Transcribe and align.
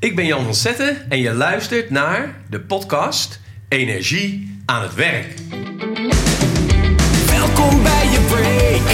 Ik 0.00 0.16
ben 0.16 0.26
Jan 0.26 0.44
van 0.44 0.54
Zetten 0.54 1.10
en 1.10 1.18
je 1.18 1.34
luistert 1.34 1.90
naar 1.90 2.34
de 2.50 2.60
podcast 2.60 3.40
Energie 3.68 4.60
aan 4.64 4.82
het 4.82 4.94
werk. 4.94 5.26
Welkom 7.26 7.82
bij 7.82 8.08
je 8.10 8.20
break. 8.28 8.90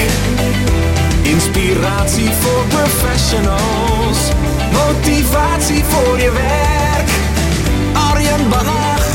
Inspiratie 1.32 2.30
voor 2.30 2.64
professionals. 2.68 4.30
Motivatie 4.72 5.84
voor 5.84 6.18
je 6.18 6.30
werk. 6.32 7.08
Arjen 8.10 8.48
Bannach 8.48 9.06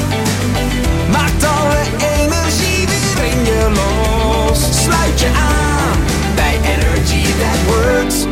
maakt 1.12 1.44
alle 1.44 1.82
energie 2.18 2.88
weer 2.88 3.26
in 3.32 3.46
je 3.46 3.72
los. 3.74 4.84
Sluit 4.84 5.20
je 5.20 5.28
aan 5.28 5.98
bij 6.36 6.60
Energy 6.64 7.24
That 7.24 7.76
Works. 7.76 8.29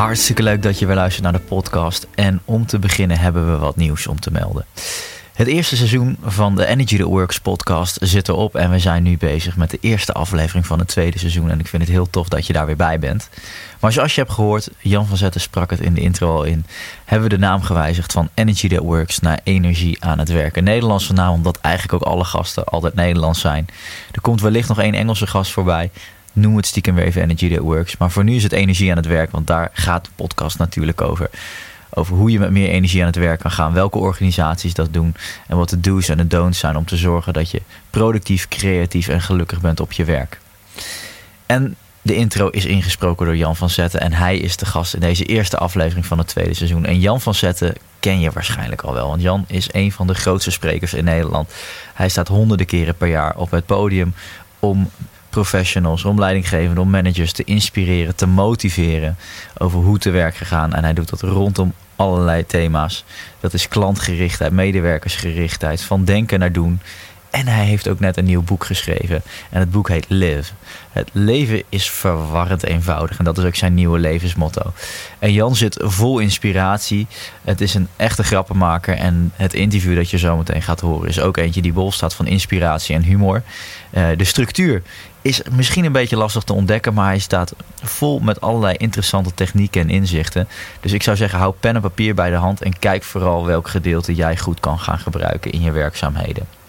Hartstikke 0.00 0.42
leuk 0.42 0.62
dat 0.62 0.78
je 0.78 0.86
weer 0.86 0.94
luistert 0.94 1.22
naar 1.24 1.32
de 1.32 1.38
podcast. 1.38 2.06
En 2.14 2.40
om 2.44 2.66
te 2.66 2.78
beginnen 2.78 3.18
hebben 3.18 3.52
we 3.52 3.58
wat 3.58 3.76
nieuws 3.76 4.06
om 4.06 4.20
te 4.20 4.30
melden. 4.30 4.64
Het 5.32 5.46
eerste 5.46 5.76
seizoen 5.76 6.16
van 6.22 6.56
de 6.56 6.66
Energy 6.66 6.96
That 6.96 7.06
Works 7.06 7.40
podcast 7.40 7.98
zit 8.00 8.28
erop. 8.28 8.54
En 8.54 8.70
we 8.70 8.78
zijn 8.78 9.02
nu 9.02 9.16
bezig 9.16 9.56
met 9.56 9.70
de 9.70 9.78
eerste 9.80 10.12
aflevering 10.12 10.66
van 10.66 10.78
het 10.78 10.88
tweede 10.88 11.18
seizoen. 11.18 11.50
En 11.50 11.60
ik 11.60 11.66
vind 11.66 11.82
het 11.82 11.90
heel 11.90 12.10
tof 12.10 12.28
dat 12.28 12.46
je 12.46 12.52
daar 12.52 12.66
weer 12.66 12.76
bij 12.76 12.98
bent. 12.98 13.28
Maar 13.80 13.92
zoals 13.92 14.14
je 14.14 14.20
hebt 14.20 14.32
gehoord, 14.32 14.70
Jan 14.78 15.06
van 15.06 15.16
Zetten 15.16 15.40
sprak 15.40 15.70
het 15.70 15.80
in 15.80 15.94
de 15.94 16.00
intro 16.00 16.34
al 16.34 16.44
in. 16.44 16.64
Hebben 17.04 17.28
we 17.28 17.36
de 17.36 17.40
naam 17.40 17.62
gewijzigd 17.62 18.12
van 18.12 18.28
Energy 18.34 18.68
That 18.68 18.84
Works 18.84 19.18
naar 19.18 19.40
Energie 19.44 20.04
aan 20.04 20.18
het 20.18 20.28
werken. 20.28 20.64
Nederlandse 20.64 21.12
naam, 21.12 21.32
omdat 21.32 21.58
eigenlijk 21.60 21.94
ook 21.94 22.12
alle 22.12 22.24
gasten 22.24 22.64
altijd 22.64 22.94
Nederlands 22.94 23.40
zijn. 23.40 23.66
Er 24.12 24.20
komt 24.20 24.40
wellicht 24.40 24.68
nog 24.68 24.80
één 24.80 24.94
Engelse 24.94 25.26
gast 25.26 25.52
voorbij 25.52 25.90
noem 26.32 26.56
het 26.56 26.66
stiekem 26.66 26.94
weer 26.94 27.04
even 27.04 27.22
Energy 27.22 27.54
That 27.54 27.62
Works. 27.64 27.96
Maar 27.96 28.10
voor 28.10 28.24
nu 28.24 28.34
is 28.34 28.42
het 28.42 28.52
energie 28.52 28.90
aan 28.90 28.96
het 28.96 29.06
werk, 29.06 29.30
want 29.30 29.46
daar 29.46 29.70
gaat 29.72 30.04
de 30.04 30.10
podcast 30.14 30.58
natuurlijk 30.58 31.00
over. 31.00 31.30
Over 31.90 32.16
hoe 32.16 32.30
je 32.30 32.38
met 32.38 32.50
meer 32.50 32.68
energie 32.68 33.00
aan 33.00 33.06
het 33.06 33.16
werk 33.16 33.40
kan 33.40 33.50
gaan, 33.50 33.72
welke 33.72 33.98
organisaties 33.98 34.74
dat 34.74 34.92
doen 34.92 35.14
en 35.46 35.56
wat 35.56 35.68
de 35.68 35.80
do's 35.80 36.08
en 36.08 36.16
de 36.16 36.26
don'ts 36.26 36.58
zijn 36.58 36.76
om 36.76 36.84
te 36.84 36.96
zorgen 36.96 37.32
dat 37.32 37.50
je 37.50 37.62
productief, 37.90 38.48
creatief 38.48 39.08
en 39.08 39.20
gelukkig 39.20 39.60
bent 39.60 39.80
op 39.80 39.92
je 39.92 40.04
werk. 40.04 40.40
En 41.46 41.76
de 42.02 42.14
intro 42.14 42.48
is 42.48 42.64
ingesproken 42.64 43.26
door 43.26 43.36
Jan 43.36 43.56
van 43.56 43.70
Zetten 43.70 44.00
en 44.00 44.12
hij 44.12 44.38
is 44.38 44.56
de 44.56 44.66
gast 44.66 44.94
in 44.94 45.00
deze 45.00 45.24
eerste 45.24 45.58
aflevering 45.58 46.06
van 46.06 46.18
het 46.18 46.26
tweede 46.26 46.54
seizoen. 46.54 46.84
En 46.84 47.00
Jan 47.00 47.20
van 47.20 47.34
Zetten 47.34 47.74
ken 48.00 48.20
je 48.20 48.30
waarschijnlijk 48.30 48.82
al 48.82 48.94
wel, 48.94 49.08
want 49.08 49.22
Jan 49.22 49.44
is 49.46 49.68
een 49.72 49.92
van 49.92 50.06
de 50.06 50.14
grootste 50.14 50.50
sprekers 50.50 50.94
in 50.94 51.04
Nederland. 51.04 51.52
Hij 51.94 52.08
staat 52.08 52.28
honderden 52.28 52.66
keren 52.66 52.96
per 52.96 53.08
jaar 53.08 53.36
op 53.36 53.50
het 53.50 53.66
podium 53.66 54.14
om 54.58 54.90
professionals, 55.30 56.04
om 56.04 56.18
leidinggevenden, 56.18 56.82
om 56.82 56.90
managers 56.90 57.32
te 57.32 57.44
inspireren, 57.44 58.16
te 58.16 58.26
motiveren 58.26 59.16
over 59.58 59.80
hoe 59.80 59.98
te 59.98 60.10
werk 60.10 60.36
gegaan. 60.36 60.72
En 60.72 60.84
hij 60.84 60.92
doet 60.92 61.08
dat 61.10 61.20
rondom 61.20 61.72
allerlei 61.96 62.46
thema's. 62.46 63.04
Dat 63.40 63.52
is 63.52 63.68
klantgerichtheid, 63.68 64.52
medewerkersgerichtheid, 64.52 65.82
van 65.82 66.04
denken 66.04 66.38
naar 66.38 66.52
doen. 66.52 66.80
En 67.30 67.46
hij 67.46 67.64
heeft 67.64 67.88
ook 67.88 68.00
net 68.00 68.16
een 68.16 68.24
nieuw 68.24 68.42
boek 68.42 68.64
geschreven. 68.64 69.22
En 69.50 69.60
het 69.60 69.70
boek 69.70 69.88
heet 69.88 70.04
Live. 70.08 70.52
Het 70.92 71.08
leven 71.12 71.62
is 71.68 71.90
verwarrend 71.90 72.64
eenvoudig. 72.64 73.18
En 73.18 73.24
dat 73.24 73.38
is 73.38 73.44
ook 73.44 73.54
zijn 73.54 73.74
nieuwe 73.74 73.98
levensmotto. 73.98 74.72
En 75.18 75.32
Jan 75.32 75.56
zit 75.56 75.76
vol 75.82 76.18
inspiratie. 76.18 77.06
Het 77.44 77.60
is 77.60 77.74
een 77.74 77.88
echte 77.96 78.24
grappenmaker. 78.24 78.96
En 78.96 79.32
het 79.36 79.54
interview 79.54 79.96
dat 79.96 80.10
je 80.10 80.18
zo 80.18 80.36
meteen 80.36 80.62
gaat 80.62 80.80
horen 80.80 81.08
is 81.08 81.20
ook 81.20 81.36
eentje 81.36 81.62
die 81.62 81.72
bol 81.72 81.92
staat 81.92 82.14
van 82.14 82.26
inspiratie 82.26 82.94
en 82.94 83.02
humor. 83.02 83.42
Uh, 83.90 84.08
de 84.16 84.24
structuur 84.24 84.82
is 85.22 85.42
misschien 85.50 85.84
een 85.84 85.92
beetje 85.92 86.16
lastig 86.16 86.42
te 86.42 86.52
ontdekken, 86.52 86.94
maar 86.94 87.06
hij 87.06 87.18
staat 87.18 87.54
vol 87.82 88.18
met 88.18 88.40
allerlei 88.40 88.74
interessante 88.76 89.34
technieken 89.34 89.80
en 89.80 89.90
inzichten. 89.90 90.48
Dus 90.80 90.92
ik 90.92 91.02
zou 91.02 91.16
zeggen, 91.16 91.38
hou 91.38 91.54
pen 91.60 91.74
en 91.74 91.80
papier 91.80 92.14
bij 92.14 92.30
de 92.30 92.36
hand 92.36 92.62
en 92.62 92.78
kijk 92.78 93.02
vooral 93.02 93.46
welk 93.46 93.68
gedeelte 93.68 94.14
jij 94.14 94.36
goed 94.36 94.60
kan 94.60 94.78
gaan 94.78 94.98
gebruiken 94.98 95.50
in 95.50 95.60
je 95.60 95.70
werkzaamheden. 95.70 96.59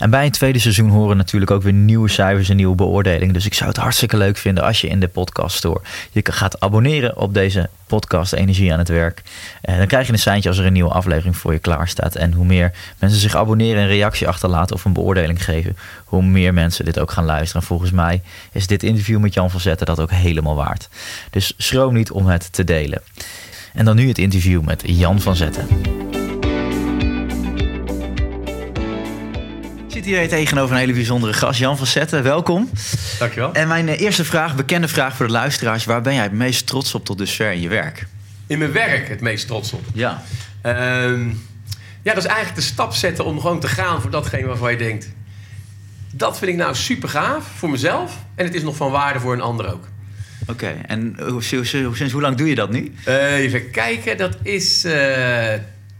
En 0.00 0.10
bij 0.10 0.24
een 0.24 0.30
tweede 0.30 0.58
seizoen 0.58 0.88
horen 0.88 1.16
natuurlijk 1.16 1.50
ook 1.50 1.62
weer 1.62 1.72
nieuwe 1.72 2.08
cijfers 2.08 2.48
en 2.48 2.56
nieuwe 2.56 2.74
beoordelingen. 2.74 3.34
Dus 3.34 3.46
ik 3.46 3.54
zou 3.54 3.68
het 3.68 3.78
hartstikke 3.78 4.16
leuk 4.16 4.36
vinden 4.36 4.64
als 4.64 4.80
je 4.80 4.88
in 4.88 5.00
de 5.00 5.08
podcast 5.08 5.56
store 5.56 5.80
je 6.10 6.22
gaat 6.32 6.60
abonneren 6.60 7.16
op 7.16 7.34
deze 7.34 7.68
podcast 7.86 8.32
Energie 8.32 8.72
aan 8.72 8.78
het 8.78 8.88
Werk. 8.88 9.22
En 9.60 9.78
dan 9.78 9.86
krijg 9.86 10.06
je 10.06 10.12
een 10.12 10.18
seintje 10.18 10.48
als 10.48 10.58
er 10.58 10.66
een 10.66 10.72
nieuwe 10.72 10.90
aflevering 10.90 11.36
voor 11.36 11.52
je 11.52 11.58
klaar 11.58 11.88
staat. 11.88 12.14
En 12.14 12.32
hoe 12.32 12.44
meer 12.44 12.72
mensen 12.98 13.20
zich 13.20 13.36
abonneren, 13.36 13.82
een 13.82 13.88
reactie 13.88 14.28
achterlaten 14.28 14.76
of 14.76 14.84
een 14.84 14.92
beoordeling 14.92 15.44
geven, 15.44 15.76
hoe 16.04 16.22
meer 16.22 16.54
mensen 16.54 16.84
dit 16.84 16.98
ook 16.98 17.10
gaan 17.10 17.24
luisteren. 17.24 17.60
En 17.60 17.68
volgens 17.68 17.90
mij 17.90 18.22
is 18.52 18.66
dit 18.66 18.82
interview 18.82 19.18
met 19.18 19.34
Jan 19.34 19.50
van 19.50 19.60
Zetten 19.60 19.86
dat 19.86 20.00
ook 20.00 20.10
helemaal 20.10 20.56
waard. 20.56 20.88
Dus 21.30 21.54
schroom 21.56 21.94
niet 21.94 22.10
om 22.10 22.26
het 22.26 22.52
te 22.52 22.64
delen. 22.64 23.02
En 23.72 23.84
dan 23.84 23.96
nu 23.96 24.08
het 24.08 24.18
interview 24.18 24.62
met 24.62 24.82
Jan 24.86 25.20
van 25.20 25.36
Zetten. 25.36 25.66
Zit 30.10 30.18
hier 30.18 30.28
tegenover 30.28 30.74
een 30.74 30.80
hele 30.80 30.92
bijzondere 30.92 31.32
gast, 31.32 31.58
Jan 31.58 31.76
van 31.76 31.86
Zetten. 31.86 32.22
Welkom. 32.22 32.70
Dankjewel. 33.18 33.52
En 33.52 33.68
mijn 33.68 33.88
eh, 33.88 34.00
eerste 34.00 34.24
vraag, 34.24 34.56
bekende 34.56 34.88
vraag 34.88 35.16
voor 35.16 35.26
de 35.26 35.32
luisteraars. 35.32 35.84
Waar 35.84 36.02
ben 36.02 36.14
jij 36.14 36.22
het 36.22 36.32
meest 36.32 36.66
trots 36.66 36.94
op 36.94 37.04
tot 37.04 37.18
dusver 37.18 37.52
in 37.52 37.60
je 37.60 37.68
werk? 37.68 38.06
In 38.46 38.58
mijn 38.58 38.72
werk 38.72 39.08
het 39.08 39.20
meest 39.20 39.46
trots 39.46 39.72
op? 39.72 39.84
Ja. 39.94 40.22
Ehm, 40.62 41.28
ja, 42.02 42.14
dat 42.14 42.16
is 42.16 42.24
eigenlijk 42.24 42.54
de 42.54 42.60
stap 42.60 42.94
zetten 42.94 43.24
om 43.24 43.40
gewoon 43.40 43.60
te 43.60 43.68
gaan 43.68 44.00
voor 44.00 44.10
datgene 44.10 44.46
waarvan 44.46 44.70
je 44.70 44.76
denkt... 44.76 45.12
dat 46.12 46.38
vind 46.38 46.50
ik 46.50 46.56
nou 46.56 46.74
super 46.74 47.08
gaaf 47.08 47.44
voor 47.56 47.70
mezelf. 47.70 48.16
En 48.34 48.44
het 48.44 48.54
is 48.54 48.62
nog 48.62 48.76
van 48.76 48.90
waarde 48.90 49.20
voor 49.20 49.32
een 49.32 49.40
ander 49.40 49.72
ook. 49.72 49.88
Oké, 50.46 50.74
en 50.86 51.16
sinds 51.40 52.12
hoe 52.12 52.20
lang 52.22 52.36
doe 52.36 52.48
je 52.48 52.54
dat 52.54 52.70
nu? 52.70 52.94
Uh, 53.08 53.34
even 53.34 53.70
kijken, 53.70 54.16
dat 54.16 54.36
is 54.42 54.84
uh, 54.84 55.52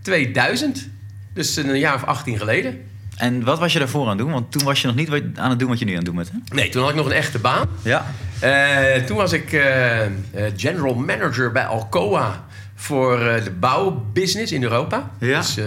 2000. 0.02 0.88
Dus 1.34 1.56
een 1.56 1.78
jaar 1.78 1.94
of 1.94 2.04
18 2.04 2.38
geleden. 2.38 2.89
En 3.20 3.44
wat 3.44 3.58
was 3.58 3.72
je 3.72 3.78
daarvoor 3.78 4.02
aan 4.02 4.08
het 4.08 4.18
doen? 4.18 4.30
Want 4.30 4.52
toen 4.52 4.64
was 4.64 4.80
je 4.80 4.86
nog 4.86 4.96
niet 4.96 5.10
aan 5.34 5.50
het 5.50 5.58
doen 5.58 5.68
wat 5.68 5.78
je 5.78 5.84
nu 5.84 5.90
aan 5.90 5.96
het 5.96 6.06
doen 6.06 6.16
bent. 6.16 6.30
Hè? 6.30 6.54
Nee, 6.54 6.68
toen 6.68 6.80
had 6.80 6.90
ik 6.90 6.96
nog 6.96 7.06
een 7.06 7.12
echte 7.12 7.38
baan. 7.38 7.68
Ja. 7.82 8.14
Uh, 8.44 9.04
toen 9.04 9.16
was 9.16 9.32
ik 9.32 9.52
uh, 9.52 10.00
general 10.56 10.94
manager 10.94 11.52
bij 11.52 11.66
Alcoa 11.66 12.44
voor 12.74 13.18
de 13.18 13.50
bouwbusiness 13.60 14.52
in 14.52 14.62
Europa. 14.62 15.10
Ja. 15.18 15.38
Dus 15.38 15.58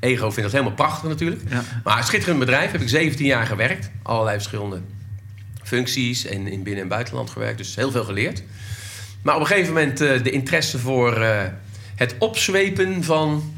Ego 0.00 0.30
vindt 0.30 0.42
dat 0.42 0.52
helemaal 0.52 0.72
prachtig 0.72 1.08
natuurlijk. 1.08 1.42
Ja. 1.48 1.62
Maar 1.84 1.98
een 1.98 2.04
schitterend 2.04 2.38
bedrijf. 2.38 2.72
Heb 2.72 2.80
ik 2.80 2.88
17 2.88 3.26
jaar 3.26 3.46
gewerkt. 3.46 3.90
Allerlei 4.02 4.36
verschillende 4.36 4.80
functies 5.62 6.26
en 6.26 6.46
in 6.46 6.62
binnen- 6.62 6.82
en 6.82 6.88
buitenland 6.88 7.30
gewerkt. 7.30 7.58
Dus 7.58 7.74
heel 7.74 7.90
veel 7.90 8.04
geleerd. 8.04 8.42
Maar 9.22 9.34
op 9.34 9.40
een 9.40 9.46
gegeven 9.46 9.72
moment 9.72 9.98
de 9.98 10.30
interesse 10.30 10.78
voor 10.78 11.24
het 11.94 12.14
opzwepen 12.18 13.04
van 13.04 13.54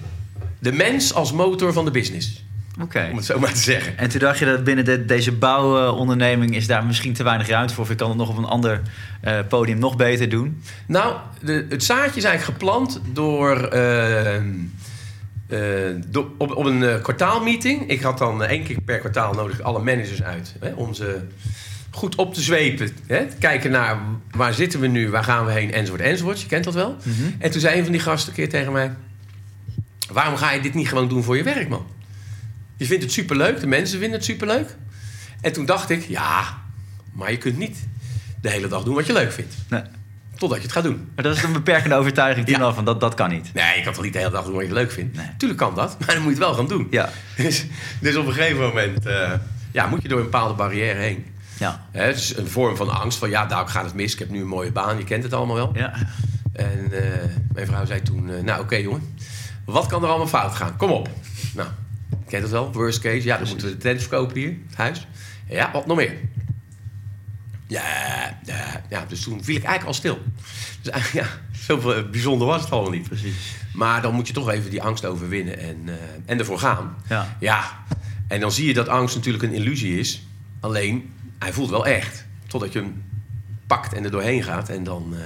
de 0.58 0.72
mens 0.72 1.14
als 1.14 1.32
motor 1.32 1.72
van 1.72 1.84
de 1.84 1.90
business. 1.90 2.44
Okay. 2.80 3.10
Om 3.10 3.16
het 3.16 3.24
zo 3.24 3.38
maar 3.38 3.52
te 3.52 3.60
zeggen. 3.60 3.98
En 3.98 4.08
toen 4.08 4.20
dacht 4.20 4.38
je 4.38 4.44
dat 4.44 4.64
binnen 4.64 4.84
de, 4.84 5.04
deze 5.04 5.32
bouwonderneming 5.32 6.56
is 6.56 6.66
daar 6.66 6.84
misschien 6.84 7.12
te 7.12 7.22
weinig 7.22 7.48
ruimte 7.48 7.74
voor. 7.74 7.84
Of 7.84 7.90
ik 7.90 7.96
kan 7.96 8.08
het 8.08 8.18
nog 8.18 8.28
op 8.28 8.36
een 8.36 8.44
ander 8.44 8.80
uh, 9.24 9.38
podium 9.48 9.78
nog 9.78 9.96
beter 9.96 10.28
doen? 10.28 10.62
Nou, 10.86 11.16
de, 11.40 11.66
het 11.68 11.84
zaadje 11.84 12.16
is 12.16 12.24
eigenlijk 12.24 12.58
geplant 12.58 13.00
door, 13.12 13.74
uh, 13.74 14.34
uh, 14.34 14.40
door 16.06 16.26
op, 16.38 16.56
op, 16.56 16.64
een 16.64 17.00
kwartaalmeeting. 17.02 17.90
Ik 17.90 18.00
had 18.00 18.18
dan 18.18 18.44
één 18.44 18.62
keer 18.62 18.80
per 18.80 18.98
kwartaal 18.98 19.32
nodig 19.32 19.60
alle 19.60 19.82
managers 19.82 20.22
uit. 20.22 20.54
Hè, 20.60 20.72
om 20.72 20.94
ze 20.94 21.20
goed 21.90 22.14
op 22.14 22.34
te 22.34 22.40
zwepen. 22.40 22.90
Hè, 23.06 23.26
kijken 23.38 23.70
naar 23.70 23.98
waar 24.30 24.54
zitten 24.54 24.80
we 24.80 24.86
nu, 24.86 25.10
waar 25.10 25.24
gaan 25.24 25.46
we 25.46 25.52
heen, 25.52 25.72
enzovoort, 25.72 26.02
enzovoort. 26.02 26.40
Je 26.40 26.46
kent 26.46 26.64
dat 26.64 26.74
wel. 26.74 26.96
Mm 27.02 27.12
-hmm. 27.12 27.34
En 27.38 27.50
toen 27.50 27.60
zei 27.60 27.78
een 27.78 27.82
van 27.82 27.92
die 27.92 28.00
gasten 28.00 28.28
een 28.28 28.34
keer 28.34 28.48
tegen 28.48 28.72
mij... 28.72 28.92
waarom 30.12 30.36
ga 30.36 30.52
je 30.52 30.60
dit 30.60 30.74
niet 30.74 30.88
gewoon 30.88 31.08
doen 31.08 31.22
voor 31.22 31.36
je 31.36 31.42
werk, 31.42 31.68
man? 31.68 31.86
Je 32.82 32.88
vindt 32.88 33.02
het 33.02 33.12
superleuk, 33.12 33.60
de 33.60 33.66
mensen 33.66 33.98
vinden 33.98 34.16
het 34.16 34.24
superleuk. 34.26 34.76
En 35.40 35.52
toen 35.52 35.64
dacht 35.64 35.90
ik, 35.90 36.04
ja, 36.08 36.58
maar 37.12 37.30
je 37.30 37.36
kunt 37.38 37.58
niet 37.58 37.86
de 38.40 38.50
hele 38.50 38.68
dag 38.68 38.82
doen 38.84 38.94
wat 38.94 39.06
je 39.06 39.12
leuk 39.12 39.32
vindt. 39.32 39.54
Nee. 39.68 39.82
Totdat 40.36 40.58
je 40.58 40.64
het 40.64 40.72
gaat 40.72 40.82
doen. 40.82 41.08
Maar 41.14 41.24
dat 41.24 41.36
is 41.36 41.42
een 41.42 41.52
beperkende 41.52 41.94
overtuiging 41.96 42.46
toen 42.46 42.56
Ja. 42.58 42.62
al 42.62 42.74
van 42.74 42.84
dat, 42.84 43.00
dat 43.00 43.14
kan 43.14 43.30
niet. 43.30 43.50
Nee, 43.54 43.76
je 43.78 43.82
kan 43.84 43.92
toch 43.92 44.02
niet 44.04 44.12
de 44.12 44.18
hele 44.18 44.30
dag 44.30 44.44
doen 44.44 44.54
wat 44.54 44.66
je 44.66 44.72
leuk 44.72 44.92
vindt? 44.92 45.16
Nee. 45.16 45.26
Tuurlijk 45.36 45.60
kan 45.60 45.74
dat, 45.74 45.96
maar 45.98 46.08
dan 46.14 46.16
moet 46.22 46.24
je 46.24 46.38
het 46.38 46.38
wel 46.38 46.54
gaan 46.54 46.68
doen. 46.68 46.86
Ja. 46.90 47.10
Dus, 47.36 47.66
dus 48.00 48.16
op 48.16 48.26
een 48.26 48.32
gegeven 48.32 48.60
moment 48.60 49.06
eh, 49.06 49.32
ja, 49.72 49.86
moet 49.86 50.02
je 50.02 50.08
door 50.08 50.18
een 50.18 50.24
bepaalde 50.24 50.54
barrière 50.54 50.98
heen. 50.98 51.26
Ja. 51.58 51.86
Hè, 51.90 52.02
het 52.06 52.16
is 52.16 52.36
een 52.36 52.48
vorm 52.48 52.76
van 52.76 52.88
angst 53.00 53.18
van 53.18 53.30
ja, 53.30 53.46
daar 53.46 53.68
gaat 53.68 53.84
het 53.84 53.94
mis. 53.94 54.12
Ik 54.12 54.18
heb 54.18 54.30
nu 54.30 54.40
een 54.40 54.46
mooie 54.46 54.72
baan, 54.72 54.98
je 54.98 55.04
kent 55.04 55.22
het 55.22 55.32
allemaal 55.32 55.56
wel. 55.56 55.70
Ja. 55.74 55.92
En 56.52 56.92
eh, 56.92 57.02
mijn 57.52 57.66
vrouw 57.66 57.84
zei 57.86 58.02
toen, 58.02 58.30
eh, 58.30 58.42
nou 58.42 58.62
oké 58.62 58.76
jongen, 58.76 59.14
wat 59.64 59.86
kan 59.86 60.02
er 60.02 60.08
allemaal 60.08 60.26
fout 60.26 60.54
gaan? 60.54 60.76
Kom 60.76 60.90
op. 60.90 61.08
Nou, 61.54 61.68
kent 62.32 62.42
het 62.42 62.52
wel, 62.52 62.72
worst 62.72 63.00
case. 63.00 63.24
Ja, 63.24 63.38
dan 63.38 63.48
moeten 63.48 63.66
we 63.66 63.72
de 63.72 63.78
tent 63.78 64.00
verkopen 64.00 64.36
hier, 64.36 64.56
het 64.66 64.76
huis. 64.76 65.06
Ja, 65.48 65.70
wat 65.72 65.86
nog 65.86 65.96
meer? 65.96 66.16
Ja, 67.66 68.38
ja, 68.44 68.84
ja, 68.88 69.04
dus 69.08 69.20
toen 69.20 69.44
viel 69.44 69.56
ik 69.56 69.64
eigenlijk 69.64 69.86
al 69.86 69.94
stil. 69.94 70.18
Dus 70.82 70.92
eigenlijk, 70.92 71.26
ja, 71.26 71.32
zoveel 71.52 71.94
eh, 71.94 72.10
bijzonder 72.10 72.46
was 72.46 72.62
het 72.62 72.70
allemaal 72.70 72.90
niet. 72.90 73.08
Precies. 73.08 73.54
Maar 73.72 74.02
dan 74.02 74.14
moet 74.14 74.26
je 74.26 74.32
toch 74.32 74.50
even 74.50 74.70
die 74.70 74.82
angst 74.82 75.04
overwinnen 75.04 75.58
en, 75.58 75.82
eh, 75.86 75.94
en 76.24 76.38
ervoor 76.38 76.58
gaan. 76.58 76.96
Ja. 77.08 77.36
Ja, 77.40 77.84
en 78.28 78.40
dan 78.40 78.52
zie 78.52 78.66
je 78.66 78.74
dat 78.74 78.88
angst 78.88 79.14
natuurlijk 79.14 79.44
een 79.44 79.52
illusie 79.52 79.98
is. 79.98 80.22
Alleen, 80.60 81.12
hij 81.38 81.52
voelt 81.52 81.70
wel 81.70 81.86
echt. 81.86 82.26
Totdat 82.46 82.72
je 82.72 82.78
een 82.78 83.02
pakt 83.66 83.92
en 83.92 84.04
er 84.04 84.10
doorheen 84.10 84.42
gaat. 84.42 84.68
En 84.68 84.84
dan, 84.84 85.14
eh, 85.14 85.20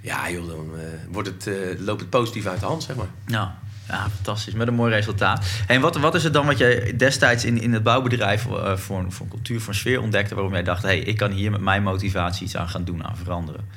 ja, 0.00 0.30
joh, 0.30 0.46
dan 0.46 0.70
wordt 1.10 1.28
het, 1.28 1.50
loopt 1.78 2.00
het 2.00 2.10
positief 2.10 2.46
uit 2.46 2.60
de 2.60 2.66
hand, 2.66 2.82
zeg 2.82 2.96
maar. 2.96 3.10
Ja. 3.26 3.58
Ja, 3.90 4.08
fantastisch. 4.14 4.54
Met 4.54 4.68
een 4.68 4.74
mooi 4.74 4.94
resultaat. 4.94 5.46
En 5.66 5.80
wat, 5.80 5.96
wat 5.96 6.14
is 6.14 6.24
het 6.24 6.32
dan 6.32 6.46
wat 6.46 6.58
je 6.58 6.92
destijds 6.96 7.44
in, 7.44 7.60
in 7.60 7.72
het 7.72 7.82
bouwbedrijf 7.82 8.46
uh, 8.46 8.76
voor, 8.76 9.04
voor 9.08 9.28
cultuur, 9.28 9.62
een 9.68 9.74
sfeer 9.74 10.00
ontdekte... 10.00 10.34
waarom 10.34 10.52
jij 10.52 10.62
dacht, 10.62 10.82
hey, 10.82 10.98
ik 10.98 11.16
kan 11.16 11.30
hier 11.30 11.50
met 11.50 11.60
mijn 11.60 11.82
motivatie 11.82 12.44
iets 12.44 12.56
aan 12.56 12.68
gaan 12.68 12.84
doen, 12.84 13.04
aan 13.04 13.16
veranderen? 13.16 13.68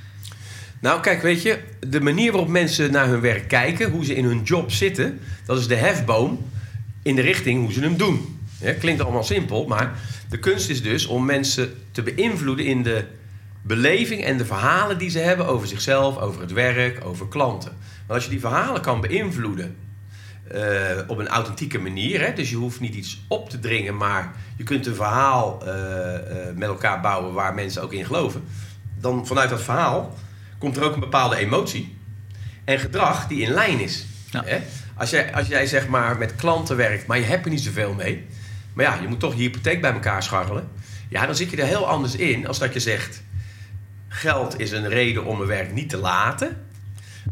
Nou, 0.79 1.01
kijk, 1.01 1.21
weet 1.21 1.41
je, 1.41 1.59
de 1.87 2.01
manier 2.01 2.31
waarop 2.31 2.49
mensen 2.49 2.91
naar 2.91 3.07
hun 3.07 3.21
werk 3.21 3.47
kijken... 3.47 3.91
hoe 3.91 4.05
ze 4.05 4.15
in 4.15 4.25
hun 4.25 4.43
job 4.43 4.71
zitten, 4.71 5.19
dat 5.45 5.59
is 5.59 5.67
de 5.67 5.75
hefboom 5.75 6.45
in 7.01 7.15
de 7.15 7.21
richting 7.21 7.63
hoe 7.63 7.73
ze 7.73 7.79
hem 7.79 7.97
doen. 7.97 8.39
Klinkt 8.79 9.01
allemaal 9.01 9.23
simpel, 9.23 9.67
maar 9.67 9.99
de 10.29 10.39
kunst 10.39 10.69
is 10.69 10.81
dus 10.81 11.05
om 11.05 11.25
mensen 11.25 11.73
te 11.91 12.01
beïnvloeden 12.01 12.65
in 12.65 12.83
de 12.83 13.05
beleving 13.61 14.23
en 14.23 14.37
de 14.37 14.45
verhalen 14.45 14.97
die 14.97 15.09
ze 15.09 15.19
hebben 15.19 15.47
over 15.47 15.67
zichzelf, 15.67 16.17
over 16.17 16.41
het 16.41 16.51
werk, 16.51 17.05
over 17.05 17.27
klanten. 17.27 17.71
Want 17.97 18.09
als 18.09 18.23
je 18.23 18.29
die 18.29 18.39
verhalen 18.39 18.81
kan 18.81 19.01
beïnvloeden 19.01 19.75
uh, 20.53 20.61
op 21.07 21.17
een 21.17 21.27
authentieke 21.27 21.79
manier, 21.79 22.21
hè, 22.25 22.33
dus 22.33 22.49
je 22.49 22.55
hoeft 22.55 22.79
niet 22.79 22.95
iets 22.95 23.21
op 23.27 23.49
te 23.49 23.59
dringen, 23.59 23.97
maar 23.97 24.31
je 24.57 24.63
kunt 24.63 24.85
een 24.85 24.95
verhaal 24.95 25.61
uh, 25.67 25.73
uh, 25.73 26.17
met 26.55 26.67
elkaar 26.67 27.01
bouwen 27.01 27.33
waar 27.33 27.53
mensen 27.53 27.81
ook 27.81 27.93
in 27.93 28.05
geloven, 28.05 28.43
dan 28.99 29.27
vanuit 29.27 29.49
dat 29.49 29.61
verhaal 29.61 30.17
komt 30.57 30.77
er 30.77 30.83
ook 30.83 30.93
een 30.93 30.99
bepaalde 30.99 31.35
emotie 31.35 31.97
en 32.63 32.79
gedrag 32.79 33.27
die 33.27 33.41
in 33.41 33.51
lijn 33.51 33.79
is. 33.79 34.05
Ja. 34.31 34.43
Hè? 34.45 34.61
Als, 34.95 35.09
jij, 35.09 35.33
als 35.33 35.47
jij 35.47 35.65
zeg 35.65 35.87
maar 35.87 36.17
met 36.17 36.35
klanten 36.35 36.77
werkt, 36.77 37.07
maar 37.07 37.19
je 37.19 37.25
hebt 37.25 37.45
er 37.45 37.51
niet 37.51 37.61
zoveel 37.61 37.93
mee, 37.93 38.25
maar 38.73 38.85
ja, 38.85 38.97
je 39.01 39.07
moet 39.07 39.19
toch 39.19 39.33
je 39.33 39.41
hypotheek 39.41 39.81
bij 39.81 39.93
elkaar 39.93 40.23
scharrelen, 40.23 40.69
ja, 41.09 41.25
dan 41.25 41.35
zit 41.35 41.49
je 41.49 41.57
er 41.57 41.67
heel 41.67 41.87
anders 41.87 42.15
in 42.15 42.47
als 42.47 42.59
dat 42.59 42.73
je 42.73 42.79
zegt 42.79 43.21
Geld 44.07 44.59
is 44.59 44.71
een 44.71 44.89
reden 44.89 45.25
om 45.25 45.37
mijn 45.37 45.49
werk 45.49 45.73
niet 45.73 45.89
te 45.89 45.97
laten. 45.97 46.57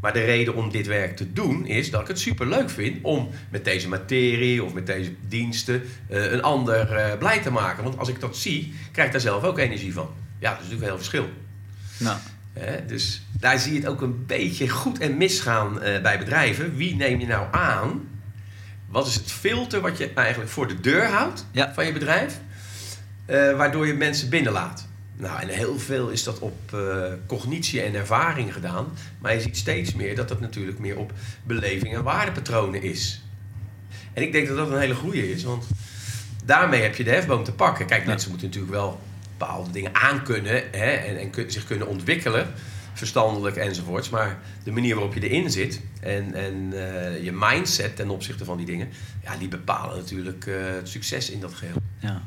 Maar 0.02 0.14
de 0.14 0.26
reden 0.26 0.56
om 0.56 0.72
dit 0.72 0.88
werk 0.88 1.16
te 1.16 1.34
doen 1.34 1.66
is 1.66 1.92
dat 1.92 2.02
ik 2.02 2.08
het 2.08 2.20
super 2.20 2.48
leuk 2.48 2.70
vind 2.70 2.98
om 3.02 3.30
met 3.50 3.66
deze 3.66 3.88
materie 3.88 4.64
of 4.64 4.74
met 4.74 4.86
deze 4.86 5.14
diensten 5.28 5.82
uh, 6.10 6.32
een 6.32 6.42
ander 6.42 6.98
uh, 6.98 7.18
blij 7.18 7.40
te 7.40 7.52
maken. 7.52 7.84
Want 7.84 7.98
als 7.98 8.10
ik 8.10 8.20
dat 8.20 8.38
zie, 8.38 8.74
krijg 8.92 9.08
ik 9.08 9.14
daar 9.14 9.22
zelf 9.22 9.44
ook 9.44 9.58
energie 9.58 9.94
van. 9.94 10.10
Ja, 10.40 10.50
dat 10.50 10.60
is 10.60 10.70
natuurlijk 10.70 10.82
een 10.82 10.88
heel 10.88 10.98
verschil. 10.98 11.30
Nou. 11.98 12.18
Uh, 12.58 12.64
dus 12.88 13.22
daar 13.40 13.60
zie 13.60 13.74
je 13.74 13.80
het 13.80 13.88
ook 13.88 14.02
een 14.02 14.26
beetje 14.26 14.70
goed 14.70 15.00
en 15.00 15.18
misgaan 15.18 15.80
bij 15.80 16.18
bedrijven. 16.20 16.76
Wie 16.76 16.96
neem 16.96 17.20
je 17.20 17.28
nou 17.28 17.48
aan? 17.52 18.08
Wat 18.90 19.08
is 19.08 19.16
het 19.16 19.32
filter 19.32 19.82
wat 19.82 19.98
je 19.98 20.12
eigenlijk 20.14 20.52
voor 20.52 20.68
de 20.68 20.80
deur 20.80 21.06
houdt 21.06 21.46
ja. 21.52 21.74
van 21.74 21.86
je 21.86 21.92
bedrijf? 21.92 22.40
waardoor 23.56 23.88
je 23.88 23.94
mensen 23.94 24.30
binnenlaat. 24.30 24.88
Nou, 25.22 25.42
en 25.42 25.48
heel 25.48 25.80
veel 25.80 26.10
is 26.10 26.24
dat 26.24 26.40
op 26.40 26.72
uh, 26.74 27.06
cognitie 27.28 27.82
en 27.82 27.96
ervaring 27.96 28.54
gedaan. 28.54 28.88
Maar 29.20 29.34
je 29.34 29.42
ziet 29.42 29.58
steeds 29.58 29.94
meer 29.94 30.16
dat 30.16 30.28
dat 30.28 30.40
natuurlijk 30.40 30.80
meer 30.80 30.98
op 30.98 31.14
beleving 31.44 31.96
en 31.96 32.04
waardepatronen 32.04 32.82
is. 32.82 33.22
En 34.14 34.22
ik 34.22 34.32
denk 34.32 34.48
dat 34.48 34.58
dat 34.58 34.72
een 34.72 34.80
hele 34.80 34.96
goede 34.96 35.32
is, 35.32 35.44
want 35.44 35.66
daarmee 36.46 36.82
heb 36.82 36.96
je 36.96 37.04
de 37.04 37.10
hefboom 37.10 37.44
te 37.44 37.52
pakken. 37.52 37.86
Kijk, 37.86 38.06
mensen 38.06 38.30
moeten 38.30 38.48
natuurlijk 38.48 38.74
wel 38.74 39.00
bepaalde 39.38 39.72
dingen 39.72 39.96
aankunnen 39.96 40.64
hè, 40.72 40.92
en, 40.92 41.18
en 41.18 41.52
zich 41.52 41.66
kunnen 41.66 41.88
ontwikkelen, 41.88 42.48
verstandelijk 42.94 43.56
enzovoorts. 43.56 44.10
Maar 44.10 44.40
de 44.64 44.72
manier 44.72 44.96
waarop 44.96 45.14
je 45.14 45.30
erin 45.30 45.52
zit 45.52 45.82
en, 46.00 46.34
en 46.34 46.72
uh, 46.74 47.24
je 47.24 47.32
mindset 47.32 47.96
ten 47.96 48.10
opzichte 48.10 48.46
van 48.46 48.58
die 48.58 48.66
dingen, 48.66 48.90
ja, 49.24 49.38
die 49.38 49.48
bepalen 49.48 49.98
natuurlijk 49.98 50.46
uh, 50.46 50.56
het 50.58 50.90
succes 50.90 51.30
in 51.30 51.40
dat 51.40 51.54
geheel. 51.54 51.78
Ja. 52.00 52.22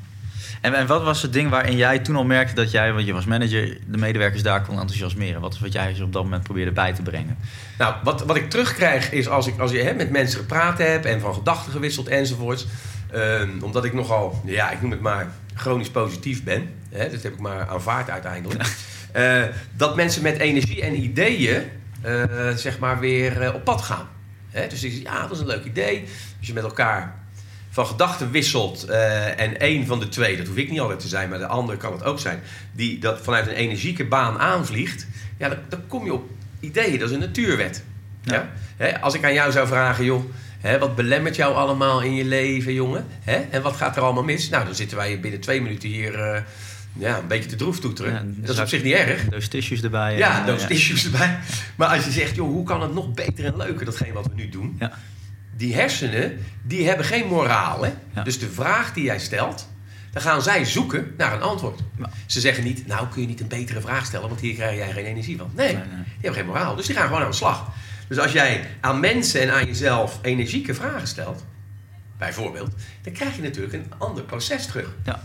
En, 0.60 0.74
en, 0.74 0.86
wat 0.86 1.02
was 1.02 1.22
het 1.22 1.32
ding 1.32 1.50
waarin 1.50 1.76
jij 1.76 1.98
toen 1.98 2.16
al 2.16 2.24
merkte 2.24 2.54
dat 2.54 2.70
jij, 2.70 2.92
want 2.92 3.06
je 3.06 3.12
was 3.12 3.24
manager, 3.24 3.78
de 3.86 3.98
medewerkers 3.98 4.42
daar 4.42 4.62
kon 4.62 4.78
enthousiasmeren? 4.78 5.40
Wat 5.40 5.54
is 5.54 5.60
wat 5.60 5.72
jij 5.72 5.96
op 6.02 6.12
dat 6.12 6.22
moment 6.22 6.42
probeerde 6.42 6.72
bij 6.72 6.92
te 6.92 7.02
brengen? 7.02 7.36
Nou, 7.78 7.94
wat, 8.02 8.24
wat 8.24 8.36
ik 8.36 8.50
terugkrijg 8.50 9.12
is 9.12 9.28
als 9.28 9.46
ik 9.46 9.58
als 9.58 9.70
je 9.70 9.82
hè, 9.82 9.94
met 9.94 10.10
mensen 10.10 10.40
gepraat 10.40 10.78
heb 10.78 11.04
en 11.04 11.20
van 11.20 11.34
gedachten 11.34 11.72
gewisseld 11.72 12.08
enzovoorts. 12.08 12.66
Um, 13.14 13.62
omdat 13.62 13.84
ik 13.84 13.92
nogal, 13.92 14.42
ja, 14.44 14.70
ik 14.70 14.82
noem 14.82 14.90
het 14.90 15.00
maar, 15.00 15.32
chronisch 15.54 15.90
positief 15.90 16.44
ben. 16.44 16.68
Hè, 16.90 17.10
dat 17.10 17.22
heb 17.22 17.32
ik 17.32 17.40
maar 17.40 17.68
aanvaard 17.68 18.10
uiteindelijk. 18.10 18.76
Uh, 19.16 19.42
dat 19.76 19.96
mensen 19.96 20.22
met 20.22 20.38
energie 20.38 20.82
en 20.82 21.02
ideeën, 21.02 21.62
uh, 22.04 22.50
zeg 22.50 22.78
maar, 22.78 22.98
weer 22.98 23.42
uh, 23.42 23.54
op 23.54 23.64
pad 23.64 23.82
gaan. 23.82 24.08
Hè, 24.50 24.66
dus 24.66 24.82
ja, 24.82 25.20
dat 25.20 25.30
is 25.30 25.38
een 25.38 25.46
leuk 25.46 25.64
idee. 25.64 26.04
Als 26.38 26.46
je 26.46 26.52
met 26.52 26.62
elkaar 26.62 27.23
van 27.74 27.86
gedachten 27.86 28.30
wisselt 28.30 28.86
uh, 28.88 29.40
en 29.40 29.60
één 29.60 29.86
van 29.86 30.00
de 30.00 30.08
twee, 30.08 30.36
dat 30.36 30.46
hoef 30.46 30.56
ik 30.56 30.70
niet 30.70 30.80
altijd 30.80 31.00
te 31.00 31.08
zijn, 31.08 31.28
maar 31.28 31.38
de 31.38 31.46
andere 31.46 31.78
kan 31.78 31.92
het 31.92 32.04
ook 32.04 32.18
zijn, 32.18 32.40
die 32.72 32.98
dat 32.98 33.20
vanuit 33.22 33.46
een 33.46 33.54
energieke 33.54 34.04
baan 34.04 34.38
aanvliegt, 34.38 35.06
ja, 35.38 35.48
dan, 35.48 35.58
dan 35.68 35.80
kom 35.86 36.04
je 36.04 36.12
op 36.12 36.30
ideeën. 36.60 36.98
Dat 36.98 37.08
is 37.08 37.14
een 37.14 37.20
natuurwet. 37.20 37.84
Ja. 38.22 38.50
ja? 38.78 38.98
als 38.98 39.14
ik 39.14 39.24
aan 39.24 39.32
jou 39.32 39.52
zou 39.52 39.66
vragen, 39.66 40.04
joh, 40.04 40.24
hè, 40.60 40.78
wat 40.78 40.96
belemmert 40.96 41.36
jou 41.36 41.54
allemaal 41.54 42.02
in 42.02 42.14
je 42.14 42.24
leven, 42.24 42.72
jongen? 42.72 43.06
Hè? 43.20 43.36
En 43.50 43.62
wat 43.62 43.76
gaat 43.76 43.96
er 43.96 44.02
allemaal 44.02 44.24
mis? 44.24 44.48
Nou, 44.48 44.64
dan 44.64 44.74
zitten 44.74 44.96
wij 44.96 45.20
binnen 45.20 45.40
twee 45.40 45.62
minuten 45.62 45.88
hier 45.88 46.18
uh, 46.18 46.40
ja, 46.92 47.18
een 47.18 47.26
beetje 47.26 47.48
te 47.48 47.56
droef 47.56 47.80
toeteren. 47.80 48.12
Ja, 48.12 48.22
dat 48.46 48.54
is 48.54 48.60
op 48.60 48.68
zich 48.68 48.82
niet 48.82 48.94
erg. 48.94 49.28
Those 49.28 49.48
tissues 49.48 49.82
erbij. 49.82 50.16
Ja, 50.16 50.44
those 50.44 50.60
ja. 50.60 50.66
tissues 50.66 51.04
erbij. 51.04 51.38
Maar 51.76 51.88
als 51.88 52.04
je 52.04 52.10
zegt, 52.10 52.34
joh, 52.34 52.48
hoe 52.48 52.64
kan 52.64 52.82
het 52.82 52.94
nog 52.94 53.14
beter 53.14 53.44
en 53.44 53.56
leuker, 53.56 53.84
datgene 53.84 54.12
wat 54.12 54.26
we 54.26 54.34
nu 54.34 54.48
doen? 54.48 54.76
Ja 54.78 54.92
die 55.56 55.74
hersenen, 55.74 56.38
die 56.62 56.86
hebben 56.86 57.06
geen 57.06 57.26
moraal. 57.26 57.82
Hè? 57.82 57.90
Ja. 58.14 58.22
Dus 58.22 58.38
de 58.38 58.50
vraag 58.50 58.92
die 58.92 59.04
jij 59.04 59.18
stelt, 59.18 59.68
dan 60.12 60.22
gaan 60.22 60.42
zij 60.42 60.64
zoeken 60.64 61.14
naar 61.16 61.32
een 61.32 61.42
antwoord. 61.42 61.80
Ja. 61.98 62.10
Ze 62.26 62.40
zeggen 62.40 62.64
niet, 62.64 62.86
nou 62.86 63.08
kun 63.08 63.20
je 63.20 63.26
niet 63.26 63.40
een 63.40 63.48
betere 63.48 63.80
vraag 63.80 64.06
stellen, 64.06 64.28
want 64.28 64.40
hier 64.40 64.54
krijg 64.54 64.76
jij 64.76 64.92
geen 64.92 65.04
energie 65.04 65.36
van. 65.36 65.50
Nee, 65.54 65.66
nee, 65.66 65.76
nee, 65.76 65.86
die 65.86 66.14
hebben 66.20 66.34
geen 66.34 66.46
moraal. 66.46 66.76
Dus 66.76 66.86
die 66.86 66.94
gaan 66.94 67.06
gewoon 67.06 67.22
aan 67.22 67.30
de 67.30 67.36
slag. 67.36 67.72
Dus 68.08 68.18
als 68.18 68.32
jij 68.32 68.68
aan 68.80 69.00
mensen 69.00 69.40
en 69.40 69.52
aan 69.52 69.66
jezelf 69.66 70.18
energieke 70.22 70.74
vragen 70.74 71.08
stelt, 71.08 71.44
bijvoorbeeld, 72.18 72.74
dan 73.02 73.12
krijg 73.12 73.36
je 73.36 73.42
natuurlijk 73.42 73.72
een 73.72 73.92
ander 73.98 74.22
proces 74.24 74.66
terug. 74.66 74.94
Ja. 75.04 75.22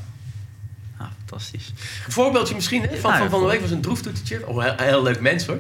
Ah, 0.98 1.08
fantastisch. 1.18 1.74
Een 2.06 2.12
voorbeeldje 2.12 2.56
misschien 2.56 2.82
hè? 2.82 2.98
Van, 2.98 3.18
van, 3.18 3.30
van 3.30 3.40
de 3.40 3.48
week 3.48 3.62
was 3.62 3.72
een 3.72 3.82
droeftoetertje. 3.82 4.48
Of 4.48 4.56
een 4.56 4.64
heel, 4.64 4.75
heel, 4.78 5.04
leuk 5.04 5.20
mens 5.20 5.46
hoor. 5.46 5.60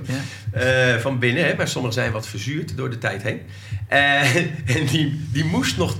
Ja. 0.53 0.95
Uh, 0.95 1.01
van 1.01 1.19
binnen, 1.19 1.45
hè? 1.45 1.55
maar 1.55 1.67
sommigen 1.67 2.01
zijn 2.01 2.11
wat 2.11 2.27
verzuurd 2.27 2.77
door 2.77 2.89
de 2.89 2.97
tijd 2.97 3.23
heen. 3.23 3.41
En 3.89 4.85
die, 4.85 5.27
die 5.31 5.45
moest 5.45 5.77
nog 5.77 5.95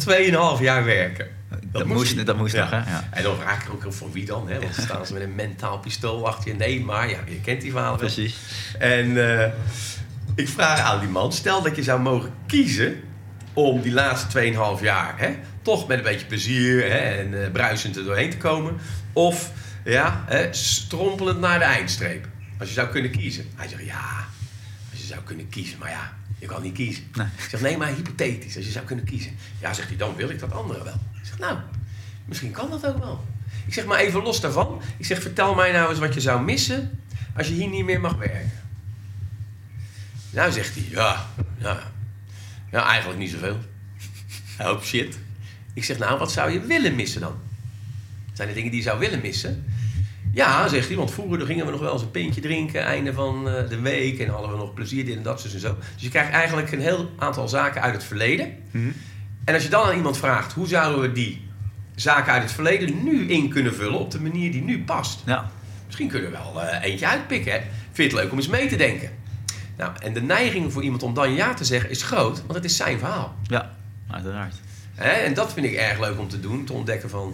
2,5 0.57 0.61
jaar 0.61 0.85
werken. 0.85 1.27
Dat, 1.49 1.59
dat 1.71 1.85
moest, 1.85 2.15
moest, 2.15 2.25
dat 2.25 2.37
moest 2.37 2.53
ja. 2.53 2.61
nog, 2.61 2.69
hè? 2.69 2.91
Ja. 2.91 3.07
En 3.11 3.23
dan 3.23 3.37
vraag 3.37 3.63
ik 3.63 3.69
ook 3.73 3.93
voor 3.93 4.11
wie 4.11 4.25
dan, 4.25 4.49
hè? 4.49 4.59
Want 4.59 4.75
dan 4.75 4.85
staan 4.85 5.05
ze 5.05 5.13
met 5.13 5.21
een 5.21 5.35
mentaal 5.35 5.79
pistool 5.79 6.27
achter 6.27 6.51
je. 6.51 6.57
Nee, 6.57 6.83
maar 6.83 7.09
ja, 7.09 7.17
je 7.27 7.41
kent 7.41 7.61
die 7.61 7.71
verhalen 7.71 7.99
Precies. 7.99 8.35
En 8.79 9.09
uh, 9.09 9.45
ik 10.35 10.49
vraag 10.49 10.79
aan 10.79 10.99
die 10.99 11.09
man, 11.09 11.33
stel 11.33 11.61
dat 11.61 11.75
je 11.75 11.83
zou 11.83 11.99
mogen 12.01 12.33
kiezen 12.47 13.01
om 13.53 13.81
die 13.81 13.91
laatste 13.91 14.53
2,5 14.77 14.83
jaar 14.83 15.13
hè, 15.17 15.35
toch 15.61 15.87
met 15.87 15.97
een 15.97 16.03
beetje 16.03 16.25
plezier 16.25 16.81
hè, 16.81 16.97
en 16.97 17.33
uh, 17.33 17.51
bruisend 17.51 17.95
er 17.95 18.03
doorheen 18.03 18.29
te 18.29 18.37
komen. 18.37 18.77
Of 19.13 19.51
ja, 19.83 20.23
hè, 20.27 20.53
strompelend 20.53 21.39
naar 21.39 21.59
de 21.59 21.65
eindstreep. 21.65 22.27
Als 22.59 22.67
je 22.67 22.73
zou 22.73 22.87
kunnen 22.87 23.11
kiezen. 23.11 23.45
Hij 23.55 23.67
zegt 23.67 23.85
ja, 23.85 24.25
als 24.91 24.99
je 25.01 25.07
zou 25.07 25.21
kunnen 25.21 25.49
kiezen. 25.49 25.77
Maar 25.79 25.89
ja, 25.89 26.13
je 26.39 26.45
kan 26.45 26.61
niet 26.61 26.73
kiezen. 26.73 27.03
Nee. 27.13 27.27
Ik 27.37 27.49
zeg 27.49 27.61
nee, 27.61 27.77
maar 27.77 27.87
hypothetisch. 27.87 28.55
Als 28.55 28.65
je 28.65 28.71
zou 28.71 28.85
kunnen 28.85 29.05
kiezen. 29.05 29.31
Ja, 29.61 29.73
zegt 29.73 29.87
hij, 29.87 29.97
dan 29.97 30.15
wil 30.15 30.29
ik 30.29 30.39
dat 30.39 30.51
andere 30.51 30.83
wel. 30.83 30.99
Ik 31.21 31.25
zeg 31.25 31.39
nou, 31.39 31.57
misschien 32.25 32.51
kan 32.51 32.69
dat 32.69 32.85
ook 32.85 32.97
wel. 32.97 33.25
Ik 33.65 33.73
zeg 33.73 33.85
maar 33.85 33.99
even 33.99 34.23
los 34.23 34.41
daarvan. 34.41 34.81
Ik 34.97 35.05
zeg 35.05 35.21
vertel 35.21 35.55
mij 35.55 35.71
nou 35.71 35.89
eens 35.89 35.99
wat 35.99 36.13
je 36.13 36.21
zou 36.21 36.43
missen 36.43 36.99
als 37.35 37.47
je 37.47 37.53
hier 37.53 37.69
niet 37.69 37.85
meer 37.85 38.01
mag 38.01 38.15
werken. 38.15 38.51
Nou 40.29 40.51
zegt 40.51 40.75
hij, 40.75 40.85
ja, 40.89 41.27
ja, 41.57 41.91
ja 42.71 42.85
eigenlijk 42.85 43.19
niet 43.19 43.31
zoveel. 43.31 43.57
Oh 44.59 44.81
shit. 44.81 45.17
Ik 45.73 45.83
zeg 45.83 45.97
nou, 45.97 46.19
wat 46.19 46.31
zou 46.31 46.51
je 46.51 46.61
willen 46.61 46.95
missen 46.95 47.21
dan? 47.21 47.35
Zijn 48.33 48.49
er 48.49 48.55
dingen 48.55 48.71
die 48.71 48.79
je 48.79 48.85
zou 48.85 48.99
willen 48.99 49.21
missen? 49.21 49.65
Ja, 50.33 50.67
zegt 50.67 50.87
hij, 50.87 50.97
want 50.97 51.11
vroeger 51.11 51.45
gingen 51.45 51.65
we 51.65 51.71
nog 51.71 51.79
wel 51.79 51.93
eens 51.93 52.01
een 52.01 52.11
pintje 52.11 52.41
drinken, 52.41 52.83
einde 52.83 53.13
van 53.13 53.43
de 53.43 53.79
week, 53.81 54.19
en 54.19 54.29
hadden 54.29 54.51
we 54.51 54.57
nog 54.57 54.73
plezier, 54.73 55.05
dit 55.05 55.15
en 55.15 55.23
dat, 55.23 55.41
dus 55.41 55.53
en 55.53 55.59
zo. 55.59 55.75
Dus 55.93 56.03
je 56.03 56.09
krijgt 56.09 56.31
eigenlijk 56.31 56.71
een 56.71 56.81
heel 56.81 57.11
aantal 57.17 57.47
zaken 57.47 57.81
uit 57.81 57.93
het 57.93 58.03
verleden. 58.03 58.53
Mm-hmm. 58.71 58.93
En 59.45 59.53
als 59.53 59.63
je 59.63 59.69
dan 59.69 59.83
aan 59.83 59.95
iemand 59.95 60.17
vraagt, 60.17 60.53
hoe 60.53 60.67
zouden 60.67 61.01
we 61.01 61.11
die 61.11 61.47
zaken 61.95 62.33
uit 62.33 62.43
het 62.43 62.51
verleden 62.51 63.03
nu 63.03 63.29
in 63.29 63.49
kunnen 63.49 63.75
vullen 63.75 63.99
op 63.99 64.11
de 64.11 64.21
manier 64.21 64.51
die 64.51 64.61
nu 64.61 64.83
past? 64.83 65.21
Ja. 65.25 65.51
Misschien 65.85 66.07
kunnen 66.09 66.31
we 66.31 66.37
wel 66.37 66.63
uh, 66.63 66.83
eentje 66.83 67.07
uitpikken, 67.07 67.51
hè? 67.51 67.59
Vind 67.91 68.11
je 68.11 68.17
het 68.17 68.23
leuk 68.23 68.31
om 68.31 68.37
eens 68.37 68.47
mee 68.47 68.67
te 68.67 68.75
denken? 68.75 69.09
Nou, 69.77 69.91
en 69.99 70.13
de 70.13 70.21
neiging 70.21 70.73
voor 70.73 70.83
iemand 70.83 71.03
om 71.03 71.13
dan 71.13 71.33
ja 71.33 71.53
te 71.53 71.63
zeggen 71.63 71.89
is 71.89 72.03
groot, 72.03 72.41
want 72.41 72.53
het 72.53 72.63
is 72.63 72.75
zijn 72.75 72.99
verhaal. 72.99 73.35
Ja, 73.43 73.75
uiteraard. 74.11 74.55
Hè? 74.95 75.09
En 75.09 75.33
dat 75.33 75.53
vind 75.53 75.65
ik 75.65 75.73
erg 75.73 75.99
leuk 75.99 76.19
om 76.19 76.27
te 76.27 76.39
doen, 76.39 76.65
te 76.65 76.73
ontdekken 76.73 77.09
van 77.09 77.33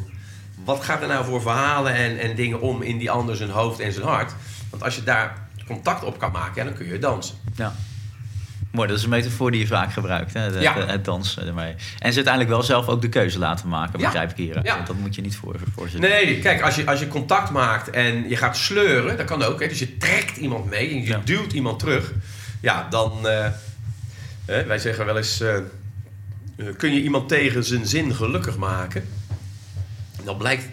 wat 0.63 0.83
gaat 0.83 1.01
er 1.01 1.07
nou 1.07 1.25
voor 1.25 1.41
verhalen 1.41 1.93
en, 1.93 2.19
en 2.19 2.35
dingen 2.35 2.61
om 2.61 2.81
in 2.81 2.97
die 2.97 3.11
ander 3.11 3.35
zijn 3.35 3.49
hoofd 3.49 3.79
en 3.79 3.93
zijn 3.93 4.05
hart. 4.05 4.33
Want 4.69 4.83
als 4.83 4.95
je 4.95 5.03
daar 5.03 5.47
contact 5.67 6.03
op 6.03 6.19
kan 6.19 6.31
maken, 6.31 6.53
ja, 6.55 6.63
dan 6.63 6.73
kun 6.73 6.87
je 6.87 6.99
dansen. 6.99 7.35
Ja. 7.55 7.75
Mooi, 8.71 8.87
dat 8.87 8.97
is 8.97 9.03
een 9.03 9.09
metafoor 9.09 9.51
die 9.51 9.59
je 9.59 9.67
vaak 9.67 9.93
gebruikt, 9.93 10.33
hè? 10.33 10.45
Ja. 10.45 10.73
het, 10.73 10.89
het 10.89 11.05
dansen 11.05 11.47
ermee. 11.47 11.71
En 11.99 12.09
ze 12.09 12.15
uiteindelijk 12.15 12.49
wel 12.49 12.63
zelf 12.63 12.87
ook 12.87 13.01
de 13.01 13.09
keuze 13.09 13.39
laten 13.39 13.67
maken, 13.67 13.99
Ja. 13.99 14.05
begrijp 14.05 14.31
ik 14.31 14.37
hier. 14.37 14.59
Ja. 14.63 14.75
Want 14.75 14.87
dat 14.87 14.95
moet 14.95 15.15
je 15.15 15.21
niet 15.21 15.35
voor, 15.35 15.55
voorzitten. 15.75 16.09
Nee, 16.09 16.39
kijk, 16.39 16.61
als 16.61 16.75
je, 16.75 16.85
als 16.85 16.99
je 16.99 17.07
contact 17.07 17.49
maakt 17.51 17.89
en 17.89 18.29
je 18.29 18.35
gaat 18.35 18.57
sleuren, 18.57 19.17
dat 19.17 19.25
kan 19.25 19.43
ook. 19.43 19.59
Hè? 19.61 19.67
Dus 19.67 19.79
je 19.79 19.97
trekt 19.97 20.37
iemand 20.37 20.69
mee 20.69 20.89
en 20.89 21.01
je 21.03 21.19
duwt 21.23 21.53
iemand 21.53 21.79
terug. 21.79 22.11
Ja, 22.61 22.87
dan... 22.89 23.27
eh, 23.27 23.47
wij 24.45 24.77
zeggen 24.79 25.05
wel 25.05 25.17
eens... 25.17 25.39
eh, 25.41 25.55
eh, 25.55 25.63
kun 26.77 26.93
je 26.93 27.01
iemand 27.01 27.27
tegen 27.29 27.63
zijn 27.63 27.85
zin 27.85 28.15
gelukkig 28.15 28.57
maken? 28.57 29.07
Dat 30.25 30.37
blijkt 30.37 30.65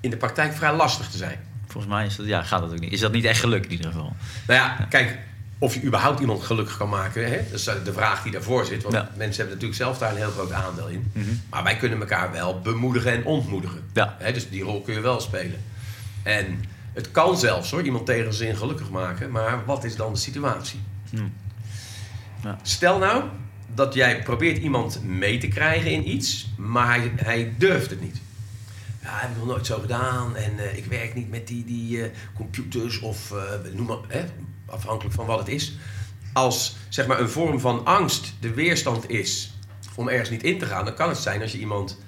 in 0.00 0.10
de 0.10 0.16
praktijk 0.16 0.54
vrij 0.54 0.74
lastig 0.74 1.08
te 1.08 1.16
zijn. 1.16 1.38
Volgens 1.66 1.92
mij 1.92 2.06
is 2.06 2.16
dat, 2.16 2.26
ja, 2.26 2.42
gaat 2.42 2.60
dat 2.60 2.72
ook 2.72 2.78
niet. 2.80 2.92
Is 2.92 3.00
dat 3.00 3.12
niet 3.12 3.24
echt 3.24 3.40
geluk 3.40 3.64
in 3.64 3.70
ieder 3.70 3.86
geval? 3.86 4.12
Nou 4.46 4.60
ja, 4.60 4.86
kijk, 4.88 5.18
of 5.58 5.74
je 5.74 5.82
überhaupt 5.82 6.20
iemand 6.20 6.42
gelukkig 6.42 6.76
kan 6.76 6.88
maken, 6.88 7.28
hè? 7.30 7.36
dat 7.50 7.58
is 7.58 7.64
de 7.64 7.92
vraag 7.92 8.22
die 8.22 8.32
daarvoor 8.32 8.64
zit. 8.64 8.82
Want 8.82 8.94
Ja. 8.94 9.10
mensen 9.16 9.36
hebben 9.36 9.54
natuurlijk 9.54 9.74
zelf 9.80 9.98
daar 9.98 10.10
een 10.10 10.16
heel 10.16 10.30
groot 10.30 10.52
aandeel 10.52 10.88
in. 10.88 11.10
Mhm. 11.12 11.26
Maar 11.50 11.62
wij 11.62 11.76
kunnen 11.76 12.00
elkaar 12.00 12.32
wel 12.32 12.60
bemoedigen 12.60 13.12
en 13.12 13.24
ontmoedigen. 13.24 13.82
Ja. 13.92 14.16
Hè, 14.18 14.32
dus 14.32 14.48
die 14.50 14.62
rol 14.62 14.82
kun 14.82 14.94
je 14.94 15.00
wel 15.00 15.20
spelen. 15.20 15.64
En 16.22 16.64
het 16.92 17.10
kan 17.10 17.38
zelfs 17.38 17.70
hoor, 17.70 17.82
iemand 17.82 18.06
tegen 18.06 18.34
zijn 18.34 18.48
zin 18.48 18.56
gelukkig 18.56 18.90
maken. 18.90 19.30
Maar 19.30 19.64
wat 19.64 19.84
is 19.84 19.96
dan 19.96 20.12
de 20.12 20.18
situatie? 20.18 20.80
Hmm. 21.10 21.32
Ja. 22.42 22.58
Stel 22.62 22.98
nou 22.98 23.24
dat 23.74 23.94
jij 23.94 24.22
probeert 24.22 24.58
iemand 24.58 25.02
mee 25.04 25.38
te 25.38 25.48
krijgen 25.48 25.90
in 25.90 26.08
iets, 26.10 26.48
maar 26.56 26.86
hij, 26.86 27.12
hij 27.16 27.54
durft 27.58 27.90
het 27.90 28.00
niet. 28.00 28.20
Ja, 29.08 29.18
heb 29.18 29.30
ik 29.30 29.36
nog 29.36 29.46
nooit 29.46 29.66
zo 29.66 29.78
gedaan 29.78 30.36
en 30.36 30.58
eh, 30.58 30.76
ik 30.76 30.84
werk 30.84 31.14
niet 31.14 31.30
met 31.30 31.46
die, 31.46 31.64
die 31.64 32.02
eh, 32.02 32.10
computers 32.34 33.00
of 33.00 33.32
eh, 33.32 33.72
noem 33.72 33.86
maar, 33.86 33.98
hè, 34.08 34.24
afhankelijk 34.66 35.14
van 35.14 35.26
wat 35.26 35.38
het 35.38 35.48
is. 35.48 35.76
Als 36.32 36.76
zeg 36.88 37.06
maar 37.06 37.20
een 37.20 37.28
vorm 37.28 37.60
van 37.60 37.84
angst 37.84 38.34
de 38.40 38.54
weerstand 38.54 39.10
is 39.10 39.52
om 39.94 40.08
ergens 40.08 40.30
niet 40.30 40.42
in 40.42 40.58
te 40.58 40.66
gaan, 40.66 40.84
dan 40.84 40.94
kan 40.94 41.08
het 41.08 41.18
zijn 41.18 41.42
als 41.42 41.52
je 41.52 41.58
iemand 41.58 41.98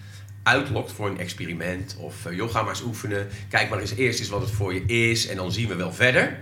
uitlokt 0.43 0.93
voor 0.93 1.09
een 1.09 1.19
experiment 1.19 1.97
of 1.99 2.15
joh, 2.31 2.51
ga 2.51 2.61
maar 2.61 2.71
eens 2.71 2.83
oefenen, 2.83 3.29
kijk 3.49 3.71
maar 3.71 3.79
eens 3.79 3.95
eerst 3.95 4.21
eens 4.21 4.29
wat 4.29 4.41
het 4.41 4.51
voor 4.51 4.75
je 4.75 4.85
is 4.85 5.27
en 5.27 5.37
dan 5.37 5.53
zien 5.53 5.69
we 5.69 5.75
wel 5.75 5.93
verder. 5.93 6.39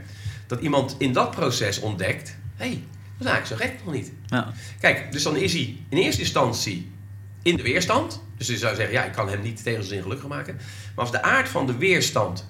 Dat 0.47 0.61
iemand 0.61 0.95
in 0.99 1.12
dat 1.12 1.31
proces 1.31 1.81
ontdekt, 1.81 2.37
hé, 2.57 2.67
hey, 2.67 2.85
dat 3.19 3.27
is 3.27 3.33
eigenlijk 3.33 3.62
zo 3.62 3.69
gek 3.69 3.85
nog 3.85 3.95
niet. 3.95 4.12
Ja. 4.27 4.53
Kijk, 4.81 5.12
dus 5.12 5.23
dan 5.23 5.37
is 5.37 5.53
hij 5.53 5.77
in 5.88 5.99
eerste 5.99 6.21
instantie 6.21 6.91
in 7.43 7.57
de 7.57 7.62
weerstand. 7.62 8.27
Dus 8.38 8.47
je 8.47 8.57
zou 8.57 8.75
zeggen, 8.75 8.95
ja, 8.95 9.04
ik 9.04 9.12
kan 9.12 9.28
hem 9.28 9.42
niet 9.42 9.62
tegen 9.62 9.85
zijn 9.85 10.02
gelukkig 10.02 10.28
maken. 10.28 10.54
Maar 10.54 11.04
als 11.04 11.11
de 11.11 11.23
aard 11.23 11.49
van 11.49 11.66
de 11.66 11.76
weerstand 11.76 12.47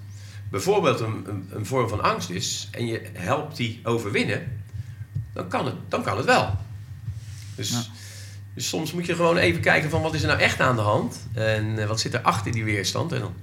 bijvoorbeeld 0.51 1.01
een, 1.01 1.25
een, 1.29 1.49
een 1.51 1.67
vorm 1.67 1.89
van 1.89 2.03
angst 2.03 2.31
is... 2.31 2.69
en 2.71 2.87
je 2.87 3.03
helpt 3.13 3.57
die 3.57 3.81
overwinnen, 3.83 4.63
dan 5.33 5.49
kan 5.49 5.67
het, 5.67 5.75
dan 5.89 6.03
kan 6.03 6.17
het 6.17 6.27
wel. 6.27 6.57
Dus, 7.55 7.71
Ja. 7.71 7.83
dus 8.55 8.69
soms 8.69 8.93
moet 8.93 9.07
je 9.07 9.15
gewoon 9.15 9.37
even 9.37 9.61
kijken 9.61 9.91
van 9.91 10.03
wat 10.03 10.15
is 10.15 10.21
er 10.23 10.29
nou 10.29 10.41
echt 10.41 10.61
aan 10.61 10.77
de 10.77 10.83
hand... 10.83 11.27
en 11.33 11.79
eh, 11.79 11.87
wat 11.87 12.01
zit 12.01 12.15
er 12.15 12.21
achter 12.21 12.53
die 12.53 12.65
weerstand. 12.65 13.13
En 13.13 13.21
dan 13.21 13.35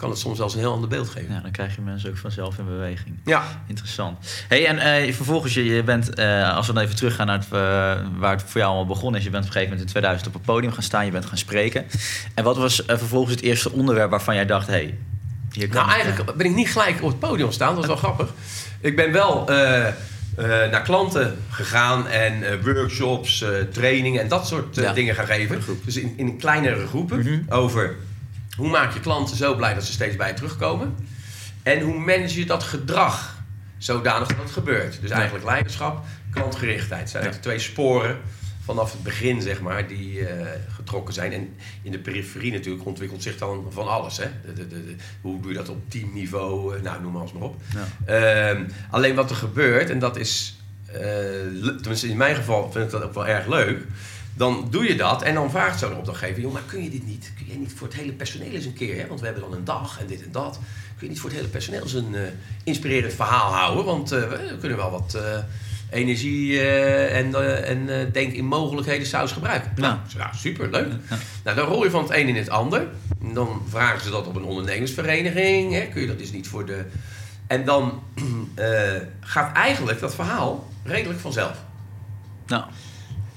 kan 0.00 0.10
het 0.10 0.18
soms 0.18 0.36
zelfs 0.36 0.54
een 0.54 0.60
heel 0.60 0.72
ander 0.72 0.88
beeld 0.88 1.08
geven. 1.08 1.34
ja, 1.34 1.40
dan 1.40 1.50
krijg 1.50 1.74
je 1.74 1.80
mensen 1.80 2.10
ook 2.10 2.16
vanzelf 2.16 2.58
in 2.58 2.64
beweging. 2.64 3.14
Ja, 3.24 3.42
Interessant. 3.66 4.18
Hey, 4.48 4.66
en 4.66 4.78
eh, 4.78 5.14
vervolgens, 5.14 5.54
je, 5.54 5.64
je 5.64 5.82
bent, 5.82 6.14
eh, 6.14 6.56
als 6.56 6.66
we 6.66 6.72
dan 6.72 6.82
even 6.82 6.96
teruggaan 6.96 7.26
naar 7.26 7.38
het, 7.38 7.44
eh, 7.46 8.06
waar 8.18 8.32
het 8.32 8.42
voor 8.46 8.60
jou 8.60 8.64
allemaal 8.74 8.86
begonnen 8.94 9.18
is. 9.20 9.26
Je 9.26 9.30
bent 9.32 9.44
op 9.44 9.48
een 9.48 9.56
gegeven 9.56 9.76
moment 9.76 9.80
in 9.80 10.00
2000 10.00 10.28
op 10.28 10.34
het 10.34 10.42
podium 10.52 10.72
gaan 10.72 10.82
staan, 10.82 11.04
je 11.04 11.10
bent 11.10 11.26
gaan 11.26 11.38
spreken. 11.38 11.84
En 12.34 12.44
wat 12.44 12.56
was 12.56 12.82
vervolgens 12.86 13.34
het 13.34 13.44
eerste 13.44 13.72
onderwerp 13.72 14.10
waarvan 14.10 14.34
jij 14.34 14.46
dacht, 14.46 14.66
hé, 14.66 14.72
hey, 14.72 14.98
hier 15.52 15.68
kan 15.68 15.76
Nou, 15.76 15.88
ik, 15.98 16.04
eigenlijk 16.04 16.36
ben 16.36 16.46
ik 16.46 16.54
niet 16.54 16.70
gelijk 16.70 17.02
op 17.02 17.08
het 17.08 17.18
podium 17.18 17.52
staan. 17.52 17.72
Dat 17.74 17.82
is 17.82 17.88
wel 17.88 17.96
grappig. 17.96 18.32
Ik 18.80 18.96
ben 18.96 19.12
wel 19.12 19.44
naar 20.70 20.82
klanten 20.82 21.38
gegaan 21.50 22.08
en 22.08 22.62
workshops, 22.62 23.44
trainingen 23.72 24.22
en 24.22 24.28
dat 24.28 24.46
soort 24.46 24.76
Ja. 24.76 24.92
dingen 24.92 25.14
gaan 25.14 25.26
geven. 25.26 25.62
Dus 25.84 25.96
in, 25.96 26.14
in 26.16 26.38
kleinere 26.38 26.86
groepen 26.86 27.18
Mhm. 27.18 27.38
over 27.48 27.96
hoe 28.56 28.68
maak 28.68 28.92
je 28.92 29.00
klanten 29.00 29.36
zo 29.36 29.54
blij 29.56 29.74
dat 29.74 29.84
ze 29.84 29.92
steeds 29.92 30.16
bij 30.16 30.28
je 30.28 30.34
terugkomen. 30.34 30.94
En 31.62 31.80
hoe 31.80 31.98
manage 31.98 32.38
je 32.38 32.46
dat 32.46 32.62
gedrag 32.62 33.38
zodanig 33.78 34.28
dat 34.28 34.36
het 34.38 34.50
gebeurt. 34.50 34.98
Dus 35.00 35.10
eigenlijk 35.10 35.44
leiderschap, 35.44 36.04
klantgerichtheid. 36.30 37.10
Zijn 37.10 37.22
Ja. 37.22 37.28
eigenlijk 37.30 37.42
twee 37.42 37.58
sporen 37.72 38.18
vanaf 38.64 38.92
het 38.92 39.02
begin, 39.02 39.42
zeg 39.42 39.60
maar, 39.60 39.86
die 39.88 40.26
eh, 40.26 40.46
getrokken 40.74 41.14
zijn. 41.14 41.32
En 41.32 41.56
in 41.82 41.92
de 41.92 41.98
periferie 41.98 42.52
natuurlijk 42.52 42.86
ontwikkelt 42.86 43.22
zich 43.22 43.38
dan 43.38 43.66
van 43.70 43.88
alles. 43.88 44.16
Hè? 44.16 44.24
De, 44.46 44.52
de, 44.52 44.68
de, 44.68 44.84
de- 44.84 44.96
hoe 45.20 45.40
doe 45.40 45.50
je 45.50 45.56
dat 45.56 45.68
op 45.68 45.90
teamniveau? 45.90 46.76
eh, 46.76 46.82
nou, 46.82 47.02
noem 47.02 47.12
maar 47.12 47.22
eens 47.22 47.32
maar 47.32 47.42
op. 47.42 47.60
Ja. 48.06 48.50
Ehm, 48.50 48.64
alleen 48.90 49.14
wat 49.14 49.30
er 49.30 49.36
gebeurt, 49.36 49.90
en 49.90 49.98
dat 49.98 50.16
is, 50.16 50.58
eh, 50.86 51.00
tenminste 51.80 52.08
in 52.08 52.16
mijn 52.16 52.34
geval 52.36 52.72
vind 52.72 52.84
ik 52.84 52.90
dat 52.90 53.02
ook 53.02 53.14
wel 53.14 53.26
erg 53.26 53.46
leuk. 53.46 53.84
Dan 54.40 54.66
doe 54.70 54.84
je 54.84 54.96
dat 54.96 55.22
en 55.22 55.34
dan 55.34 55.50
vraagt 55.50 55.78
zo'n 55.78 55.96
opdrachtgever: 55.96 56.42
joh, 56.42 56.52
maar 56.52 56.62
kun 56.66 56.82
je 56.82 56.90
dit 56.90 57.06
niet? 57.06 57.32
Kun 57.36 57.46
je 57.48 57.58
niet 57.58 57.72
voor 57.72 57.86
het 57.86 57.96
hele 57.96 58.12
personeel 58.12 58.52
eens 58.52 58.64
een 58.64 58.72
keer? 58.72 59.00
Hè? 59.00 59.06
Want 59.06 59.20
we 59.20 59.26
hebben 59.26 59.44
dan 59.44 59.54
een 59.54 59.64
dag 59.64 60.00
en 60.00 60.06
dit 60.06 60.22
en 60.22 60.32
dat. 60.32 60.58
Kun 60.96 61.06
je 61.06 61.08
niet 61.08 61.20
voor 61.20 61.30
het 61.30 61.38
hele 61.38 61.50
personeel 61.50 61.82
eens 61.82 61.92
een 61.92 62.14
eh, 62.14 62.22
inspirerend 62.64 63.12
verhaal 63.12 63.52
houden? 63.52 63.84
Want 63.84 64.12
eh, 64.12 64.28
we 64.28 64.56
kunnen 64.60 64.78
wel 64.78 64.90
wat 64.90 65.14
eh, 65.14 65.38
energie 65.90 66.60
en, 67.08 67.34
en 67.64 68.10
denk 68.12 68.32
in 68.32 68.44
mogelijkheden 68.44 69.06
saus 69.06 69.32
gebruiken. 69.32 69.72
Nou, 69.76 69.98
ja, 70.16 70.32
super, 70.32 70.70
leuk. 70.70 70.92
Ja. 71.08 71.18
Nou, 71.44 71.56
dan 71.56 71.66
rol 71.68 71.84
je 71.84 71.90
van 71.90 72.02
het 72.02 72.12
een 72.12 72.28
in 72.28 72.36
het 72.36 72.50
ander. 72.50 72.86
Dan 73.32 73.62
vragen 73.68 74.00
ze 74.00 74.10
dat 74.10 74.26
op 74.26 74.36
een 74.36 74.44
ondernemersvereniging. 74.44 75.72
Hè? 75.72 75.86
Kun 75.86 76.00
je 76.00 76.06
dat 76.06 76.20
is 76.20 76.32
niet 76.32 76.48
voor 76.48 76.66
de. 76.66 76.84
En 77.46 77.64
dan 77.64 78.02
gaat 79.20 79.56
eigenlijk 79.56 80.00
dat 80.00 80.14
verhaal 80.14 80.68
redelijk 80.84 81.20
vanzelf. 81.20 81.64
Nou, 82.46 82.64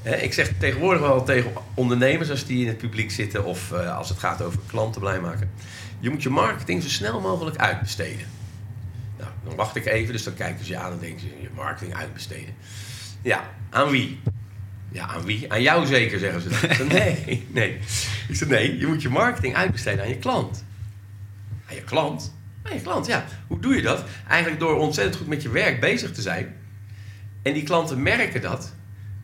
ik 0.03 0.33
zeg 0.33 0.51
tegenwoordig 0.57 1.01
wel 1.01 1.23
tegen 1.23 1.51
ondernemers 1.73 2.29
als 2.29 2.45
die 2.45 2.61
in 2.61 2.67
het 2.67 2.77
publiek 2.77 3.11
zitten 3.11 3.45
of 3.45 3.71
eh, 3.71 3.97
als 3.97 4.09
het 4.09 4.19
gaat 4.19 4.41
over 4.41 4.59
klanten 4.67 5.01
blij 5.01 5.19
maken. 5.19 5.51
Je 5.99 6.09
moet 6.09 6.23
je 6.23 6.29
marketing 6.29 6.83
zo 6.83 6.89
snel 6.89 7.21
mogelijk 7.21 7.57
uitbesteden. 7.57 8.27
Nou, 9.17 9.29
dan 9.43 9.55
wacht 9.55 9.75
ik 9.75 9.85
even, 9.85 10.13
dus 10.13 10.23
dan 10.23 10.33
kijken 10.33 10.65
ze 10.65 10.71
je 10.71 10.77
aan 10.77 10.91
en 10.91 10.99
denken 10.99 11.19
ze, 11.19 11.27
je 11.41 11.49
marketing 11.55 11.95
uitbesteden. 11.95 12.55
Ja, 13.21 13.49
aan 13.69 13.89
wie? 13.89 14.19
Ja, 14.91 15.07
aan 15.07 15.23
wie? 15.23 15.51
Aan 15.51 15.61
jou 15.61 15.85
zeker, 15.85 16.19
zeggen 16.19 16.41
ze 16.41 16.49
dan. 16.49 16.69
Ik 16.69 16.75
zeg, 16.75 16.87
nee, 16.87 17.47
nee. 17.51 17.79
Ik 18.27 18.35
zeg, 18.35 18.47
nee, 18.47 18.77
je 18.77 18.87
moet 18.87 19.01
je 19.01 19.09
marketing 19.09 19.55
uitbesteden 19.55 20.03
aan 20.03 20.09
je 20.09 20.17
klant. 20.17 20.63
Aan 21.69 21.75
je 21.75 21.83
klant? 21.83 22.33
Aan 22.63 22.73
je 22.73 22.81
klant, 22.81 23.05
ja. 23.05 23.25
Hoe 23.47 23.59
doe 23.59 23.75
je 23.75 23.81
dat? 23.81 24.03
Eigenlijk 24.27 24.59
door 24.59 24.75
ontzettend 24.75 25.15
goed 25.17 25.27
met 25.27 25.41
je 25.41 25.49
werk 25.49 25.79
bezig 25.79 26.11
te 26.11 26.21
zijn. 26.21 26.55
En 27.41 27.53
die 27.53 27.63
klanten 27.63 28.01
merken 28.01 28.41
dat. 28.41 28.73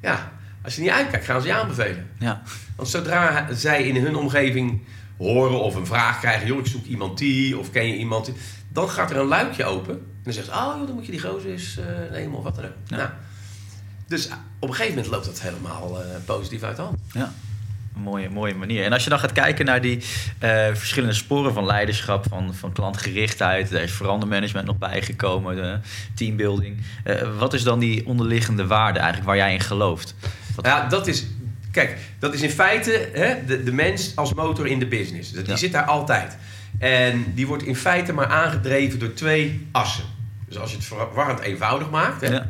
Ja, 0.02 0.32
als 0.64 0.76
je 0.76 0.82
niet 0.82 0.90
uitkijkt, 0.90 1.26
gaan 1.26 1.42
ze 1.42 1.48
je 1.48 1.54
aanbevelen. 1.54 2.10
ja. 2.20 2.42
Want 2.76 2.90
zodra 2.90 3.48
zij 3.54 3.84
in 3.84 4.04
hun 4.04 4.16
omgeving 4.16 4.82
horen 5.18 5.62
of 5.62 5.76
een 5.76 5.86
vraag 5.86 6.20
krijgen... 6.20 6.48
joh, 6.48 6.60
ik 6.60 6.68
zoek 6.68 6.86
iemand 6.86 7.18
die, 7.18 7.58
of 7.58 7.72
ken 7.72 7.88
je 7.88 7.98
iemand 7.98 8.26
die... 8.26 8.36
dan 8.70 8.90
gaat 8.90 9.12
er 9.12 9.18
een 9.18 9.28
luikje 9.28 9.66
open. 9.66 9.94
En 9.94 10.22
dan 10.24 10.34
zegt 10.34 10.46
ze, 10.46 10.52
oh, 10.52 10.74
joh, 10.78 10.88
dan 10.88 10.96
moet 10.96 11.06
je 11.06 11.12
die 11.12 11.22
gozer 11.22 11.52
eens 11.52 11.78
eh, 11.78 12.12
nemen 12.12 12.38
of 12.38 12.44
wat 12.44 12.56
dan 12.56 12.66
ook. 12.66 12.72
Ja. 12.86 12.96
Nou, 12.96 13.10
dus 14.08 14.30
op 14.60 14.70
een 14.70 14.76
gegeven 14.76 14.96
moment 14.96 15.12
loopt 15.14 15.26
dat 15.26 15.42
helemaal 15.42 16.02
eh, 16.02 16.06
positief 16.26 16.64
uit 16.64 16.76
de 16.76 16.82
hand. 16.82 17.00
Ja, 17.14 17.34
mooie, 18.00 18.30
mooie 18.30 18.56
manier. 18.56 18.86
En 18.86 18.94
als 18.94 19.04
je 19.04 19.10
dan 19.10 19.20
gaat 19.20 19.32
kijken 19.32 19.66
naar 19.66 19.82
die 19.82 20.04
eh, 20.40 20.68
verschillende 20.74 21.16
sporen 21.16 21.54
van 21.54 21.66
leiderschap, 21.66 22.26
van, 22.30 22.54
van 22.56 22.72
klantgerichtheid, 22.72 23.72
er 23.72 23.82
is 23.82 23.92
verandermanagement 23.92 24.66
nog 24.66 24.78
bijgekomen, 24.78 25.56
de 25.56 25.80
teambuilding. 26.16 26.78
Eh, 27.04 27.38
wat 27.38 27.54
is 27.54 27.64
dan 27.64 27.80
die 27.80 28.06
onderliggende 28.06 28.68
waarde 28.68 29.00
eigenlijk 29.00 29.28
waar 29.28 29.38
jij 29.38 29.54
in 29.54 29.60
gelooft? 29.60 30.16
Wat- 30.62 30.72
Ja, 30.72 30.88
dat 30.88 31.08
is... 31.08 31.26
Kijk, 31.72 31.98
dat 32.20 32.34
is 32.34 32.42
in 32.42 32.50
feite 32.50 33.10
hè, 33.14 33.46
de, 33.46 33.64
de 33.64 33.72
mens 33.72 34.16
als 34.16 34.34
motor 34.34 34.68
in 34.68 34.80
de 34.80 34.88
business. 34.88 35.32
Die 35.32 35.48
Ja. 35.48 35.56
zit 35.56 35.72
daar 35.72 35.84
altijd. 35.86 36.38
En 36.80 37.26
die 37.36 37.48
wordt 37.48 37.64
in 37.64 37.76
feite 37.76 38.14
maar 38.14 38.28
aangedreven 38.28 39.00
door 39.00 39.14
twee 39.14 39.68
assen. 39.72 40.04
Dus 40.48 40.58
als 40.58 40.70
je 40.72 40.76
het 40.76 40.86
verwarrend 40.86 41.40
eenvoudig 41.40 41.90
maakt... 41.90 42.22
Hè, 42.22 42.28
Ja. 42.28 42.50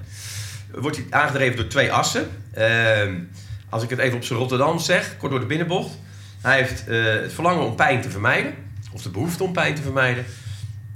wordt 0.72 0.98
hij 0.98 1.06
aangedreven 1.10 1.56
door 1.58 1.68
twee 1.68 1.92
assen. 1.92 2.28
Ehm, 2.54 3.14
als 3.70 3.84
ik 3.84 3.90
het 3.90 4.00
even 4.00 4.18
op 4.18 4.24
zijn 4.24 4.40
Rotterdam 4.40 4.80
zeg, 4.80 5.18
kort 5.18 5.32
door 5.32 5.40
de 5.40 5.46
binnenbocht. 5.46 5.98
Hij 6.42 6.58
heeft 6.58 6.88
eh, 6.88 7.04
het 7.04 7.34
verlangen 7.34 7.66
om 7.66 7.76
pijn 7.76 8.02
te 8.02 8.10
vermijden. 8.10 8.54
Of 8.94 9.02
de 9.02 9.10
behoefte 9.10 9.44
om 9.44 9.52
pijn 9.54 9.76
te 9.76 9.82
vermijden. 9.82 10.26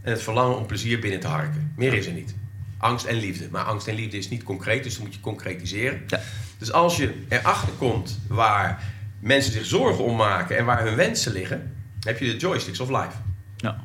En 0.02 0.12
het 0.12 0.22
verlangen 0.22 0.58
om 0.58 0.66
plezier 0.66 1.00
binnen 1.00 1.20
te 1.20 1.28
harken. 1.28 1.74
Meer 1.76 1.94
is 1.94 2.06
er 2.06 2.14
niet. 2.14 2.36
Angst 2.84 3.06
en 3.06 3.16
liefde. 3.16 3.48
Maar 3.52 3.64
angst 3.64 3.88
en 3.88 3.96
liefde 3.96 4.18
is 4.18 4.30
niet 4.30 4.44
concreet, 4.44 4.84
dus 4.84 4.94
dat 4.94 5.04
moet 5.04 5.14
je 5.14 5.20
concretiseren. 5.20 6.02
Ja. 6.08 6.20
Dus 6.58 6.72
als 6.72 6.98
je 6.98 7.24
erachter 7.30 7.74
komt 7.78 8.20
waar 8.28 8.84
mensen 9.20 9.52
zich 9.52 9.66
zorgen 9.66 10.04
om 10.04 10.16
maken 10.16 10.58
en 10.58 10.66
waar 10.66 10.84
hun 10.84 10.96
wensen 10.96 11.32
liggen, 11.32 11.74
heb 12.00 12.20
je 12.20 12.26
de 12.26 12.38
joysticks 12.38 12.80
of 12.80 12.90
life. 12.90 13.18
Ja. 13.58 13.84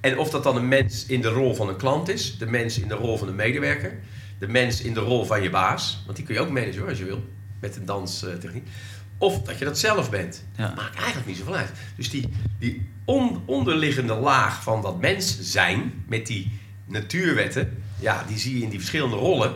En 0.00 0.18
of 0.18 0.30
dat 0.30 0.42
dan 0.42 0.56
een 0.56 0.68
mens 0.68 1.06
in 1.06 1.20
de 1.20 1.28
rol 1.28 1.54
van 1.54 1.68
een 1.68 1.76
klant 1.76 2.08
is, 2.08 2.38
de 2.38 2.46
mens 2.46 2.78
in 2.78 2.88
de 2.88 2.94
rol 2.94 3.18
van 3.18 3.28
een 3.28 3.34
medewerker, 3.34 3.98
de 4.38 4.48
mens 4.48 4.80
in 4.80 4.94
de 4.94 5.00
rol 5.00 5.24
van 5.24 5.42
je 5.42 5.50
baas, 5.50 6.02
want 6.04 6.16
die 6.16 6.26
kun 6.26 6.34
je 6.34 6.40
ook 6.40 6.50
managen 6.50 6.78
hoor, 6.78 6.88
als 6.88 6.98
je 6.98 7.04
wil, 7.04 7.24
met 7.60 7.76
een 7.76 7.84
danstechniek. 7.84 8.68
Of 9.18 9.42
dat 9.42 9.58
je 9.58 9.64
dat 9.64 9.78
zelf 9.78 10.10
bent. 10.10 10.44
Ja. 10.56 10.66
Dat 10.66 10.76
maakt 10.76 10.96
eigenlijk 10.96 11.26
niet 11.26 11.36
zoveel 11.36 11.54
uit. 11.54 11.70
Dus 11.96 12.10
die, 12.10 12.28
die 12.58 12.88
on- 13.04 13.42
onderliggende 13.44 14.14
laag 14.14 14.62
van 14.62 14.82
dat 14.82 15.00
mens 15.00 15.38
zijn, 15.40 16.04
met 16.08 16.26
die 16.26 16.60
natuurwetten, 16.86 17.82
ja, 18.02 18.24
die 18.28 18.38
zie 18.38 18.56
je 18.56 18.62
in 18.62 18.68
die 18.68 18.78
verschillende 18.78 19.16
rollen. 19.16 19.52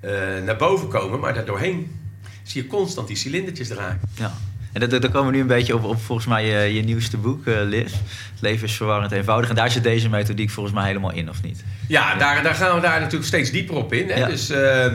eh, 0.00 0.10
naar 0.44 0.56
boven 0.56 0.88
komen, 0.88 1.20
maar 1.20 1.34
daardoorheen 1.34 2.00
zie 2.42 2.62
je 2.62 2.68
constant 2.68 3.06
die 3.08 3.16
cilindertjes 3.16 3.68
draaien. 3.68 4.00
Ja. 4.14 4.32
En 4.72 4.88
daar- 4.88 5.10
komen 5.10 5.26
we 5.30 5.34
nu 5.36 5.40
een 5.40 5.46
beetje 5.46 5.74
op, 5.74 5.84
op 5.84 6.00
volgens 6.02 6.26
mij 6.26 6.46
je, 6.46 6.74
je 6.74 6.82
nieuwste 6.82 7.16
boek, 7.16 7.46
eh 7.46 7.54
Liv. 7.62 7.92
Het 8.32 8.40
leven 8.40 8.66
is 8.66 8.74
verwarrend 8.76 9.12
eenvoudig. 9.12 9.48
En 9.50 9.56
daar 9.56 9.70
zit 9.70 9.82
deze 9.82 10.08
methodiek 10.08 10.50
volgens 10.50 10.74
mij 10.74 10.86
helemaal 10.86 11.12
in, 11.12 11.28
of 11.30 11.42
niet? 11.42 11.64
Ja, 11.88 12.14
daar, 12.14 12.42
daar 12.42 12.54
gaan 12.54 12.74
we 12.74 12.80
daar 12.80 12.98
natuurlijk 13.00 13.26
steeds 13.26 13.50
dieper 13.50 13.76
op 13.76 13.92
in. 13.92 14.08
Hè? 14.08 14.14
Ja. 14.18 14.26
Dus 14.26 14.50
eh, 14.50 14.84
eh, 14.86 14.92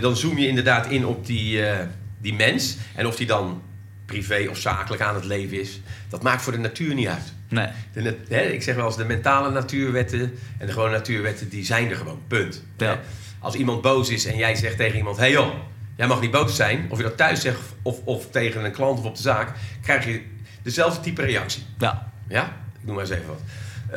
dan 0.00 0.16
zoom 0.16 0.38
je 0.38 0.46
inderdaad 0.46 0.86
in 0.86 1.06
op 1.06 1.26
die, 1.26 1.62
eh, 1.66 1.86
die 2.20 2.34
mens. 2.34 2.76
En 2.94 3.06
of 3.06 3.16
die 3.16 3.26
dan 3.26 3.62
privé 4.08 4.46
of 4.50 4.58
zakelijk 4.58 5.02
aan 5.02 5.14
het 5.14 5.24
leven 5.24 5.60
is, 5.60 5.80
dat 6.08 6.22
maakt 6.22 6.42
voor 6.42 6.52
de 6.52 6.58
natuur 6.58 6.94
niet 6.94 7.06
uit. 7.06 7.32
Nee. 7.48 7.68
De, 7.92 8.16
hè, 8.28 8.40
ik 8.40 8.62
zeg 8.62 8.74
wel 8.74 8.86
eens, 8.86 8.96
de 8.96 9.04
mentale 9.04 9.50
natuurwetten 9.50 10.38
en 10.58 10.66
de 10.66 10.72
gewone 10.72 10.90
natuurwetten, 10.90 11.48
die 11.48 11.64
zijn 11.64 11.90
er 11.90 11.96
gewoon. 11.96 12.20
Punt. 12.26 12.62
Ja. 12.76 13.00
Als 13.38 13.54
iemand 13.54 13.82
boos 13.82 14.08
is 14.08 14.24
en 14.24 14.36
jij 14.36 14.54
zegt 14.54 14.76
tegen 14.76 14.96
iemand, 14.96 15.16
hé 15.16 15.22
hey 15.22 15.32
joh, 15.32 15.54
jij 15.96 16.06
mag 16.06 16.20
niet 16.20 16.30
boos 16.30 16.56
zijn. 16.56 16.86
Of 16.88 16.96
je 16.96 17.02
dat 17.02 17.16
thuis 17.16 17.40
zegt 17.40 17.60
of, 17.82 18.00
of 18.04 18.30
tegen 18.30 18.64
een 18.64 18.72
klant 18.72 18.98
of 18.98 19.04
op 19.04 19.16
de 19.16 19.22
zaak, 19.22 19.56
krijg 19.82 20.04
je 20.04 20.22
dezelfde 20.62 21.00
type 21.00 21.22
reactie. 21.22 21.62
Ja. 21.78 22.12
Ja, 22.28 22.44
ik 22.80 22.86
noem 22.86 22.94
maar 22.94 23.04
eens 23.04 23.12
even 23.12 23.26
wat. 23.26 23.40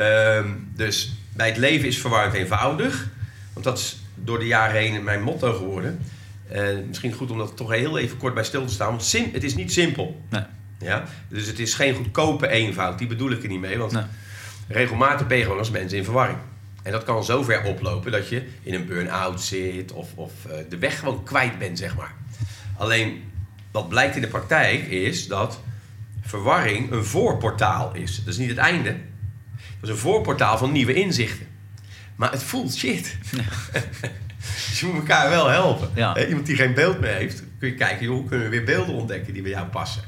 Ehm, 0.02 0.50
dus 0.76 1.16
bij 1.34 1.48
het 1.48 1.58
leven 1.58 1.88
is 1.88 1.98
verwarrend 1.98 2.34
eenvoudig. 2.34 3.10
Want 3.54 3.66
dat 3.66 3.78
is 3.78 3.98
door 4.16 4.40
de 4.40 4.48
jaren 4.48 4.82
heen 4.82 5.04
mijn 5.04 5.22
motto 5.22 5.54
geworden. 5.54 6.00
Eh, 6.52 6.64
misschien 6.88 7.14
goed 7.14 7.32
om 7.32 7.38
dat 7.38 7.58
toch 7.58 7.72
heel 7.72 7.98
even 7.98 8.18
kort 8.18 8.34
bij 8.34 8.44
stil 8.44 8.66
te 8.66 8.74
staan. 8.74 8.90
Want 8.90 9.04
sim, 9.04 9.30
het 9.34 9.44
is 9.44 9.56
niet 9.56 9.72
simpel. 9.72 10.22
Nee. 10.30 10.44
Ja? 10.80 11.04
Dus 11.28 11.48
het 11.48 11.60
is 11.60 11.74
geen 11.74 11.96
goedkope 11.96 12.48
eenvoud. 12.48 12.98
Die 12.98 13.08
bedoel 13.08 13.32
ik 13.32 13.44
er 13.44 13.50
niet 13.50 13.60
mee. 13.60 13.78
Want 13.78 13.92
Nee. 13.92 14.04
regelmatig 14.68 15.28
ben 15.28 15.38
je 15.38 15.44
gewoon 15.44 15.58
als 15.58 15.70
mensen 15.72 15.98
in 15.98 16.04
verwarring. 16.04 16.38
En 16.84 16.92
dat 16.92 17.04
kan 17.04 17.24
zo 17.24 17.44
ver 17.44 17.64
oplopen 17.64 18.12
dat 18.12 18.30
je 18.30 18.44
in 18.64 18.74
een 18.74 18.86
burn-out 18.86 19.42
zit 19.42 19.92
of, 19.92 20.08
of 20.16 20.32
eh, 20.46 20.58
de 20.70 20.78
weg 20.78 21.00
gewoon 21.00 21.24
kwijt 21.24 21.58
bent, 21.60 21.78
zeg 21.78 21.96
maar. 21.96 22.14
Alleen 22.78 23.24
wat 23.72 23.90
blijkt 23.90 24.16
in 24.16 24.22
de 24.22 24.28
praktijk 24.28 24.88
is 24.88 25.28
dat 25.28 25.60
verwarring 26.22 26.92
een 26.92 27.06
voorportaal 27.06 27.94
is. 27.96 28.18
Dat 28.18 28.28
is 28.28 28.38
niet 28.38 28.50
het 28.50 28.58
einde. 28.58 28.90
Dat 29.80 29.90
is 29.90 29.90
een 29.90 30.02
voorportaal 30.02 30.58
van 30.58 30.72
nieuwe 30.72 30.94
inzichten. 30.94 31.48
Maar 32.16 32.32
het 32.32 32.44
voelt 32.44 32.76
shit. 32.76 33.18
dus 34.42 34.80
je 34.80 34.86
moet 34.86 34.96
elkaar 34.96 35.30
wel 35.30 35.48
helpen. 35.50 35.90
Ja. 35.96 36.14
Hè, 36.14 36.28
Iemand 36.28 36.46
die 36.46 36.56
geen 36.56 36.74
beeld 36.74 37.00
meer 37.00 37.14
heeft, 37.14 37.44
kun 37.60 37.70
je 37.70 37.76
kijken, 37.76 38.06
joh, 38.06 38.16
hoe 38.16 38.26
kunnen 38.28 38.50
we 38.50 38.56
weer 38.56 38.64
beelden 38.66 38.96
ontdekken 38.96 39.34
die 39.34 39.42
bij 39.42 39.52
jou 39.52 39.68
passen. 39.68 40.02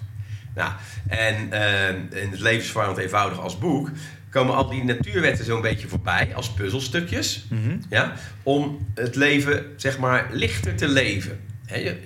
Nou, 0.56 0.72
en 1.08 1.52
eh, 1.52 2.22
in 2.24 2.32
het 2.32 2.40
levensverwarrend 2.40 2.98
eenvoudig 2.98 3.40
als 3.40 3.58
boek 3.58 3.90
komen 4.30 4.56
al 4.56 4.70
die 4.70 4.84
natuurwetten 4.84 5.46
zo'n 5.46 5.62
beetje 5.62 5.88
voorbij 5.88 6.32
als 6.36 6.54
puzzelstukjes. 6.54 7.46
Mhm. 7.50 7.78
Ja, 7.90 8.14
om 8.44 8.88
het 8.96 9.16
leven, 9.16 9.66
zeg 9.76 9.98
maar, 9.98 10.28
lichter 10.32 10.76
te 10.76 10.88
leven. 10.88 11.40
Je- 11.68 11.98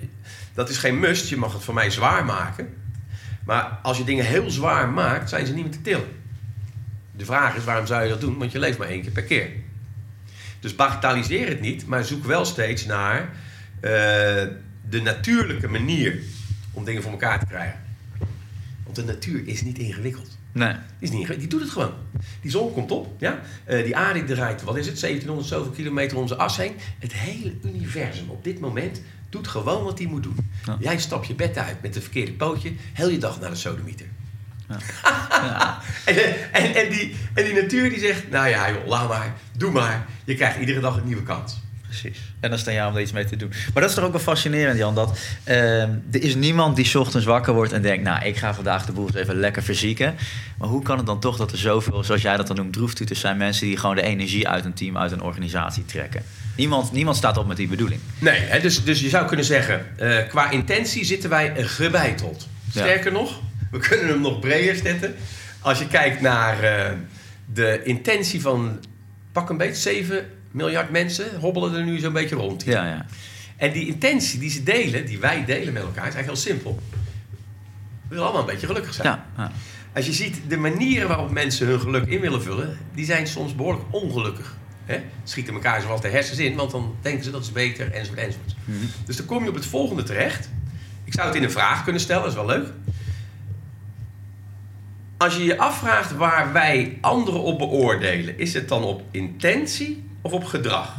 dat 0.54 0.70
is 0.70 0.78
geen 0.78 1.00
must, 1.00 1.30
je 1.30 1.38
mag 1.38 1.54
het 1.54 1.64
voor 1.64 1.74
mij 1.74 1.90
zwaar 1.90 2.26
maken. 2.26 2.68
Maar 3.46 3.80
als 3.84 3.98
je 3.98 4.04
dingen 4.04 4.26
heel 4.26 4.50
zwaar 4.50 4.90
maakt, 4.90 5.30
zijn 5.30 5.46
ze 5.46 5.54
niet 5.54 5.64
meer 5.64 5.74
te 5.74 5.82
tillen. 5.82 6.08
De 7.12 7.26
vraag 7.26 7.56
is, 7.56 7.64
waarom 7.64 7.86
zou 7.86 8.04
je 8.04 8.10
dat 8.10 8.22
doen? 8.22 8.38
Want 8.38 8.52
je 8.52 8.60
leeft 8.60 8.78
maar 8.78 8.88
één 8.88 9.02
keer 9.02 9.12
per 9.12 9.24
keer. 9.24 9.50
Dus 10.60 10.76
bagatelliseer 10.76 11.48
het 11.48 11.62
niet, 11.62 11.86
maar 11.86 12.06
zoek 12.06 12.26
wel 12.26 12.46
steeds 12.46 12.86
naar 12.86 13.22
eh, 13.80 13.92
de 14.90 15.02
natuurlijke 15.04 15.68
manier 15.68 16.20
om 16.72 16.84
dingen 16.84 17.02
voor 17.02 17.12
elkaar 17.12 17.40
te 17.40 17.46
krijgen. 17.46 17.80
Want 18.84 18.96
de 18.96 19.04
natuur 19.04 19.48
is 19.48 19.62
niet 19.62 19.78
ingewikkeld. 19.78 20.38
Nee. 20.52 20.74
Die, 20.74 20.80
is 21.00 21.10
niet, 21.10 21.20
ingewikkeld. 21.20 21.40
die 21.40 21.50
doet 21.50 21.62
het 21.62 21.70
gewoon. 21.70 21.94
Die 22.42 22.52
zon 22.52 22.74
komt 22.74 22.92
op, 22.92 23.16
ja? 23.20 23.40
Eh, 23.64 23.84
die 23.84 23.96
aarde 23.96 24.24
draait, 24.24 24.64
wat 24.64 24.78
is 24.78 24.86
het, 24.86 25.00
1700 25.00 25.48
zoveel 25.48 25.72
kilometer 25.72 26.16
om 26.18 26.22
onze 26.22 26.36
as 26.36 26.58
heen. 26.58 26.74
Het 27.00 27.14
hele 27.14 27.54
universum 27.64 28.30
op 28.30 28.44
dit 28.44 28.60
moment 28.60 29.02
doet 29.30 29.48
gewoon 29.48 29.84
wat 29.84 29.98
hij 29.98 30.08
moet 30.08 30.24
doen. 30.24 30.52
Ja. 30.66 30.78
Jij 30.80 31.00
stapt 31.00 31.28
je 31.28 31.36
bed 31.36 31.58
uit 31.58 31.82
met 31.82 31.94
het 31.94 32.04
verkeerde 32.04 32.34
pootje, 32.34 32.74
heel 32.94 33.10
je 33.10 33.18
dag 33.18 33.40
naar 33.40 33.50
de 33.50 33.56
sodemieter. 33.56 34.06
Ja. 34.70 34.78
En, 36.06 36.16
en, 36.52 36.76
en, 36.76 36.90
die, 36.90 37.16
en 37.34 37.44
die 37.44 37.54
natuur 37.54 37.90
die 37.90 38.00
zegt, 38.00 38.30
nou 38.30 38.48
ja 38.48 38.72
joh, 38.72 38.88
laat 38.88 39.08
maar, 39.08 39.34
doe 39.58 39.72
maar. 39.72 40.06
Je 40.26 40.36
krijgt 40.36 40.60
iedere 40.60 40.80
dag 40.80 40.98
een 40.98 41.06
nieuwe 41.06 41.24
kans. 41.24 41.60
Precies. 41.88 42.20
En 42.40 42.50
dan 42.50 42.60
sta 42.60 42.72
jij 42.72 42.86
om 42.86 42.96
er 42.96 43.02
iets 43.02 43.12
mee 43.12 43.26
te 43.26 43.36
doen. 43.36 43.50
Maar 43.50 43.82
dat 43.82 43.90
is 43.90 43.96
toch 43.96 44.06
ook 44.06 44.12
wel 44.12 44.22
fascinerend, 44.22 44.78
Jan. 44.78 44.96
Dat 44.96 45.20
ehm, 45.44 45.92
er 46.12 46.22
is 46.22 46.36
niemand 46.36 46.76
die 46.76 46.86
's 46.86 46.96
ochtends 46.96 47.26
wakker 47.26 47.54
wordt 47.54 47.72
en 47.72 47.82
denkt... 47.82 48.04
nou, 48.04 48.26
ik 48.26 48.38
ga 48.38 48.54
vandaag 48.54 48.86
de 48.86 48.92
boel 48.92 49.10
even 49.16 49.36
lekker 49.36 49.64
verzieken. 49.64 50.16
Maar 50.58 50.68
hoe 50.68 50.84
kan 50.84 50.98
het 50.98 51.06
dan 51.06 51.20
toch 51.20 51.38
dat 51.38 51.52
er 51.52 51.58
zoveel, 51.58 52.04
zoals 52.04 52.22
jij 52.22 52.38
dat 52.38 52.48
dan 52.48 52.56
noemt... 52.56 52.74
droeftoeters 52.74 53.20
zijn 53.20 53.38
mensen 53.38 53.68
die 53.68 53.78
gewoon 53.78 53.96
de 53.96 54.02
energie 54.02 54.48
uit 54.48 54.66
een 54.66 54.74
team, 54.74 54.98
uit 54.98 55.12
een 55.12 55.22
organisatie 55.22 55.86
trekken? 55.86 56.24
Niemand, 56.56 56.92
niemand 56.92 57.18
staat 57.18 57.38
op 57.38 57.48
met 57.48 57.58
die 57.58 57.68
bedoeling. 57.68 58.02
Nee, 58.20 58.40
hè, 58.40 58.60
dus, 58.60 58.84
dus 58.84 59.00
je 59.00 59.10
zou 59.10 59.28
kunnen 59.28 59.46
zeggen, 59.46 59.86
eh, 59.98 60.28
qua 60.28 60.50
intentie 60.50 61.06
zitten 61.06 61.30
wij 61.30 61.54
gebeiteld. 61.58 62.48
Ja. 62.74 62.82
Sterker 62.82 63.12
nog, 63.12 63.40
we 63.72 63.80
kunnen 63.80 64.08
hem 64.08 64.22
nog 64.22 64.40
breder 64.40 64.76
zetten. 64.76 65.16
Als 65.62 65.80
je 65.80 65.88
kijkt 65.88 66.22
naar 66.22 66.64
eh, 66.64 66.92
de 67.54 67.82
intentie 67.84 68.42
van, 68.42 68.80
pak 69.32 69.50
een 69.50 69.58
beetje, 69.58 69.82
7 69.82 70.26
miljard 70.52 70.90
mensen 70.90 71.40
hobbelen 71.40 71.76
er 71.76 71.84
nu 71.84 72.00
zo'n 72.00 72.14
beetje 72.14 72.36
rond. 72.36 72.64
hier. 72.64 72.74
Ja, 72.74 72.86
ja. 72.86 73.06
En 73.58 73.72
die 73.72 73.88
intentie 73.88 74.40
die 74.40 74.50
ze 74.50 74.64
delen, 74.64 75.06
die 75.06 75.20
wij 75.20 75.46
delen 75.46 75.74
met 75.74 75.84
elkaar, 75.84 76.08
is 76.08 76.14
eigenlijk 76.14 76.28
heel 76.28 76.54
simpel. 76.54 76.80
We 78.02 78.08
willen 78.08 78.24
allemaal 78.24 78.42
een 78.42 78.48
beetje 78.48 78.68
gelukkig 78.68 78.94
zijn. 78.94 79.08
ja, 79.08 79.26
ja. 79.38 79.52
Als 79.98 80.06
je 80.06 80.14
ziet 80.14 80.38
de 80.48 80.58
manieren 80.58 81.08
waarop 81.08 81.32
mensen 81.32 81.68
hun 81.68 81.80
geluk 81.80 82.06
in 82.06 82.20
willen 82.20 82.42
vullen, 82.42 82.78
die 82.94 83.06
zijn 83.06 83.28
soms 83.28 83.56
behoorlijk 83.56 83.86
ongelukkig. 83.92 84.56
Hè? 84.86 85.02
Schieten 85.24 85.54
elkaar 85.54 85.82
zoals 85.82 86.02
de 86.02 86.08
hersens 86.08 86.40
in, 86.40 86.56
want 86.56 86.72
dan 86.72 86.96
denken 87.02 87.24
ze 87.24 87.32
dat 87.32 87.42
is 87.42 87.52
beter, 87.52 87.92
enzovoort, 87.92 88.20
enzovoort. 88.20 88.56
Mhm. 88.66 88.78
Dus 89.06 89.18
dan 89.18 89.26
kom 89.26 89.44
je 89.44 89.50
op 89.50 89.56
het 89.56 89.66
volgende 89.66 90.04
terecht. 90.04 90.50
Ik 91.04 91.14
zou 91.14 91.28
het 91.28 91.36
in 91.36 91.44
een 91.44 91.52
vraag 91.52 91.84
kunnen 91.84 92.02
stellen, 92.02 92.22
dat 92.22 92.32
is 92.32 92.38
wel 92.38 92.46
leuk. 92.46 92.68
Als 95.18 95.36
je 95.36 95.44
je 95.44 95.58
afvraagt 95.58 96.16
waar 96.16 96.54
wij 96.54 96.98
anderen 97.02 97.42
op 97.42 97.58
beoordelen, 97.58 98.40
is 98.40 98.54
het 98.54 98.70
dan 98.70 98.84
op 98.84 99.02
intentie 99.12 100.10
of 100.22 100.32
op 100.32 100.44
gedrag? 100.44 100.96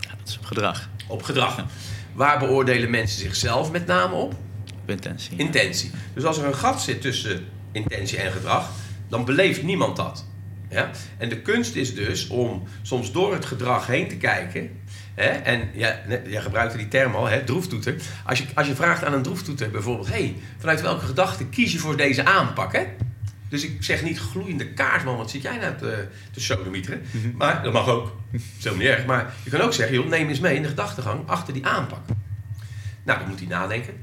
Ja, 0.00 0.10
dat 0.18 0.28
is 0.28 0.38
gedrag. 0.42 0.88
Op 1.06 1.22
gedrag. 1.22 1.64
Waar 2.12 2.38
beoordelen 2.38 2.90
mensen 2.90 3.20
zichzelf 3.20 3.72
met 3.72 3.86
name 3.86 4.14
op? 4.14 4.34
Op 4.82 4.90
intentie. 4.90 5.38
Intentie. 5.38 5.90
Dus 6.14 6.24
als 6.24 6.38
er 6.38 6.44
een 6.44 6.54
gat 6.54 6.82
zit 6.82 7.00
tussen 7.00 7.44
intentie 7.72 8.18
en 8.18 8.32
gedrag, 8.32 8.70
dan 9.08 9.24
beleeft 9.24 9.62
niemand 9.62 9.96
dat. 9.96 10.24
Ja? 10.70 10.90
En 11.18 11.28
de 11.28 11.40
kunst 11.40 11.74
is 11.74 11.94
dus 11.94 12.26
om 12.28 12.62
soms 12.82 13.12
door 13.12 13.32
het 13.32 13.44
gedrag 13.44 13.86
heen 13.86 14.08
te 14.08 14.16
kijken. 14.16 14.80
Hè? 15.14 15.28
En 15.28 15.70
ja, 15.74 16.00
jij 16.26 16.42
gebruikte 16.42 16.76
die 16.76 16.88
term 16.88 17.14
al, 17.14 17.26
hè? 17.28 17.44
droeftoeter. 17.44 17.96
Als 18.24 18.38
je, 18.38 18.44
als 18.54 18.66
je 18.66 18.74
vraagt 18.74 19.04
aan 19.04 19.12
een 19.12 19.22
droeftoeter 19.22 19.70
bijvoorbeeld... 19.70 20.08
hey, 20.08 20.36
vanuit 20.58 20.80
welke 20.80 21.06
gedachte 21.06 21.46
kies 21.46 21.72
je 21.72 21.78
voor 21.78 21.96
deze 21.96 22.24
aanpak? 22.24 22.72
Hè? 22.72 22.84
Dus 23.48 23.64
ik 23.64 23.82
zeg 23.82 24.02
niet 24.02 24.18
gloeiende 24.18 24.72
kaars, 24.72 25.04
man, 25.04 25.16
wat 25.16 25.30
zit 25.30 25.42
jij 25.42 25.56
nou 25.56 25.76
te, 25.76 26.08
te 26.30 26.40
sodemieteren? 26.40 27.02
Maar 27.34 27.62
dat 27.62 27.72
mag 27.72 27.88
ook, 27.88 28.16
zo 28.58 28.76
niet 28.76 28.86
erg. 28.86 29.06
Maar 29.06 29.34
je 29.44 29.50
kan 29.50 29.60
ook 29.60 29.72
zeggen, 29.72 29.96
joh, 29.96 30.08
neem 30.08 30.28
eens 30.28 30.40
mee 30.40 30.56
in 30.56 30.62
de 30.62 30.68
gedachtegang 30.68 31.28
achter 31.28 31.52
die 31.54 31.66
aanpak. 31.66 32.00
Nou, 33.04 33.18
dan 33.18 33.28
moet 33.28 33.38
hij 33.38 33.48
nadenken. 33.48 33.94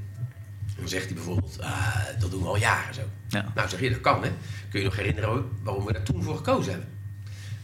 Dan 0.78 0.88
zegt 0.88 1.06
hij 1.06 1.14
bijvoorbeeld, 1.14 1.62
ah, 1.62 1.96
dat 2.20 2.32
doen 2.32 2.42
we 2.42 2.48
al 2.48 2.58
jaren 2.58 2.94
zo. 2.94 3.02
Ja. 3.28 3.52
Nou, 3.56 3.70
zeg 3.70 3.80
je, 3.80 3.90
dat 3.90 4.02
kan 4.02 4.24
hè. 4.24 4.32
Kun 4.70 4.80
je 4.80 4.86
nog 4.86 4.96
herinneren 4.96 5.50
waarom 5.64 5.86
we 5.86 5.94
daar 5.94 6.04
toen 6.04 6.24
voor 6.24 6.36
gekozen 6.36 6.72
hebben? 6.72 6.90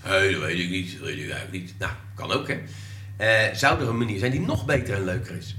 Hé, 0.01 0.31
dat 0.31 0.41
weet 0.41 0.59
ik 0.59 0.69
niet, 0.69 0.91
dat 0.91 1.07
weet 1.07 1.17
ik 1.17 1.29
eigenlijk 1.29 1.51
niet. 1.51 1.73
Nou, 1.77 1.91
kan 2.15 2.31
ook 2.31 2.47
hè. 2.47 2.59
Eh, 3.17 3.55
zou 3.55 3.81
er 3.81 3.89
een 3.89 3.97
manier 3.97 4.19
zijn 4.19 4.31
die 4.31 4.39
nog 4.39 4.65
beter 4.65 4.95
en 4.95 5.03
leuker 5.03 5.35
is? 5.35 5.55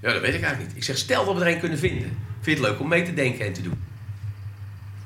Ja, 0.00 0.12
dat 0.12 0.20
weet 0.20 0.34
ik 0.34 0.42
eigenlijk 0.42 0.68
niet. 0.68 0.76
Ik 0.76 0.84
zeg, 0.84 0.96
stel 0.96 1.24
dat 1.24 1.34
we 1.34 1.44
er 1.44 1.52
een 1.52 1.60
kunnen 1.60 1.78
vinden. 1.78 2.16
Vind 2.40 2.58
je 2.58 2.64
het 2.64 2.72
leuk 2.72 2.80
om 2.80 2.88
mee 2.88 3.02
te 3.02 3.14
denken 3.14 3.46
en 3.46 3.52
te 3.52 3.62
doen? 3.62 3.83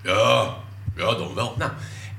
Ja, 0.02 0.56
ja, 0.96 1.14
dan 1.14 1.34
wel. 1.34 1.54
Nou, 1.58 1.70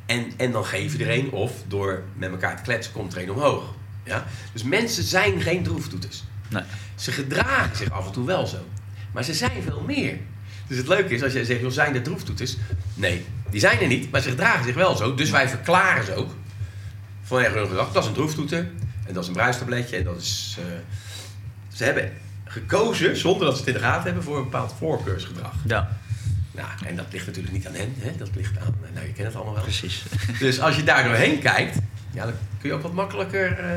en, 0.05 0.31
en 0.37 0.51
dan 0.51 0.65
geef 0.65 0.97
je 0.97 1.05
er 1.05 1.17
een 1.17 1.31
of 1.31 1.51
door 1.67 2.03
met 2.13 2.31
elkaar 2.31 2.55
te 2.57 2.63
kletsen 2.63 2.93
komt 2.93 3.15
er 3.15 3.21
een 3.21 3.31
omhoog. 3.31 3.63
Ja? 4.03 4.25
Dus 4.53 4.63
mensen 4.63 5.03
zijn 5.03 5.41
geen 5.41 5.63
droeftoeters. 5.63 6.23
Nee. 6.47 6.63
Ze 6.95 7.11
gedragen 7.11 7.77
zich 7.77 7.91
af 7.91 8.05
en 8.05 8.11
toe 8.11 8.25
wel 8.25 8.47
zo. 8.47 8.57
Maar 9.11 9.23
ze 9.23 9.33
zijn 9.33 9.61
veel 9.63 9.83
meer. 9.87 10.17
Dus 10.67 10.77
het 10.77 10.87
leuke 10.87 11.13
is 11.13 11.23
als 11.23 11.33
jij 11.33 11.43
zegt, 11.43 11.59
joh, 11.61 11.71
zijn 11.71 11.95
er 11.95 12.01
droeftoeters? 12.01 12.57
Nee, 12.93 13.25
die 13.49 13.59
zijn 13.59 13.79
er 13.79 13.87
niet, 13.87 14.11
maar 14.11 14.21
ze 14.21 14.29
gedragen 14.29 14.63
zich 14.63 14.75
wel 14.75 14.95
zo. 14.95 15.15
Dus 15.15 15.29
wij 15.29 15.49
verklaren 15.49 16.05
ze 16.05 16.15
ook. 16.15 16.29
Vanwege 17.23 17.57
hun 17.57 17.67
gedrag, 17.67 17.91
dat 17.91 18.03
is 18.03 18.09
een 18.09 18.15
droeftoeter. 18.15 18.69
En 19.05 19.13
dat 19.13 19.21
is 19.23 19.27
een 19.29 19.35
bruistabletje. 19.35 19.97
En 19.97 20.03
dat 20.03 20.21
is... 20.21 20.57
eh, 20.59 20.65
ze 21.73 21.83
hebben 21.83 22.11
gekozen, 22.45 23.17
zonder 23.17 23.45
dat 23.45 23.53
ze 23.53 23.59
het 23.59 23.67
in 23.67 23.73
de 23.73 23.79
gaten 23.79 24.03
hebben, 24.03 24.23
voor 24.23 24.37
een 24.37 24.43
bepaald 24.43 24.73
voorkeursgedrag. 24.77 25.53
Ja, 25.65 25.97
Nou, 26.51 26.67
en 26.85 26.95
dat 26.95 27.05
ligt 27.11 27.25
natuurlijk 27.25 27.53
niet 27.53 27.67
aan 27.67 27.73
hen. 27.73 27.93
Hè? 27.99 28.11
Dat 28.17 28.29
ligt 28.35 28.57
aan... 28.59 28.75
Nou, 28.93 29.05
je 29.05 29.13
kent 29.13 29.27
het 29.27 29.35
allemaal 29.35 29.53
wel. 29.53 29.63
precies. 29.63 30.03
Dus 30.39 30.59
als 30.59 30.75
je 30.75 30.83
daar 30.83 31.03
doorheen 31.03 31.39
kijkt, 31.39 31.77
ja, 32.11 32.23
dan 32.25 32.33
kun 32.59 32.69
je 32.69 32.75
ook 32.75 32.81
wat 32.81 32.93
makkelijker 32.93 33.59
eh, 33.59 33.71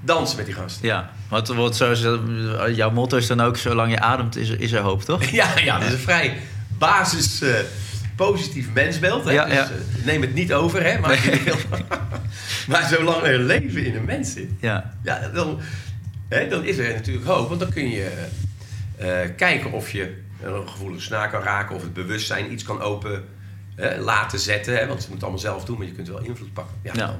dansen 0.00 0.36
met 0.36 0.46
die 0.46 0.54
gasten. 0.54 0.86
Ja, 0.86 1.10
want 1.28 1.76
zo 1.76 1.92
eh, 1.92 2.76
jouw 2.76 2.90
motto 2.90 3.16
is 3.16 3.26
dan 3.26 3.40
ook: 3.40 3.56
zolang 3.56 3.90
je 3.90 4.00
ademt, 4.00 4.36
is 4.36 4.48
er, 4.48 4.60
is 4.60 4.72
er 4.72 4.80
hoop, 4.80 5.02
toch? 5.02 5.24
Ja, 5.40 5.58
ja, 5.58 5.78
dat 5.78 5.86
is 5.86 5.92
een 5.92 5.98
vrij 5.98 6.36
basis, 6.78 7.42
eh, 7.42 7.54
positief 8.16 8.66
mensbeeld. 8.72 9.24
Hè? 9.24 9.32
Ja, 9.32 9.44
dus, 9.44 9.54
ja. 9.54 9.64
eh, 9.64 10.04
neem 10.04 10.20
het 10.20 10.34
niet 10.34 10.52
over, 10.52 10.82
hè? 10.84 10.98
Maar, 10.98 11.18
maar 12.68 12.88
zolang 12.88 13.22
er 13.22 13.38
leven 13.38 13.84
in 13.84 13.96
een 13.96 14.04
mens 14.04 14.32
zit, 14.32 14.50
Ja, 14.60 14.94
ja, 15.02 15.28
dan, 15.34 15.60
hè, 16.28 16.48
dan 16.48 16.64
is 16.64 16.78
er 16.78 16.94
natuurlijk 16.94 17.26
hoop. 17.26 17.48
Want 17.48 17.60
dan 17.60 17.70
kun 17.70 17.90
je 17.90 18.10
eh, 18.96 19.08
kijken 19.36 19.72
of 19.72 19.90
je 19.90 20.20
een 20.44 20.68
gevoelige 20.68 21.02
snaar 21.02 21.30
kan 21.30 21.42
raken, 21.42 21.74
of 21.76 21.82
het 21.82 21.92
bewustzijn 21.92 22.52
iets 22.52 22.62
kan 22.62 22.80
open 22.80 23.24
hè, 23.74 24.00
laten 24.00 24.38
zetten. 24.38 24.76
Hè? 24.76 24.86
Want 24.86 24.98
je 25.00 25.04
moet 25.06 25.14
het 25.14 25.22
allemaal 25.22 25.40
zelf 25.40 25.64
doen, 25.64 25.78
maar 25.78 25.86
je 25.86 25.92
kunt 25.92 26.08
wel 26.08 26.22
invloed 26.22 26.52
pakken. 26.52 26.74
Ja, 26.82 27.16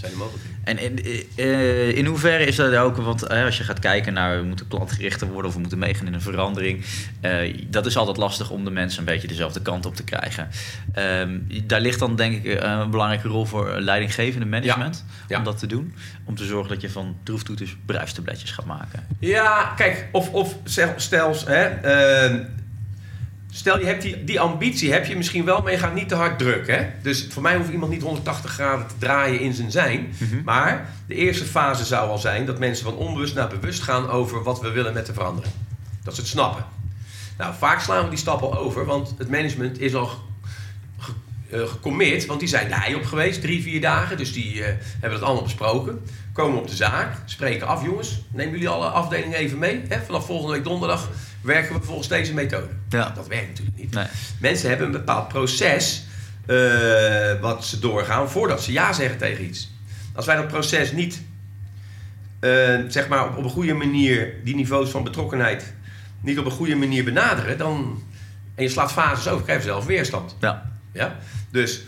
zijn 0.00 0.12
er 0.12 0.18
mogelijkheden. 0.18 0.58
En 0.64 0.78
in, 0.78 1.26
eh, 1.36 1.96
in 1.96 2.06
hoeverre 2.06 2.44
is 2.44 2.56
dat 2.56 2.74
ook, 2.74 2.96
want 2.96 3.28
als 3.28 3.58
je 3.58 3.64
gaat 3.64 3.78
kijken 3.78 4.12
naar 4.12 4.36
we 4.40 4.42
moeten 4.46 4.68
klantgerichter 4.68 5.26
worden 5.28 5.46
of 5.46 5.54
we 5.54 5.60
moeten 5.60 5.78
meegaan 5.78 6.06
in 6.06 6.14
een 6.14 6.20
verandering, 6.20 6.84
eh, 7.20 7.56
dat 7.66 7.86
is 7.86 7.96
altijd 7.96 8.16
lastig 8.16 8.50
om 8.50 8.64
de 8.64 8.70
mensen 8.70 8.98
een 8.98 9.04
beetje 9.04 9.28
dezelfde 9.28 9.62
kant 9.62 9.86
op 9.86 9.96
te 9.96 10.04
krijgen. 10.04 10.48
Ehm, 10.92 11.38
daar 11.64 11.80
ligt 11.80 11.98
dan 11.98 12.16
denk 12.16 12.44
ik 12.44 12.54
eh, 12.54 12.78
een 12.80 12.90
belangrijke 12.90 13.28
rol 13.28 13.44
voor 13.44 13.80
leidinggevende 13.80 14.46
management 14.46 15.04
Ja. 15.28 15.38
om 15.38 15.44
dat 15.44 15.58
te 15.58 15.66
doen. 15.66 15.94
Om 16.24 16.34
te 16.34 16.44
zorgen 16.44 16.68
dat 16.68 16.80
je 16.80 16.90
van 16.90 17.16
droeftoeters 17.22 17.76
bruistabletjes 17.86 18.50
gaat 18.50 18.66
maken. 18.66 19.06
Ja, 19.18 19.72
kijk, 19.76 20.08
of, 20.12 20.30
of 20.30 20.56
stel, 20.64 20.92
stel, 20.96 21.34
hè, 21.46 21.64
eh, 21.64 22.40
stel 23.50 23.78
je 23.78 23.86
hebt 23.86 24.02
die, 24.02 24.24
die 24.24 24.40
ambitie, 24.40 24.92
heb 24.92 25.06
je 25.06 25.16
misschien 25.16 25.44
wel, 25.44 25.62
maar 25.62 25.72
je 25.72 25.78
gaat 25.78 25.94
niet 25.94 26.08
te 26.08 26.14
hard 26.14 26.38
drukken. 26.38 26.74
Hè? 26.78 26.86
Dus 27.02 27.26
voor 27.30 27.42
mij 27.42 27.56
hoeft 27.56 27.70
iemand 27.70 27.92
niet 27.92 28.02
180 28.02 28.50
graden 28.50 28.86
te 28.86 28.94
draaien 28.98 29.40
in 29.40 29.52
zijn 29.54 29.70
zijn. 29.70 30.12
Maar 30.44 30.88
de 31.06 31.14
eerste 31.14 31.44
fase 31.44 31.84
zou 31.84 32.08
al 32.10 32.18
zijn 32.18 32.46
dat 32.46 32.58
mensen 32.58 32.84
van 32.84 32.96
onbewust 32.96 33.34
naar 33.34 33.48
bewust 33.48 33.82
gaan 33.82 34.08
over 34.08 34.42
wat 34.42 34.60
we 34.60 34.70
willen 34.70 34.92
met 34.94 35.06
de 35.06 35.12
verandering. 35.12 35.54
Dat 36.04 36.14
ze 36.14 36.20
het 36.20 36.30
snappen. 36.30 36.64
Nou, 37.38 37.54
vaak 37.58 37.80
slaan 37.80 38.02
we 38.04 38.08
die 38.10 38.18
stap 38.18 38.42
al 38.42 38.58
over, 38.58 38.84
want 38.84 39.14
het 39.18 39.30
management 39.30 39.80
is 39.80 39.94
al 39.94 40.10
ge- 40.98 41.12
eh, 41.50 41.60
gecommit, 41.68 42.26
want 42.26 42.40
die 42.40 42.48
zijn 42.48 42.68
de 42.68 42.96
op 42.96 43.04
geweest, 43.04 43.40
drie, 43.40 43.62
vier 43.62 43.80
dagen. 43.80 44.16
Dus 44.16 44.32
die 44.32 44.64
eh, 44.64 44.74
hebben 45.00 45.18
dat 45.18 45.22
allemaal 45.28 45.42
besproken. 45.44 46.02
Komen 46.32 46.58
op 46.58 46.68
de 46.68 46.76
zaak, 46.76 47.16
spreken 47.24 47.66
af, 47.66 47.84
jongens. 47.84 48.20
Nemen 48.32 48.52
jullie 48.52 48.68
alle 48.68 48.86
afdelingen 48.86 49.38
even 49.38 49.58
mee. 49.58 49.82
Hè? 49.88 50.00
Vanaf 50.06 50.26
volgende 50.26 50.52
week 50.54 50.64
donderdag 50.64 51.08
werken 51.40 51.74
we 51.74 51.82
volgens 51.82 52.08
deze 52.08 52.34
methode. 52.34 52.68
Ja. 52.88 53.10
Dat 53.10 53.26
werkt 53.26 53.48
natuurlijk 53.48 53.76
niet. 53.76 53.94
Nee. 53.94 54.06
Mensen 54.40 54.68
hebben 54.68 54.86
een 54.86 54.92
bepaald 54.92 55.28
proces 55.28 56.04
eh, 56.46 57.40
wat 57.40 57.64
ze 57.64 57.78
doorgaan 57.78 58.30
voordat 58.30 58.62
ze 58.62 58.72
ja 58.72 58.92
zeggen 58.92 59.18
tegen 59.18 59.44
iets. 59.44 59.70
Als 60.14 60.26
wij 60.26 60.36
dat 60.36 60.48
proces 60.48 60.92
niet, 60.92 61.22
eh, 62.40 62.78
zeg 62.88 63.08
maar 63.08 63.28
op, 63.28 63.36
op 63.36 63.44
een 63.44 63.50
goede 63.50 63.74
manier, 63.74 64.34
die 64.44 64.54
niveaus 64.54 64.90
van 64.90 65.04
betrokkenheid, 65.04 65.74
niet 66.20 66.38
op 66.38 66.44
een 66.44 66.50
goede 66.50 66.76
manier 66.76 67.04
benaderen, 67.04 67.58
dan, 67.58 68.02
en 68.54 68.62
je 68.62 68.68
slaat 68.68 68.92
fases 68.92 69.28
over, 69.28 69.44
krijg 69.44 69.58
je 69.58 69.68
zelf 69.68 69.86
weerstand. 69.86 70.36
Ja, 70.40 70.70
Ja? 70.92 71.16
Dus 71.50 71.82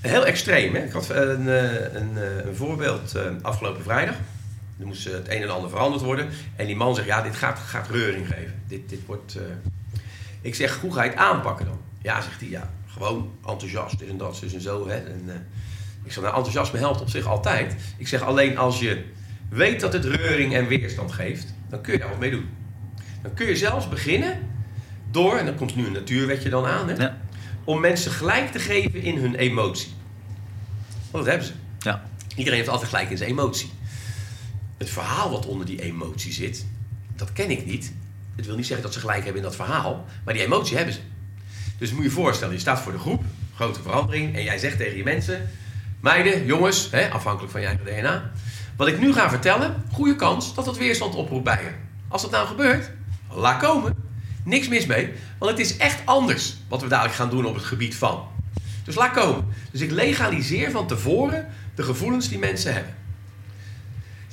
heel 0.00 0.26
extreem. 0.26 0.74
Hè? 0.74 0.84
Ik 0.84 0.92
had 0.92 1.08
een, 1.08 1.48
eh, 1.48 1.94
een, 1.94 2.16
een 2.46 2.56
voorbeeld 2.56 3.14
afgelopen 3.42 3.82
vrijdag. 3.82 4.14
Er 4.80 4.86
moest 4.86 5.06
eh, 5.06 5.12
het 5.12 5.28
een 5.28 5.42
en 5.42 5.50
ander 5.50 5.70
veranderd 5.70 6.02
worden. 6.02 6.28
En 6.56 6.66
die 6.66 6.76
man 6.76 6.94
zegt, 6.94 7.06
ja, 7.06 7.22
dit 7.22 7.36
gaat, 7.36 7.58
gaat 7.58 7.88
reuring 7.90 8.26
geven. 8.26 8.54
Dit, 8.68 8.88
dit 8.88 9.06
wordt... 9.06 9.34
eh, 9.36 9.42
Ik 10.40 10.54
zeg, 10.54 10.80
hoe 10.80 10.92
ga 10.92 11.02
je 11.02 11.10
het 11.10 11.18
aanpakken 11.18 11.66
dan? 11.66 11.78
Ja, 12.02 12.20
zegt 12.20 12.40
hij, 12.40 12.48
ja, 12.48 12.70
gewoon 12.86 13.30
enthousiast, 13.46 13.98
dit 13.98 14.08
en 14.08 14.16
dat, 14.16 14.36
zus 14.36 14.54
en 14.54 14.60
zo. 14.60 14.88
Hè? 14.88 14.94
En, 14.96 15.22
eh, 15.26 15.34
ik 16.04 16.12
zeg, 16.12 16.22
nou, 16.22 16.36
enthousiasme 16.36 16.78
helpt 16.78 17.00
op 17.00 17.08
zich 17.10 17.26
altijd. 17.26 17.74
Ik 17.96 18.08
zeg, 18.08 18.22
alleen 18.22 18.58
als 18.58 18.80
je 18.80 19.04
weet 19.48 19.80
dat 19.80 19.92
het 19.92 20.04
reuring 20.04 20.54
en 20.54 20.66
weerstand 20.66 21.12
geeft, 21.12 21.54
dan 21.68 21.80
kun 21.80 21.92
je 21.92 21.98
daar 21.98 22.08
wat 22.08 22.18
mee 22.18 22.30
doen. 22.30 22.48
Dan 23.22 23.34
kun 23.34 23.46
je 23.46 23.56
zelfs 23.56 23.88
beginnen 23.88 24.38
door, 25.10 25.36
en 25.36 25.46
dan 25.46 25.54
komt 25.54 25.76
nu 25.76 25.86
een 25.86 25.92
natuurwetje 25.92 26.48
dan 26.48 26.66
aan, 26.66 26.88
hè? 26.88 26.94
ja, 26.94 27.18
om 27.64 27.80
mensen 27.80 28.10
gelijk 28.10 28.52
te 28.52 28.58
geven 28.58 29.02
in 29.02 29.18
hun 29.18 29.34
emotie. 29.34 29.92
Want 31.10 31.24
dat 31.24 31.26
hebben 31.34 31.46
ze. 31.46 31.52
ja, 31.78 32.04
Iedereen 32.36 32.58
heeft 32.58 32.70
altijd 32.70 32.88
gelijk 32.90 33.10
in 33.10 33.16
zijn 33.16 33.30
emotie. 33.30 33.70
Het 34.76 34.90
verhaal 34.90 35.30
wat 35.30 35.46
onder 35.46 35.66
die 35.66 35.82
emotie 35.82 36.32
zit, 36.32 36.66
dat 37.16 37.32
ken 37.32 37.50
ik 37.50 37.66
niet. 37.66 37.92
Het 38.36 38.46
wil 38.46 38.56
niet 38.56 38.66
zeggen 38.66 38.84
dat 38.84 38.94
ze 38.94 39.00
gelijk 39.00 39.24
hebben 39.24 39.42
in 39.42 39.48
dat 39.48 39.56
verhaal, 39.56 40.04
maar 40.24 40.34
die 40.34 40.44
emotie 40.44 40.76
hebben 40.76 40.94
ze. 40.94 41.00
Dus 41.78 41.90
moet 41.90 42.02
je 42.02 42.08
je 42.08 42.14
voorstellen, 42.14 42.54
je 42.54 42.60
staat 42.60 42.80
voor 42.80 42.92
de 42.92 42.98
groep, 42.98 43.24
grote 43.54 43.82
verandering, 43.82 44.34
en 44.34 44.42
jij 44.42 44.58
zegt 44.58 44.76
tegen 44.76 44.96
je 44.96 45.02
mensen: 45.02 45.50
Meiden, 46.00 46.46
jongens, 46.46 46.88
hè, 46.90 47.10
afhankelijk 47.10 47.52
van 47.52 47.60
je 47.60 47.66
eigen 47.66 47.84
DNA. 47.84 48.30
Wat 48.76 48.88
ik 48.88 48.98
nu 48.98 49.12
ga 49.12 49.30
vertellen, 49.30 49.84
goede 49.92 50.16
kans 50.16 50.54
dat 50.54 50.64
dat 50.64 50.76
weerstand 50.76 51.14
oproept 51.14 51.44
bij 51.44 51.62
je. 51.62 51.70
Als 52.08 52.22
dat 52.22 52.30
nou 52.30 52.46
gebeurt, 52.46 52.90
laat 53.30 53.62
komen. 53.62 53.94
Niks 54.44 54.68
mis 54.68 54.86
mee, 54.86 55.12
want 55.38 55.50
het 55.50 55.60
is 55.60 55.76
echt 55.76 56.00
anders 56.04 56.56
wat 56.68 56.82
we 56.82 56.88
dadelijk 56.88 57.14
gaan 57.14 57.30
doen 57.30 57.44
op 57.44 57.54
het 57.54 57.64
gebied 57.64 57.96
van. 57.96 58.28
Dus 58.84 58.94
laat 58.94 59.12
komen. 59.12 59.44
Dus 59.70 59.80
ik 59.80 59.90
legaliseer 59.90 60.70
van 60.70 60.86
tevoren 60.86 61.48
de 61.74 61.82
gevoelens 61.82 62.28
die 62.28 62.38
mensen 62.38 62.72
hebben. 62.74 62.95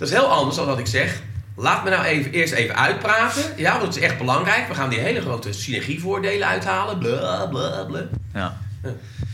Dat 0.03 0.11
is 0.11 0.17
heel 0.17 0.27
anders 0.27 0.55
dan 0.55 0.65
dat 0.65 0.79
ik 0.79 0.87
zeg. 0.87 1.21
Laat 1.55 1.83
me 1.83 1.89
nou 1.89 2.03
even, 2.03 2.31
eerst 2.31 2.53
even 2.53 2.75
uitpraten. 2.75 3.43
Ja, 3.57 3.71
want 3.79 3.83
het 3.93 3.95
is 3.95 4.01
echt 4.09 4.17
belangrijk. 4.17 4.67
We 4.67 4.73
gaan 4.73 4.89
die 4.89 4.99
hele 4.99 5.21
grote 5.21 5.53
synergievoordelen 5.53 6.47
uithalen. 6.47 6.97
Bla 6.97 7.45
bla 7.45 7.83
bla. 7.83 8.01
ja. 8.33 8.57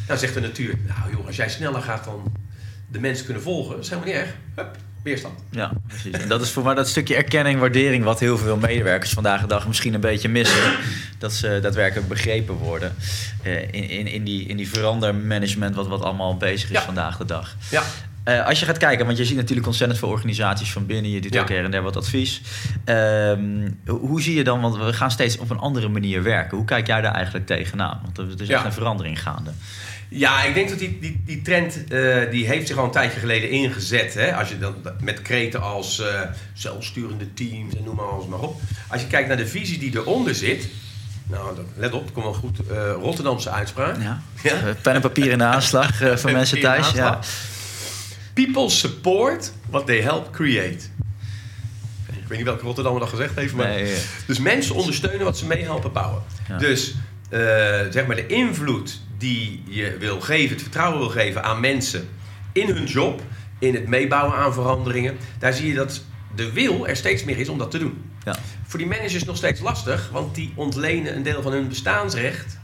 Nou 0.07 0.19
zegt 0.19 0.33
de 0.33 0.39
natuur. 0.39 0.75
Nou 0.87 1.11
joh, 1.15 1.27
als 1.27 1.35
jij 1.35 1.49
sneller 1.49 1.81
gaat 1.81 2.03
dan 2.03 2.23
de 2.87 2.99
mensen 2.99 3.25
kunnen 3.25 3.43
volgen, 3.43 3.75
dat 3.75 3.83
is 3.83 3.89
helemaal 3.89 4.13
niet 4.13 4.21
erg. 4.21 4.33
Hup, 4.55 4.75
weerstand. 5.03 5.39
Ja, 5.51 5.71
precies. 5.87 6.11
En 6.11 6.27
dat 6.27 6.41
is 6.41 6.51
voor 6.51 6.63
mij 6.63 6.73
dat 6.75 6.87
stukje 6.87 7.15
erkenning, 7.15 7.59
waardering, 7.59 8.03
wat 8.03 8.19
heel 8.19 8.37
veel 8.37 8.57
medewerkers 8.57 9.11
vandaag 9.11 9.41
de 9.41 9.47
dag 9.47 9.67
misschien 9.67 9.93
een 9.93 9.99
beetje 10.01 10.29
missen. 10.29 10.73
Dat 11.17 11.33
ze 11.33 11.59
daadwerkelijk 11.61 12.07
begrepen 12.07 12.55
worden 12.55 12.95
eh, 13.43 13.61
in, 13.61 13.89
in, 13.89 14.07
in, 14.07 14.23
die, 14.23 14.45
in 14.47 14.57
die 14.57 14.69
verandermanagement 14.69 15.75
wat, 15.75 15.87
wat 15.87 16.01
allemaal 16.01 16.37
bezig 16.37 16.69
is 16.69 16.75
Ja. 16.75 16.81
vandaag 16.83 17.17
de 17.17 17.25
dag. 17.25 17.55
Ja. 17.69 17.83
Eh, 18.23 18.45
als 18.45 18.59
je 18.59 18.65
gaat 18.65 18.77
kijken, 18.77 19.05
want 19.05 19.17
je 19.17 19.25
ziet 19.25 19.35
natuurlijk 19.37 19.67
ontzettend 19.67 19.99
veel 19.99 20.09
organisaties 20.09 20.71
van 20.71 20.85
binnen. 20.85 21.11
Je 21.11 21.21
doet 21.21 21.33
Ja. 21.33 21.41
ook 21.41 21.49
her 21.49 21.63
en 21.63 21.71
der 21.71 21.81
wat 21.81 21.95
advies. 21.95 22.41
Ehm, 22.85 23.69
hoe 23.85 24.21
zie 24.21 24.35
je 24.35 24.43
dan, 24.43 24.61
want 24.61 24.77
we 24.77 24.93
gaan 24.93 25.11
steeds 25.11 25.37
op 25.37 25.49
een 25.49 25.59
andere 25.59 25.87
manier 25.87 26.23
werken. 26.23 26.57
Hoe 26.57 26.65
kijk 26.65 26.87
jij 26.87 27.01
daar 27.01 27.13
eigenlijk 27.13 27.45
tegenaan? 27.45 27.99
Want 28.03 28.17
er 28.17 28.41
is 28.41 28.49
echt 28.49 28.65
een 28.65 28.73
verandering 28.73 29.21
gaande. 29.21 29.51
Ja, 30.09 30.43
ik 30.43 30.53
denk 30.53 30.69
dat 30.69 30.79
die, 30.79 30.97
die, 31.01 31.21
die 31.25 31.41
trend 31.41 31.83
eh, 31.87 32.31
die 32.31 32.47
heeft 32.47 32.67
zich 32.67 32.77
al 32.77 32.83
een 32.85 32.91
tijdje 32.91 33.19
geleden 33.19 33.49
ingezet. 33.49 34.13
Hè? 34.13 34.35
Als 34.35 34.49
je 34.49 34.59
dan 34.59 34.75
met 35.01 35.21
kreten 35.21 35.61
als 35.61 35.99
eh, 35.99 36.21
zelfsturende 36.53 37.33
teams 37.33 37.75
en 37.75 37.83
noem 37.83 37.95
maar 37.95 38.05
alles 38.05 38.25
maar 38.25 38.39
op. 38.39 38.61
Als 38.87 39.01
je 39.01 39.07
kijkt 39.07 39.27
naar 39.27 39.37
de 39.37 39.47
visie 39.47 39.79
die 39.79 39.91
eronder 39.95 40.35
zit. 40.35 40.67
Nou, 41.27 41.57
let 41.75 41.93
op, 41.93 42.13
komt 42.13 42.25
wel 42.25 42.33
goed. 42.33 42.57
Rotterdamse 43.01 43.49
uitspraak. 43.49 43.95
Ja. 44.01 44.21
Ja. 44.43 44.53
Pen 44.81 44.93
en 44.93 45.01
papier 45.01 45.31
in 45.31 45.37
de 45.37 45.43
aanslag 45.43 45.95
voor 46.19 46.31
mensen 46.31 46.59
thuis. 46.59 46.91
Ja. 46.91 47.19
People 48.45 48.69
support 48.69 49.51
what 49.69 49.85
they 49.85 50.01
help 50.01 50.31
create. 50.31 50.83
Ik 52.07 52.27
weet 52.27 52.37
niet 52.37 52.47
welke 52.47 52.63
Rotterdammer 52.63 53.01
dat 53.01 53.09
gezegd 53.09 53.35
heeft, 53.35 53.53
maar... 53.53 53.67
Nee, 53.67 53.95
Dus 54.27 54.39
mensen 54.39 54.75
ondersteunen 54.75 55.25
wat 55.25 55.37
ze 55.37 55.45
meehelpen 55.45 55.91
bouwen. 55.91 56.23
Ja. 56.47 56.57
Dus 56.57 56.95
eh, 57.29 57.39
zeg 57.89 58.05
maar 58.05 58.15
de 58.15 58.27
invloed 58.27 59.01
die 59.17 59.63
je 59.67 59.97
wil 59.97 60.21
geven, 60.21 60.49
het 60.49 60.61
vertrouwen 60.61 60.99
wil 60.99 61.09
geven 61.09 61.43
aan 61.43 61.59
mensen 61.59 62.09
in 62.51 62.67
hun 62.67 62.85
job, 62.85 63.21
in 63.59 63.73
het 63.73 63.87
meebouwen 63.87 64.35
aan 64.35 64.53
veranderingen, 64.53 65.17
daar 65.39 65.53
zie 65.53 65.67
je 65.67 65.73
dat 65.73 66.01
de 66.35 66.51
wil 66.51 66.87
er 66.87 66.95
steeds 66.95 67.23
meer 67.23 67.37
is 67.37 67.49
om 67.49 67.57
dat 67.57 67.71
te 67.71 67.77
doen. 67.77 68.11
ja. 68.25 68.35
Voor 68.63 68.79
die 68.79 68.87
managers 68.87 69.23
nog 69.23 69.37
steeds 69.37 69.59
lastig, 69.59 70.09
want 70.11 70.35
die 70.35 70.51
ontlenen 70.55 71.15
een 71.15 71.23
deel 71.23 71.41
van 71.41 71.51
hun 71.51 71.67
bestaansrecht. 71.67 72.57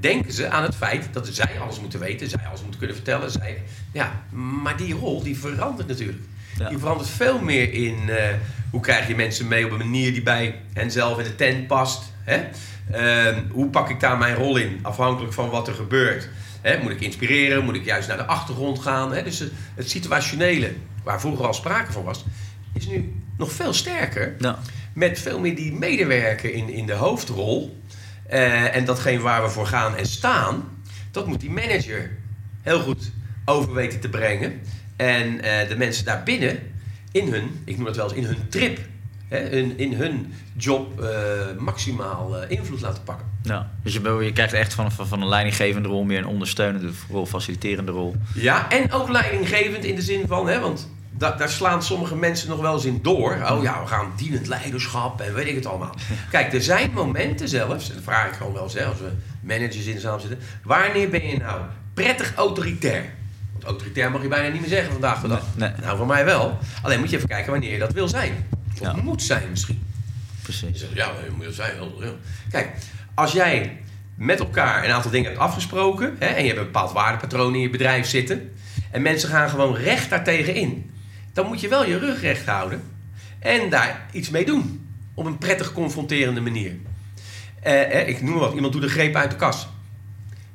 Denken 0.00 0.32
ze 0.32 0.48
aan 0.48 0.62
het 0.62 0.74
feit 0.74 1.08
dat 1.12 1.28
zij 1.32 1.60
alles 1.60 1.80
moeten 1.80 2.00
weten, 2.00 2.28
zij 2.28 2.46
alles 2.46 2.60
moeten 2.60 2.78
kunnen 2.78 2.96
vertellen. 2.96 3.30
Zij, 3.30 3.62
ja, 3.92 4.22
maar 4.30 4.76
die 4.76 4.94
rol 4.94 5.22
die 5.22 5.38
verandert 5.38 5.88
natuurlijk. 5.88 6.22
Ja. 6.58 6.68
Die 6.68 6.78
verandert 6.78 7.08
veel 7.08 7.40
meer 7.40 7.72
in 7.72 8.08
eh, 8.08 8.34
hoe 8.70 8.80
krijg 8.80 9.08
je 9.08 9.14
mensen 9.14 9.48
mee 9.48 9.64
op 9.64 9.70
een 9.70 9.78
manier 9.78 10.12
die 10.12 10.22
bij 10.22 10.60
hen 10.72 10.90
zelf 10.90 11.18
in 11.18 11.24
de 11.24 11.34
tent 11.34 11.66
past. 11.66 12.02
Hè? 12.24 12.48
Ehm, 12.90 13.40
hoe 13.50 13.68
pak 13.68 13.90
ik 13.90 14.00
daar 14.00 14.18
mijn 14.18 14.34
rol 14.34 14.56
in, 14.56 14.78
afhankelijk 14.82 15.32
van 15.32 15.50
wat 15.50 15.68
er 15.68 15.74
gebeurt. 15.74 16.28
Hè? 16.60 16.82
Moet 16.82 16.90
ik 16.90 17.00
inspireren? 17.00 17.64
Moet 17.64 17.74
ik 17.74 17.84
juist 17.84 18.08
naar 18.08 18.16
de 18.16 18.26
achtergrond 18.26 18.78
gaan? 18.78 19.12
Hè? 19.12 19.22
Dus 19.22 19.38
het, 19.38 19.52
het 19.74 19.90
situationele, 19.90 20.72
waar 21.04 21.20
vroeger 21.20 21.46
al 21.46 21.54
sprake 21.54 21.92
van 21.92 22.04
was, 22.04 22.24
is 22.72 22.86
nu 22.86 23.14
nog 23.38 23.52
veel 23.52 23.72
sterker. 23.72 24.34
Ja. 24.38 24.58
Met 24.94 25.20
veel 25.20 25.40
meer 25.40 25.56
die 25.56 25.72
medewerker 25.72 26.52
in, 26.52 26.68
in 26.68 26.86
de 26.86 26.94
hoofdrol. 26.94 27.80
Eh, 28.26 28.76
en 28.76 28.84
datgene 28.84 29.20
waar 29.20 29.42
we 29.42 29.48
voor 29.48 29.66
gaan 29.66 29.96
en 29.96 30.06
staan, 30.06 30.64
dat 31.10 31.26
moet 31.26 31.40
die 31.40 31.50
manager 31.50 32.10
heel 32.62 32.80
goed 32.80 33.10
over 33.44 33.72
weten 33.74 34.00
te 34.00 34.08
brengen. 34.08 34.60
En 34.96 35.40
eh, 35.42 35.68
de 35.68 35.76
mensen 35.76 36.04
daarbinnen 36.04 36.58
in 37.12 37.32
hun, 37.32 37.60
ik 37.64 37.76
noem 37.76 37.86
het 37.86 37.96
wel 37.96 38.04
eens 38.08 38.14
in 38.14 38.24
hun 38.24 38.48
trip, 38.48 38.78
hè, 39.28 39.38
in, 39.38 39.78
in 39.78 39.92
hun 39.94 40.32
job 40.56 41.00
eh, 41.00 41.08
maximaal 41.58 42.36
eh, 42.42 42.50
invloed 42.58 42.80
laten 42.80 43.02
pakken. 43.02 43.26
Ja, 43.42 43.70
dus 43.82 43.92
je, 43.92 44.18
je 44.20 44.32
krijgt 44.32 44.52
echt 44.52 44.74
van, 44.74 44.92
van, 44.92 45.06
van 45.06 45.22
een 45.22 45.28
leidinggevende 45.28 45.88
rol 45.88 46.04
meer 46.04 46.18
een 46.18 46.26
ondersteunende 46.26 46.90
rol, 47.10 47.26
faciliterende 47.26 47.92
rol. 47.92 48.16
Ja, 48.34 48.70
en 48.70 48.92
ook 48.92 49.08
leidinggevend 49.08 49.84
in 49.84 49.94
de 49.94 50.02
zin 50.02 50.26
van, 50.26 50.48
hè, 50.48 50.60
want 50.60 50.90
da- 51.10 51.36
daar 51.36 51.48
slaan 51.48 51.82
sommige 51.82 52.16
mensen 52.16 52.48
nog 52.48 52.60
wel 52.60 52.74
eens 52.74 52.84
in 52.84 52.98
door. 53.02 53.32
Oh 53.50 53.62
ja, 53.62 53.80
we 53.82 53.86
gaan 53.86 54.12
dienend 54.16 54.46
leiderschap 54.46 55.20
en 55.20 55.34
weet 55.34 55.46
ik 55.48 55.54
het 55.54 55.66
allemaal. 55.66 55.94
Kijk, 56.30 56.52
er 56.52 56.62
zijn 56.62 56.90
momenten 56.94 57.48
zelfs, 57.48 57.88
en 57.88 57.94
dat 57.94 58.04
vraag 58.04 58.26
ik 58.28 58.34
gewoon 58.34 58.52
wel 58.52 58.62
eens 58.62 58.74
hè, 58.74 58.84
als 58.84 58.98
we 58.98 59.10
managers 59.40 59.86
in 59.86 59.94
de 59.94 60.00
zaal 60.00 60.20
zitten. 60.20 60.38
Wanneer 60.64 61.08
ben 61.08 61.26
je 61.26 61.36
nou 61.36 61.60
prettig 61.94 62.32
autoritair? 62.36 63.04
Autoritair 63.64 64.10
mag 64.10 64.22
je 64.22 64.28
bijna 64.28 64.48
niet 64.48 64.60
meer 64.60 64.70
zeggen 64.70 64.92
vandaag 64.92 65.20
de 65.20 65.28
dag. 65.28 65.42
Nee, 65.56 65.68
nee. 65.68 65.80
Nou, 65.80 65.96
voor 65.96 66.06
mij 66.06 66.24
wel. 66.24 66.58
Alleen 66.82 66.98
moet 67.00 67.10
je 67.10 67.16
even 67.16 67.28
kijken 67.28 67.50
wanneer 67.50 67.72
je 67.72 67.78
dat 67.78 67.92
wil 67.92 68.08
zijn. 68.08 68.46
Of 68.72 68.80
Ja. 68.80 68.96
moet 69.02 69.22
zijn 69.22 69.50
misschien. 69.50 69.78
Je 70.36 70.42
Precies. 70.42 70.80
zegt, 70.80 70.92
ja, 70.94 71.06
dat 71.06 71.36
moet 71.36 71.44
je 71.44 71.52
zijn. 71.52 71.72
Kijk, 72.50 72.68
als 73.14 73.32
jij 73.32 73.76
met 74.14 74.38
elkaar 74.38 74.84
een 74.84 74.90
aantal 74.90 75.10
dingen 75.10 75.28
hebt 75.28 75.40
afgesproken... 75.42 76.16
Hè, 76.18 76.26
en 76.26 76.40
je 76.40 76.46
hebt 76.46 76.58
een 76.58 76.64
bepaald 76.64 76.92
waardepatroon 76.92 77.54
in 77.54 77.60
je 77.60 77.70
bedrijf 77.70 78.06
zitten... 78.06 78.52
en 78.90 79.02
mensen 79.02 79.28
gaan 79.28 79.48
gewoon 79.48 79.74
recht 79.76 80.10
daartegen 80.10 80.54
in... 80.54 80.90
dan 81.32 81.46
moet 81.46 81.60
je 81.60 81.68
wel 81.68 81.86
je 81.86 81.98
rug 81.98 82.20
recht 82.20 82.46
houden... 82.46 82.82
en 83.38 83.70
daar 83.70 84.06
iets 84.12 84.30
mee 84.30 84.44
doen. 84.44 84.86
Op 85.14 85.26
een 85.26 85.38
prettig 85.38 85.72
confronterende 85.72 86.40
manier. 86.40 86.76
Eh, 87.62 88.00
eh, 88.00 88.08
ik 88.08 88.22
noem 88.22 88.38
wat, 88.38 88.54
iemand 88.54 88.72
doet 88.72 88.82
de 88.82 88.88
greep 88.88 89.14
uit 89.16 89.30
de 89.30 89.36
kas. 89.36 89.68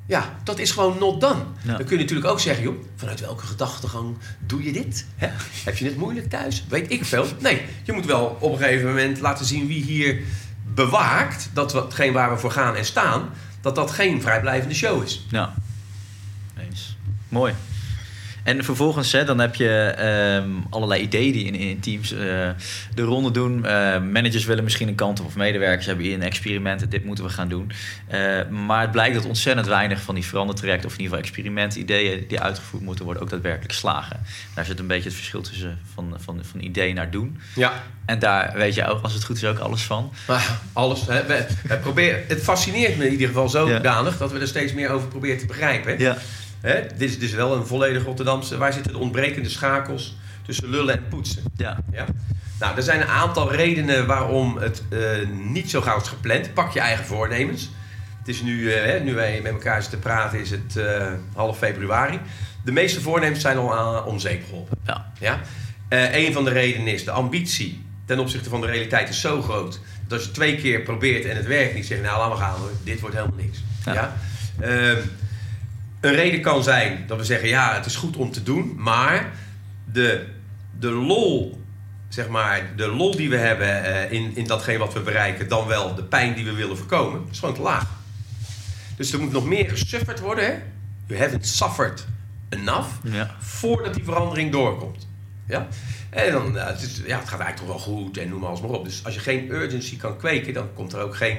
Ja, 0.08 0.34
dat 0.44 0.60
is 0.60 0.72
gewoon 0.72 0.98
not 1.00 1.22
done. 1.22 1.44
Ja. 1.62 1.78
Dan 1.78 1.86
kun 1.86 1.96
je 1.98 2.02
natuurlijk 2.02 2.30
ook 2.32 2.40
zeggen, 2.40 2.64
joh, 2.64 2.76
vanuit 2.96 3.20
welke 3.20 3.46
gedachtegang 3.46 4.18
doe 4.40 4.64
je 4.64 4.72
dit? 4.72 5.06
Heb 5.64 5.78
je 5.78 5.86
het 5.86 5.98
moeilijk 5.98 6.30
thuis? 6.30 6.66
Weet 6.70 6.92
ik 6.92 7.06
veel. 7.06 7.26
Nee, 7.40 7.62
je 7.84 7.92
moet 7.92 8.06
wel 8.06 8.38
op 8.40 8.52
een 8.52 8.58
gegeven 8.58 8.88
moment 8.88 9.20
laten 9.20 9.46
zien 9.46 9.68
wie 9.68 9.84
hier 9.84 10.22
bewaakt 10.74 11.50
dat 11.54 11.74
hetgeen 11.74 12.14
waar 12.14 12.32
we 12.32 12.38
voor 12.38 12.52
gaan 12.52 12.76
en 12.76 12.86
staan, 12.86 13.30
dat 13.62 13.76
dat 13.76 13.92
geen 13.92 14.22
vrijblijvende 14.22 14.76
show 14.76 15.04
is. 15.04 15.26
Ja. 15.30 15.54
Eens. 16.58 16.98
Mooi. 17.30 17.54
En 18.48 18.64
vervolgens, 18.64 19.12
hè, 19.12 19.26
dan 19.26 19.40
heb 19.40 19.56
je 19.56 19.94
ehm, 19.98 20.50
allerlei 20.70 21.02
ideeën 21.02 21.32
die 21.32 21.46
in, 21.46 21.56
in 21.56 21.80
teams 21.80 22.12
eh, 22.12 22.20
de 22.94 23.02
ronde 23.02 23.32
doen. 23.32 23.66
Eh, 23.66 24.02
managers 24.02 24.46
willen 24.46 24.64
misschien 24.64 24.88
een 24.88 24.96
kant 24.96 25.20
op, 25.20 25.26
of 25.26 25.36
medewerkers 25.36 25.86
hebben 25.86 26.06
hier 26.06 26.14
een 26.14 26.22
experiment. 26.22 26.92
Dit 26.92 27.06
moeten 27.06 27.24
we 27.24 27.30
gaan 27.30 27.48
doen. 27.48 27.72
Eh, 28.08 28.48
maar 28.50 28.82
het 28.82 28.92
blijkt 28.92 29.16
dat 29.16 29.26
ontzettend 29.26 29.68
weinig 29.68 30.02
van 30.02 30.16
die 30.16 30.26
verandertrajecten, 30.26 30.86
of 30.88 30.94
in 30.94 31.02
ieder 31.02 31.16
geval 31.18 31.30
experimenten, 31.30 31.80
ideeën 31.80 32.26
die 32.28 32.40
uitgevoerd 32.40 32.84
moeten 32.84 33.06
worden, 33.06 33.24
ook 33.24 33.30
daadwerkelijk 33.30 33.74
slagen. 33.74 34.20
Daar 34.56 34.66
zit 34.66 34.80
een 34.80 34.88
beetje 34.88 35.10
het 35.10 35.18
verschil 35.18 35.42
tussen 35.42 35.80
van, 35.94 36.14
van, 36.18 36.40
van 36.52 36.60
idee 36.60 36.94
naar 36.94 37.12
doen. 37.12 37.40
Ja. 37.56 37.84
En 38.06 38.20
daar 38.20 38.54
weet 38.56 38.76
je 38.76 38.86
ook, 38.86 39.04
als 39.04 39.14
het 39.14 39.24
goed 39.24 39.36
is, 39.36 39.46
ook 39.46 39.60
alles 39.60 39.82
van. 39.82 40.12
Maar 40.28 40.60
alles. 40.74 41.08
Hè, 41.08 41.26
we, 41.26 41.46
we 41.64 41.78
proberen, 41.78 42.24
het 42.28 42.44
fascineert 42.44 42.98
me 42.98 43.06
in 43.06 43.12
ieder 43.12 43.28
geval 43.28 43.50
zodanig 43.50 44.14
Ja. 44.14 44.18
dat 44.20 44.32
we 44.32 44.40
er 44.40 44.48
steeds 44.48 44.74
meer 44.74 44.90
over 44.90 45.08
proberen 45.08 45.38
te 45.38 45.46
begrijpen. 45.46 46.00
Ja. 46.00 46.18
Hè, 46.62 46.82
dit, 46.98 47.02
is, 47.02 47.18
is 47.18 47.34
wel 47.34 47.56
een 47.56 47.66
volledig 47.68 48.04
Rotterdamse. 48.04 48.58
Waar 48.58 48.74
zitten 48.74 48.92
de 48.92 48.98
ontbrekende 48.98 49.50
schakels 49.50 50.18
tussen 50.46 50.70
lullen 50.70 50.98
en 50.98 51.08
poetsen? 51.10 51.44
Ja. 51.56 51.78
Ja? 51.92 52.06
Nou, 52.60 52.76
er 52.76 52.84
zijn 52.84 53.02
een 53.02 53.08
aantal 53.08 53.52
redenen 53.52 54.08
waarom 54.08 54.58
het 54.58 54.84
eh, 54.90 55.00
niet 55.34 55.70
zo 55.70 55.82
gauw 55.82 56.02
is 56.02 56.08
gepland. 56.08 56.54
Pak 56.54 56.72
je 56.72 56.80
eigen 56.80 57.06
voornemens. 57.06 57.70
Het 58.20 58.28
is 58.28 58.42
nu, 58.42 58.72
eh, 58.72 59.02
nu 59.02 59.14
wij 59.14 59.40
met 59.44 59.52
elkaar 59.52 59.82
zitten 59.82 60.00
praten, 60.00 60.40
is 60.40 60.52
het 60.52 60.78
eh, 60.78 61.12
half 61.34 61.58
februari. 61.58 62.20
De 62.64 62.72
meeste 62.72 63.02
voornemens 63.02 63.42
zijn 63.42 63.58
al 63.58 63.78
aan, 63.78 64.06
om 64.06 64.20
zeep 64.20 64.46
geholpen. 64.46 64.78
Ja. 64.86 65.12
Ja? 65.20 65.40
Een 65.90 66.34
van 66.34 66.44
de 66.44 66.52
redenen 66.52 66.94
is 66.94 67.04
de 67.04 67.12
ambitie 67.12 67.86
ten 68.06 68.20
opzichte 68.20 68.50
van 68.50 68.62
de 68.62 68.68
realiteit 68.68 69.10
is 69.10 69.22
zo 69.22 69.42
groot. 69.42 69.80
Dat 70.08 70.18
als 70.18 70.28
je 70.28 70.34
twee 70.34 70.58
keer 70.58 70.82
probeert 70.82 71.26
en 71.26 71.36
het 71.36 71.46
werkt 71.46 71.74
niet, 71.74 71.86
zeg 71.86 71.98
je 71.98 72.04
nou 72.04 72.18
laat 72.18 72.30
maar 72.30 72.38
gaan 72.38 72.60
hoor, 72.60 72.72
dit 72.84 73.00
wordt 73.00 73.16
helemaal 73.16 73.38
niks. 73.38 73.64
Ja. 73.86 73.94
Ja? 73.94 74.16
Een 76.02 76.14
reden 76.16 76.42
kan 76.42 76.64
zijn 76.64 77.04
dat 77.08 77.18
we 77.18 77.24
zeggen 77.24 77.48
ja 77.48 77.74
het 77.76 77.86
is 77.86 77.96
goed 77.96 78.18
om 78.18 78.32
te 78.32 78.44
doen, 78.44 78.74
maar 78.78 79.32
de, 79.92 80.26
de 80.80 80.92
lol, 80.92 81.62
zeg 82.10 82.28
maar, 82.28 82.72
de 82.76 82.88
lol 82.88 83.16
die 83.16 83.30
we 83.30 83.38
hebben 83.38 83.84
eh, 83.84 84.12
in, 84.12 84.36
in 84.36 84.48
datgene 84.48 84.78
wat 84.78 84.94
we 84.94 85.00
bereiken, 85.00 85.48
dan 85.50 85.68
wel 85.68 85.96
de 85.96 86.04
pijn 86.04 86.34
die 86.34 86.46
we 86.46 86.52
willen 86.54 86.78
voorkomen, 86.78 87.22
is 87.32 87.40
gewoon 87.40 87.56
te 87.56 87.62
laag. 87.62 87.86
Dus 88.98 89.12
er 89.14 89.20
moet 89.20 89.32
nog 89.32 89.46
meer 89.46 89.70
gesufferd 89.70 90.20
worden. 90.20 90.46
Hè? 90.46 90.54
You 91.08 91.20
haven't 91.22 91.48
suffered 91.48 92.06
enough 92.50 92.88
Ja. 93.04 93.36
voordat 93.40 93.94
die 93.94 94.04
verandering 94.04 94.52
doorkomt. 94.52 95.08
Ja? 95.48 95.68
En 96.10 96.32
dan, 96.32 96.54
ja, 96.54 96.68
het, 96.68 96.82
is, 96.82 97.02
ja, 97.06 97.20
het 97.20 97.30
gaat 97.30 97.40
eigenlijk 97.40 97.58
toch 97.58 97.86
wel 97.86 97.96
goed 97.96 98.18
en 98.18 98.30
noem 98.30 98.40
maar 98.40 98.50
alles 98.50 98.62
maar 98.62 98.70
op. 98.70 98.86
Dus 98.86 99.06
als 99.06 99.14
je 99.14 99.20
geen 99.20 99.52
urgency 99.52 99.98
kan 99.98 100.18
kweken, 100.18 100.54
dan 100.54 100.74
komt 100.74 100.94
er 100.94 101.00
ook 101.02 101.16
geen 101.16 101.38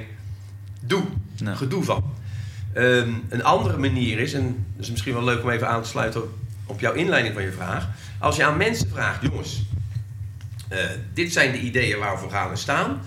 doe, 0.81 1.03
Nee. 1.43 1.55
gedoe 1.55 1.83
van. 1.83 2.13
Ehm, 2.73 3.13
een 3.29 3.43
andere 3.43 3.77
manier 3.77 4.19
is, 4.19 4.33
en 4.33 4.65
dat 4.75 4.83
is 4.83 4.91
misschien 4.91 5.13
wel 5.13 5.23
leuk 5.23 5.43
om 5.43 5.49
even 5.49 5.67
aan 5.67 5.81
te 5.81 5.89
sluiten 5.89 6.23
op 6.65 6.79
jouw 6.79 6.93
inleiding 6.93 7.33
van 7.33 7.43
je 7.43 7.51
vraag. 7.51 7.87
Als 8.19 8.35
je 8.35 8.45
aan 8.45 8.57
mensen 8.57 8.89
vraagt, 8.89 9.21
jongens, 9.21 9.63
eh, 10.67 10.79
dit 11.13 11.33
zijn 11.33 11.51
de 11.51 11.59
ideeën 11.59 11.99
waar 11.99 12.13
we 12.13 12.19
voor 12.19 12.31
gaan 12.31 12.57
staan. 12.57 13.01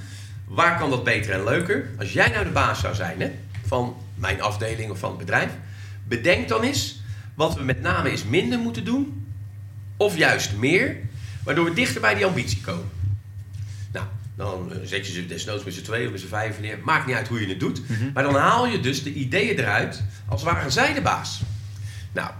Waar 0.44 0.78
kan 0.78 0.90
dat 0.90 1.04
beter 1.04 1.32
en 1.32 1.44
leuker? 1.44 1.90
Als 1.98 2.12
jij 2.12 2.28
nou 2.28 2.44
de 2.44 2.50
baas 2.50 2.80
zou 2.80 2.94
zijn 2.94 3.20
hè, 3.20 3.30
van 3.66 3.96
mijn 4.14 4.42
afdeling 4.42 4.90
of 4.90 4.98
van 4.98 5.08
het 5.08 5.18
bedrijf, 5.18 5.50
bedenk 6.04 6.48
dan 6.48 6.62
eens 6.62 7.00
wat 7.34 7.54
we 7.54 7.62
met 7.62 7.80
name 7.80 8.10
eens 8.10 8.24
minder 8.24 8.58
moeten 8.58 8.84
doen, 8.84 9.26
of 9.96 10.16
juist 10.16 10.56
meer, 10.56 10.96
waardoor 11.44 11.64
we 11.64 11.72
dichter 11.72 12.00
bij 12.00 12.14
die 12.14 12.26
ambitie 12.26 12.60
komen. 12.60 12.90
Dan 14.36 14.72
eh, 14.72 14.78
zet 14.84 15.06
je 15.06 15.12
ze 15.12 15.26
desnoods 15.26 15.64
met 15.64 15.74
z'n 15.74 15.82
twee 15.82 16.04
of 16.06 16.10
met 16.12 16.20
z'n 16.20 16.26
vijf 16.26 16.60
neer. 16.60 16.78
Maakt 16.84 17.06
niet 17.06 17.16
uit 17.16 17.28
hoe 17.28 17.40
je 17.40 17.46
het 17.48 17.60
doet. 17.60 17.82
Maar 18.14 18.22
dan 18.22 18.34
haal 18.34 18.66
je 18.66 18.80
dus 18.80 19.02
de 19.02 19.12
ideeën 19.12 19.58
eruit 19.58 20.02
als 20.28 20.42
waren 20.42 20.72
zij 20.72 20.94
de 20.94 21.00
baas. 21.02 21.42
Nou, 22.12 22.30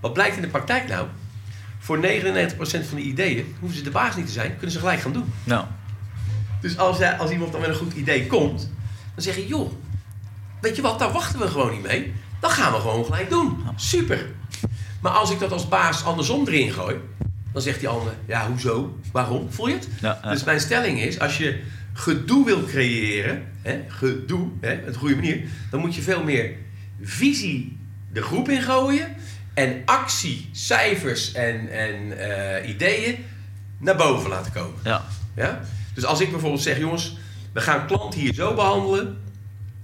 wat 0.00 0.12
blijkt 0.12 0.36
in 0.36 0.42
de 0.42 0.48
praktijk 0.48 0.88
nou? 0.88 1.06
Voor 1.78 1.98
99% 1.98 2.00
van 2.58 2.96
de 2.96 3.00
ideeën 3.02 3.54
hoeven 3.60 3.78
ze 3.78 3.84
de 3.84 3.90
baas 3.90 4.16
niet 4.16 4.26
te 4.26 4.32
zijn, 4.32 4.50
kunnen 4.52 4.70
ze 4.70 4.78
gelijk 4.78 5.00
gaan 5.00 5.12
doen. 5.12 5.32
Nou, 5.44 5.64
Dus 6.60 6.78
als, 6.78 6.98
jij- 6.98 7.16
als 7.18 7.30
iemand 7.30 7.52
dan 7.52 7.60
met 7.60 7.70
een 7.70 7.76
goed 7.76 7.92
idee 7.94 8.26
komt, 8.26 8.70
dan 9.14 9.22
zeg 9.24 9.36
je, 9.36 9.46
joh, 9.46 9.72
weet 10.60 10.76
je 10.76 10.82
wat, 10.82 10.98
daar 10.98 11.12
wachten 11.12 11.38
we 11.40 11.48
gewoon 11.48 11.72
niet 11.72 11.82
mee. 11.82 12.12
Dan 12.40 12.50
gaan 12.50 12.72
we 12.72 12.78
gewoon 12.78 13.04
gelijk 13.04 13.30
doen. 13.30 13.64
Super. 13.76 14.26
Maar 15.00 15.12
als 15.12 15.30
ik 15.30 15.38
dat 15.38 15.52
als 15.52 15.68
baas 15.68 16.04
andersom 16.04 16.46
erin 16.48 16.72
gooi, 16.72 16.96
dan 17.56 17.64
zegt 17.64 17.80
die 17.80 17.88
ander, 17.88 18.14
ja, 18.26 18.48
hoezo? 18.48 18.98
Waarom? 19.12 19.52
Voel 19.52 19.68
je 19.68 19.74
het? 19.74 19.88
Ja, 20.00 20.18
ja. 20.22 20.30
Dus 20.30 20.44
mijn 20.44 20.60
stelling 20.60 21.00
is, 21.00 21.18
als 21.18 21.38
je 21.38 21.60
gedoe 21.92 22.44
wil 22.44 22.64
creëren, 22.64 23.46
hè, 23.62 23.80
gedoe, 23.88 24.48
hè, 24.60 24.78
op 24.88 24.96
goede 24.96 25.14
manier, 25.14 25.44
dan 25.70 25.80
moet 25.80 25.94
je 25.94 26.02
veel 26.02 26.22
meer 26.22 26.52
visie 27.02 27.78
de 28.12 28.22
groep 28.22 28.48
ingooien 28.48 29.16
en 29.54 29.82
actie, 29.84 30.48
cijfers 30.52 31.32
en, 31.32 31.68
en 31.68 32.18
eh, 32.18 32.68
ideeën 32.68 33.24
naar 33.78 33.96
boven 33.96 34.30
laten 34.30 34.52
komen. 34.52 34.78
ja. 34.84 35.04
Ja? 35.36 35.60
Dus 35.94 36.04
als 36.04 36.20
ik 36.20 36.30
bijvoorbeeld 36.30 36.62
zeg, 36.62 36.78
jongens, 36.78 37.16
we 37.52 37.60
gaan 37.60 37.86
klanten 37.86 38.20
hier 38.20 38.34
zo 38.34 38.54
behandelen 38.54 39.18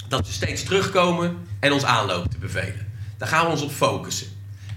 dat 0.08 0.26
ze 0.26 0.32
steeds 0.32 0.62
terugkomen 0.62 1.36
en 1.60 1.72
ons 1.72 1.84
aanlopen 1.84 2.30
te 2.30 2.38
bevelen. 2.38 2.86
Daar 3.18 3.28
gaan 3.28 3.44
we 3.44 3.50
ons 3.50 3.62
op 3.62 3.72
focussen. 3.72 4.26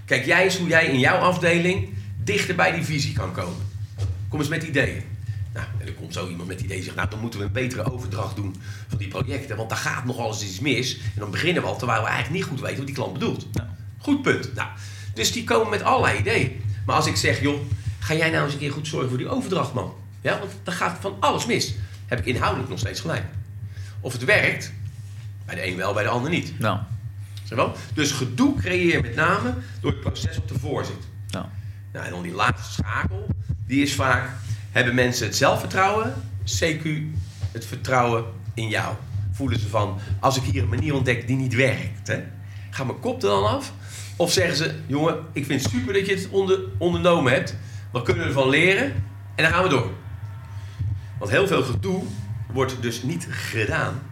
Kijk 0.04 0.24
jij 0.24 0.44
eens 0.44 0.58
hoe 0.58 0.68
jij 0.68 0.86
in 0.86 0.98
jouw 0.98 1.18
afdeling 1.18 1.94
dichter 2.26 2.54
bij 2.54 2.72
die 2.72 2.84
visie 2.84 3.12
kan 3.12 3.32
komen. 3.32 3.68
Kom 4.28 4.40
eens 4.40 4.48
met 4.48 4.62
ideeën. 4.62 5.02
Nou, 5.52 5.66
en 5.78 5.86
dan 5.86 5.94
komt 5.94 6.12
zo 6.12 6.28
iemand 6.28 6.48
met 6.48 6.60
ideeën 6.60 6.78
en 6.78 6.84
zegt, 6.84 6.96
nou 6.96 7.10
dan 7.10 7.20
moeten 7.20 7.38
we 7.40 7.46
een 7.46 7.52
betere 7.52 7.92
overdracht 7.92 8.36
doen 8.36 8.56
van 8.88 8.98
die 8.98 9.08
projecten, 9.08 9.56
want 9.56 9.68
daar 9.68 9.78
gaat 9.78 10.04
nogal 10.04 10.28
eens 10.28 10.42
iets 10.42 10.60
mis. 10.60 10.98
En 10.98 11.20
dan 11.20 11.30
beginnen 11.30 11.62
we 11.62 11.68
al 11.68 11.78
terwijl 11.78 12.00
we 12.00 12.06
eigenlijk 12.06 12.36
niet 12.36 12.50
goed 12.50 12.60
weten 12.60 12.76
wat 12.76 12.86
die 12.86 12.94
klant 12.94 13.12
bedoelt. 13.12 13.46
Ja. 13.52 13.76
Goed 13.98 14.22
punt. 14.22 14.54
Nou, 14.54 14.68
dus 15.14 15.32
die 15.32 15.44
komen 15.44 15.70
met 15.70 15.82
allerlei 15.82 16.18
ideeën. 16.18 16.62
Maar 16.86 16.96
als 16.96 17.06
ik 17.06 17.16
zeg, 17.16 17.40
joh, 17.40 17.60
ga 17.98 18.14
jij 18.14 18.30
nou 18.30 18.44
eens 18.44 18.52
een 18.52 18.58
keer 18.58 18.72
goed 18.72 18.86
zorgen 18.86 19.08
voor 19.08 19.18
die 19.18 19.28
overdracht, 19.28 19.72
man. 19.72 19.94
Ja, 20.20 20.38
want 20.38 20.52
dan 20.62 20.74
gaat 20.74 20.98
van 21.00 21.16
alles 21.20 21.46
mis. 21.46 21.74
Heb 22.06 22.18
ik 22.18 22.24
inhoudelijk 22.24 22.70
nog 22.70 22.78
steeds 22.78 23.00
gelijk. 23.00 23.24
Of 24.00 24.12
het 24.12 24.24
werkt, 24.24 24.72
bij 25.44 25.54
de 25.54 25.66
een 25.66 25.76
wel, 25.76 25.92
bij 25.92 26.02
de 26.02 26.08
ander 26.08 26.30
niet. 26.30 26.58
Nou, 26.58 26.78
Zeg 27.44 27.58
wel? 27.58 27.76
Dus 27.94 28.12
gedoe 28.12 28.56
creëer 28.56 29.02
met 29.02 29.14
name 29.14 29.54
door 29.80 29.90
het 29.90 30.00
proces 30.00 30.36
wat 30.36 30.50
ervoor 30.50 30.84
zit. 30.84 31.15
Nou. 31.96 32.06
En 32.06 32.12
dan 32.12 32.22
die 32.22 32.34
laatste 32.34 32.72
schakel, 32.72 33.26
die 33.66 33.82
is 33.82 33.94
vaak... 33.94 34.30
Hebben 34.72 34.94
mensen 34.94 35.26
het 35.26 35.36
zelfvertrouwen, 35.36 36.14
CQ 36.44 36.88
het 37.52 37.66
vertrouwen 37.66 38.24
in 38.54 38.68
jou? 38.68 38.94
Voelen 39.32 39.58
ze 39.58 39.68
van, 39.68 39.98
als 40.20 40.36
ik 40.36 40.42
hier 40.42 40.62
een 40.62 40.68
manier 40.68 40.94
ontdek 40.94 41.26
die 41.26 41.36
niet 41.36 41.54
werkt, 41.54 42.12
ga 42.70 42.84
mijn 42.84 43.00
kop 43.00 43.22
er 43.22 43.28
dan 43.28 43.46
af? 43.46 43.72
Of 44.16 44.32
zeggen 44.32 44.56
ze, 44.56 44.74
jongen, 44.86 45.18
ik 45.32 45.46
vind 45.46 45.62
het 45.62 45.70
super 45.70 45.92
dat 45.92 46.06
je 46.06 46.14
het 46.14 46.28
onder, 46.30 46.58
ondernomen 46.78 47.32
hebt. 47.32 47.56
Wat 47.90 48.02
kunnen 48.02 48.22
we 48.22 48.28
ervan 48.28 48.48
leren? 48.48 48.84
En 49.34 49.44
dan 49.44 49.52
gaan 49.52 49.62
we 49.62 49.68
door. 49.68 49.90
Want 51.18 51.30
heel 51.30 51.46
veel 51.46 51.62
gedoe 51.62 52.02
wordt 52.52 52.82
dus 52.82 53.02
niet 53.02 53.26
gedaan 53.30 54.02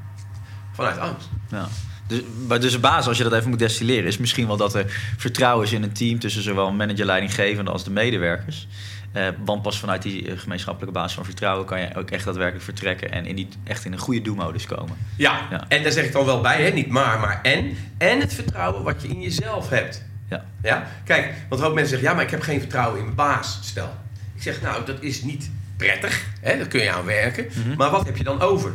vanuit 0.72 0.98
angst. 0.98 1.28
Ja. 1.48 1.68
Dus, 2.06 2.20
maar 2.48 2.60
dus 2.60 2.72
de 2.72 2.78
basis, 2.78 3.06
als 3.06 3.16
je 3.16 3.22
dat 3.22 3.32
even 3.32 3.48
moet 3.50 3.58
destilleren, 3.58 4.04
is 4.04 4.18
misschien 4.18 4.46
wel 4.46 4.56
dat 4.56 4.74
er 4.74 4.84
vertrouwen 5.16 5.66
is 5.66 5.72
in 5.72 5.82
een 5.82 5.92
team 5.92 6.18
tussen 6.18 6.42
zowel 6.42 6.72
manager, 6.72 7.04
leidinggevende 7.04 7.70
als 7.70 7.84
de 7.84 7.90
medewerkers. 7.90 8.68
Eh, 9.12 9.28
want 9.44 9.62
pas 9.62 9.78
vanuit 9.78 10.02
die 10.02 10.28
eh, 10.30 10.38
gemeenschappelijke 10.38 10.98
basis 10.98 11.14
van 11.14 11.24
vertrouwen 11.24 11.66
kan 11.66 11.80
je 11.80 11.94
ook 11.96 12.10
echt 12.10 12.24
daadwerkelijk 12.24 12.64
vertrekken 12.64 13.12
en 13.12 13.26
in 13.26 13.36
die, 13.36 13.48
echt 13.64 13.84
in 13.84 13.92
een 13.92 13.98
goede 13.98 14.22
do-modus 14.22 14.66
komen. 14.66 14.96
Ja, 15.16 15.46
Ja. 15.50 15.64
en 15.68 15.82
daar 15.82 15.92
zeg 15.92 16.04
ik 16.04 16.12
dan 16.12 16.24
wel 16.24 16.40
bij, 16.40 16.62
hè? 16.62 16.70
niet 16.70 16.88
maar, 16.88 17.18
maar 17.20 17.40
en. 17.42 17.76
En 17.98 18.20
het 18.20 18.34
vertrouwen 18.34 18.82
wat 18.82 19.02
je 19.02 19.08
in 19.08 19.20
jezelf 19.20 19.68
hebt. 19.68 20.04
Ja, 20.28 20.44
Ja? 20.62 20.86
Kijk, 21.04 21.34
want 21.48 21.62
hoop 21.62 21.70
mensen 21.74 21.90
zeggen, 21.90 22.08
ja, 22.08 22.14
maar 22.14 22.24
ik 22.24 22.30
heb 22.30 22.40
geen 22.42 22.60
vertrouwen 22.60 22.98
in 22.98 23.04
mijn 23.04 23.16
baas, 23.16 23.58
stel. 23.62 23.94
Ik 24.34 24.42
zeg, 24.42 24.60
nou, 24.62 24.84
dat 24.86 25.02
is 25.02 25.22
niet 25.22 25.50
prettig. 25.76 26.26
Hè? 26.40 26.56
Daar 26.56 26.66
kun 26.66 26.80
je 26.82 26.92
aan 26.92 27.04
werken. 27.04 27.46
Mhm. 27.54 27.76
Maar 27.76 27.90
wat 27.90 28.06
heb 28.06 28.16
je 28.16 28.24
dan 28.24 28.40
over? 28.40 28.72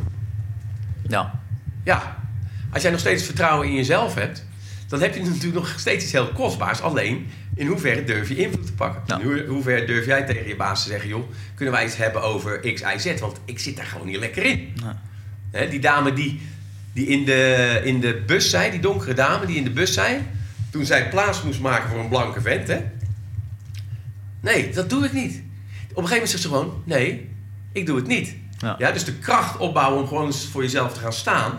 Ja. 1.08 1.40
Ja, 1.84 2.16
als 2.72 2.82
jij 2.82 2.90
nog 2.90 3.00
steeds 3.00 3.22
vertrouwen 3.24 3.66
in 3.68 3.74
jezelf 3.74 4.14
hebt, 4.14 4.44
dan 4.88 5.00
heb 5.00 5.14
je 5.14 5.20
natuurlijk 5.22 5.54
nog 5.54 5.74
steeds 5.78 6.02
iets 6.04 6.12
heel 6.12 6.28
kostbaars. 6.28 6.80
Alleen, 6.80 7.26
in 7.54 7.66
hoeverre 7.66 8.04
durf 8.04 8.28
je 8.28 8.36
invloed 8.36 8.66
te 8.66 8.72
pakken? 8.72 9.02
Ja. 9.06 9.18
In 9.20 9.26
hoe- 9.26 9.44
hoeverre 9.48 9.84
durf 9.86 10.06
jij 10.06 10.22
tegen 10.26 10.48
je 10.48 10.56
baas 10.56 10.82
te 10.82 10.88
zeggen, 10.88 11.08
joh, 11.08 11.30
kunnen 11.54 11.74
wij 11.74 11.84
iets 11.84 11.96
hebben 11.96 12.22
over 12.22 12.72
X, 12.74 12.80
Y, 12.80 12.98
Z? 12.98 13.20
Want 13.20 13.40
ik 13.44 13.58
zit 13.58 13.76
daar 13.76 13.86
gewoon 13.86 14.06
niet 14.06 14.16
lekker 14.18 14.42
in. 14.44 14.72
Ja. 15.52 15.66
Die 15.66 15.80
dame 15.80 16.12
die, 16.12 16.40
die 16.92 17.06
in, 17.06 17.24
de, 17.24 17.80
in 17.84 18.00
de 18.00 18.22
bus 18.26 18.50
zei, 18.50 18.70
die 18.70 18.80
donkere 18.80 19.14
dame 19.14 19.46
die 19.46 19.56
in 19.56 19.64
de 19.64 19.70
bus 19.70 19.92
zei, 19.94 20.18
toen 20.70 20.84
zij 20.84 21.08
plaats 21.08 21.42
moest 21.42 21.60
maken 21.60 21.88
voor 21.90 21.98
een 21.98 22.08
blanke 22.08 22.40
vent, 22.40 22.68
hè? 22.68 22.80
Nee, 24.40 24.70
dat 24.72 24.90
doe 24.90 25.04
ik 25.04 25.12
niet. 25.12 25.32
Op 25.32 25.42
een 26.02 26.08
gegeven 26.08 26.12
moment 26.12 26.30
zegt 26.30 26.42
ze 26.42 26.48
gewoon, 26.48 26.82
nee, 26.84 27.28
ik 27.72 27.86
doe 27.86 27.96
het 27.96 28.06
niet. 28.06 28.34
Ja. 28.58 28.74
Ja, 28.78 28.90
dus 28.92 29.04
de 29.04 29.12
kracht 29.14 29.56
opbouwen 29.56 30.00
om 30.02 30.08
gewoon 30.08 30.26
eens 30.26 30.48
voor 30.52 30.62
jezelf 30.62 30.92
te 30.92 31.00
gaan 31.00 31.12
staan. 31.12 31.58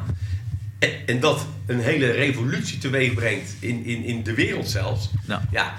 En, 0.82 0.89
en 1.06 1.20
dat 1.20 1.46
een 1.65 1.80
hele 1.80 2.12
revolutie 2.12 2.78
teweeg 2.78 3.13
brengt 3.13 3.56
in, 3.60 3.86
in, 3.86 4.04
in 4.04 4.24
de 4.24 4.34
wereld 4.34 4.70
zelfs. 4.70 5.10
Ja. 5.28 5.41
Ja, 5.52 5.74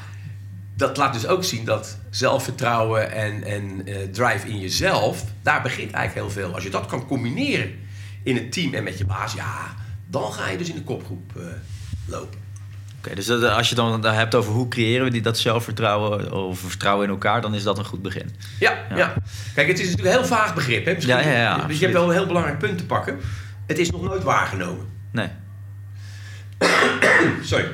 dat 0.76 0.96
laat 0.96 1.12
dus 1.12 1.26
ook 1.26 1.44
zien 1.44 1.64
dat 1.64 1.98
zelfvertrouwen 2.10 3.12
en, 3.12 3.44
en 3.44 3.86
eh, 3.86 3.96
drive 4.12 4.48
in 4.48 4.60
jezelf, 4.60 5.24
daar 5.42 5.62
begint 5.62 5.92
eigenlijk 5.92 6.26
heel 6.26 6.42
veel. 6.42 6.54
Als 6.54 6.64
je 6.64 6.70
dat 6.70 6.86
kan 6.86 7.06
combineren 7.06 7.70
in 8.22 8.34
het 8.34 8.52
team 8.52 8.74
en 8.74 8.84
met 8.84 8.98
je 8.98 9.04
baas, 9.04 9.32
ja, 9.32 9.74
dan 10.06 10.32
ga 10.32 10.48
je 10.48 10.58
dus 10.58 10.68
in 10.68 10.74
de 10.74 10.82
kopgroep 10.82 11.36
eh, 11.36 11.42
lopen. 12.06 12.38
Oké, 12.98 13.14
dus 13.14 13.26
dat, 13.26 13.44
als 13.44 13.68
je 13.68 13.74
dan 13.74 14.04
hebt 14.04 14.34
over 14.34 14.52
hoe 14.52 14.68
creëren 14.68 15.04
we 15.04 15.10
die, 15.10 15.22
dat 15.22 15.38
zelfvertrouwen 15.38 16.32
of 16.32 16.58
vertrouwen 16.58 17.04
in 17.04 17.10
elkaar, 17.10 17.40
dan 17.40 17.54
is 17.54 17.62
dat 17.62 17.78
een 17.78 17.84
goed 17.84 18.02
begin. 18.02 18.30
Ja, 18.58 18.84
Ja. 18.90 18.96
ja. 18.96 19.14
Kijk, 19.54 19.68
het 19.68 19.78
is 19.78 19.90
natuurlijk 19.90 20.14
een 20.14 20.20
heel 20.20 20.36
vaag 20.36 20.54
begrip. 20.54 20.84
Hè? 20.84 20.94
Misschien, 20.94 21.16
Ja, 21.16 21.22
ja, 21.22 21.38
ja, 21.38 21.66
dus 21.66 21.78
je 21.78 21.84
hebt 21.84 21.96
wel 21.96 22.06
een 22.08 22.16
heel 22.16 22.26
belangrijk 22.26 22.58
punt 22.58 22.78
te 22.78 22.86
pakken. 22.86 23.20
Het 23.66 23.78
is 23.78 23.90
nog 23.90 24.02
nooit 24.02 24.22
waargenomen. 24.22 24.91
Nee. 25.12 25.28
Sorry. 27.42 27.72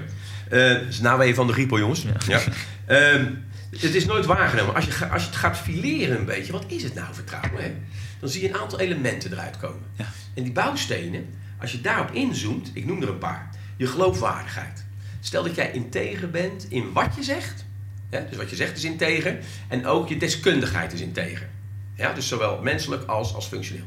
Het 0.49 0.89
is 0.89 1.01
naweeën 1.01 1.35
van 1.35 1.47
de 1.47 1.53
griepel, 1.53 1.79
jongens. 1.79 2.05
Ja. 2.27 2.41
Ehm, 2.87 3.25
het 3.71 3.95
is 3.95 4.05
nooit 4.05 4.27
waargenomen. 4.27 4.75
Als 4.75 4.85
je, 4.85 5.07
als 5.07 5.23
je 5.23 5.29
het 5.29 5.39
gaat 5.39 5.59
fileren 5.59 6.19
een 6.19 6.25
beetje, 6.25 6.53
wat 6.53 6.65
is 6.67 6.83
het 6.83 6.95
nou 6.95 7.15
vertrouwen? 7.15 7.63
Hè? 7.63 7.75
Dan 8.21 8.29
zie 8.29 8.43
je 8.43 8.49
een 8.49 8.57
aantal 8.57 8.81
elementen 8.81 9.33
eruit 9.33 9.57
komen. 9.57 9.83
Ja. 9.95 10.05
En 10.35 10.43
die 10.43 10.53
bouwstenen, 10.53 11.27
als 11.61 11.73
je 11.73 11.81
daarop 11.81 12.11
inzoomt, 12.11 12.71
ik 12.75 12.85
noem 12.85 13.03
er 13.03 13.09
een 13.09 13.19
paar. 13.19 13.51
Je 13.77 13.87
geloofwaardigheid. 13.87 14.85
Stel 15.21 15.43
dat 15.43 15.55
jij 15.55 15.71
integer 15.73 16.31
bent 16.31 16.67
in 16.69 16.93
wat 16.93 17.15
je 17.17 17.23
zegt. 17.23 17.65
Ja, 18.11 18.21
dus 18.29 18.37
wat 18.37 18.51
je 18.51 18.57
zegt 18.57 18.77
is 18.77 18.85
integer. 18.85 19.39
En 19.69 19.87
ook 19.87 20.09
je 20.09 20.17
deskundigheid 20.17 20.93
is 20.93 21.01
integer. 21.01 21.49
Ja, 21.95 22.13
dus 22.13 22.29
zowel 22.29 22.63
menselijk 22.63 23.05
als, 23.05 23.35
als 23.35 23.47
functioneel. 23.47 23.85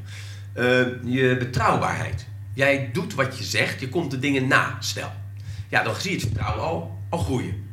Eh, 0.54 0.86
je 1.04 1.36
betrouwbaarheid. 1.40 2.26
Jij 2.62 2.89
doet 2.93 3.13
wat 3.13 3.38
je 3.38 3.43
zegt, 3.43 3.80
je 3.80 3.89
komt 3.89 4.12
de 4.12 4.19
dingen 4.19 4.47
na, 4.47 4.78
stel. 4.80 5.12
Ja, 5.69 5.84
dan 5.84 5.95
zie 5.95 6.12
je 6.12 6.17
het 6.17 6.26
vertrouwen 6.26 6.63
al, 6.63 7.00
al 7.10 7.19
groeien. 7.19 7.69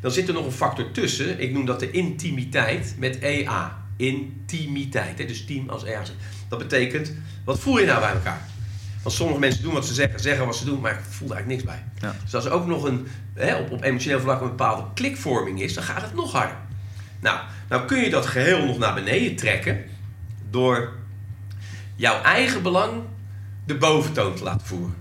Dan 0.00 0.10
zit 0.10 0.28
er 0.28 0.34
nog 0.34 0.44
een 0.44 0.52
factor 0.52 0.90
tussen. 0.90 1.40
Ik 1.40 1.52
noem 1.52 1.64
dat 1.64 1.80
de 1.80 1.90
intimiteit 1.90 2.94
met 2.98 3.18
EA. 3.18 3.82
Intimiteit. 3.96 5.18
Hè? 5.18 5.24
Dus 5.24 5.44
team 5.44 5.68
als 5.68 5.84
EA. 5.84 6.02
Dat 6.48 6.58
betekent, 6.58 7.12
wat 7.44 7.58
voel 7.58 7.78
je 7.78 7.86
nou 7.86 8.00
bij 8.00 8.12
elkaar? 8.12 8.48
Want 9.02 9.14
sommige 9.14 9.38
mensen 9.38 9.62
doen 9.62 9.72
wat 9.72 9.86
ze 9.86 9.94
zeggen, 9.94 10.20
zeggen 10.20 10.46
wat 10.46 10.56
ze 10.56 10.64
doen, 10.64 10.80
maar 10.80 10.92
ik 10.92 11.04
voel 11.08 11.28
er 11.28 11.34
eigenlijk 11.34 11.64
niks 11.64 11.76
bij. 11.76 12.08
Ja. 12.08 12.16
Dus 12.24 12.34
als 12.34 12.44
er 12.44 12.52
ook 12.52 12.66
nog 12.66 12.82
een, 12.82 13.06
hè, 13.34 13.54
op, 13.54 13.70
op 13.70 13.82
emotioneel 13.82 14.20
vlak 14.20 14.40
een 14.40 14.48
bepaalde 14.48 14.84
klikvorming 14.94 15.62
is, 15.62 15.74
dan 15.74 15.84
gaat 15.84 16.02
het 16.02 16.14
nog 16.14 16.32
harder. 16.32 16.56
Nou, 17.20 17.40
nou 17.68 17.84
kun 17.86 18.00
je 18.00 18.10
dat 18.10 18.26
geheel 18.26 18.66
nog 18.66 18.78
naar 18.78 18.94
beneden 18.94 19.36
trekken 19.36 19.84
door 20.50 20.92
jouw 21.96 22.22
eigen 22.22 22.62
belang 22.62 23.02
de 23.72 23.78
boventoon 23.78 24.34
te 24.34 24.42
laten 24.42 24.66
voeren. 24.66 24.94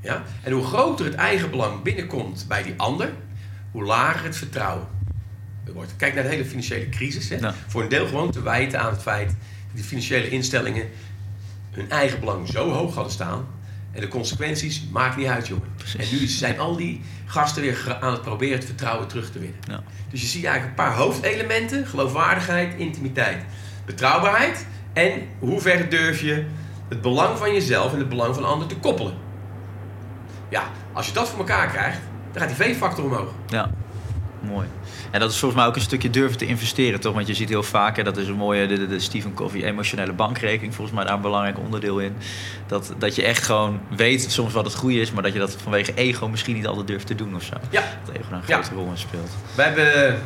Ja? 0.00 0.22
En 0.42 0.52
hoe 0.52 0.64
groter 0.64 1.04
het 1.04 1.14
eigen 1.14 1.50
belang 1.50 1.82
binnenkomt 1.82 2.44
bij 2.48 2.62
die 2.62 2.74
ander, 2.76 3.12
hoe 3.70 3.84
lager 3.84 4.24
het 4.24 4.36
vertrouwen 4.36 4.86
wordt. 5.72 5.96
Kijk 5.96 6.14
naar 6.14 6.22
de 6.22 6.28
hele 6.28 6.44
financiële 6.44 6.88
crisis. 6.88 7.28
Hè? 7.28 7.36
Ja. 7.36 7.54
Voor 7.66 7.82
een 7.82 7.88
deel 7.88 8.06
gewoon 8.06 8.30
te 8.30 8.42
wijten 8.42 8.80
aan 8.80 8.92
het 8.92 9.02
feit 9.02 9.28
dat 9.28 9.36
die 9.74 9.84
financiële 9.84 10.28
instellingen 10.28 10.88
hun 11.70 11.90
eigen 11.90 12.20
belang 12.20 12.48
zo 12.48 12.70
hoog 12.70 12.94
hadden 12.94 13.12
staan. 13.12 13.46
En 13.92 14.00
de 14.00 14.08
consequenties 14.08 14.84
maakt 14.92 15.16
niet 15.16 15.26
uit, 15.26 15.46
jongen. 15.46 15.68
Precies. 15.76 16.10
En 16.10 16.18
nu 16.18 16.26
zijn 16.26 16.58
al 16.58 16.76
die 16.76 17.00
gasten 17.26 17.62
weer 17.62 17.98
aan 18.00 18.12
het 18.12 18.22
proberen 18.22 18.56
het 18.56 18.64
vertrouwen 18.64 19.08
terug 19.08 19.30
te 19.30 19.38
winnen. 19.38 19.60
Ja. 19.68 19.82
Dus 20.10 20.20
je 20.20 20.26
ziet 20.26 20.44
eigenlijk 20.44 20.78
een 20.78 20.84
paar 20.84 20.96
hoofdelementen: 20.96 21.86
geloofwaardigheid, 21.86 22.74
intimiteit, 22.78 23.42
betrouwbaarheid. 23.86 24.66
En 24.92 25.22
hoe 25.38 25.60
ver 25.60 25.88
durf 25.88 26.20
je 26.20 26.44
het 26.90 27.00
belang 27.02 27.38
van 27.38 27.52
jezelf 27.52 27.92
en 27.92 27.98
het 27.98 28.08
belang 28.08 28.34
van 28.34 28.42
de 28.42 28.48
ander 28.48 28.68
te 28.68 28.76
koppelen. 28.76 29.14
Ja, 30.48 30.62
als 30.92 31.06
je 31.06 31.12
dat 31.12 31.28
voor 31.28 31.38
elkaar 31.38 31.68
krijgt, 31.68 31.98
dan 32.32 32.42
gaat 32.42 32.56
die 32.56 32.74
V-factor 32.74 33.04
omhoog. 33.04 33.30
Ja, 33.48 33.70
mooi. 34.40 34.66
En 35.10 35.20
dat 35.20 35.30
is 35.30 35.38
volgens 35.38 35.60
mij 35.60 35.68
ook 35.70 35.76
een 35.76 35.82
stukje 35.82 36.10
durven 36.10 36.38
te 36.38 36.46
investeren, 36.46 37.00
toch? 37.00 37.14
Want 37.14 37.26
je 37.26 37.34
ziet 37.34 37.48
heel 37.48 37.62
vaak, 37.62 37.96
hè, 37.96 38.02
dat 38.02 38.16
is 38.16 38.28
een 38.28 38.34
mooie, 38.36 38.66
de, 38.66 38.98
Stephen 39.00 39.34
Covey 39.34 39.64
emotionele 39.64 40.12
bankrekening, 40.12 40.74
volgens 40.74 40.96
mij 40.96 41.04
daar 41.06 41.14
een 41.14 41.20
belangrijk 41.20 41.58
onderdeel 41.58 41.98
in. 41.98 42.16
Dat, 42.66 42.94
dat 42.98 43.14
je 43.14 43.22
echt 43.24 43.42
gewoon 43.44 43.80
weet 43.96 44.30
soms 44.30 44.52
wat 44.52 44.64
het 44.64 44.74
goede 44.74 45.00
is, 45.00 45.12
maar 45.12 45.22
dat 45.22 45.32
je 45.32 45.38
dat 45.38 45.56
vanwege 45.62 45.94
ego 45.94 46.28
misschien 46.28 46.54
niet 46.56 46.66
altijd 46.66 46.86
durft 46.86 47.06
te 47.06 47.14
doen 47.14 47.34
of 47.34 47.42
zo. 47.42 47.54
Ja, 47.70 47.82
Dat 48.04 48.14
ego 48.14 48.24
daar 48.30 48.38
een 48.38 48.44
Ja. 48.46 48.62
grote 48.62 48.74
rol 48.80 48.90
in 48.90 48.98
speelt. 48.98 49.30
we 49.54 49.62
hebben, 49.62 50.18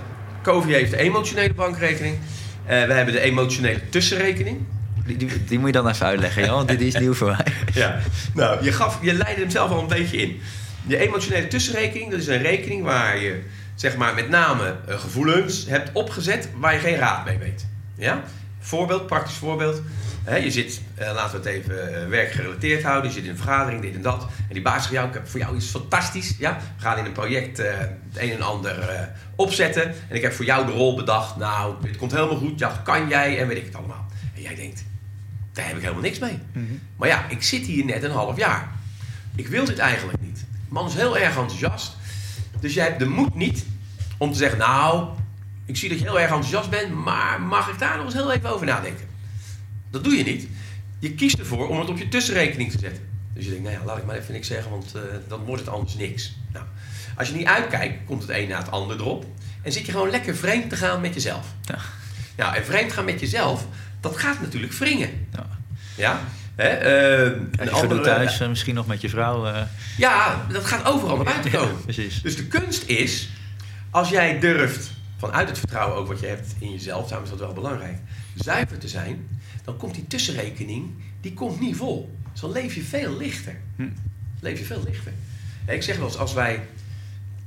Covey 0.43 0.73
heeft 0.73 0.91
de 0.91 0.97
emotionele 0.97 1.55
bankrekening. 1.55 2.19
Eh, 2.65 2.85
we 2.85 2.93
hebben 2.93 3.15
de 3.15 3.21
emotionele 3.21 3.89
tussenrekening. 3.89 4.61
Die, 5.07 5.59
moet 5.59 5.67
je 5.67 5.73
dan 5.73 5.89
even 5.89 6.07
uitleggen, 6.07 6.43
ja? 6.43 6.53
want 6.53 6.69
dit 6.69 6.81
is 6.81 6.95
nieuw 6.95 7.15
voor 7.15 7.31
mij. 7.31 7.47
Ja, 7.73 7.99
nou, 8.35 8.65
je, 8.65 8.73
gaf, 8.73 8.99
je 9.03 9.13
leidde 9.13 9.41
hem 9.41 9.51
zelf 9.51 9.71
al 9.71 9.81
een 9.81 9.87
beetje 9.87 10.17
in. 10.17 10.41
Je 10.87 10.99
emotionele 10.99 11.47
tussenrekening, 11.47 12.11
dat 12.11 12.21
is 12.21 12.27
een 12.27 12.43
rekening 12.43 12.83
waar 12.83 13.19
je 13.19 13.43
zeg 13.75 13.97
maar 13.97 14.15
met 14.15 14.29
name 14.29 14.77
eh, 14.89 14.99
gevoelens 14.99 15.67
hebt 15.67 15.91
opgezet 15.93 16.49
waar 16.57 16.73
je 16.73 16.79
geen 16.79 16.97
raad 16.97 17.25
mee 17.25 17.39
weet. 17.39 17.67
Ja? 17.97 18.23
Voorbeeld, 18.61 19.07
praktisch 19.07 19.37
voorbeeld. 19.37 19.83
Je 20.43 20.51
zit, 20.51 20.81
eh, 20.95 21.13
laten 21.15 21.43
we 21.43 21.49
het 21.49 21.57
even 21.57 22.03
eh, 22.03 22.09
werkgerelateerd 22.09 22.83
houden. 22.83 23.11
Je 23.11 23.15
zit 23.17 23.25
in 23.25 23.31
een 23.31 23.37
vergadering, 23.37 23.83
dit 23.83 23.95
en 23.95 24.03
dat. 24.03 24.23
En 24.23 24.55
die 24.55 24.63
baas 24.63 24.83
zegt, 24.83 24.95
jou, 24.95 25.09
ik 25.09 25.15
heb 25.15 25.29
voor 25.29 25.41
jou 25.41 25.57
iets 25.57 25.67
fantastisch. 25.67 26.35
Ja? 26.39 26.59
We 26.77 26.83
gaan 26.83 26.99
in 26.99 27.05
een 27.05 27.13
project 27.13 27.57
het 27.57 27.91
een 28.17 28.31
en 28.31 28.43
ander 28.43 29.09
opzetten. 29.37 29.95
En 30.09 30.17
ik 30.17 30.23
heb 30.23 30.33
voor 30.33 30.45
jou 30.45 30.67
de 30.67 30.73
rol 30.73 30.97
bedacht. 30.97 31.37
Nou, 31.37 31.75
dit 31.83 31.97
komt 31.97 32.13
helemaal 32.13 32.37
goed. 32.37 32.59
Ja, 32.59 32.81
kan 32.85 33.09
jij 33.09 33.39
en 33.39 33.49
weet 33.49 33.57
ik 33.57 33.65
het 33.65 33.75
allemaal. 33.75 34.07
En 34.35 34.43
jij 34.43 34.55
denkt, 34.55 34.85
daar 35.55 35.67
heb 35.67 35.77
ik 35.77 35.83
helemaal 35.83 36.03
niks 36.03 36.19
mee. 36.19 36.39
Maar 36.97 37.09
ja, 37.09 37.29
ik 37.29 37.43
zit 37.43 37.67
hier 37.67 37.85
net 37.85 38.03
een 38.03 38.11
half 38.11 38.37
jaar. 38.37 38.73
Ik 39.35 39.49
wil 39.49 39.65
dit 39.65 39.79
eigenlijk 39.79 40.21
niet. 40.21 40.39
De 40.39 40.75
man 40.75 40.87
is 40.87 40.95
heel 40.95 41.19
erg 41.19 41.37
enthousiast. 41.37 41.97
Dus 42.61 42.75
jij 42.75 42.85
hebt 42.85 42.99
de 42.99 43.07
moed 43.07 43.35
niet 43.35 43.65
om 44.19 44.33
te 44.33 44.39
zeggen... 44.39 44.59
Nou, 44.59 45.09
ik 45.65 45.77
zie 45.77 45.89
dat 45.89 45.99
je 45.99 46.05
heel 46.05 46.21
erg 46.21 46.31
enthousiast 46.31 46.71
bent... 46.71 46.95
maar 46.95 47.41
mag 47.41 47.69
ik 47.69 47.79
daar 47.79 47.97
nog 47.97 48.05
eens 48.05 48.15
heel 48.15 48.33
even 48.33 48.51
over 48.51 48.67
nadenken? 48.67 49.07
Dat 49.91 50.05
doe 50.05 50.17
je 50.17 50.25
niet. 50.25 50.49
Je 50.99 51.15
kiest 51.15 51.39
ervoor 51.39 51.69
om 51.69 51.79
het 51.79 51.89
op 51.89 51.99
je 51.99 52.09
tussenrekening 52.09 52.71
te 52.71 52.79
zetten. 52.79 53.09
Dus 53.35 53.45
je 53.45 53.51
denkt, 53.51 53.65
nou 53.65 53.79
ja, 53.81 53.85
laat 53.85 53.99
ik 53.99 54.05
maar 54.05 54.17
even 54.17 54.33
niks 54.33 54.49
zeggen... 54.49 54.71
want 54.71 54.95
eh, 54.95 55.03
dan 55.29 55.45
wordt 55.45 55.65
het 55.65 55.71
anders 55.71 55.95
niks. 55.95 56.37
Nou, 56.53 56.65
als 57.17 57.29
je 57.29 57.35
niet 57.35 57.47
uitkijkt, 57.47 58.05
komt 58.07 58.23
het 58.23 58.31
een 58.31 58.49
na 58.49 58.59
het 58.59 58.71
ander 58.71 58.97
erop... 58.97 59.27
en 59.63 59.73
zit 59.73 59.87
je 59.87 59.93
gewoon 59.93 60.11
lekker 60.11 60.37
vreemd 60.37 60.71
te 60.71 60.77
gaan 60.77 61.01
met 61.01 61.15
jezelf. 61.15 61.47
Ja. 61.63 61.79
Nou, 62.37 62.57
en 62.57 62.65
vreemd 62.65 62.93
gaan 62.93 63.05
met 63.05 63.21
jezelf... 63.21 63.67
dat 64.05 64.17
gaat 64.17 64.41
natuurlijk 64.41 64.73
wringen. 64.73 65.11
Ja. 65.33 65.47
Ja? 65.97 66.21
Hè? 66.55 66.67
En 66.69 67.51
een 67.59 67.71
andere- 67.71 68.01
thuis, 68.01 68.41
eh, 68.41 68.49
misschien 68.49 68.75
nog 68.75 68.87
met 68.87 69.01
je 69.01 69.09
vrouw. 69.09 69.47
eh, 69.47 69.63
Ja, 69.99 70.47
dat 70.53 70.65
gaat 70.65 70.85
overal 70.85 71.17
naar 71.17 71.25
buiten 71.25 71.51
komen. 71.51 71.81
precies. 71.83 72.23
Dus 72.23 72.37
de 72.37 72.47
kunst 72.47 72.83
is, 72.89 73.29
als 73.91 74.09
jij 74.09 74.39
durft, 74.41 74.91
vanuit 75.19 75.49
het 75.49 75.59
vertrouwen 75.59 75.97
ook 75.97 76.07
wat 76.09 76.21
je 76.21 76.27
hebt 76.27 76.55
in 76.59 76.71
jezelf, 76.73 77.07
daarom 77.09 77.25
is 77.25 77.31
dat 77.31 77.39
wel 77.41 77.53
belangrijk, 77.53 77.99
zuiver 78.35 78.79
te 78.79 78.89
zijn, 78.89 79.27
dan 79.65 79.77
komt 79.77 79.95
die 79.95 80.07
tussenrekening, 80.07 80.91
die 81.21 81.33
komt 81.35 81.61
niet 81.61 81.77
vol. 81.77 82.17
Dus 82.33 82.41
dan 82.41 82.53
leef 82.53 82.75
je 82.75 82.83
veel 82.83 83.17
lichter. 83.17 83.57
Hm. 83.77 83.89
Leef 84.41 84.59
je 84.59 84.65
veel 84.65 84.83
lichter. 84.87 85.13
Ik 85.67 85.83
zeg 85.83 85.97
wel 85.97 86.07
eens, 86.07 86.17
als 86.17 86.33
wij 86.33 86.61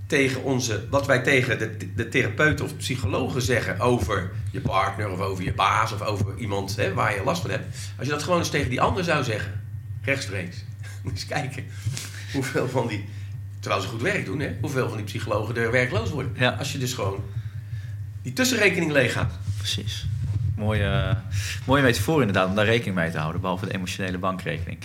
tegen 0.07 0.43
onze, 0.43 0.87
wat 0.89 1.05
wij 1.05 1.19
tegen 1.19 1.59
de, 1.59 1.93
de 1.95 2.09
therapeuten 2.09 2.65
of 2.65 2.77
psychologen 2.77 3.41
zeggen 3.41 3.79
over 3.79 4.31
je 4.51 4.61
partner 4.61 5.09
of 5.09 5.19
over 5.19 5.43
je 5.43 5.53
baas 5.53 5.91
of 5.91 6.01
over 6.01 6.37
iemand 6.37 6.75
hè, 6.75 6.93
waar 6.93 7.15
je 7.15 7.23
last 7.23 7.41
van 7.41 7.49
hebt. 7.49 7.77
Als 7.97 8.07
je 8.07 8.13
dat 8.13 8.23
gewoon 8.23 8.39
eens 8.39 8.49
tegen 8.49 8.69
die 8.69 8.81
ander 8.81 9.03
zou 9.03 9.23
zeggen, 9.23 9.61
rechtstreeks. 10.01 10.63
Eens 11.05 11.25
kijken 11.25 11.65
hoeveel 12.33 12.69
van 12.69 12.87
die, 12.87 13.05
terwijl 13.59 13.81
ze 13.81 13.87
goed 13.87 14.01
werk 14.01 14.25
doen, 14.25 14.39
hè, 14.39 14.55
hoeveel 14.61 14.87
van 14.87 14.97
die 14.97 15.05
psychologen 15.05 15.55
er 15.57 15.71
werkloos 15.71 16.09
worden. 16.09 16.33
Ja. 16.37 16.49
Als 16.49 16.71
je 16.71 16.77
dus 16.77 16.93
gewoon 16.93 17.23
die 18.21 18.33
tussenrekening 18.33 18.91
leeg 18.91 19.13
gaat. 19.13 19.31
Precies. 19.57 20.05
Mooie, 20.55 21.17
Mooie 21.65 21.81
metafoor 21.81 22.19
inderdaad, 22.19 22.49
om 22.49 22.55
daar 22.55 22.65
rekening 22.65 22.95
mee 22.95 23.11
te 23.11 23.17
houden, 23.17 23.41
behalve 23.41 23.65
de 23.65 23.73
emotionele 23.73 24.17
bankrekening. 24.17 24.77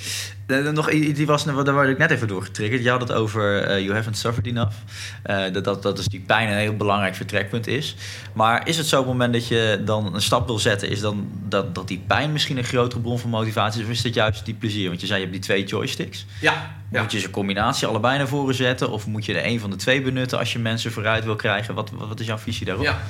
Eh, 0.53 0.69
nog, 0.73 0.93
i- 0.93 1.13
die 1.13 1.27
was, 1.27 1.45
daar 1.45 1.73
word 1.73 1.89
ik 1.89 1.99
net 1.99 2.11
even 2.11 2.29
door 2.29 2.43
getriggerd. 2.43 2.83
Je 2.83 2.91
had 2.91 3.01
het 3.01 3.13
over 3.13 3.63
eh, 3.63 3.81
you 3.83 3.95
haven't 3.95 4.17
suffered 4.19 4.47
enough. 4.47 4.75
Eh, 5.23 5.53
dat, 5.53 5.65
dat, 5.65 5.83
dat 5.83 5.99
is 5.99 6.07
die 6.07 6.21
pijn 6.27 6.49
een 6.49 6.57
heel 6.57 6.77
belangrijk 6.77 7.15
vertrekpunt 7.15 7.67
is. 7.67 7.97
Maar 8.33 8.69
is 8.69 8.77
het 8.77 8.87
zo 8.87 8.97
op 9.01 9.05
het 9.05 9.13
moment 9.13 9.33
dat 9.33 9.49
je 9.49 9.81
dan 9.85 10.15
een 10.15 10.23
stap 10.23 10.47
wil 10.47 10.59
zetten, 10.59 10.89
is 10.89 11.01
dan 11.01 11.29
dat, 11.49 11.75
dat 11.75 11.89
die 11.89 12.03
pijn 12.07 12.33
misschien 12.33 12.57
een 12.59 12.65
grotere 12.65 13.01
bron 13.01 13.19
van 13.19 13.31
motivatie 13.31 13.81
is? 13.81 13.87
Of 13.87 13.93
is 13.93 14.03
het 14.03 14.15
juist 14.15 14.45
die 14.45 14.55
plezier? 14.55 14.89
Want 14.89 15.01
je 15.01 15.07
zei 15.07 15.19
je 15.19 15.25
hebt 15.27 15.37
die 15.39 15.47
twee 15.47 15.65
joysticks. 15.65 16.27
Ja, 16.41 16.71
ja. 16.91 17.01
Moet 17.03 17.13
je 17.13 17.19
ze 17.19 17.25
een 17.27 17.31
combinatie 17.33 17.87
allebei 17.87 18.19
naar 18.19 18.29
voren 18.29 18.55
zetten? 18.55 18.91
Of 18.91 19.07
moet 19.07 19.25
je 19.25 19.39
er 19.41 19.47
een 19.47 19.61
van 19.61 19.71
de 19.71 19.77
twee 19.77 20.03
benutten 20.03 20.39
als 20.39 20.53
je 20.53 20.59
mensen 20.59 20.93
vooruit 20.93 21.25
wil 21.25 21.37
krijgen? 21.37 21.75
Wat, 21.75 21.91
wat, 21.91 22.09
wat 22.09 22.21
is 22.21 22.27
jouw 22.27 22.39
visie 22.39 22.67
daarop? 22.67 22.85
Ja. 22.85 23.01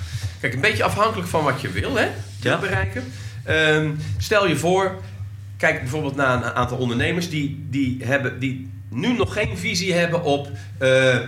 Kijk, 0.40 0.54
een 0.54 0.60
beetje 0.60 0.84
afhankelijk 0.84 1.28
van 1.28 1.44
wat 1.44 1.60
je 1.60 1.70
wil 1.70 1.94
hè, 1.96 2.06
Ja. 2.40 2.58
bereiken. 2.58 3.12
Ehm, 3.44 3.90
stel 4.18 4.48
je 4.48 4.56
voor, 4.56 5.00
kijk 5.62 5.80
bijvoorbeeld 5.80 6.16
naar 6.16 6.36
een 6.36 6.52
aantal 6.52 6.78
ondernemers 6.78 7.30
die, 7.30 7.66
die, 7.70 8.04
hebben, 8.04 8.38
die 8.38 8.70
nu 8.88 9.16
nog 9.16 9.32
geen 9.32 9.58
visie 9.58 9.92
hebben 9.92 10.22
op 10.22 10.50
eh, 10.78 11.14
eh, 11.14 11.24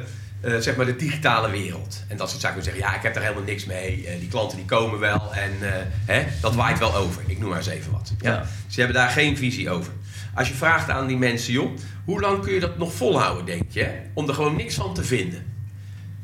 zeg 0.58 0.76
maar 0.76 0.86
de 0.86 0.96
digitale 0.96 1.50
wereld. 1.50 2.04
En 2.08 2.16
dat 2.16 2.28
soort 2.30 2.40
zaken. 2.40 2.62
zeggen, 2.62 2.82
ja, 2.82 2.94
ik 2.96 3.02
heb 3.02 3.14
daar 3.14 3.22
helemaal 3.22 3.44
niks 3.44 3.64
mee. 3.64 4.06
Eh, 4.06 4.18
die 4.18 4.28
klanten 4.28 4.56
die 4.56 4.66
komen 4.66 4.98
wel 4.98 5.34
en 5.34 5.52
hè, 6.04 6.24
dat 6.40 6.54
waait 6.54 6.78
wel 6.78 6.94
over. 6.94 7.22
Ik 7.26 7.38
noem 7.38 7.48
maar 7.48 7.58
eens 7.58 7.66
even 7.66 7.92
wat. 7.92 8.12
Ja? 8.20 8.30
Ja. 8.30 8.46
Ze 8.66 8.78
hebben 8.78 8.96
daar 8.96 9.08
geen 9.08 9.36
visie 9.36 9.70
over. 9.70 9.92
Als 10.34 10.48
je 10.48 10.54
vraagt 10.54 10.90
aan 10.90 11.06
die 11.06 11.16
mensen, 11.16 11.52
joh, 11.52 11.76
hoe 12.04 12.20
lang 12.20 12.42
kun 12.42 12.52
je 12.52 12.60
dat 12.60 12.78
nog 12.78 12.92
volhouden, 12.92 13.44
denk 13.44 13.64
je? 13.68 13.82
hè? 13.82 13.92
Om 14.14 14.28
er 14.28 14.34
gewoon 14.34 14.56
niks 14.56 14.74
van 14.74 14.94
te 14.94 15.04
vinden. 15.04 15.52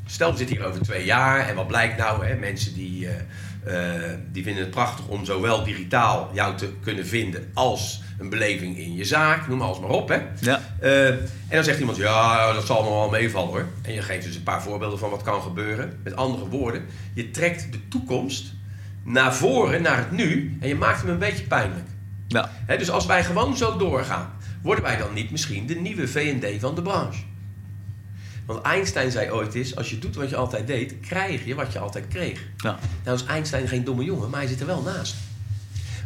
Stel, 0.07 0.31
we 0.31 0.39
zitten 0.39 0.57
hier 0.57 0.67
over 0.67 0.83
twee 0.83 1.05
jaar 1.05 1.49
en 1.49 1.55
wat 1.55 1.67
blijkt 1.67 1.99
nou? 1.99 2.27
Hè? 2.27 2.35
Mensen 2.35 2.75
die, 2.75 3.09
die 4.33 4.43
vinden 4.43 4.63
het 4.63 4.71
prachtig 4.71 5.07
om 5.07 5.25
zowel 5.25 5.65
digitaal 5.65 6.31
jou 6.33 6.57
te 6.57 6.73
kunnen 6.83 7.07
vinden 7.07 7.51
als 7.55 8.03
een 8.21 8.29
beleving 8.29 8.79
in 8.79 8.95
je 8.95 9.05
zaak. 9.05 9.49
Noem 9.49 9.63
alles 9.63 9.81
maar 9.81 9.91
op. 9.91 10.09
Hè? 10.09 10.19
Ja. 10.41 10.61
Eh, 10.81 11.09
en 11.09 11.29
dan 11.49 11.65
zegt 11.65 11.81
iemand, 11.81 11.99
ja, 11.99 12.53
dat 12.53 12.67
zal 12.67 12.83
nog 12.83 12.93
wel 12.93 13.09
meevallen 13.09 13.49
hoor. 13.49 13.67
En 13.83 13.93
je 13.93 14.03
geeft 14.03 14.27
dus 14.27 14.37
een 14.37 14.43
paar 14.43 14.63
voorbeelden 14.63 14.99
van 14.99 15.11
wat 15.11 15.23
kan 15.23 15.43
gebeuren. 15.43 16.01
Met 16.05 16.17
andere 16.17 16.49
woorden, 16.49 16.85
je 17.15 17.31
trekt 17.31 17.73
de 17.73 17.89
toekomst 17.89 18.53
naar 19.05 19.35
voren, 19.35 19.83
naar 19.83 19.97
het 19.97 20.11
nu. 20.11 20.57
En 20.61 20.69
je 20.69 20.75
maakt 20.75 21.01
hem 21.01 21.11
een 21.11 21.19
beetje 21.19 21.45
pijnlijk. 21.45 21.87
Ja. 22.29 22.51
Hè, 22.67 22.79
dus 22.79 22.91
als 22.91 23.07
wij 23.07 23.25
gewoon 23.25 23.57
zo 23.57 23.77
doorgaan, 23.77 24.33
worden 24.63 24.85
wij 24.85 24.97
dan 24.97 25.13
niet 25.15 25.31
misschien 25.31 25.67
de 25.67 25.75
nieuwe 25.75 26.09
V&D 26.09 26.61
van 26.61 26.75
de 26.75 26.83
branche? 26.83 27.21
Want 28.47 28.63
Einstein 28.63 29.11
zei 29.11 29.31
ooit 29.31 29.55
eens, 29.55 29.77
als 29.77 29.91
je 29.91 29.99
doet 29.99 30.15
wat 30.15 30.31
je 30.31 30.37
altijd 30.37 30.67
deed, 30.67 30.95
krijg 31.01 31.45
je 31.45 31.55
wat 31.55 31.73
je 31.73 31.79
altijd 31.79 32.09
kreeg. 32.09 32.47
Ja. 32.57 32.79
Nou 33.05 33.17
is 33.17 33.25
Einstein 33.25 33.69
geen 33.69 33.85
domme 33.85 34.05
jongen, 34.05 34.31
maar 34.31 34.41
hij 34.41 34.49
zit 34.49 34.61
er 34.61 34.67
wel 34.67 34.83
naast. 34.83 35.17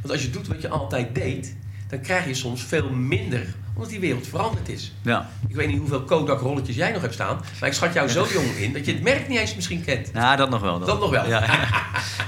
Want 0.01 0.13
als 0.13 0.23
je 0.23 0.31
doet 0.31 0.47
wat 0.47 0.61
je 0.61 0.69
altijd 0.69 1.15
deed, 1.15 1.57
dan 1.89 2.01
krijg 2.01 2.27
je 2.27 2.35
soms 2.35 2.63
veel 2.63 2.91
minder, 2.91 3.55
omdat 3.75 3.91
die 3.91 4.01
wereld 4.01 4.27
veranderd 4.27 4.69
is. 4.69 4.93
ja. 5.03 5.31
Ik 5.49 5.55
weet 5.55 5.69
niet 5.69 5.79
hoeveel 5.79 6.03
Kodak-rolletjes 6.03 6.77
jij 6.77 6.93
nog 6.93 7.01
hebt 7.03 7.15
staan, 7.15 7.41
maar 7.61 7.69
ik 7.69 7.75
schat 7.75 7.93
jou 7.93 8.09
zo 8.09 8.27
jong 8.33 8.57
in 8.57 8.73
dat 8.73 8.87
je 8.87 8.93
het 8.93 9.03
merk 9.03 9.29
niet 9.29 9.39
eens 9.39 9.55
misschien 9.55 9.85
kent. 9.85 10.13
Nou, 10.13 10.37
dat 10.37 10.51
nog 10.51 10.61
wel. 10.61 10.79
Dat 10.79 11.01
nog 11.01 11.11
wel. 11.11 11.29
Ja, 11.29 11.45
ja. 11.45 11.69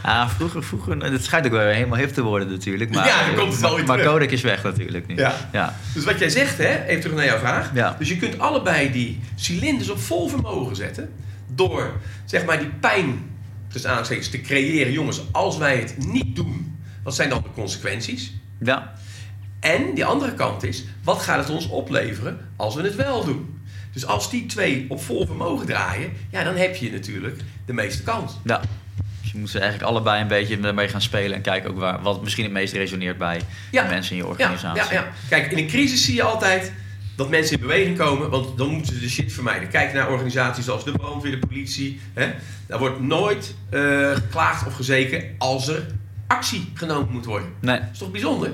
Ah, 0.03 0.29
vroeger, 0.31 0.65
vroeger, 0.65 0.97
het 1.13 1.25
schijnt 1.25 1.47
ook 1.47 1.53
wel 1.53 1.67
helemaal 1.73 1.99
hip 1.99 2.15
te 2.15 2.23
worden 2.23 2.51
natuurlijk. 2.51 2.95
Maar, 2.95 3.07
Ja, 3.07 3.27
dan 3.27 3.35
komt 3.35 3.53
het 3.53 3.61
wel 3.61 3.69
maar, 3.71 3.79
weer 3.79 3.87
maar 3.87 3.97
terug. 3.97 4.13
Kodak 4.13 4.31
is 4.31 4.41
weg 4.43 4.63
natuurlijk 4.63 5.07
nu. 5.07 5.17
Ja. 5.17 5.35
ja. 5.53 5.77
Dus 5.95 6.05
wat 6.05 6.19
jij 6.19 6.29
zegt, 6.29 6.59
hè, 6.59 6.85
even 6.85 7.01
terug 7.01 7.17
naar 7.17 7.25
jouw 7.25 7.39
vraag. 7.39 7.71
Ja. 7.75 7.97
Dus 7.99 8.09
je 8.09 8.17
kunt 8.17 8.39
allebei 8.39 8.93
die 8.93 9.21
cilinders 9.35 9.91
op 9.91 9.99
vol 10.01 10.29
vermogen 10.29 10.77
zetten. 10.77 11.13
Door 11.55 11.93
zeg 12.25 12.45
maar 12.45 12.59
die 12.59 12.69
pijn 12.81 13.31
tussen 13.69 13.91
aanstekens 13.91 14.29
te 14.31 14.41
creëren. 14.41 14.93
Jongens, 14.93 15.23
als 15.33 15.57
wij 15.59 15.77
het 15.77 15.95
niet 16.07 16.37
doen, 16.37 16.79
wat 17.03 17.15
zijn 17.15 17.29
dan 17.29 17.43
de 17.43 17.51
consequenties? 17.55 18.33
Ja. 18.61 18.95
En 19.67 19.95
die 19.95 20.05
andere 20.05 20.35
kant 20.35 20.63
is, 20.63 20.85
wat 21.05 21.19
gaat 21.23 21.39
het 21.39 21.51
ons 21.57 21.69
opleveren 21.69 22.39
als 22.57 22.75
we 22.75 22.83
het 22.83 22.95
wel 22.95 23.25
doen? 23.25 23.61
Dus 23.93 24.07
als 24.07 24.31
die 24.31 24.47
twee 24.47 24.87
op 24.89 25.03
vol 25.03 25.27
vermogen 25.27 25.67
draaien, 25.67 26.13
ja, 26.31 26.45
dan 26.45 26.57
heb 26.57 26.77
je 26.77 26.91
natuurlijk 26.93 27.41
de 27.67 27.73
meeste 27.73 28.03
kans. 28.03 28.33
ja. 28.45 28.61
Dus 29.23 29.33
je 29.35 29.39
moet 29.41 29.51
ze 29.51 29.59
eigenlijk 29.59 29.91
allebei 29.91 30.23
een 30.23 30.29
beetje 30.29 30.73
mee 30.73 30.89
gaan 30.89 31.01
spelen 31.03 31.37
en 31.37 31.43
kijken 31.43 31.71
ook 31.71 31.79
waar, 31.79 32.03
wat 32.03 32.23
misschien 32.23 32.45
het 32.45 32.53
meest 32.53 32.73
resoneert 32.73 33.19
bij 33.19 33.41
Ja. 33.71 33.83
de 33.83 33.89
mensen 33.89 34.11
in 34.11 34.17
je 34.17 34.23
Ja, 34.23 34.29
organisatie. 34.31 34.95
ja, 34.95 35.01
ja. 35.01 35.09
Kijk, 35.29 35.51
in 35.53 35.59
een 35.59 35.67
crisis 35.67 36.05
zie 36.05 36.15
je 36.15 36.23
altijd 36.23 36.73
dat 37.17 37.29
mensen 37.29 37.55
in 37.57 37.61
beweging 37.63 37.99
komen, 37.99 38.31
want 38.31 38.59
dan 38.59 38.69
moeten 38.69 38.95
ze 38.95 39.01
de 39.01 39.09
shit 39.11 39.33
vermijden. 39.33 39.69
Kijk 39.69 39.93
naar 39.93 40.11
organisaties 40.11 40.65
zoals 40.65 40.85
de 40.85 40.93
brandweer, 40.93 41.41
de 41.41 41.47
politie. 41.47 42.01
Hè? 42.15 42.27
Daar 42.67 42.79
wordt 42.79 43.01
nooit 43.01 43.55
eh, 43.71 43.81
geklaagd 44.15 44.67
of 44.67 44.75
gezeken 44.75 45.25
als 45.39 45.69
er 45.69 45.87
actie 46.27 46.71
genomen 46.75 47.13
moet 47.13 47.25
worden. 47.25 47.49
Nee, 47.61 47.79
Dat 47.79 47.89
is 47.93 47.99
toch 47.99 48.11
bijzonder? 48.11 48.51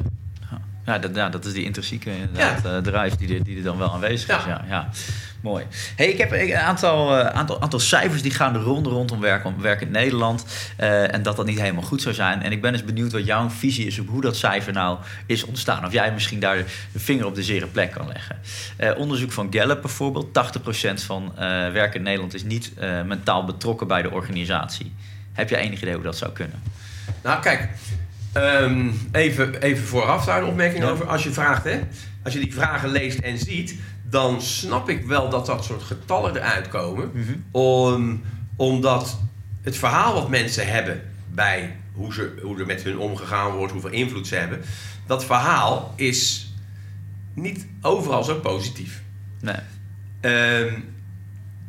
Ja, 0.86 0.98
dat, 0.98 1.14
ja, 1.14 1.28
dat 1.28 1.44
is 1.44 1.52
die 1.52 1.64
intrinsieke 1.64 2.10
inderdaad, 2.16 2.64
eh, 2.64 2.76
drive 2.76 3.16
die 3.16 3.36
er, 3.36 3.44
die 3.44 3.56
er 3.56 3.62
dan 3.62 3.78
wel 3.78 3.92
aanwezig 3.92 4.38
is. 4.38 4.44
Ja. 4.44 4.64
Ja. 4.68 4.88
Mooi. 5.42 5.64
Hey, 5.96 6.06
ik 6.06 6.18
heb 6.18 6.32
een 6.32 6.56
aantal, 6.56 7.18
eh, 7.18 7.26
aantal, 7.26 7.60
aantal 7.60 7.78
cijfers 7.78 8.22
die 8.22 8.30
gaan 8.30 8.52
de 8.52 8.58
ronde 8.58 8.88
rondom 8.88 9.20
werk, 9.20 9.44
om 9.44 9.60
werk 9.60 9.80
in 9.80 9.90
Nederland. 9.90 10.44
eh, 10.76 11.14
en 11.14 11.22
dat 11.22 11.36
dat 11.36 11.46
niet 11.46 11.60
helemaal 11.60 11.82
goed 11.82 12.02
zou 12.02 12.14
zijn. 12.14 12.42
En 12.42 12.52
ik 12.52 12.60
ben 12.60 12.72
eens 12.72 12.84
benieuwd 12.84 13.12
wat 13.12 13.26
jouw 13.26 13.50
visie 13.50 13.86
is 13.86 13.98
op 13.98 14.08
hoe 14.08 14.20
dat 14.20 14.36
cijfer 14.36 14.72
nou 14.72 14.98
is 15.26 15.44
ontstaan. 15.44 15.86
Of 15.86 15.92
jij 15.92 16.12
misschien 16.12 16.40
daar 16.40 16.56
de 16.92 16.98
vinger 16.98 17.26
op 17.26 17.34
de 17.34 17.42
zere 17.42 17.66
plek 17.66 17.90
kan 17.90 18.06
leggen. 18.06 18.36
Eh, 18.76 18.98
onderzoek 18.98 19.32
van 19.32 19.46
Gallup 19.50 19.80
bijvoorbeeld. 19.80 20.32
80% 20.32 21.02
van 21.02 21.32
eh 21.36 21.70
werk 21.72 21.94
in 21.94 22.02
Nederland 22.02 22.34
is 22.34 22.44
niet 22.44 22.72
eh, 22.78 23.02
mentaal 23.02 23.44
betrokken 23.44 23.86
bij 23.86 24.02
de 24.02 24.10
organisatie. 24.10 24.94
Heb 25.32 25.48
jij 25.48 25.60
enig 25.60 25.80
idee 25.82 25.94
hoe 25.94 26.02
dat 26.02 26.16
zou 26.16 26.32
kunnen? 26.32 26.62
Nou, 27.22 27.42
kijk, 27.42 27.68
ehm, 28.32 28.88
even, 29.12 29.60
even 29.62 29.84
vooraf 29.84 30.24
daar 30.24 30.42
een 30.42 30.48
opmerking 30.48 30.84
Ja. 30.84 30.90
over. 30.90 31.06
Als 31.06 31.22
je 31.22 31.30
vraagt, 31.30 31.64
hè, 31.64 31.80
als 32.24 32.32
je 32.32 32.40
die 32.40 32.54
vragen 32.54 32.88
leest 32.88 33.18
en 33.18 33.38
ziet, 33.38 33.76
dan 34.08 34.42
snap 34.42 34.88
ik 34.88 35.06
wel 35.06 35.28
dat 35.28 35.46
dat 35.46 35.64
soort 35.64 35.82
getallen 35.82 36.36
eruit 36.36 36.68
komen. 36.68 37.10
Om, 37.50 38.22
omdat 38.56 39.18
het 39.62 39.76
verhaal 39.76 40.14
wat 40.14 40.28
mensen 40.28 40.68
hebben 40.68 41.02
bij 41.34 41.76
hoe, 41.92 42.12
ze, 42.12 42.38
hoe 42.42 42.58
er 42.60 42.66
met 42.66 42.82
hun 42.82 42.98
omgegaan 42.98 43.50
wordt, 43.50 43.72
hoeveel 43.72 43.90
invloed 43.90 44.26
ze 44.26 44.34
hebben, 44.34 44.60
dat 45.06 45.24
verhaal 45.24 45.92
is 45.96 46.52
niet 47.34 47.66
overal 47.80 48.24
zo 48.24 48.34
positief. 48.34 49.02
Nee. 49.40 49.56
Ehm, 50.20 50.74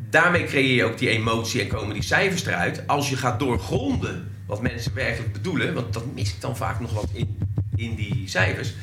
daarmee 0.09 0.45
creëer 0.45 0.75
je 0.75 0.83
ook 0.83 0.97
die 0.97 1.09
emotie 1.09 1.61
en 1.61 1.67
komen 1.67 1.93
die 1.93 2.03
cijfers 2.03 2.45
eruit. 2.45 2.87
Als 2.87 3.09
je 3.09 3.17
gaat 3.17 3.39
doorgronden 3.39 4.31
wat 4.53 4.61
mensen 4.61 4.93
werkelijk 4.93 5.33
bedoelen, 5.33 5.73
want 5.73 5.93
dat 5.93 6.13
mis 6.13 6.33
ik 6.33 6.41
dan 6.41 6.57
vaak 6.57 6.79
nog 6.79 6.93
wat 6.93 7.09
in, 7.13 7.37
in 7.75 7.95
die 7.95 8.23
cijfers, 8.25 8.73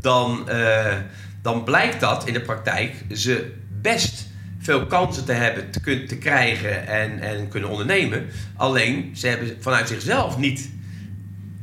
dan, 0.00 0.48
eh, 0.48 0.96
dan 1.42 1.64
blijkt 1.64 2.00
dat 2.00 2.26
in 2.26 2.32
de 2.32 2.40
praktijk 2.40 2.94
ze 3.12 3.52
best 3.80 4.26
veel 4.58 4.86
kansen 4.86 5.24
te 5.24 5.32
hebben, 5.32 5.70
te, 5.70 6.04
te 6.04 6.18
krijgen 6.18 6.86
en, 6.86 7.20
en 7.20 7.48
kunnen 7.48 7.70
ondernemen. 7.70 8.26
Alleen 8.56 9.16
ze 9.16 9.26
hebben 9.26 9.56
vanuit 9.60 9.88
zichzelf 9.88 10.38
niet 10.38 10.70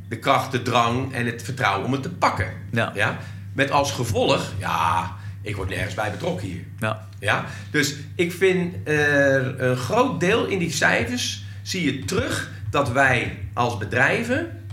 de 0.10 0.18
kracht, 0.18 0.52
de 0.52 0.62
drang 0.62 1.14
en 1.14 1.26
het 1.26 1.44
vertrouwen 1.44 1.86
om 1.86 1.92
het 1.92 2.04
te 2.04 2.10
pakken. 2.10 2.48
Ja. 2.72 2.92
Ja? 2.96 3.18
Met 3.54 3.72
als 3.72 3.92
gevolg, 3.92 4.54
ja, 4.60 5.16
ik 5.42 5.56
word 5.56 5.70
nergens 5.70 5.94
bij 5.94 6.12
betrokken 6.12 6.48
hier. 6.48 6.64
Ja. 6.80 7.08
Ja? 7.20 7.46
Dus 7.72 7.96
ik 8.16 8.32
vind 8.32 8.88
er 8.88 9.62
een 9.62 9.78
groot 9.78 10.20
deel 10.20 10.46
in 10.46 10.60
die 10.60 10.72
cijfers 10.72 11.44
zie 11.62 11.84
je 11.84 12.06
terug 12.06 12.52
dat 12.74 12.92
wij 12.92 13.38
als 13.54 13.78
bedrijven 13.78 14.66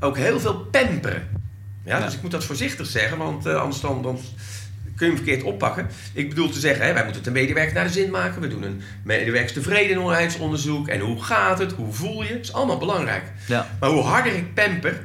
ook 0.00 0.16
heel 0.16 0.40
veel 0.40 0.56
pamperen. 0.56 1.28
Ja, 1.84 1.98
Ja. 1.98 2.04
Dus 2.04 2.14
ik 2.14 2.22
moet 2.22 2.30
dat 2.30 2.44
voorzichtig 2.44 2.86
zeggen, 2.86 3.18
want 3.18 3.46
eh, 3.46 3.54
anders 3.54 3.80
dan, 3.80 4.02
dan 4.02 4.18
kun 4.96 5.06
je 5.06 5.12
hem 5.12 5.24
verkeerd 5.24 5.42
oppakken. 5.42 5.86
Ik 6.12 6.28
bedoel 6.28 6.48
te 6.48 6.60
zeggen, 6.60 6.86
hè, 6.86 6.92
wij 6.92 7.04
moeten 7.04 7.22
de 7.22 7.30
medewerker 7.30 7.74
naar 7.74 7.84
de 7.84 7.92
zin 7.92 8.10
maken. 8.10 8.40
We 8.40 8.48
doen 8.48 8.62
een 8.62 8.82
medewerkerstevredenheidsonderzoek. 9.02 10.88
En 10.88 11.00
hoe 11.00 11.22
gaat 11.22 11.58
het? 11.58 11.72
Hoe 11.72 11.92
voel 11.92 12.22
je? 12.22 12.32
Dat 12.32 12.42
is 12.42 12.52
allemaal 12.52 12.78
belangrijk. 12.78 13.24
Ja. 13.46 13.66
Maar 13.80 13.90
hoe 13.90 14.02
harder 14.02 14.34
ik 14.34 14.54
pamper, 14.54 15.02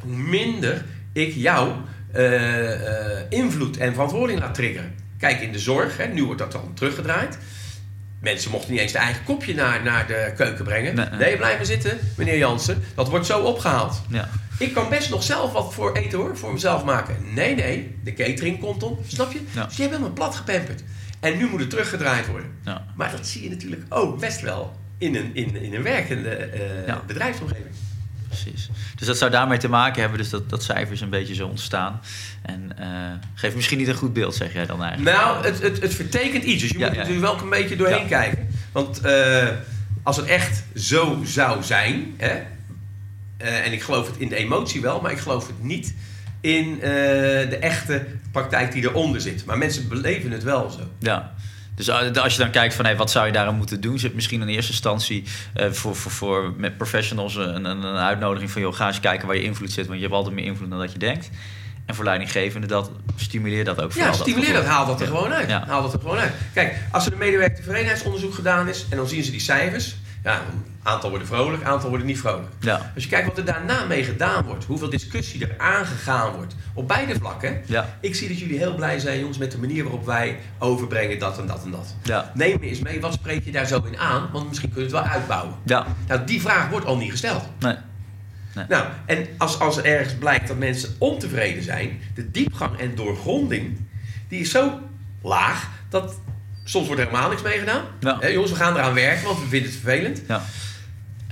hoe 0.00 0.16
minder 0.16 0.84
ik 1.12 1.34
jou 1.34 1.72
eh, 2.12 2.72
eh, 2.72 3.24
invloed 3.28 3.76
en 3.76 3.92
verantwoording 3.92 4.40
laat 4.40 4.54
triggeren. 4.54 4.94
Kijk, 5.18 5.40
in 5.40 5.52
de 5.52 5.58
zorg, 5.58 5.96
hè, 5.96 6.06
nu 6.06 6.24
wordt 6.24 6.40
dat 6.40 6.52
dan 6.52 6.74
teruggedraaid. 6.74 7.38
Mensen 8.22 8.50
mochten 8.50 8.70
niet 8.72 8.80
eens 8.80 8.92
de 8.92 8.98
eigen 8.98 9.24
kopje 9.24 9.54
naar, 9.54 9.82
naar 9.82 10.06
de 10.06 10.32
keuken 10.36 10.64
brengen. 10.64 10.94
Nee, 10.94 11.06
Nee, 11.10 11.18
nee. 11.18 11.36
blijf 11.36 11.56
maar 11.56 11.66
zitten, 11.66 11.98
meneer 12.16 12.38
Jansen. 12.38 12.82
Dat 12.94 13.08
wordt 13.08 13.26
zo 13.26 13.40
opgehaald. 13.40 14.02
Ja. 14.08 14.28
Ik 14.58 14.74
kan 14.74 14.88
best 14.88 15.10
nog 15.10 15.22
zelf 15.22 15.52
wat 15.52 15.74
voor 15.74 15.92
eten 15.96 16.18
hoor, 16.18 16.36
voor 16.36 16.52
mezelf 16.52 16.84
maken. 16.84 17.16
Nee, 17.34 17.54
nee, 17.54 17.96
de 18.04 18.12
catering 18.12 18.60
komt 18.60 18.80
dan, 18.80 18.98
snap 19.06 19.32
je? 19.32 19.40
Ja. 19.50 19.64
Dus 19.64 19.76
je 19.76 19.82
hebt 19.82 19.94
helemaal 19.94 20.14
plat 20.14 20.34
gepamperd. 20.34 20.82
En 21.20 21.36
nu 21.36 21.48
moet 21.48 21.60
het 21.60 21.70
teruggedraaid 21.70 22.26
worden. 22.26 22.50
Ja. 22.64 22.84
Maar 22.96 23.10
dat 23.10 23.26
zie 23.26 23.42
je 23.42 23.50
natuurlijk 23.50 23.82
ook 23.88 24.20
best 24.20 24.40
wel 24.40 24.76
in 24.98 25.14
een, 25.16 25.30
in, 25.34 25.56
in 25.62 25.74
een 25.74 25.82
werkende 25.82 26.50
Ja. 26.86 27.02
bedrijfsomgeving. 27.06 27.74
Precies. 28.40 28.70
Dus 28.96 29.06
dat 29.06 29.18
zou 29.18 29.30
daarmee 29.30 29.58
te 29.58 29.68
maken 29.68 30.00
hebben, 30.00 30.18
dus 30.18 30.30
dat, 30.30 30.50
dat 30.50 30.62
cijfers 30.62 31.00
een 31.00 31.10
beetje 31.10 31.34
zo 31.34 31.46
ontstaan. 31.46 32.00
En 32.42 32.72
eh 32.78 32.86
geeft 33.34 33.54
misschien 33.54 33.78
niet 33.78 33.88
een 33.88 33.94
goed 33.94 34.12
beeld, 34.12 34.34
zeg 34.34 34.52
jij 34.52 34.66
dan 34.66 34.82
eigenlijk. 34.82 35.16
Nou, 35.16 35.44
het, 35.44 35.62
het, 35.62 35.80
het 35.82 35.94
vertekent 35.94 36.44
iets. 36.44 36.62
Dus 36.62 36.70
je 36.70 36.78
Ja, 36.78 36.86
moet 36.86 36.96
er 36.96 37.00
natuurlijk 37.02 37.26
wel 37.26 37.42
een 37.42 37.50
beetje 37.50 37.76
doorheen 37.76 38.06
kijken. 38.08 38.48
Want 38.72 39.00
eh, 39.00 39.48
als 40.02 40.16
het 40.16 40.26
echt 40.26 40.64
zo 40.74 41.20
zou 41.24 41.62
zijn, 41.62 42.14
hè, 42.16 42.42
eh, 43.36 43.66
en 43.66 43.72
ik 43.72 43.82
geloof 43.82 44.06
het 44.06 44.16
in 44.16 44.28
de 44.28 44.36
emotie 44.36 44.80
wel, 44.80 45.00
maar 45.00 45.10
ik 45.12 45.18
geloof 45.18 45.46
het 45.46 45.62
niet 45.62 45.94
in 46.40 46.78
de 46.80 47.58
echte 47.60 48.06
praktijk 48.32 48.72
die 48.72 48.82
eronder 48.82 49.20
zit. 49.20 49.44
Maar 49.44 49.58
mensen 49.58 49.88
beleven 49.88 50.30
het 50.30 50.42
wel 50.42 50.70
zo. 50.70 50.80
Ja. 50.98 51.34
Dus 51.84 52.12
eh, 52.14 52.22
als 52.22 52.32
je 52.32 52.38
dan 52.38 52.50
kijkt 52.50 52.74
van 52.74 52.84
hey, 52.84 52.96
wat 52.96 53.10
zou 53.10 53.26
je 53.26 53.32
daaraan 53.32 53.56
moeten 53.56 53.80
doen, 53.80 53.98
zit 53.98 54.14
misschien 54.14 54.40
in 54.42 54.48
eerste 54.48 54.72
instantie 54.72 55.24
eh, 55.54 55.70
voor, 55.70 55.96
voor, 55.96 56.10
voor 56.10 56.52
met 56.56 56.76
professionals 56.76 57.34
een, 57.36 57.64
een, 57.64 57.82
een 57.82 57.96
uitnodiging 57.96 58.50
van 58.50 58.62
joh, 58.62 58.74
ga 58.74 58.86
eens 58.86 59.00
kijken 59.00 59.26
waar 59.26 59.36
je 59.36 59.42
invloed 59.42 59.72
zit, 59.72 59.86
want 59.86 59.96
je 59.98 60.04
hebt 60.04 60.16
altijd 60.16 60.34
meer 60.34 60.44
invloed 60.44 60.70
dan 60.70 60.78
dat 60.78 60.92
je 60.92 60.98
denkt. 60.98 61.30
En 61.86 61.94
voor 61.94 62.04
leidinggevenden, 62.04 62.68
dat 62.68 62.90
stimuleer 63.16 63.64
dat 63.64 63.80
ook 63.82 63.92
Ja, 63.92 64.12
stimuleer 64.12 64.52
dat, 64.52 64.64
haal 64.64 64.86
dat 64.86 65.00
er 65.00 65.06
Ja. 65.06 65.12
gewoon 65.16 65.32
uit. 65.32 65.48
Ja. 65.48 65.64
Haal 65.66 65.82
dat 65.82 65.92
er 65.92 66.00
gewoon 66.00 66.18
uit. 66.18 66.32
Kijk, 66.54 66.76
als 66.90 67.06
er 67.06 67.12
een 67.12 67.18
medewerker 67.18 67.56
tevredenheidsonderzoek 67.56 68.34
gedaan 68.34 68.68
is 68.68 68.86
en 68.90 68.96
dan 68.96 69.08
zien 69.08 69.24
ze 69.24 69.30
die 69.30 69.40
cijfers, 69.40 69.96
ja, 70.24 70.42
aantal 70.82 71.10
worden 71.10 71.28
vrolijk, 71.28 71.62
aantal 71.62 71.88
worden 71.88 72.06
niet 72.06 72.18
vrolijk. 72.18 72.52
Ja. 72.60 72.92
Als 72.94 73.04
je 73.04 73.10
kijkt 73.10 73.26
wat 73.26 73.38
er 73.38 73.44
daarna 73.44 73.84
mee 73.84 74.04
gedaan 74.04 74.44
wordt, 74.44 74.64
hoeveel 74.64 74.90
discussie 74.90 75.46
er 75.46 75.54
aangegaan 75.58 76.32
wordt, 76.34 76.54
op 76.74 76.88
beide 76.88 77.14
vlakken. 77.14 77.62
Ja. 77.66 77.98
Ik 78.00 78.14
zie 78.14 78.28
dat 78.28 78.38
jullie 78.38 78.58
heel 78.58 78.74
blij 78.74 78.98
zijn, 78.98 79.18
jongens, 79.18 79.38
met 79.38 79.52
de 79.52 79.58
manier 79.58 79.82
waarop 79.82 80.06
wij 80.06 80.38
overbrengen 80.58 81.18
dat 81.18 81.38
en 81.38 81.46
dat 81.46 81.64
en 81.64 81.70
dat. 81.70 81.94
Ja. 82.02 82.30
Neem 82.34 82.58
eens 82.60 82.78
mee, 82.78 83.00
wat 83.00 83.12
spreek 83.12 83.44
je 83.44 83.52
daar 83.52 83.66
zo 83.66 83.82
in 83.82 83.98
aan? 83.98 84.28
Want 84.32 84.48
misschien 84.48 84.70
kun 84.72 84.78
je 84.78 84.86
het 84.86 84.96
wel 84.96 85.04
uitbouwen. 85.04 85.54
Ja. 85.64 85.86
Nou, 86.06 86.24
die 86.24 86.40
vraag 86.40 86.68
wordt 86.68 86.86
al 86.86 86.96
niet 86.96 87.10
gesteld. 87.10 87.42
Nee. 87.58 87.76
Nou, 88.68 88.86
en 89.06 89.26
als, 89.38 89.58
als 89.58 89.76
er 89.76 89.84
ergens 89.84 90.14
blijkt 90.14 90.48
dat 90.48 90.58
mensen 90.58 90.94
ontevreden 90.98 91.62
zijn, 91.62 92.00
de 92.14 92.30
diepgang 92.30 92.78
en 92.78 92.94
doorgronding, 92.94 93.78
die 94.28 94.40
is 94.40 94.50
zo 94.50 94.80
laag 95.22 95.70
dat 95.88 96.14
soms 96.64 96.86
wordt 96.86 97.00
er 97.00 97.08
helemaal 97.08 97.28
niks 97.28 97.42
mee 97.42 97.58
gedaan. 97.58 97.82
Ja. 98.00 98.30
Jongens, 98.30 98.50
we 98.50 98.56
gaan 98.56 98.74
eraan 98.74 98.94
werken, 98.94 99.24
want 99.24 99.38
we 99.38 99.46
vinden 99.46 99.70
het 99.70 99.80
vervelend. 99.80 100.22
Ja. 100.28 100.42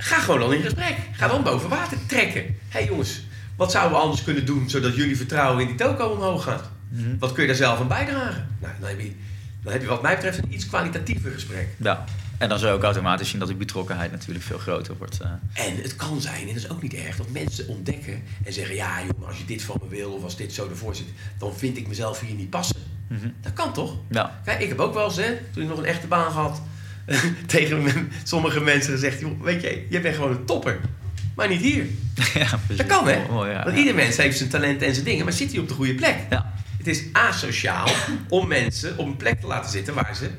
Ga 0.03 0.19
gewoon 0.19 0.39
dan 0.39 0.53
in 0.53 0.61
gesprek. 0.61 0.95
Ga 1.11 1.27
dan 1.27 1.43
boven 1.43 1.69
water 1.69 1.97
trekken. 2.05 2.41
Hé 2.43 2.53
hey 2.69 2.85
jongens, 2.85 3.21
wat 3.55 3.71
zouden 3.71 3.97
we 3.97 4.03
anders 4.03 4.23
kunnen 4.23 4.45
doen 4.45 4.69
zodat 4.69 4.95
jullie 4.95 5.17
vertrouwen 5.17 5.61
in 5.61 5.67
die 5.67 5.75
toko 5.75 6.07
omhoog 6.07 6.43
gaat? 6.43 6.69
Mhm. 6.89 7.17
Wat 7.19 7.31
kun 7.31 7.41
je 7.41 7.47
daar 7.47 7.57
zelf 7.57 7.79
aan 7.79 7.87
bijdragen? 7.87 8.47
Nou, 8.61 8.73
dan 8.79 8.89
heb 8.89 8.99
je, 8.99 9.11
dan 9.63 9.71
heb 9.71 9.81
je 9.81 9.87
wat 9.87 10.01
mij 10.01 10.15
betreft 10.15 10.37
een 10.37 10.53
iets 10.53 10.67
kwalitatiever 10.67 11.31
gesprek. 11.31 11.67
ja. 11.77 12.03
En 12.37 12.49
dan 12.49 12.59
zul 12.59 12.67
je 12.69 12.73
ook 12.73 12.83
automatisch 12.83 13.29
zien 13.29 13.39
dat 13.39 13.47
die 13.47 13.57
betrokkenheid 13.57 14.11
natuurlijk 14.11 14.45
veel 14.45 14.57
groter 14.57 14.97
wordt. 14.97 15.19
eh. 15.19 15.29
En 15.67 15.75
het 15.81 15.95
kan 15.95 16.21
zijn, 16.21 16.41
en 16.41 16.47
dat 16.47 16.55
is 16.55 16.69
ook 16.69 16.81
niet 16.81 16.93
erg, 16.93 17.15
dat 17.17 17.29
mensen 17.29 17.67
ontdekken 17.67 18.23
en 18.43 18.53
zeggen: 18.53 18.75
Ja, 18.75 18.99
jongen, 18.99 19.27
als 19.27 19.37
je 19.37 19.45
dit 19.45 19.61
van 19.63 19.79
me 19.83 19.89
wil 19.89 20.11
of 20.11 20.23
als 20.23 20.37
dit 20.37 20.53
zo 20.53 20.69
ervoor 20.69 20.95
zit, 20.95 21.05
dan 21.37 21.53
vind 21.55 21.77
ik 21.77 21.87
mezelf 21.87 22.19
hier 22.19 22.35
niet 22.35 22.49
passen. 22.49 22.75
Mhm. 23.07 23.29
Dat 23.41 23.53
kan 23.53 23.73
toch? 23.73 23.95
Ja. 24.09 24.39
Kijk, 24.45 24.59
ik 24.61 24.67
heb 24.67 24.79
ook 24.79 24.93
wel 24.93 25.05
eens, 25.05 25.15
hè, 25.15 25.37
toen 25.53 25.63
ik 25.63 25.69
nog 25.69 25.77
een 25.77 25.85
echte 25.85 26.07
baan 26.07 26.31
had, 26.31 26.61
tegen 27.45 28.11
sommige 28.23 28.61
mensen 28.61 28.91
gezegd: 28.91 29.19
Joh, 29.19 29.41
weet 29.41 29.61
je, 29.61 29.85
jij 29.89 30.01
bent 30.01 30.15
gewoon 30.15 30.31
een 30.31 30.45
topper, 30.45 30.79
maar 31.35 31.47
niet 31.47 31.61
hier. 31.61 31.85
ja. 32.33 32.59
Dat 32.67 32.85
kan, 32.85 33.07
hè? 33.07 33.27
Mooi, 33.29 33.51
ja, 33.51 33.63
Want 33.63 33.77
ieder 33.77 33.95
mens 33.95 34.17
heeft 34.17 34.37
zijn 34.37 34.49
talenten 34.49 34.87
en 34.87 34.93
zijn 34.93 35.05
dingen, 35.05 35.23
maar 35.23 35.33
zit 35.33 35.51
hij 35.51 35.59
op 35.59 35.67
de 35.67 35.73
goede 35.73 35.95
plek? 35.95 36.17
Ja. 36.29 36.53
Het 36.77 36.87
is 36.87 37.03
asociaal 37.11 37.89
om 38.29 38.47
mensen 38.47 38.97
op 38.97 39.05
een 39.05 39.17
plek 39.17 39.41
te 39.41 39.47
laten 39.47 39.71
zitten 39.71 39.93
waar 39.93 40.15
ze 40.15 40.29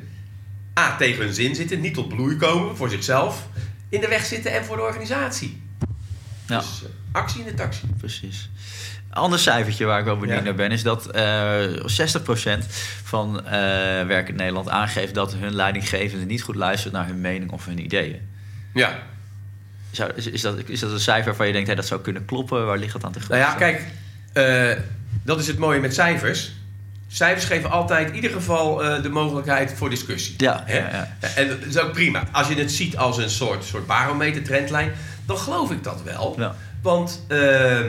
A, 0.79 0.97
tegen 0.97 1.25
hun 1.25 1.35
zin 1.35 1.55
zitten, 1.55 1.81
niet 1.81 1.95
tot 1.95 2.09
bloei 2.09 2.37
komen 2.37 2.77
voor 2.77 2.91
zichzelf, 2.91 3.49
in 3.89 4.01
de 4.01 4.09
weg 4.09 4.25
zitten 4.25 4.53
en 4.53 4.65
voor 4.65 4.77
de 4.77 4.83
organisatie. 4.83 5.63
Ja. 6.47 6.59
Dus 6.59 6.83
eh, 6.85 6.91
actie 7.13 7.41
in 7.41 7.47
de 7.47 7.55
taxi. 7.55 7.87
Precies. 7.99 8.51
Ander 9.11 9.39
cijfertje 9.39 9.85
waar 9.85 9.99
ik 9.99 10.05
wel 10.05 10.17
benieuwd 10.19 10.39
Ja. 10.39 10.45
naar 10.45 10.55
ben, 10.55 10.71
is 10.71 10.83
dat 10.83 11.11
eh 11.11 11.61
60% 11.87 12.67
van 13.05 13.47
eh 13.47 13.53
werk 14.07 14.29
in 14.29 14.35
Nederland 14.37 14.69
aangeeft 14.69 15.15
dat 15.15 15.35
hun 15.35 15.55
leidinggevende 15.55 16.25
niet 16.25 16.43
goed 16.43 16.55
luistert 16.55 16.93
naar 16.93 17.07
hun 17.07 17.21
mening 17.21 17.51
of 17.51 17.67
hun 17.67 17.79
ideeën. 17.85 18.29
Ja. 18.75 18.99
Zou, 19.91 20.11
is, 20.15 20.27
is, 20.27 20.41
dat, 20.41 20.59
is 20.67 20.81
dat 20.81 20.91
een 20.91 21.01
cijfer 21.01 21.25
waarvan 21.27 21.47
je 21.47 21.53
denkt, 21.53 21.67
hey, 21.67 21.77
dat 21.77 21.87
zou 21.87 22.01
kunnen 22.01 22.25
kloppen? 22.25 22.67
Waar 22.67 22.79
ligt 22.79 22.93
dat 22.93 23.05
aan 23.05 23.13
te 23.13 23.19
Nou 23.29 23.41
ja, 23.41 23.55
kijk, 23.55 23.87
eh, 24.33 24.83
dat 25.25 25.41
is 25.41 25.47
het 25.47 25.59
mooie 25.59 25.81
met 25.81 25.95
cijfers. 25.95 26.53
Cijfers 27.09 27.45
geven 27.45 27.71
altijd 27.71 28.09
in 28.09 28.15
ieder 28.15 28.31
geval 28.31 28.85
eh, 28.85 29.03
de 29.03 29.09
mogelijkheid 29.09 29.73
voor 29.77 29.91
discussie. 29.91 30.35
Ja, 30.37 30.63
Hè? 30.67 30.79
ja, 30.79 30.89
ja. 31.21 31.29
En 31.35 31.49
dat 31.49 31.59
is 31.69 31.79
ook 31.79 31.93
prima. 31.93 32.25
Als 32.33 32.49
je 32.49 32.55
het 32.55 32.73
ziet 32.73 32.97
als 32.97 33.17
een 33.19 33.31
soort, 33.31 33.65
soort 33.65 33.87
barometer, 33.87 34.43
trendlijn, 34.43 34.93
dan 35.27 35.39
geloof 35.39 35.71
ik 35.71 35.83
dat 35.85 36.03
wel. 36.03 36.35
Ja. 36.39 36.55
Want, 36.83 37.25
eh, 37.29 37.87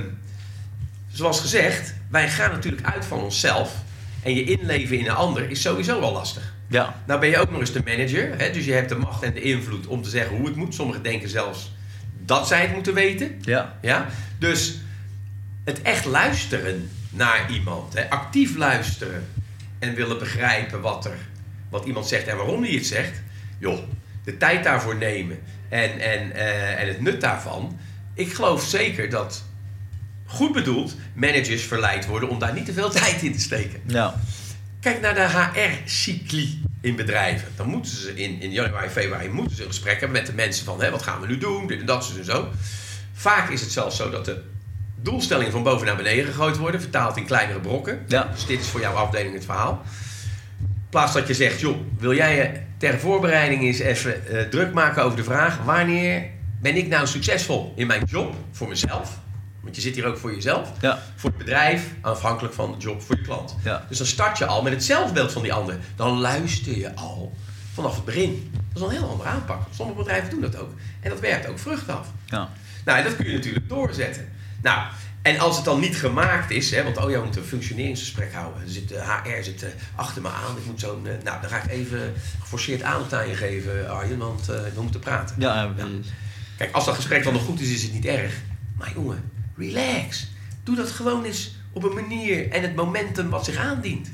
zoals 1.12 1.40
gezegd, 1.40 1.94
wij 2.10 2.30
gaan 2.30 2.52
natuurlijk 2.52 2.88
uit 2.88 3.06
van 3.06 3.20
onszelf. 3.20 3.76
En 4.24 4.36
je 4.36 4.44
inleven 4.44 4.98
in 4.98 5.06
een 5.06 5.16
ander 5.16 5.50
is 5.50 5.62
sowieso 5.62 6.00
al 6.00 6.14
lastig. 6.14 6.54
Ja, 6.68 7.02
Nou 7.08 7.20
ben 7.20 7.30
je 7.30 7.38
ook 7.38 7.52
nog 7.52 7.60
eens 7.60 7.72
de 7.72 7.82
manager. 7.86 8.38
Hè? 8.38 8.52
Dus 8.52 8.66
je 8.66 8.74
hebt 8.74 8.90
de 8.90 8.96
macht 8.96 9.24
en 9.24 9.34
de 9.34 9.42
invloed 9.42 9.88
om 9.88 10.02
te 10.02 10.10
zeggen 10.10 10.36
hoe 10.36 10.46
het 10.46 10.56
moet. 10.56 10.74
Sommigen 10.74 11.04
denken 11.04 11.30
zelfs 11.30 11.72
dat 12.26 12.48
zij 12.48 12.62
het 12.62 12.74
moeten 12.74 12.94
weten. 12.94 13.40
ja, 13.42 13.78
Ja? 13.82 14.08
Dus 14.40 14.78
het 15.64 15.82
echt 15.82 16.06
luisteren 16.06 16.90
naar 17.10 17.52
iemand, 17.52 17.94
hè? 17.94 18.10
actief 18.10 18.56
luisteren 18.56 19.28
en 19.80 19.96
willen 19.96 20.20
begrijpen 20.20 20.82
wat, 20.82 21.06
er, 21.06 21.18
wat 21.70 21.86
iemand 21.86 22.08
zegt 22.08 22.28
en 22.28 22.38
waarom 22.38 22.64
hij 22.64 22.72
het 22.72 22.86
zegt, 22.86 23.22
joh, 23.60 23.80
de 24.24 24.38
tijd 24.38 24.64
daarvoor 24.64 24.96
nemen 24.96 25.40
en, 25.70 26.00
en, 26.00 26.32
eh, 26.32 26.82
en 26.82 26.88
het 26.88 27.02
nut 27.02 27.22
daarvan. 27.22 27.80
Ik 28.14 28.34
geloof 28.34 28.64
zeker 28.64 29.10
dat, 29.10 29.44
goed 30.26 30.54
bedoeld, 30.54 30.96
managers 31.14 31.64
verleid 31.64 32.06
worden 32.06 32.30
om 32.30 32.40
daar 32.40 32.54
niet 32.54 32.66
te 32.66 32.74
veel 32.74 32.90
tijd 33.00 33.22
in 33.22 33.34
te 33.34 33.40
steken. 33.40 33.82
ja. 33.86 34.22
Kijk 34.80 35.02
naar 35.02 35.14
de 35.14 35.28
HR-cycli 35.28 36.62
in 36.82 36.96
bedrijven. 36.96 37.48
Dan 37.56 37.68
moeten 37.68 37.92
ze 37.92 38.14
in, 38.16 38.42
in 38.42 38.52
januari, 38.52 38.90
februari 38.90 39.30
moeten 39.30 39.56
ze 39.56 39.62
een 39.62 39.68
gesprek 39.68 40.00
hebben 40.00 40.18
met 40.18 40.26
de 40.26 40.34
mensen 40.34 40.66
van 40.66 40.82
hè, 40.82 40.92
wat 40.92 41.02
gaan 41.02 41.22
we 41.22 41.28
nu 41.28 41.38
doen, 41.38 41.68
dit 41.68 41.80
en 41.80 41.86
dat 41.86 42.14
en 42.18 42.26
zo. 42.26 42.52
Vaak 43.14 43.50
is 43.50 43.62
het 43.62 43.72
zelfs 43.72 43.98
zo 43.98 44.10
dat 44.10 44.26
de 44.26 44.42
doelstellingen 45.02 45.52
van 45.52 45.64
boven 45.64 45.86
naar 45.86 45.96
beneden 45.96 46.26
gegooid 46.26 46.58
worden, 46.58 46.82
vertaald 46.82 47.18
in 47.18 47.26
kleinere 47.26 47.60
brokken. 47.60 48.04
Ja. 48.08 48.30
Dus 48.34 48.46
dit 48.46 48.60
is 48.60 48.68
voor 48.68 48.80
jouw 48.80 48.94
afdeling 48.94 49.34
het 49.34 49.46
verhaal. 49.46 49.82
In 50.60 50.90
plaats 50.90 51.14
dat 51.14 51.28
je 51.28 51.34
zegt, 51.34 51.60
joh, 51.60 51.78
wil 51.98 52.14
jij 52.14 52.36
je 52.36 52.60
ter 52.78 53.00
voorbereiding 53.00 53.62
eens 53.62 53.80
even 53.80 54.28
eh, 54.28 54.42
druk 54.42 54.74
maken 54.74 55.04
over 55.04 55.18
de 55.18 55.24
vraag, 55.24 55.58
wanneer 55.64 56.30
ben 56.64 56.76
ik 56.78 56.88
nou 56.88 57.08
succesvol 57.08 57.74
in 57.76 57.88
mijn 57.88 58.04
job, 58.06 58.36
voor 58.52 58.68
mezelf? 58.68 59.18
Want 59.62 59.76
je 59.76 59.82
zit 59.82 59.96
hier 59.96 60.06
ook 60.06 60.18
voor 60.18 60.34
jezelf 60.34 60.70
Ja. 60.82 61.00
voor 61.16 61.30
het 61.30 61.40
bedrijf, 61.40 61.86
afhankelijk 62.02 62.54
van 62.54 62.72
de 62.72 62.78
job 62.78 63.02
voor 63.02 63.16
je 63.16 63.22
klant. 63.22 63.56
Ja. 63.64 63.86
Dus 63.90 63.98
dan 63.98 64.08
start 64.08 64.38
je 64.38 64.46
al 64.46 64.62
met 64.62 64.74
het 64.74 64.84
zelfbeeld 64.84 65.32
van 65.32 65.42
die 65.42 65.54
ander. 65.54 65.78
Dan 65.96 66.20
luister 66.20 66.78
je 66.78 66.96
al 66.96 67.34
vanaf 67.74 67.96
het 67.96 68.06
begin. 68.06 68.52
Dat 68.74 68.82
is 68.84 68.90
een 68.90 69.00
heel 69.02 69.10
andere 69.10 69.30
aanpak. 69.30 69.62
Sommige 69.76 69.98
bedrijven 69.98 70.30
doen 70.30 70.42
dat 70.42 70.56
ook. 70.58 70.72
En 71.02 71.10
dat 71.10 71.20
werkt 71.20 71.48
ook 71.48 71.60
vrucht 71.60 71.90
af. 71.90 72.08
ja. 72.26 72.50
Nou, 72.86 72.98
en 72.98 73.04
dat 73.04 73.16
kun 73.16 73.26
je 73.28 73.34
natuurlijk 73.34 73.70
doorzetten. 73.70 74.30
Nou, 74.62 74.82
en 75.22 75.40
als 75.40 75.56
het 75.56 75.66
dan 75.66 75.80
niet 75.80 75.96
gemaakt 75.96 76.52
is, 76.52 76.72
hè, 76.72 76.84
want 76.84 76.98
oh 76.98 77.10
ja, 77.10 77.18
we 77.18 77.24
moeten 77.24 77.42
een 77.42 77.48
functioneringsgesprek 77.48 78.34
houden. 78.34 78.62
Er 78.62 78.70
zit, 78.70 78.88
de 78.90 79.00
HR 79.02 79.44
zit 79.44 79.64
eh, 79.64 79.70
achter 79.96 80.22
me 80.22 80.28
aan. 80.30 80.58
Ik 80.58 80.66
moet 80.66 80.80
zo'n, 80.80 81.08
eh, 81.08 81.14
nou, 81.24 81.42
dan 81.42 81.50
ga 81.50 81.58
ik 81.64 81.70
even 81.70 82.14
geforceerd 82.42 82.82
aandacht 82.82 83.14
aan 83.14 83.28
je 83.28 83.36
geven, 83.36 83.90
Arjen, 83.90 84.18
want 84.18 84.50
eh, 84.50 84.56
we 84.76 84.82
moeten 84.82 85.00
praten. 85.00 85.36
Ja, 85.40 85.66
precies. 85.68 86.08
Kijk, 86.64 86.76
als 86.76 86.86
dat 86.86 86.96
gesprek 86.96 87.24
dan 87.24 87.34
nog 87.34 87.44
goed 87.44 87.60
is, 87.60 87.74
is 87.74 87.84
het 87.84 87.94
niet 87.94 88.06
erg. 88.06 88.34
Maar 88.78 88.92
jongen, 88.96 89.32
relax. 89.58 90.28
Doe 90.64 90.76
dat 90.76 90.92
gewoon 90.92 91.24
eens 91.24 91.56
op 91.72 91.84
een 91.84 91.94
manier 91.94 92.50
en 92.52 92.62
het 92.62 92.76
momentum 92.76 93.30
wat 93.30 93.46
zich 93.46 93.56
aandient. 93.56 94.12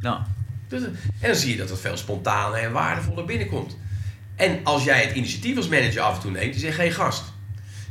ja. 0.00 0.26
Dus, 0.68 0.82
en 0.82 0.96
dan 1.20 1.34
zie 1.34 1.50
je 1.50 1.56
dat 1.56 1.68
het 1.68 1.80
veel 1.80 1.96
spontaner 1.96 2.58
en 2.62 2.72
waardevoller 2.72 3.24
binnenkomt. 3.24 3.76
En 4.36 4.60
als 4.64 4.84
jij 4.84 5.02
het 5.02 5.16
initiatief 5.16 5.56
als 5.56 5.68
manager 5.68 6.00
af 6.00 6.14
en 6.14 6.20
toe 6.20 6.30
neemt, 6.30 6.52
die 6.52 6.62
zegt: 6.62 6.76
hey 6.76 6.90
gast, 6.90 7.24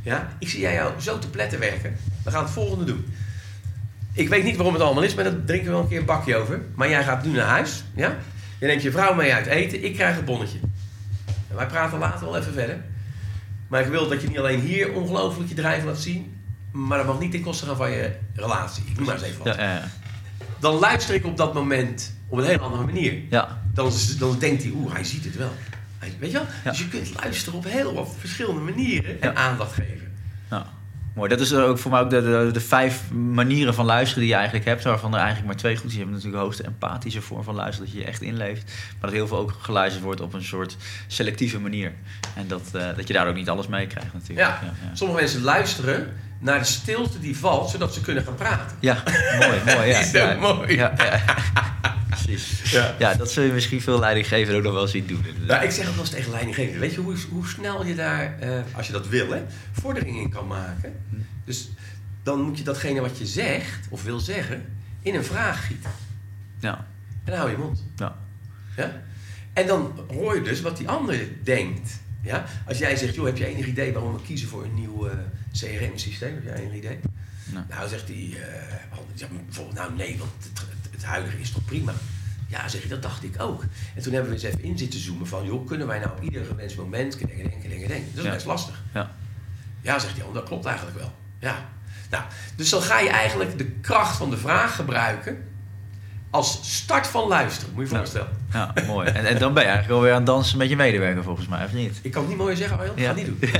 ja, 0.02 0.36
ik 0.38 0.48
zie 0.48 0.60
jij 0.60 0.74
jou 0.74 1.00
zo 1.00 1.18
te 1.18 1.30
pletten 1.30 1.58
werken. 1.58 1.96
We 2.24 2.30
gaan 2.30 2.44
het 2.44 2.52
volgende 2.52 2.84
doen. 2.84 3.06
Ik 4.12 4.28
weet 4.28 4.44
niet 4.44 4.56
waarom 4.56 4.74
het 4.74 4.82
allemaal 4.82 5.04
is, 5.04 5.14
maar 5.14 5.24
daar 5.24 5.44
drinken 5.44 5.66
we 5.66 5.72
wel 5.72 5.82
een 5.82 5.88
keer 5.88 5.98
een 5.98 6.04
bakje 6.04 6.36
over. 6.36 6.60
Maar 6.74 6.88
jij 6.88 7.04
gaat 7.04 7.24
nu 7.24 7.30
naar 7.30 7.46
huis, 7.46 7.84
ja? 7.94 8.16
Je 8.58 8.66
neemt 8.66 8.82
je 8.82 8.90
vrouw 8.90 9.14
mee 9.14 9.34
uit 9.34 9.46
eten, 9.46 9.84
ik 9.84 9.94
krijg 9.94 10.18
een 10.18 10.24
bonnetje. 10.24 10.58
En 11.50 11.56
wij 11.56 11.66
praten 11.66 11.98
later 11.98 12.26
wel 12.26 12.36
even 12.36 12.52
verder. 12.52 12.80
Maar 13.68 13.80
ik 13.80 13.86
wil 13.88 14.08
dat 14.08 14.22
je 14.22 14.28
niet 14.28 14.38
alleen 14.38 14.60
hier 14.60 14.92
ongelooflijk 14.92 15.48
je 15.48 15.54
drijf 15.54 15.84
laat 15.84 15.98
zien, 15.98 16.36
maar 16.72 16.98
dat 16.98 17.06
mag 17.06 17.18
niet 17.20 17.30
ten 17.30 17.42
koste 17.42 17.66
gaan 17.66 17.76
van 17.76 17.90
je 17.90 18.12
relatie. 18.34 18.82
Ik 18.86 18.96
noem 18.96 19.06
maar 19.06 19.14
eens 19.14 19.24
even 19.24 19.44
wat. 19.44 19.56
Ja, 19.56 19.72
ja. 19.72 19.88
Dan 20.60 20.74
luister 20.74 21.14
ik 21.14 21.24
op 21.26 21.36
dat 21.36 21.54
moment 21.54 22.14
op 22.28 22.38
een 22.38 22.44
hele 22.44 22.58
andere 22.58 22.84
manier 22.84 23.22
ja. 23.30 23.62
dan, 23.74 23.92
dan 24.18 24.38
denkt 24.38 24.62
hij, 24.62 24.72
oeh, 24.74 24.92
hij 24.92 25.04
ziet 25.04 25.24
het 25.24 25.36
wel. 25.36 25.52
Hij- 25.98 26.12
Weet 26.18 26.30
je 26.30 26.36
wel? 26.38 26.46
Dus 26.64 26.78
je 26.78 26.88
kunt 26.88 27.10
luisteren 27.22 27.58
op 27.58 27.64
heel 27.64 27.94
wat 27.94 28.14
verschillende 28.18 28.60
manieren 28.60 29.20
en 29.22 29.36
aandacht 29.36 29.72
geven. 29.72 30.12
Ja. 30.50 30.66
Mooi. 31.14 31.28
Dat 31.28 31.40
is 31.40 31.54
ook 31.54 31.78
voor 31.78 31.90
mij 31.90 32.00
ook 32.00 32.10
de, 32.10 32.22
de, 32.22 32.50
de 32.52 32.60
vijf 32.60 33.10
manieren 33.12 33.74
van 33.74 33.84
luisteren 33.84 34.20
die 34.20 34.28
je 34.28 34.36
eigenlijk 34.36 34.66
hebt, 34.66 34.84
waarvan 34.84 35.12
er 35.12 35.18
eigenlijk 35.18 35.46
maar 35.46 35.56
twee 35.56 35.76
goed 35.76 35.90
zijn. 35.90 35.96
Je 35.96 35.98
hebt 35.98 36.10
natuurlijk 36.10 36.42
de 36.42 36.44
hoogste 36.44 36.62
empathische 36.62 37.22
vorm 37.22 37.42
van 37.42 37.54
luisteren, 37.54 37.84
dat 37.84 37.94
je 37.94 38.02
je 38.02 38.06
echt 38.06 38.22
inleeft. 38.22 38.64
Maar 38.64 39.10
dat 39.10 39.12
heel 39.12 39.26
veel 39.26 39.38
ook 39.38 39.54
geluisterd 39.60 40.04
wordt 40.04 40.20
op 40.20 40.32
een 40.32 40.44
soort 40.44 40.76
selectieve 41.06 41.60
manier. 41.60 41.92
En 42.36 42.48
dat, 42.48 42.62
eh, 42.72 42.96
dat 42.96 43.06
je 43.06 43.12
daar 43.12 43.28
ook 43.28 43.34
niet 43.34 43.48
alles 43.48 43.66
mee 43.66 43.86
krijgt 43.86 44.12
natuurlijk. 44.12 44.48
Ja. 44.48 44.58
ja, 44.62 44.72
ja. 44.88 44.94
Sommige 44.94 45.20
mensen 45.20 45.42
luisteren 45.42 46.16
naar 46.40 46.58
de 46.58 46.64
stilte 46.64 47.20
die 47.20 47.36
valt, 47.38 47.70
zodat 47.70 47.94
ze 47.94 48.00
kunnen 48.00 48.24
gaan 48.24 48.34
praten. 48.34 48.76
Ja, 48.80 49.02
mooi, 49.40 49.60
mooi. 49.76 49.88
Ja, 49.88 49.98
Is 50.00 50.12
dat 50.12 50.22
ja. 50.28 50.34
mooi? 50.34 50.76
Ja, 50.76 50.92
ja. 50.96 51.22
precies. 52.08 52.70
Ja. 52.70 52.94
Ja, 52.98 53.14
dat 53.14 53.30
zul 53.30 53.42
je 53.44 53.52
misschien 53.52 53.80
veel 53.82 53.98
leidinggevenden 53.98 54.56
ook 54.56 54.62
nog 54.62 54.72
wel 54.72 54.86
zien 54.86 55.06
doen. 55.06 55.24
inderdaad. 55.26 55.46
Nou, 55.56 55.64
ik 55.64 55.70
zeg 55.70 55.86
ook 55.86 55.92
wel 55.94 56.00
eens 56.00 56.10
tegen 56.10 56.30
leidinggevenden. 56.30 56.80
Weet 56.80 56.94
je 56.94 57.00
hoe, 57.00 57.16
hoe 57.30 57.46
snel 57.46 57.84
je 57.86 57.94
daar, 57.94 58.38
eh, 58.40 58.50
als 58.76 58.86
je 58.86 58.92
dat 58.92 59.08
wil, 59.08 59.30
hè, 59.30 59.42
vorderingen 59.72 60.22
in 60.22 60.30
kan 60.30 60.46
maken? 60.46 60.92
Dus 61.44 61.68
dan 62.22 62.40
moet 62.40 62.58
je 62.58 62.64
datgene 62.64 63.00
wat 63.00 63.18
je 63.18 63.26
zegt, 63.26 63.86
of 63.90 64.02
wil 64.02 64.20
zeggen, 64.20 64.64
in 65.02 65.14
een 65.14 65.24
vraag 65.24 65.66
gieten. 65.66 65.90
Ja, 66.58 66.86
En 67.24 67.30
dan 67.32 67.36
hou 67.38 67.50
je 67.50 67.56
mond. 67.56 67.84
ja. 67.96 68.16
Ja? 68.76 69.02
En 69.52 69.66
dan 69.66 69.92
hoor 70.12 70.34
je 70.34 70.42
dus 70.42 70.60
wat 70.60 70.76
die 70.76 70.88
ander 70.88 71.18
denkt. 71.42 71.90
Ja? 72.22 72.44
Als 72.66 72.78
jij 72.78 72.96
zegt, 72.96 73.14
joh, 73.14 73.24
heb 73.26 73.36
je 73.36 73.46
enig 73.46 73.66
idee 73.66 73.92
waarom 73.92 74.12
we 74.12 74.22
kiezen 74.22 74.48
voor 74.48 74.64
een 74.64 74.74
nieuw 74.74 75.08
CRM-systeem? 75.52 76.34
Heb 76.34 76.44
jij 76.44 76.54
enig 76.54 76.74
idee? 76.74 76.98
Nee. 77.44 77.62
Nou, 77.68 77.88
zegt 77.88 78.08
hij, 78.08 78.16
eh, 78.16 78.98
ja, 79.14 79.26
bijvoorbeeld, 79.44 79.76
nou 79.76 79.94
nee, 79.94 80.18
want 80.18 80.30
het, 80.90 81.04
huidige 81.04 81.40
is 81.40 81.50
toch 81.50 81.64
prima? 81.64 81.92
Ja, 82.48 82.68
zeg 82.68 82.82
je, 82.82 82.88
dat 82.88 83.02
dacht 83.02 83.22
ik 83.24 83.42
ook. 83.42 83.62
En 83.94 84.02
toen 84.02 84.12
hebben 84.12 84.30
we 84.30 84.36
eens 84.36 84.44
even 84.46 84.62
in 84.62 84.78
zitten 84.78 85.00
zoomen 85.00 85.26
van, 85.26 85.44
joh, 85.44 85.66
kunnen 85.66 85.86
wij 85.86 85.98
nou 85.98 86.10
op 86.10 86.22
ieder 86.22 86.44
gewenst 86.44 86.76
moment 86.76 87.18
denken, 87.18 87.48
denken, 87.48 87.70
denken, 87.70 87.88
denken? 87.88 88.08
Dat 88.14 88.18
is 88.18 88.24
Ja. 88.30 88.34
best 88.34 88.46
lastig. 88.46 88.82
Ja. 88.94 89.10
Ja, 89.80 89.98
zegt 89.98 90.16
hij, 90.16 90.32
dat 90.32 90.44
klopt 90.44 90.64
eigenlijk 90.64 90.98
wel. 90.98 91.12
Ja. 91.38 91.68
Nou, 92.10 92.24
dus 92.56 92.70
dan 92.70 92.82
ga 92.82 92.98
je 93.00 93.08
eigenlijk 93.08 93.58
de 93.58 93.66
kracht 93.70 94.16
van 94.16 94.30
de 94.30 94.36
vraag 94.36 94.74
gebruiken 94.76 95.44
als 96.30 96.58
start 96.62 97.06
van 97.06 97.28
luisteren, 97.28 97.74
moet 97.74 97.82
je 97.82 97.88
je 97.88 97.94
Ja. 97.94 97.98
voorstellen. 98.00 98.28
ja 98.52 98.72
mooi. 98.86 99.08
En, 99.08 99.26
en 99.26 99.38
dan 99.38 99.52
ben 99.54 99.62
je 99.62 99.68
eigenlijk 99.68 99.88
wel 99.88 100.00
weer 100.00 100.10
aan 100.10 100.16
het 100.16 100.26
dansen 100.26 100.58
met 100.58 100.68
je 100.68 100.76
medewerker 100.76 101.22
volgens 101.22 101.46
mij, 101.48 101.64
of 101.64 101.72
niet? 101.72 101.98
Ik 102.02 102.10
kan 102.10 102.20
het 102.20 102.30
niet 102.30 102.38
mooier 102.40 102.56
zeggen, 102.56 102.78
Arjan. 102.78 102.94
Ja. 102.96 103.08
ga 103.08 103.14
niet 103.14 103.26
doen. 103.26 103.38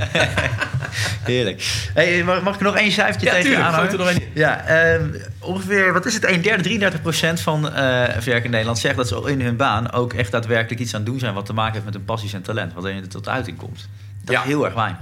Heerlijk. 1.22 1.88
Hey, 1.94 2.24
mag, 2.24 2.42
mag 2.42 2.54
ik 2.54 2.60
nog 2.60 2.76
één 2.76 2.92
cijfertje 2.92 3.26
Ja, 3.26 3.32
tegen 3.32 3.50
er 3.92 3.98
nog 3.98 4.08
één. 4.08 4.22
Ja, 4.34 4.64
ehm, 4.64 5.08
ongeveer, 5.38 5.92
wat 5.92 6.06
is 6.06 6.14
het, 6.14 6.24
1 6.24 6.42
derde, 6.42 6.62
33 6.62 7.02
procent 7.02 7.40
van 7.40 7.72
eh 7.72 8.16
werk 8.24 8.44
in 8.44 8.50
Nederland 8.50 8.78
zegt 8.78 8.96
dat 8.96 9.08
ze 9.08 9.22
in 9.26 9.40
hun 9.40 9.56
baan 9.56 9.92
ook 9.92 10.12
echt 10.12 10.30
daadwerkelijk 10.30 10.80
iets 10.80 10.94
aan 10.94 11.00
het 11.00 11.08
doen 11.10 11.18
zijn 11.18 11.34
wat 11.34 11.46
te 11.46 11.52
maken 11.52 11.72
heeft 11.72 11.84
met 11.84 11.94
hun 11.94 12.04
passies 12.04 12.32
en 12.32 12.42
talent, 12.42 12.72
wat 12.72 12.84
er 12.84 13.08
tot 13.08 13.28
uiting 13.28 13.56
komt. 13.56 13.88
Dat 14.24 14.34
Ja. 14.34 14.40
is 14.40 14.46
heel 14.46 14.64
erg 14.64 14.74
weinig. 14.74 14.98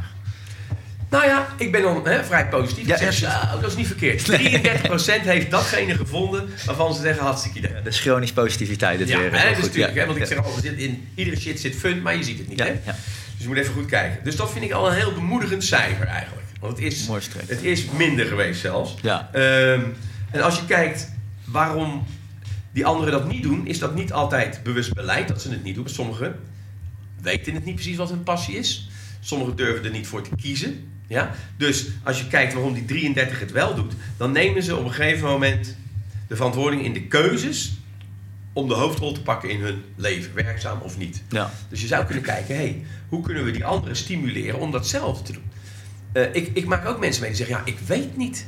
Nou 1.10 1.24
ja, 1.26 1.48
ik 1.58 1.72
ben 1.72 1.82
dan 1.82 2.06
hè, 2.08 2.24
vrij 2.24 2.48
positief. 2.48 2.86
Ja, 3.20 3.56
dat 3.60 3.70
is 3.70 3.76
niet 3.76 3.86
verkeerd. 3.86 4.22
33% 4.22 5.24
heeft 5.24 5.50
datgene 5.50 5.94
gevonden 5.94 6.48
waarvan 6.66 6.94
ze 6.94 7.00
zeggen 7.02 7.22
hartstikke 7.24 7.58
idee. 7.58 7.82
De 7.82 7.90
chronisch 7.90 8.32
positiviteit, 8.32 8.98
dit 8.98 9.08
Ja, 9.08 9.18
weer. 9.18 9.32
hè, 9.32 9.38
Heel 9.38 9.54
dus 9.54 9.64
natuurlijk, 9.64 9.94
ja. 9.94 10.00
hè, 10.00 10.06
want 10.06 10.18
ik 10.18 10.26
zeg 10.26 10.44
altijd, 10.44 10.64
zit 10.64 10.78
in 10.78 11.08
iedere 11.14 11.40
shit 11.40 11.60
zit 11.60 11.76
fun, 11.76 12.02
maar 12.02 12.16
je 12.16 12.22
ziet 12.22 12.38
het 12.38 12.48
niet. 12.48 12.58
Ja, 12.58 12.64
hè? 12.64 12.70
ja. 12.70 12.92
Dus 13.34 13.42
je 13.42 13.46
moet 13.48 13.56
even 13.56 13.72
goed 13.74 13.86
kijken. 13.86 14.24
Dus 14.24 14.36
dat 14.36 14.52
vind 14.52 14.64
ik 14.64 14.72
al 14.72 14.88
een 14.88 14.94
heel 14.94 15.12
bemoedigend 15.12 15.64
cijfer 15.64 16.06
eigenlijk. 16.06 16.46
Want 16.60 16.76
het 16.76 16.86
is, 16.86 17.08
het 17.46 17.62
is 17.62 17.84
minder 17.84 18.26
geweest 18.26 18.60
zelfs. 18.60 18.94
Ja. 19.02 19.28
Ehm, 19.32 19.80
en 20.30 20.40
als 20.42 20.56
je 20.56 20.64
kijkt 20.66 21.12
waarom 21.44 22.06
die 22.72 22.86
anderen 22.86 23.12
dat 23.12 23.28
niet 23.28 23.42
doen, 23.42 23.66
is 23.66 23.78
dat 23.78 23.94
niet 23.94 24.12
altijd 24.12 24.60
bewust 24.62 24.92
beleid 24.94 25.28
dat 25.28 25.42
ze 25.42 25.50
het 25.50 25.64
niet 25.64 25.74
doen. 25.74 25.88
Sommigen 25.88 26.34
weten 27.22 27.54
het 27.54 27.64
niet 27.64 27.74
precies 27.74 27.96
wat 27.96 28.08
hun 28.10 28.22
passie 28.22 28.56
is. 28.56 28.88
Sommigen 29.20 29.56
durven 29.56 29.84
er 29.84 29.90
niet 29.90 30.06
voor 30.06 30.22
te 30.22 30.30
kiezen. 30.36 30.90
Ja? 31.08 31.34
Dus 31.56 31.86
als 32.02 32.18
je 32.20 32.28
kijkt 32.28 32.52
waarom 32.52 32.72
die 32.72 32.84
33 32.84 33.40
het 33.40 33.52
wel 33.52 33.74
doet, 33.74 33.92
dan 34.16 34.32
nemen 34.32 34.62
ze 34.62 34.76
op 34.76 34.84
een 34.84 34.92
gegeven 34.92 35.28
moment 35.28 35.76
de 36.28 36.36
verantwoording 36.36 36.84
in 36.84 36.92
de 36.92 37.02
keuzes 37.02 37.78
om 38.52 38.68
de 38.68 38.74
hoofdrol 38.74 39.12
te 39.12 39.22
pakken 39.22 39.50
in 39.50 39.60
hun 39.60 39.84
leven, 39.96 40.34
werkzaam 40.34 40.80
of 40.80 40.98
niet. 40.98 41.22
Ja. 41.28 41.50
Dus 41.68 41.80
je 41.80 41.86
zou 41.86 42.04
kunnen 42.04 42.24
kijken, 42.24 42.56
hey, 42.56 42.84
hoe 43.08 43.22
kunnen 43.22 43.44
we 43.44 43.50
die 43.50 43.64
anderen 43.64 43.96
stimuleren 43.96 44.60
om 44.60 44.70
datzelfde 44.70 45.24
te 45.24 45.32
doen? 45.32 45.50
Eh, 46.12 46.34
ik, 46.34 46.50
ik 46.54 46.66
maak 46.66 46.86
ook 46.86 46.98
mensen 46.98 47.20
mee 47.22 47.30
die 47.30 47.38
zeggen, 47.38 47.56
ja, 47.56 47.72
ik 47.72 47.78
weet 47.86 48.16
niet 48.16 48.46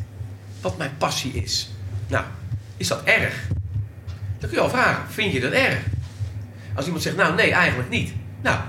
wat 0.61 0.79
mijn 0.79 0.97
passie 0.99 1.33
is. 1.33 1.71
Nou, 2.09 2.25
is 2.77 2.89
dat 2.89 3.05
erg? 3.05 3.47
Dan 4.39 4.49
kun 4.49 4.59
je 4.59 4.65
al 4.65 4.71
vragen, 4.71 5.13
vind 5.13 5.33
je 5.33 5.41
dat 5.41 5.53
erg? 5.53 5.79
Als 6.75 6.85
iemand 6.85 7.03
zegt, 7.03 7.17
nou 7.17 7.35
nee, 7.35 7.53
eigenlijk 7.53 7.89
niet. 7.89 8.13
Nou, 8.43 8.61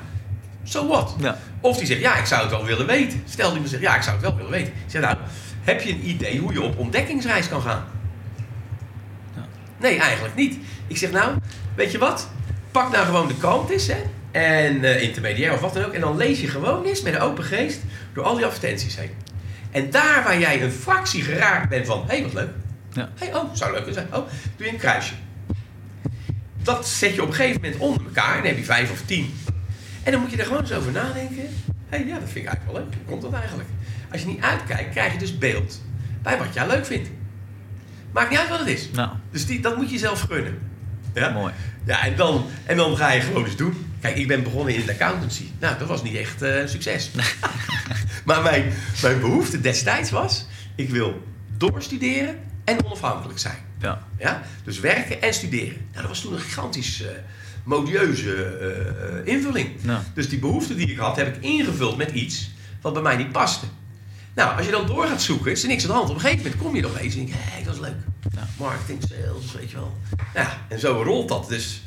so 0.64 0.88
what? 0.88 1.16
Ja. 1.20 1.38
Of 1.62 1.78
die 1.78 1.88
zegt, 1.88 2.02
ja, 2.02 2.18
ik 2.18 2.26
zou 2.26 2.42
het 2.42 2.52
wel 2.52 2.66
willen 2.66 2.86
weten. 2.86 3.24
Stel 3.26 3.46
die 3.46 3.54
iemand 3.54 3.70
zegt, 3.70 3.82
ja, 3.82 3.96
ik 3.96 4.02
zou 4.02 4.16
het 4.16 4.26
wel 4.26 4.36
willen 4.36 4.52
weten. 4.52 4.68
Ik 4.68 4.92
zeg, 4.92 5.02
nou, 5.02 5.18
heb 5.62 5.82
je 5.82 5.90
een 5.92 6.10
idee 6.10 6.40
hoe 6.40 6.54
je 6.54 6.62
op 6.62 6.78
ontdekkingsreis 6.78 7.50
kan 7.50 7.62
gaan? 7.62 7.84
Nee, 9.78 10.00
eigenlijk 10.00 10.36
niet. 10.36 10.58
Ik 10.88 10.98
zeg, 10.98 11.12
nou, 11.12 11.38
weet 11.76 11.92
je 11.92 11.98
wat? 11.98 12.30
Pak 12.72 12.92
nou 12.92 13.06
gewoon 13.06 13.28
de 13.28 13.74
eens, 13.74 13.88
hè. 13.88 14.02
En 14.32 14.84
eh, 14.84 15.02
intermediair 15.02 15.54
of 15.54 15.60
wat 15.60 15.74
dan 15.74 15.84
ook. 15.84 15.94
En 15.94 16.02
dan 16.02 16.18
lees 16.18 16.42
je 16.42 16.48
gewoon 16.48 16.86
eens 16.86 17.02
met 17.02 17.14
een 17.14 17.20
open 17.20 17.44
geest 17.44 17.80
door 18.14 18.24
al 18.24 18.36
die 18.36 18.46
advertenties 18.46 18.98
heen. 18.98 19.12
En 19.72 19.90
daar 19.90 20.24
waar 20.24 20.40
jij 20.40 20.64
een 20.64 20.72
fractie 20.72 21.24
geraakt 21.24 21.70
bent 21.70 21.86
van, 21.86 22.04
hé, 22.08 22.16
hey, 22.16 22.24
wat 22.24 22.34
leuk. 22.34 22.50
Ja. 22.92 23.10
Hé, 23.16 23.36
oh, 23.38 23.54
zou 23.54 23.72
leuk 23.72 23.94
zijn. 23.94 24.08
Oh, 24.08 24.28
doe 24.58 24.66
je 24.66 24.70
een 24.70 24.78
kruisje. 24.78 25.14
Dat 26.64 26.88
zet 26.88 27.16
je 27.16 27.22
op 27.22 27.28
een 27.28 27.34
gegeven 27.34 27.62
moment 27.62 27.80
onder 27.80 28.02
elkaar. 28.06 28.32
En 28.32 28.38
dan 28.38 28.48
heb 28.48 28.58
je 28.58 28.64
vijf 28.64 28.92
of 28.92 29.02
tien. 29.06 29.34
En 30.04 30.12
dan 30.12 30.22
moet 30.22 30.32
je 30.32 30.38
er 30.38 30.46
gewoon 30.46 30.62
eens 30.62 30.72
over 30.72 30.92
nadenken. 30.92 31.44
Hé, 31.90 31.98
hey, 31.98 32.06
ja, 32.06 32.20
dat 32.20 32.30
vind 32.30 32.46
ik 32.46 32.46
eigenlijk 32.46 32.72
wel 32.72 32.82
leuk. 32.82 32.94
Hoe 32.94 33.06
komt 33.06 33.22
dat 33.22 33.34
eigenlijk? 33.34 33.70
Als 34.12 34.22
je 34.22 34.28
niet 34.28 34.42
uitkijkt, 34.42 34.92
krijg 34.92 35.14
je 35.14 35.20
dus 35.20 35.38
beeld 35.38 35.82
bij 36.22 36.38
wat 36.38 36.54
jij 36.54 36.68
leuk 36.68 36.86
vindt. 36.86 37.10
Maakt 38.12 38.30
niet 38.30 38.40
uit 38.40 38.50
wat 38.50 38.60
het 38.60 38.68
is. 38.68 38.90
Nou, 38.92 39.10
Dus 39.32 39.46
die, 39.46 39.60
dat 39.60 39.78
moet 39.78 39.92
je 39.92 39.98
zelf 39.98 40.22
gunnen. 40.22 40.60
Ja? 41.14 41.30
mooi. 41.30 41.54
Ja, 41.84 42.06
en 42.06 42.16
dan, 42.16 42.46
en 42.66 42.78
dan 42.78 42.98
ga 42.98 43.12
je 43.12 43.22
gewoon 43.22 43.46
eens 43.46 43.56
doen. 43.56 43.86
Kijk, 44.00 44.16
ik 44.16 44.28
ben 44.28 44.44
begonnen 44.44 44.76
in 44.76 44.86
de 44.86 44.92
accountancy. 44.92 45.46
Nou, 45.60 45.78
dat 45.78 45.88
was 45.88 46.04
niet 46.04 46.16
echt 46.16 46.42
eh, 46.42 46.60
een 46.60 46.70
succes. 46.70 47.12
maar 48.26 48.42
mijn, 48.42 48.74
mijn 49.02 49.20
behoefte 49.20 49.62
destijds 49.62 50.10
was... 50.10 50.46
ik 50.76 50.90
wil 50.90 51.24
doorstuderen 51.58 52.36
en 52.64 52.86
onafhankelijk 52.86 53.40
zijn. 53.40 53.58
Ja. 53.80 54.08
Ja? 54.18 54.42
Dus 54.64 54.80
werken 54.80 55.22
en 55.22 55.34
studeren. 55.34 55.78
Nou, 55.92 56.02
dat 56.02 56.08
was 56.08 56.22
toen 56.22 56.34
een 56.34 56.40
gigantisch 56.40 57.02
eh, 57.02 57.10
modieuze 57.64 58.44
eh, 58.44 59.34
invulling. 59.34 59.70
Ja. 59.82 60.04
Dus 60.14 60.30
die 60.30 60.40
behoefte 60.40 60.76
die 60.76 60.92
ik 60.92 60.98
had, 60.98 61.16
heb 61.16 61.36
ik 61.36 61.44
ingevuld 61.44 61.98
met 61.98 62.12
iets 62.12 62.52
wat 62.82 62.94
bij 62.94 63.02
mij 63.02 63.18
niet 63.18 63.32
paste. 63.32 63.66
Nou, 64.36 64.58
als 64.58 64.66
je 64.66 64.72
dan 64.72 64.88
door 64.88 65.06
gaat 65.06 65.22
zoeken, 65.22 65.52
is 65.52 65.62
er 65.62 65.68
niks 65.68 65.84
aan 65.84 65.90
de 65.90 65.96
hand. 65.96 66.10
Op 66.10 66.16
een 66.16 66.22
gegeven 66.22 66.44
moment 66.44 66.62
kom 66.62 66.76
je 66.76 66.82
nog 66.82 67.00
eens 67.00 67.14
en 67.14 67.20
denk 67.20 67.32
je, 67.32 67.40
hé, 67.40 67.64
dat 67.64 67.74
is 67.74 67.80
leuk. 67.80 67.96
Ja. 68.36 68.48
Marketing, 68.58 69.00
sales, 69.02 69.54
weet 69.58 69.72
je 69.72 69.76
wel. 69.76 69.98
Ja, 70.34 70.66
en 70.70 70.80
zo 70.80 71.02
rolt 71.06 71.28
dat. 71.28 71.50
Dus 71.50 71.82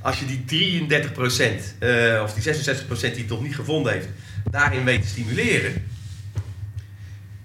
als 0.00 0.20
je 0.20 0.44
die 0.44 0.88
33% 0.88 1.78
eh, 1.78 2.22
of 2.22 2.34
die 2.34 2.54
66% 2.54 3.00
die 3.00 3.10
het 3.10 3.28
nog 3.28 3.42
niet 3.42 3.54
gevonden 3.54 3.92
heeft, 3.92 4.08
daarin 4.50 4.84
weet 4.84 5.02
te 5.02 5.08
stimuleren. 5.08 5.86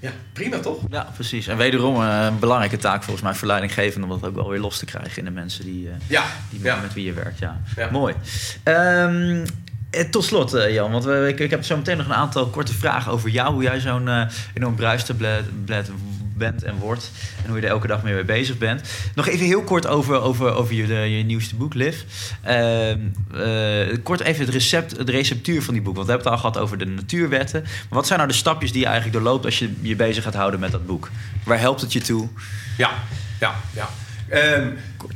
Ja, 0.06 0.12
prima 0.34 0.60
toch? 0.60 0.80
Ja, 0.90 1.08
precies. 1.14 1.48
En 1.48 1.58
wederom 1.58 2.02
eh, 2.02 2.26
een 2.26 2.40
belangrijke 2.40 2.78
taak 2.78 3.04
volgens 3.04 3.26
mij 3.26 3.34
voor 3.34 3.48
leidinggevenden 3.48 4.10
om 4.12 4.20
dat 4.20 4.30
ook 4.30 4.36
wel 4.36 4.50
weer 4.50 4.60
los 4.60 4.78
te 4.80 4.86
krijgen 4.86 5.18
in 5.18 5.26
de 5.26 5.32
mensen 5.32 5.66
die, 5.66 5.88
eh, 5.88 5.94
Ja, 6.08 6.24
die 6.50 6.62
ja. 6.64 6.82
met 6.82 6.94
wie 6.94 7.06
je 7.06 7.14
werkt. 7.14 7.40
Ja. 7.40 7.62
Ja. 7.76 7.90
Mooi. 7.92 8.16
Eh, 8.64 9.10
tot 10.12 10.24
slot, 10.24 10.52
Jan, 10.70 10.92
want 10.92 11.08
ik, 11.08 11.40
ik 11.40 11.50
heb 11.50 11.64
zo 11.64 11.78
meteen 11.78 11.98
nog 11.98 12.06
een 12.06 12.14
aantal 12.14 12.48
korte 12.48 12.74
vragen 12.74 13.12
over 13.12 13.30
jou. 13.30 13.54
Hoe 13.54 13.64
jij 13.64 13.80
zo'n 13.80 14.10
enorm 14.54 14.76
bruistablet 14.76 15.66
blad 15.66 15.90
bent 16.38 16.64
en 16.64 16.76
wordt. 16.78 17.12
En 17.44 17.50
hoe 17.50 17.60
je 17.60 17.66
er 17.66 17.72
elke 17.72 17.88
dag 17.88 18.04
mee, 18.04 18.14
mee 18.14 18.24
bezig 18.24 18.58
bent. 18.58 18.82
Nog 19.16 19.28
even 19.28 19.46
heel 19.46 19.64
kort 19.64 19.88
over, 19.88 20.22
over, 20.22 20.54
over 20.54 20.74
je, 20.76 20.88
de, 20.88 20.94
je 20.94 21.24
nieuwste 21.24 21.56
boek, 21.56 21.74
Liv. 21.74 21.96
Ehm, 22.42 23.00
eh, 23.34 23.98
kort 24.04 24.22
even 24.22 24.46
het 24.46 24.54
recept, 24.54 25.06
de 25.06 25.12
receptuur 25.12 25.64
van 25.64 25.74
die 25.74 25.84
boek. 25.84 25.96
Want 25.96 26.06
we 26.08 26.12
hebben 26.14 26.32
het 26.32 26.44
al 26.44 26.52
gehad 26.52 26.64
over 26.64 26.78
de 26.78 26.86
natuurwetten. 26.86 27.62
Maar 27.62 27.72
wat 27.90 28.08
zijn 28.08 28.20
nou 28.20 28.32
de 28.32 28.38
stapjes 28.38 28.72
die 28.72 28.82
je 28.82 28.88
eigenlijk 28.88 29.16
doorloopt 29.16 29.46
als 29.46 29.60
je 29.60 29.74
je 29.82 29.96
bezig 29.96 30.24
gaat 30.24 30.34
houden 30.34 30.60
met 30.60 30.72
dat 30.72 30.86
boek? 30.86 31.10
Waar 31.44 31.60
helpt 31.60 31.82
het 31.82 31.94
je 31.94 32.02
toe? 32.02 32.28
Ja, 32.78 32.92
ja, 33.40 33.56
ja. 33.74 33.90
Ehm, 34.30 34.70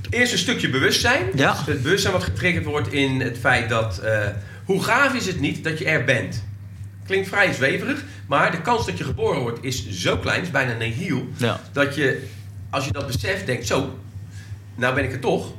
eerst 0.10 0.32
een 0.32 0.38
stukje 0.38 0.70
bewustzijn. 0.70 1.26
Ja. 1.36 1.52
Dus 1.52 1.66
het 1.66 1.84
bewustzijn 1.84 2.14
wat 2.14 2.24
getriggerd 2.24 2.66
wordt 2.66 2.94
in 2.94 3.22
het 3.22 3.38
feit 3.38 3.70
dat... 3.70 3.98
eh, 4.00 4.28
hoe 4.66 4.84
gaaf 4.84 5.14
is 5.14 5.26
het 5.26 5.40
niet 5.40 5.64
dat 5.64 5.80
je 5.80 5.86
er 5.86 6.04
bent? 6.04 6.44
Klinkt 7.10 7.28
vrij 7.28 7.54
zweverig, 7.54 8.04
maar 8.28 8.52
de 8.52 8.62
kans 8.62 8.86
dat 8.86 8.98
je 8.98 9.04
geboren 9.04 9.42
wordt 9.42 9.64
is 9.64 9.90
zo 9.90 10.18
klein, 10.18 10.42
is 10.42 10.52
bijna 10.52 10.74
nihil... 10.74 11.28
Ja. 11.38 11.60
dat 11.72 11.96
je, 11.96 12.28
als 12.70 12.86
je 12.86 12.92
dat 12.92 13.08
beseft, 13.08 13.46
denkt... 13.46 13.68
zo, 13.68 14.00
nou 14.76 14.96
ben 14.96 15.04
ik 15.04 15.12
er 15.12 15.20
toch, 15.20 15.52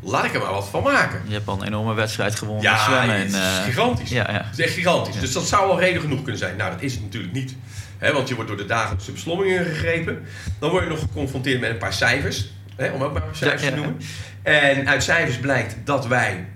laat 0.00 0.24
ik 0.24 0.34
er 0.34 0.40
maar 0.40 0.52
wat 0.52 0.68
van 0.68 0.82
maken. 0.82 1.22
Je 1.26 1.32
hebt 1.32 1.48
al 1.48 1.60
een 1.60 1.66
enorme 1.66 1.94
wedstrijd 1.94 2.34
gewonnen 2.34 2.62
Ja, 2.62 2.84
zwemmen. 2.84 3.16
het 3.16 3.28
is 3.28 3.34
en, 3.34 3.40
eh, 3.40 3.64
gigantisch. 3.64 4.10
Ja, 4.10 4.30
ja. 4.30 4.44
Het 4.44 4.58
is 4.58 4.64
echt 4.64 4.74
gigantisch. 4.74 5.20
Dus 5.20 5.32
dat 5.32 5.46
zou 5.46 5.70
al 5.70 5.80
reden 5.80 6.00
genoeg 6.00 6.22
kunnen 6.22 6.38
zijn. 6.38 6.56
Nou, 6.56 6.70
dat 6.72 6.82
is 6.82 6.92
het 6.92 7.02
natuurlijk 7.02 7.32
niet. 7.32 7.54
Hè, 7.98 8.12
want 8.12 8.28
je 8.28 8.34
wordt 8.34 8.50
door 8.50 8.58
de 8.58 8.66
dagelijkse 8.66 9.12
beslommeringen 9.12 9.64
gegrepen. 9.64 10.22
Dan 10.58 10.70
word 10.70 10.82
je 10.82 10.90
nog 10.90 11.00
geconfronteerd 11.00 11.60
met 11.60 11.70
een 11.70 11.78
paar 11.78 11.92
cijfers. 11.92 12.50
Hè, 12.76 12.90
om 12.90 13.02
ook 13.02 13.12
maar 13.12 13.22
cijfers 13.32 13.62
ja, 13.62 13.68
te 13.68 13.74
noemen. 13.76 13.96
En 14.42 14.88
uit 14.88 15.02
cijfers 15.02 15.38
blijkt 15.38 15.76
dat 15.84 16.06
wij, 16.06 16.46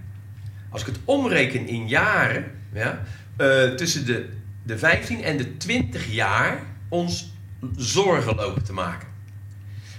als 0.70 0.80
ik 0.80 0.86
het 0.86 0.98
omreken 1.04 1.66
in 1.68 1.88
jaren... 1.88 2.44
Ja, 2.72 3.02
eh, 3.36 3.64
tussen 3.68 4.06
de, 4.06 4.28
de 4.62 4.78
15 4.78 5.22
en 5.22 5.36
de 5.36 5.56
20 5.56 6.12
jaar 6.12 6.62
ons 6.88 7.32
zorgen 7.76 8.34
lopen 8.34 8.64
te 8.64 8.72
maken. 8.72 9.08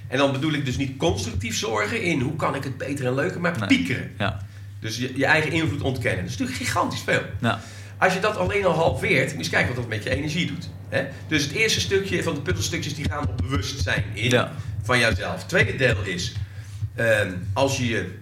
En 0.08 0.18
dan 0.18 0.32
bedoel 0.32 0.54
ik 0.54 0.66
dus 0.66 0.78
niet 0.78 0.98
constructief 0.98 1.58
zorgen 1.58 2.02
in 2.02 2.20
hoe 2.22 2.36
kan 2.36 2.56
ik 2.56 2.64
het 2.64 2.78
beter 2.78 3.06
en 3.06 3.16
leuker, 3.16 3.42
maar 3.42 3.60
Nee. 3.60 3.68
piekeren. 3.68 4.12
Ja. 4.18 4.40
Dus 4.80 4.98
je, 4.98 5.12
je 5.18 5.26
eigen 5.26 5.52
invloed 5.52 5.82
ontkennen. 5.82 6.24
Dat 6.24 6.34
is 6.34 6.38
natuurlijk 6.40 6.68
gigantisch 6.68 7.02
veel. 7.02 7.22
Ja. 7.42 7.60
Als 7.98 8.14
je 8.14 8.20
dat 8.20 8.38
alleen 8.38 8.66
al 8.66 8.74
halveert, 8.74 9.22
moet 9.24 9.32
je 9.32 9.38
eens 9.38 9.50
kijken 9.50 9.68
wat 9.68 9.78
dat 9.84 9.88
met 9.88 10.04
je 10.04 10.10
energie 10.10 10.48
doet. 10.48 10.70
Hè? 10.90 11.04
Dus 11.28 11.44
het 11.44 11.52
eerste 11.52 11.80
stukje 11.80 12.24
van 12.24 12.34
de 12.34 12.42
puzzelstukjes 12.42 12.96
die 12.96 13.06
gaan 13.10 13.28
op 13.28 13.38
bewustzijn 13.38 14.04
in 14.14 14.30
Ja. 14.30 14.52
van 14.82 15.00
jouzelf. 15.00 15.40
Het 15.40 15.50
tweede 15.50 15.76
deel 15.76 16.04
is, 16.04 16.34
ehm, 16.96 17.32
als 17.54 17.78
je 17.78 17.88
je 17.88 18.14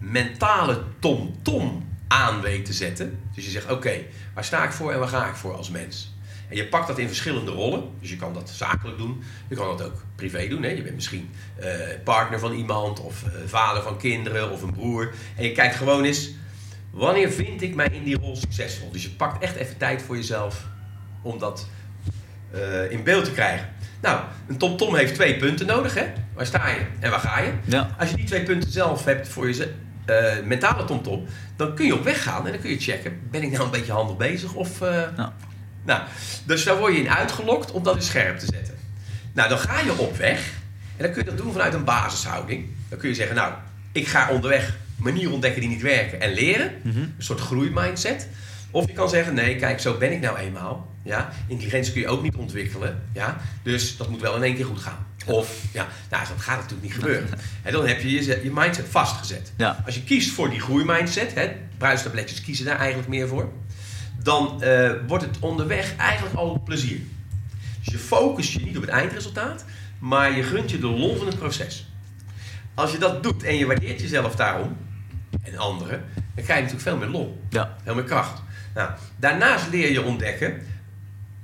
mentale 0.00 0.82
tom-tom 0.98 1.87
aan 2.08 2.40
weet 2.40 2.64
te 2.64 2.72
zetten. 2.72 3.20
Dus 3.34 3.44
je 3.44 3.50
zegt, 3.50 3.70
oké, 3.70 4.00
waar 4.34 4.44
sta 4.44 4.64
ik 4.64 4.72
voor 4.72 4.92
en 4.92 4.98
waar 4.98 5.08
ga 5.08 5.28
ik 5.28 5.34
voor 5.34 5.56
als 5.56 5.70
mens? 5.70 6.16
En 6.48 6.56
je 6.56 6.66
pakt 6.66 6.86
dat 6.86 6.98
in 6.98 7.06
verschillende 7.06 7.50
rollen. 7.50 7.82
Dus 8.00 8.10
je 8.10 8.16
kan 8.16 8.34
dat 8.34 8.50
zakelijk 8.50 8.98
doen. 8.98 9.22
Je 9.48 9.54
kan 9.54 9.76
dat 9.76 9.86
ook 9.86 10.04
privé 10.14 10.48
doen. 10.48 10.62
Hè? 10.62 10.68
Je 10.68 10.82
bent 10.82 10.94
misschien 10.94 11.30
eh, 11.56 11.70
partner 12.04 12.38
van 12.38 12.52
iemand 12.52 13.00
of 13.00 13.22
eh, 13.22 13.30
vader 13.46 13.82
van 13.82 13.98
kinderen 13.98 14.50
of 14.50 14.62
een 14.62 14.72
broer. 14.72 15.12
En 15.36 15.44
je 15.44 15.52
kijkt 15.52 15.74
gewoon 15.74 16.04
eens, 16.04 16.30
wanneer 16.90 17.30
vind 17.30 17.62
ik 17.62 17.74
mij 17.74 17.88
in 17.92 18.04
die 18.04 18.18
rol 18.18 18.36
succesvol? 18.36 18.90
Dus 18.90 19.02
je 19.02 19.10
pakt 19.10 19.42
echt 19.42 19.54
even 19.54 19.76
tijd 19.76 20.02
voor 20.02 20.16
jezelf 20.16 20.66
om 21.22 21.38
dat 21.38 21.68
eh, 22.50 22.90
in 22.90 23.02
beeld 23.02 23.24
te 23.24 23.32
krijgen. 23.32 23.68
Nou, 24.00 24.20
een 24.48 24.58
tom-tom 24.58 24.94
heeft 24.94 25.14
twee 25.14 25.36
punten 25.36 25.66
nodig. 25.66 25.94
Hè? 25.94 26.06
Waar 26.34 26.46
sta 26.46 26.68
je 26.68 26.80
en 27.00 27.10
waar 27.10 27.20
ga 27.20 27.38
je? 27.38 27.52
Ja. 27.64 27.96
Als 27.98 28.10
je 28.10 28.16
die 28.16 28.24
twee 28.24 28.42
punten 28.42 28.70
zelf 28.70 29.04
hebt 29.04 29.28
voor 29.28 29.48
je 29.48 29.74
eh, 30.08 30.44
mentale 30.44 30.84
tom-tom, 30.84 31.24
dan 31.56 31.74
kun 31.74 31.86
je 31.86 31.94
op 31.94 32.04
weg 32.04 32.22
gaan 32.22 32.46
en 32.46 32.52
dan 32.52 32.60
kun 32.60 32.70
je 32.70 32.78
checken: 32.78 33.20
ben 33.30 33.42
ik 33.42 33.50
nou 33.50 33.64
een 33.64 33.70
beetje 33.70 33.92
handig 33.92 34.16
bezig? 34.16 34.54
Of, 34.54 34.78
Ja. 35.16 35.34
nou, 35.84 36.02
dus 36.44 36.64
daar 36.64 36.76
word 36.78 36.94
je 36.94 37.00
in 37.00 37.10
uitgelokt 37.10 37.70
om 37.70 37.82
dat 37.82 37.96
in 37.96 38.02
scherp 38.02 38.38
te 38.38 38.46
zetten. 38.46 38.74
Nou, 39.32 39.48
dan 39.48 39.58
ga 39.58 39.80
je 39.80 39.98
op 39.98 40.16
weg 40.16 40.52
en 40.96 41.04
dan 41.04 41.12
kun 41.12 41.22
je 41.24 41.28
dat 41.30 41.38
doen 41.38 41.52
vanuit 41.52 41.74
een 41.74 41.84
basishouding. 41.84 42.66
Dan 42.88 42.98
kun 42.98 43.08
je 43.08 43.14
zeggen: 43.14 43.36
Nou, 43.36 43.52
ik 43.92 44.06
ga 44.06 44.30
onderweg 44.30 44.76
manieren 44.96 45.32
ontdekken 45.32 45.60
die 45.60 45.70
niet 45.70 45.82
werken 45.82 46.20
en 46.20 46.32
leren. 46.32 46.72
Een 46.82 47.14
soort 47.18 47.40
groeimindset. 47.40 48.28
Of 48.70 48.86
je 48.86 48.92
kan 48.92 49.08
zeggen: 49.08 49.34
Nee, 49.34 49.56
kijk, 49.56 49.80
zo 49.80 49.96
ben 49.98 50.12
ik 50.12 50.20
nou 50.20 50.38
eenmaal. 50.38 50.90
Ja? 51.02 51.28
Intelligentie 51.46 51.92
kun 51.92 52.00
je 52.00 52.08
ook 52.08 52.22
niet 52.22 52.34
ontwikkelen. 52.34 53.02
Ja? 53.12 53.36
Dus 53.62 53.96
dat 53.96 54.08
moet 54.08 54.20
wel 54.20 54.36
in 54.36 54.42
één 54.42 54.54
keer 54.54 54.64
goed 54.64 54.80
gaan. 54.80 55.06
Of, 55.28 55.64
ja, 55.72 55.86
nou, 56.10 56.26
dat 56.28 56.40
gaat 56.40 56.56
natuurlijk 56.56 56.82
niet 56.82 56.94
gebeuren. 56.94 57.28
En 57.62 57.72
dan 57.72 57.86
heb 57.86 58.00
je 58.00 58.10
je, 58.10 58.40
je 58.42 58.50
mindset 58.52 58.86
vastgezet. 58.88 59.52
Als 59.84 59.94
je 59.94 60.02
kiest 60.02 60.30
voor 60.30 60.50
die 60.50 60.60
groeimindset, 60.60 61.34
hè, 61.34 61.50
bruistabletjes 61.78 62.40
kiezen 62.40 62.64
daar 62.64 62.78
eigenlijk 62.78 63.08
meer 63.08 63.28
voor, 63.28 63.52
dan 64.22 64.62
eh, 64.62 64.90
wordt 65.06 65.24
het 65.24 65.38
onderweg 65.40 65.96
eigenlijk 65.96 66.36
al 66.36 66.62
plezier. 66.64 67.00
Dus 67.84 67.92
je 67.92 67.98
focust 67.98 68.52
je 68.52 68.60
niet 68.60 68.76
op 68.76 68.82
het 68.82 68.90
eindresultaat, 68.90 69.64
maar 69.98 70.36
je 70.36 70.42
gunt 70.42 70.70
je 70.70 70.78
de 70.78 70.86
lol 70.86 71.16
van 71.16 71.26
het 71.26 71.38
proces. 71.38 71.86
Als 72.74 72.92
je 72.92 72.98
dat 72.98 73.22
doet 73.22 73.42
en 73.42 73.56
je 73.56 73.66
waardeert 73.66 74.00
jezelf 74.00 74.36
daarom, 74.36 74.76
en 75.42 75.58
anderen, 75.58 76.04
dan 76.34 76.44
krijg 76.44 76.58
je 76.58 76.64
natuurlijk 76.64 76.82
veel 76.82 76.96
meer 76.96 77.08
lol. 77.08 77.42
Ja. 77.48 77.76
Veel 77.84 77.94
meer 77.94 78.04
kracht. 78.04 78.42
Nou, 78.74 78.90
daarnaast 79.16 79.70
leer 79.70 79.92
je 79.92 80.02
ontdekken, 80.02 80.62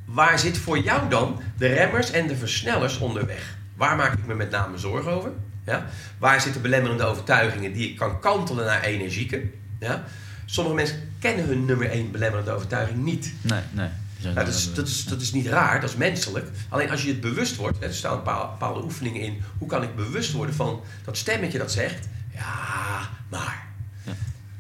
waar 0.05 0.39
zit 0.39 0.59
voor 0.59 0.79
jou 0.79 1.09
dan 1.09 1.41
de 1.57 1.67
remmers 1.67 2.11
en 2.11 2.27
de 2.27 2.37
versnellers 2.37 2.99
onderweg? 2.99 3.57
Waar 3.75 3.97
maak 3.97 4.13
ik 4.13 4.27
me 4.27 4.35
met 4.35 4.51
name 4.51 4.79
zorgen 4.79 5.13
over? 5.13 5.31
Ja? 5.67 5.87
Waar 6.19 6.41
zitten 6.41 6.63
belemmerende 6.63 7.05
overtuigingen 7.05 7.73
die 7.73 7.89
ik 7.91 7.97
kan 7.97 8.21
kantelen 8.21 8.65
naar 8.65 8.83
energieke? 8.83 9.43
Ja? 9.81 10.05
Sommige 10.45 10.77
mensen 10.77 11.13
kennen 11.19 11.45
hun 11.45 11.65
nummer 11.65 11.91
één 11.91 12.11
belemmerende 12.11 12.51
overtuiging 12.51 13.05
niet. 13.05 13.33
Nee, 13.41 13.63
nee. 13.73 13.89
Nou, 14.23 14.35
dat, 14.35 14.49
is, 14.49 14.75
dat, 14.75 14.87
is, 14.89 15.05
dat 15.05 15.21
is 15.21 15.33
niet 15.33 15.47
raar, 15.47 15.81
dat 15.81 15.91
is 15.91 15.97
menselijk. 15.97 16.49
Alleen 16.69 16.91
als 16.91 17.03
je 17.03 17.09
het 17.09 17.21
bewust 17.21 17.57
wordt, 17.57 17.83
er 17.83 17.95
staan 17.95 18.17
een 18.17 18.23
paar 18.23 18.51
bepaalde 18.51 18.83
oefeningen 18.83 19.21
in. 19.21 19.43
Hoe 19.59 19.69
kan 19.69 19.83
ik 19.83 19.97
bewust 19.97 20.33
worden 20.33 20.55
van 20.55 20.81
dat 21.05 21.17
stemmetje 21.17 21.59
dat 21.59 21.73
zegt: 21.73 22.09
Ja, 22.35 23.11
maar 23.29 23.67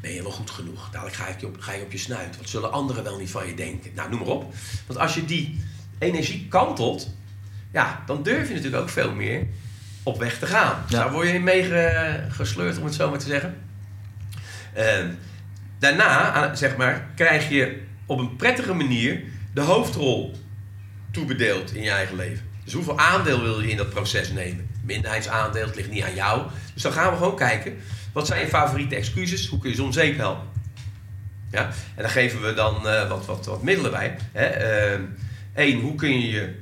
ben 0.00 0.12
je 0.12 0.22
wel 0.22 0.30
goed 0.30 0.50
genoeg? 0.50 0.90
Dadelijk 0.90 1.16
ga, 1.16 1.26
ik 1.26 1.40
je 1.40 1.46
op, 1.46 1.60
ga 1.60 1.72
je 1.72 1.82
op 1.82 1.92
je 1.92 1.98
snuit. 1.98 2.36
Wat 2.36 2.48
zullen 2.48 2.72
anderen 2.72 3.04
wel 3.04 3.18
niet 3.18 3.30
van 3.30 3.46
je 3.46 3.54
denken? 3.54 3.90
Nou, 3.94 4.10
noem 4.10 4.18
maar 4.18 4.28
op. 4.28 4.54
Want 4.86 4.98
als 4.98 5.14
je 5.14 5.24
die 5.24 5.64
energie 5.98 6.46
kantelt, 6.48 7.10
ja, 7.74 8.02
dan 8.06 8.22
durf 8.22 8.48
je 8.48 8.54
natuurlijk 8.54 8.82
ook 8.82 8.88
veel 8.88 9.14
meer 9.14 9.46
op 10.02 10.18
weg 10.18 10.38
te 10.38 10.46
gaan. 10.46 10.82
Dus 10.82 10.96
Ja. 10.96 11.02
Daar 11.02 11.12
word 11.12 11.26
je 11.26 11.34
in 11.34 11.44
meegesleurd, 11.44 12.78
om 12.78 12.84
het 12.84 12.94
zo 12.94 13.10
maar 13.10 13.18
te 13.18 13.26
zeggen. 13.26 13.54
Ehm, 14.74 15.08
daarna, 15.78 16.54
zeg 16.54 16.76
maar, 16.76 17.06
krijg 17.14 17.48
je 17.48 17.82
op 18.06 18.18
een 18.18 18.36
prettige 18.36 18.72
manier 18.72 19.22
de 19.54 19.60
hoofdrol 19.60 20.34
toebedeeld 21.10 21.74
in 21.74 21.82
je 21.82 21.90
eigen 21.90 22.16
leven. 22.16 22.44
Dus 22.64 22.72
hoeveel 22.72 22.98
aandeel 22.98 23.42
wil 23.42 23.60
je 23.60 23.70
in 23.70 23.76
dat 23.76 23.90
proces 23.90 24.32
nemen? 24.32 24.68
Minderheidsaandeel, 24.82 25.66
het 25.66 25.76
ligt 25.76 25.90
niet 25.90 26.04
aan 26.04 26.14
jou. 26.14 26.42
Dus 26.74 26.82
dan 26.82 26.92
gaan 26.92 27.10
we 27.10 27.16
gewoon 27.16 27.36
kijken, 27.36 27.76
wat 28.12 28.26
zijn 28.26 28.40
je 28.40 28.46
favoriete 28.48 28.96
excuses? 28.96 29.48
Hoe 29.48 29.58
kun 29.58 29.70
je 29.70 29.76
ze 29.76 29.82
om 29.82 29.92
zeep 29.92 30.16
helpen? 30.16 30.46
Ja? 31.50 31.64
En 31.94 32.02
dan 32.02 32.10
geven 32.10 32.42
we 32.42 32.54
dan 32.54 32.88
eh, 32.88 33.08
wat, 33.08 33.26
wat, 33.26 33.46
wat 33.46 33.62
middelen 33.62 33.90
bij. 33.90 34.16
Hè? 34.32 34.44
Ehm, 34.44 35.02
Eén, 35.54 35.80
hoe 35.80 35.94
kun 35.94 36.20
je 36.20 36.30
je 36.30 36.54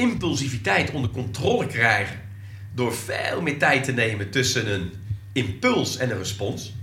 impulsiviteit 0.00 0.90
onder 0.90 1.10
controle 1.10 1.66
krijgen 1.66 2.16
door 2.74 2.94
veel 2.94 3.40
meer 3.42 3.58
tijd 3.58 3.84
te 3.84 3.92
nemen 3.92 4.30
tussen 4.30 4.72
een 4.72 4.92
impuls 5.32 5.96
en 5.96 6.10
een 6.10 6.18
respons? 6.18 6.74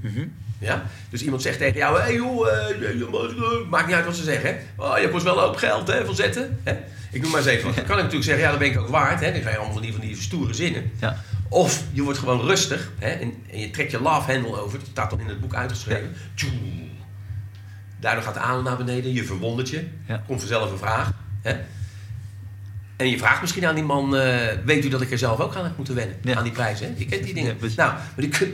Ja? 0.59 0.85
Dus 1.09 1.21
iemand 1.23 1.41
zegt 1.41 1.57
tegen 1.57 1.77
jou, 1.77 1.99
hey 1.99 2.13
joh, 2.13 2.47
je- 2.79 2.97
je- 2.97 3.65
maakt 3.69 3.85
niet 3.87 3.95
uit 3.95 4.05
wat 4.05 4.15
ze 4.15 4.23
zeggen. 4.23 4.49
Hè? 4.49 4.83
Oh, 4.83 4.97
je 4.99 5.09
kost 5.09 5.23
wel 5.23 5.37
een 5.37 5.43
hoop 5.43 5.55
geld 5.55 5.87
hè, 5.87 6.05
voor 6.05 6.15
zetten. 6.15 6.59
Hè? 6.63 6.75
Ik 7.11 7.21
noem 7.21 7.31
maar 7.31 7.39
eens 7.39 7.49
even 7.49 7.65
wat. 7.65 7.75
Dan 7.75 7.85
kan 7.85 7.95
ik 7.97 8.03
natuurlijk 8.03 8.29
zeggen, 8.29 8.43
ja, 8.43 8.49
dat 8.49 8.59
ben 8.59 8.69
ik 8.71 8.79
ook 8.79 8.87
waard. 8.87 9.19
Hè? 9.19 9.31
Dan 9.31 9.39
krijg 9.39 9.49
je 9.55 9.57
allemaal 9.57 9.73
van 9.73 9.81
die, 9.81 9.91
van 9.91 10.01
die 10.01 10.15
stoere 10.21 10.53
zinnen. 10.53 10.91
Ja. 10.99 11.23
Of 11.49 11.83
je 11.91 12.01
wordt 12.01 12.19
gewoon 12.19 12.41
rustig 12.45 12.91
hè? 12.99 13.09
En, 13.09 13.33
en 13.51 13.59
je 13.59 13.69
trekt 13.69 13.91
je 13.91 14.01
love 14.01 14.31
handle 14.31 14.61
over. 14.61 14.79
Dat 14.79 14.87
staat 14.91 15.09
dan 15.09 15.19
in 15.19 15.27
het 15.27 15.39
boek 15.41 15.55
uitgeschreven. 15.55 16.15
Daardoor 17.99 18.23
gaat 18.23 18.33
de 18.33 18.39
adem 18.39 18.63
naar 18.63 18.77
beneden, 18.77 19.13
je 19.13 19.23
verwondert 19.23 19.69
je. 19.69 19.87
Ja. 20.07 20.23
Komt 20.27 20.39
vanzelf 20.39 20.71
een 20.71 20.77
vraag. 20.77 21.11
Hè? 21.41 21.55
En 22.97 23.09
je 23.09 23.17
vraagt 23.17 23.41
misschien 23.41 23.65
aan 23.65 23.75
die 23.75 23.83
man, 23.83 24.15
eh, 24.15 24.47
weet 24.65 24.85
u 24.85 24.89
dat 24.89 25.01
ik 25.01 25.11
er 25.11 25.17
zelf 25.17 25.39
ook 25.39 25.55
aan 25.55 25.63
heb 25.63 25.77
moeten 25.77 25.95
wennen? 25.95 26.17
Ja. 26.21 26.35
Aan 26.35 26.43
die 26.43 26.51
prijzen, 26.51 26.87
hè? 26.87 26.93
Je 26.97 27.05
kent 27.05 27.23
die 27.23 27.33
dingen. 27.33 27.57
Ja, 27.61 27.67
nou, 27.75 27.93
maar 27.93 28.13
die 28.15 28.29
kun... 28.29 28.53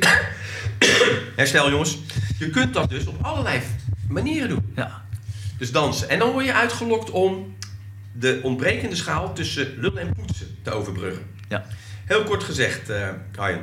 Herstel 1.36 1.70
jongens. 1.70 1.98
Je 2.38 2.50
kunt 2.50 2.74
dat 2.74 2.90
dus 2.90 3.06
op 3.06 3.24
allerlei 3.24 3.62
manieren 4.08 4.50
doen. 4.50 4.74
Ja. 4.76 5.06
Dus 5.58 5.72
dansen. 5.72 6.10
En 6.10 6.20
dan 6.20 6.32
word 6.32 6.46
je 6.46 6.54
uitgelokt 6.54 7.10
om 7.10 7.56
de 8.12 8.40
ontbrekende 8.44 8.96
schaal 8.96 9.34
tussen 9.34 9.74
lullen 9.78 10.02
en 10.02 10.14
poetsen 10.14 10.48
te 10.62 10.72
overbruggen. 10.72 11.24
Ja. 11.50 11.66
Heel 12.06 12.24
kort 12.24 12.44
gezegd, 12.44 12.92
Arjen. 13.36 13.62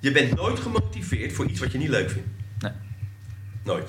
Je 0.00 0.12
bent 0.12 0.34
nooit 0.34 0.58
gemotiveerd 0.58 1.32
voor 1.32 1.46
iets 1.46 1.60
wat 1.60 1.72
je 1.72 1.78
niet 1.78 1.88
leuk 1.88 2.10
vindt. 2.10 2.28
Nee. 2.58 2.72
Nooit. 3.64 3.88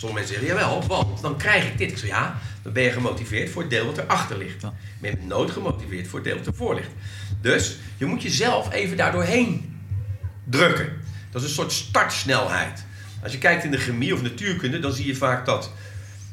Sommige 0.00 0.20
mensen 0.20 0.40
zeggen, 0.40 0.56
jawel, 0.56 0.86
want 0.86 1.22
dan 1.22 1.36
krijg 1.36 1.66
ik 1.66 1.78
dit. 1.78 1.90
Ik 1.90 1.98
zeg, 1.98 2.08
ja, 2.08 2.38
dan 2.62 2.72
ben 2.72 2.82
je 2.82 2.90
gemotiveerd 2.90 3.50
voor 3.50 3.62
het 3.62 3.70
deel 3.70 3.86
wat 3.86 3.98
erachter 3.98 4.38
ligt. 4.38 4.62
Ja. 4.62 4.68
Maar 5.00 5.10
je 5.10 5.16
bent 5.16 5.28
nooit 5.28 5.50
gemotiveerd 5.50 6.08
voor 6.08 6.18
het 6.18 6.28
deel 6.28 6.36
wat 6.36 6.46
ervoor 6.46 6.74
ligt. 6.74 6.90
Dus 7.40 7.76
je 7.96 8.04
moet 8.06 8.22
jezelf 8.22 8.72
even 8.72 8.96
daardoor 8.96 9.22
heen 9.22 9.78
drukken. 10.44 10.92
Dat 11.30 11.42
is 11.42 11.48
een 11.48 11.54
soort 11.54 11.72
startsnelheid. 11.72 12.84
Als 13.22 13.32
je 13.32 13.38
kijkt 13.38 13.64
in 13.64 13.70
de 13.70 13.78
chemie 13.78 14.14
of 14.14 14.22
natuurkunde, 14.22 14.78
dan 14.80 14.92
zie 14.92 15.06
je 15.06 15.14
vaak 15.16 15.46
dat 15.46 15.70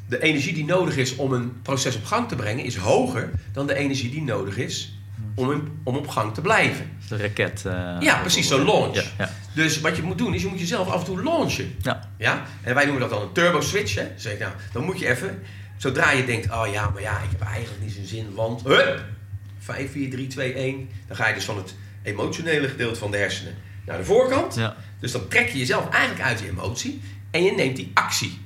de 0.08 0.22
energie 0.22 0.54
die 0.54 0.64
nodig 0.64 0.96
is 0.96 1.16
om 1.16 1.32
een 1.32 1.62
proces 1.62 1.96
op 1.96 2.04
gang 2.04 2.28
te 2.28 2.34
brengen, 2.36 2.64
is 2.64 2.76
hoger 2.76 3.30
dan 3.52 3.66
de 3.66 3.74
energie 3.74 4.10
die 4.10 4.22
nodig 4.22 4.56
is 4.56 4.98
om, 5.34 5.72
om 5.84 5.96
op 5.96 6.08
gang 6.08 6.34
te 6.34 6.40
blijven. 6.40 6.90
De 7.08 7.16
raket. 7.16 7.62
eh, 7.66 7.96
Ja, 8.00 8.20
precies, 8.20 8.48
zo'n 8.48 8.64
launch. 8.64 8.94
Ja, 8.94 9.02
ja. 9.18 9.30
Dus 9.58 9.80
wat 9.80 9.96
je 9.96 10.02
moet 10.02 10.18
doen, 10.18 10.34
is 10.34 10.42
je 10.42 10.48
moet 10.48 10.58
jezelf 10.58 10.88
af 10.88 10.98
en 11.00 11.04
toe 11.04 11.22
launchen. 11.22 11.74
ja. 11.82 12.10
Ja? 12.18 12.44
En 12.62 12.74
wij 12.74 12.84
noemen 12.84 13.00
dat 13.00 13.10
dan 13.10 13.22
een 13.22 13.32
turbo 13.32 13.60
switch. 13.60 13.94
Hè? 13.94 14.02
Dan 14.02 14.20
zeg 14.20 14.32
ik, 14.32 14.38
nou, 14.38 14.52
dan 14.72 14.84
moet 14.84 14.98
je 14.98 15.08
even, 15.08 15.42
zodra 15.76 16.10
je 16.10 16.24
denkt, 16.24 16.50
oh 16.50 16.66
ja, 16.72 16.90
maar 16.90 17.02
ja, 17.02 17.18
ik 17.22 17.30
heb 17.30 17.40
eigenlijk 17.40 17.82
niet 17.82 17.92
zo'n 17.92 18.04
zin, 18.04 18.34
want 18.34 18.62
hup, 18.62 19.04
5, 19.58 19.92
4, 19.92 20.10
3, 20.10 20.26
2, 20.26 20.52
1. 20.52 20.88
Dan 21.06 21.16
ga 21.16 21.28
je 21.28 21.34
dus 21.34 21.44
van 21.44 21.56
het 21.56 21.74
emotionele 22.02 22.68
gedeelte 22.68 22.98
van 22.98 23.10
de 23.10 23.16
hersenen 23.16 23.54
naar 23.86 23.98
de 23.98 24.04
voorkant. 24.04 24.54
Ja. 24.54 24.76
Dus 25.00 25.12
dan 25.12 25.28
trek 25.28 25.48
je 25.48 25.58
jezelf 25.58 25.88
eigenlijk 25.88 26.24
uit 26.28 26.38
die 26.38 26.48
emotie 26.48 27.02
en 27.30 27.42
je 27.42 27.52
neemt 27.52 27.76
die 27.76 27.90
actie. 27.94 28.38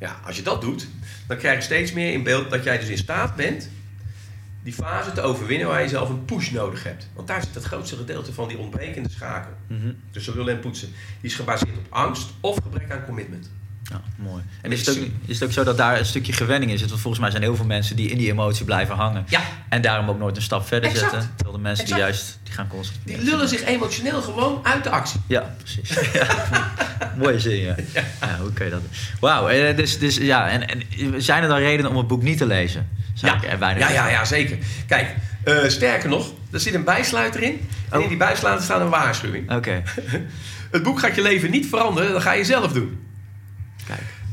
Ja, 0.00 0.20
als 0.26 0.36
je 0.36 0.42
dat 0.42 0.60
doet, 0.60 0.88
dan 1.26 1.36
krijg 1.36 1.56
je 1.56 1.64
steeds 1.64 1.92
meer 1.92 2.12
in 2.12 2.22
beeld 2.22 2.50
dat 2.50 2.64
jij 2.64 2.78
dus 2.78 2.88
in 2.88 2.98
staat 2.98 3.36
bent 3.36 3.70
die 4.64 4.72
fase 4.72 5.12
te 5.12 5.20
overwinnen 5.20 5.68
waar 5.68 5.82
je 5.82 5.88
zelf 5.88 6.08
een 6.08 6.24
push 6.24 6.50
nodig 6.50 6.82
hebt. 6.82 7.08
Want 7.14 7.28
daar 7.28 7.42
zit 7.42 7.54
het 7.54 7.64
grootste 7.64 7.96
gedeelte 7.96 8.32
van 8.32 8.48
die 8.48 8.58
ontbrekende 8.58 9.10
schakel. 9.10 9.52
Mhm. 9.66 9.92
Tussen 10.10 10.34
lullen 10.34 10.54
en 10.54 10.60
poetsen. 10.60 10.88
Die 11.20 11.30
is 11.30 11.36
gebaseerd 11.36 11.76
op 11.78 11.86
angst 11.88 12.30
of 12.40 12.56
gebrek 12.62 12.90
aan 12.90 13.04
commitment. 13.04 13.50
Ja, 13.90 14.00
mooi. 14.16 14.42
En 14.62 14.72
is 14.72 14.86
het, 14.86 14.98
ook, 14.98 15.04
is 15.26 15.34
het 15.38 15.44
ook 15.48 15.52
zo 15.54 15.64
dat 15.64 15.76
daar 15.76 15.98
een 15.98 16.06
stukje 16.06 16.32
gewenning 16.32 16.70
in 16.70 16.78
zit? 16.78 16.88
Want 16.88 17.00
volgens 17.00 17.22
mij 17.22 17.30
zijn 17.30 17.42
heel 17.42 17.56
veel 17.56 17.64
mensen 17.64 17.96
die 17.96 18.10
in 18.10 18.18
die 18.18 18.30
emotie 18.30 18.64
blijven 18.64 18.94
hangen. 18.94 19.24
Ja, 19.28 19.40
En 19.68 19.82
daarom 19.82 20.08
ook 20.08 20.18
nooit 20.18 20.36
een 20.36 20.42
stap 20.42 20.66
verder 20.66 20.90
Exact. 20.90 21.10
zetten. 21.10 21.30
Terwijl 21.36 21.56
de 21.56 21.62
mensen 21.62 21.86
die 21.86 21.96
juist 21.96 22.38
die 22.42 22.52
gaan 22.52 22.68
concentreren. 22.68 23.20
die 23.20 23.30
lullen 23.30 23.48
zich 23.48 23.64
emotioneel 23.64 24.22
gewoon 24.22 24.60
uit 24.62 24.84
de 24.84 24.90
actie. 24.90 25.20
Ja, 25.26 25.54
precies. 25.58 25.88
Ja. 26.12 26.26
Mooie 27.16 27.38
zin, 27.40 27.56
ja. 27.56 27.74
ja. 28.20 28.38
hoe 28.40 28.52
kun 28.52 28.64
je 28.64 28.70
dat? 28.70 28.80
Wauw, 29.20 29.48
eh, 29.48 29.76
dus, 29.76 29.98
dus 29.98 30.16
ja, 30.16 30.48
en, 30.48 30.68
en 30.68 31.22
zijn 31.22 31.42
er 31.42 31.48
dan 31.48 31.58
redenen 31.58 31.90
om 31.90 31.96
het 31.96 32.06
boek 32.06 32.22
niet 32.22 32.38
te 32.38 32.46
lezen? 32.46 32.88
Zou 33.14 33.36
ik 33.36 33.44
er 33.44 33.58
bijna 33.58 33.78
ja, 33.78 33.90
ja, 33.90 34.08
ja, 34.08 34.24
zeker. 34.24 34.58
Kijk, 34.86 35.14
eh, 35.44 35.56
sterker 35.68 36.08
nog, 36.08 36.32
er 36.50 36.60
zit 36.60 36.74
een 36.74 36.84
bijsluiter 36.84 37.42
in. 37.42 37.60
En 37.90 37.96
Oh. 37.96 38.02
in 38.02 38.08
die 38.08 38.18
bijsluiter 38.18 38.64
staat 38.64 38.80
een 38.80 38.88
waarschuwing. 38.88 39.52
Oké, 39.52 39.82
Het 40.70 40.82
boek 40.82 40.98
gaat 40.98 41.14
je 41.14 41.22
leven 41.22 41.50
niet 41.50 41.66
veranderen, 41.66 42.12
dat 42.12 42.22
ga 42.22 42.32
je 42.32 42.44
zelf 42.44 42.72
doen. 42.72 42.98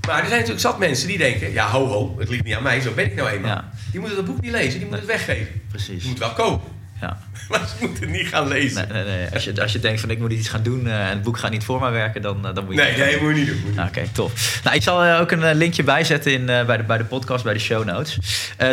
Maar 0.08 0.20
er 0.20 0.28
zijn 0.28 0.32
natuurlijk 0.32 0.60
zat 0.60 0.80
mensen 0.80 1.08
die 1.08 1.18
denken... 1.18 1.52
Ja, 1.52 1.70
ho, 1.70 1.88
ho, 1.88 2.16
het 2.20 2.30
ligt 2.30 2.44
niet 2.44 2.56
aan 2.56 2.64
mij, 2.64 2.82
zo 2.82 2.92
ben 2.92 3.06
ik 3.06 3.16
nou 3.16 3.30
eenmaal. 3.30 3.52
Ja. 3.52 3.72
Die 3.92 4.00
moeten 4.00 4.18
dat 4.18 4.26
boek 4.26 4.42
niet 4.42 4.52
lezen, 4.52 4.80
die 4.80 4.88
moeten 4.88 5.08
het 5.08 5.08
weggeven. 5.08 5.62
Precies. 5.70 6.04
Je 6.04 6.10
moet 6.10 6.20
wel 6.20 6.34
kopen. 6.34 6.80
Ja. 7.02 7.18
Maar 7.50 7.68
ze 7.68 7.86
moeten 7.86 8.12
niet 8.12 8.28
gaan 8.28 8.48
lezen. 8.48 8.88
Nee, 8.90 9.04
nee, 9.04 9.18
nee. 9.18 9.28
Als, 9.34 9.44
je, 9.44 9.62
als 9.62 9.72
je 9.72 9.80
denkt 9.80 10.00
van 10.00 10.10
ik 10.10 10.20
moet 10.20 10.32
iets 10.32 10.50
gaan 10.50 10.64
doen 10.64 10.88
eh, 10.88 11.00
en 11.00 11.10
het 11.10 11.22
boek 11.22 11.38
gaat 11.38 11.52
niet 11.52 11.64
voor 11.64 11.80
mij 11.80 11.92
werken, 11.92 12.22
dan, 12.22 12.48
eh, 12.48 12.54
dan 12.54 12.66
moet 12.66 12.76
je 12.76 12.82
Nee, 12.82 12.98
nee, 12.98 13.22
moet 13.22 13.36
je 13.36 13.44
niet 13.44 13.48
doen. 13.48 13.86
Oké, 13.86 14.02
top. 14.12 14.32
Nou, 14.64 14.76
ik 14.76 14.84
zal 14.84 15.04
eh, 15.04 15.20
ook 15.20 15.32
een 15.32 15.56
linkje 15.56 15.84
bijzetten 15.84 16.32
in, 16.34 16.46
bij, 16.46 16.78
de, 16.78 16.84
bij 16.84 16.98
de 16.98 17.04
podcast, 17.04 17.44
bij 17.44 17.54
de 17.54 17.60
show 17.60 17.86
notes. 17.86 18.18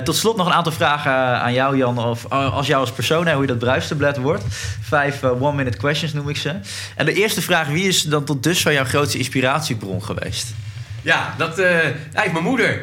Tot 0.04 0.16
slot 0.16 0.36
nog 0.36 0.46
een 0.46 0.52
aantal 0.52 0.72
vragen 0.72 1.12
aan 1.40 1.52
jou, 1.52 1.76
Jan. 1.76 1.98
Of 1.98 2.30
als 2.30 2.66
jou 2.66 2.80
als 2.80 2.92
persoon, 2.92 3.26
hè, 3.26 3.32
hoe 3.32 3.42
je 3.42 3.48
dat 3.48 3.58
bruistablet 3.58 4.16
wordt. 4.16 4.44
Vijf 4.80 5.22
one-minute 5.22 5.76
questions 5.76 6.12
noem 6.12 6.28
ik 6.28 6.36
ze. 6.36 6.54
En 6.96 7.06
de 7.06 7.12
eerste 7.12 7.42
vraag, 7.42 7.68
wie 7.68 7.88
is 7.88 8.02
dan 8.02 8.24
tot 8.24 8.42
dusver 8.42 8.72
jouw 8.72 8.84
grootste 8.84 9.18
inspiratiebron 9.18 10.04
geweest? 10.04 10.54
Ja, 11.02 11.34
dat 11.38 11.58
eh 11.58 11.74
eigenlijk 11.84 12.32
mijn 12.32 12.44
moeder. 12.44 12.82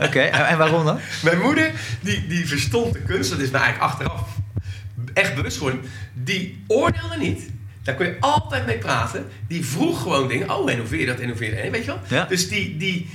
Oké, 0.00 0.20
en, 0.20 0.46
en 0.46 0.58
waarom 0.58 0.84
dan? 0.84 0.98
Mijn 1.24 1.40
moeder, 1.40 1.72
die, 2.00 2.26
die 2.26 2.46
verstond 2.46 2.92
de 2.92 3.00
kunst, 3.00 3.30
dat 3.30 3.38
is 3.38 3.50
me 3.50 3.58
eigenlijk 3.58 3.92
achteraf 3.92 4.28
echt 5.14 5.34
bewust 5.34 5.56
geworden. 5.56 5.80
Die 6.14 6.64
oordeelde 6.66 7.16
niet. 7.18 7.50
Daar 7.82 7.94
kon 7.94 8.06
je 8.06 8.16
altijd 8.20 8.66
mee 8.66 8.78
praten. 8.78 9.26
Die 9.48 9.64
vroeg 9.64 10.02
gewoon 10.02 10.28
dingen. 10.28 10.50
Oh, 10.56 10.70
en 10.70 10.78
hoe 10.78 10.86
vind 10.86 11.00
je 11.00 11.06
dat? 11.06 11.18
Je 11.20 11.26
dat? 11.26 11.38
En 11.40 11.70
weet 11.70 11.84
je 11.84 11.86
wel? 11.86 12.00
Ja. 12.08 12.24
Dus 12.24 12.48
die, 12.48 12.76
die 12.76 13.10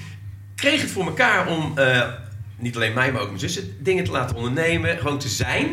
kreeg 0.55 0.81
het 0.81 0.91
voor 0.91 1.05
elkaar 1.05 1.47
om, 1.47 1.77
eh, 1.77 2.01
niet 2.57 2.75
alleen 2.75 2.93
mij, 2.93 3.11
maar 3.11 3.21
ook 3.21 3.27
mijn 3.27 3.39
zussen, 3.39 3.75
dingen 3.79 4.03
te 4.03 4.11
laten 4.11 4.35
ondernemen. 4.35 4.97
Gewoon 4.97 5.19
te 5.19 5.29
zijn 5.29 5.67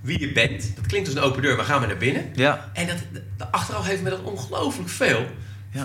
wie 0.00 0.20
je 0.20 0.32
bent. 0.32 0.72
Dat 0.76 0.86
klinkt 0.86 1.08
als 1.08 1.16
een 1.16 1.22
open 1.22 1.42
deur, 1.42 1.56
maar 1.56 1.64
ga 1.64 1.78
maar 1.78 1.88
naar 1.88 1.96
binnen. 1.96 2.24
Ja, 2.34 2.70
En 2.72 2.86
dat, 2.86 2.96
dat- 3.36 3.48
achteraf 3.50 3.86
heeft 3.86 4.02
me 4.02 4.10
dat 4.10 4.22
ongelooflijk 4.22 4.88
veel 4.88 5.26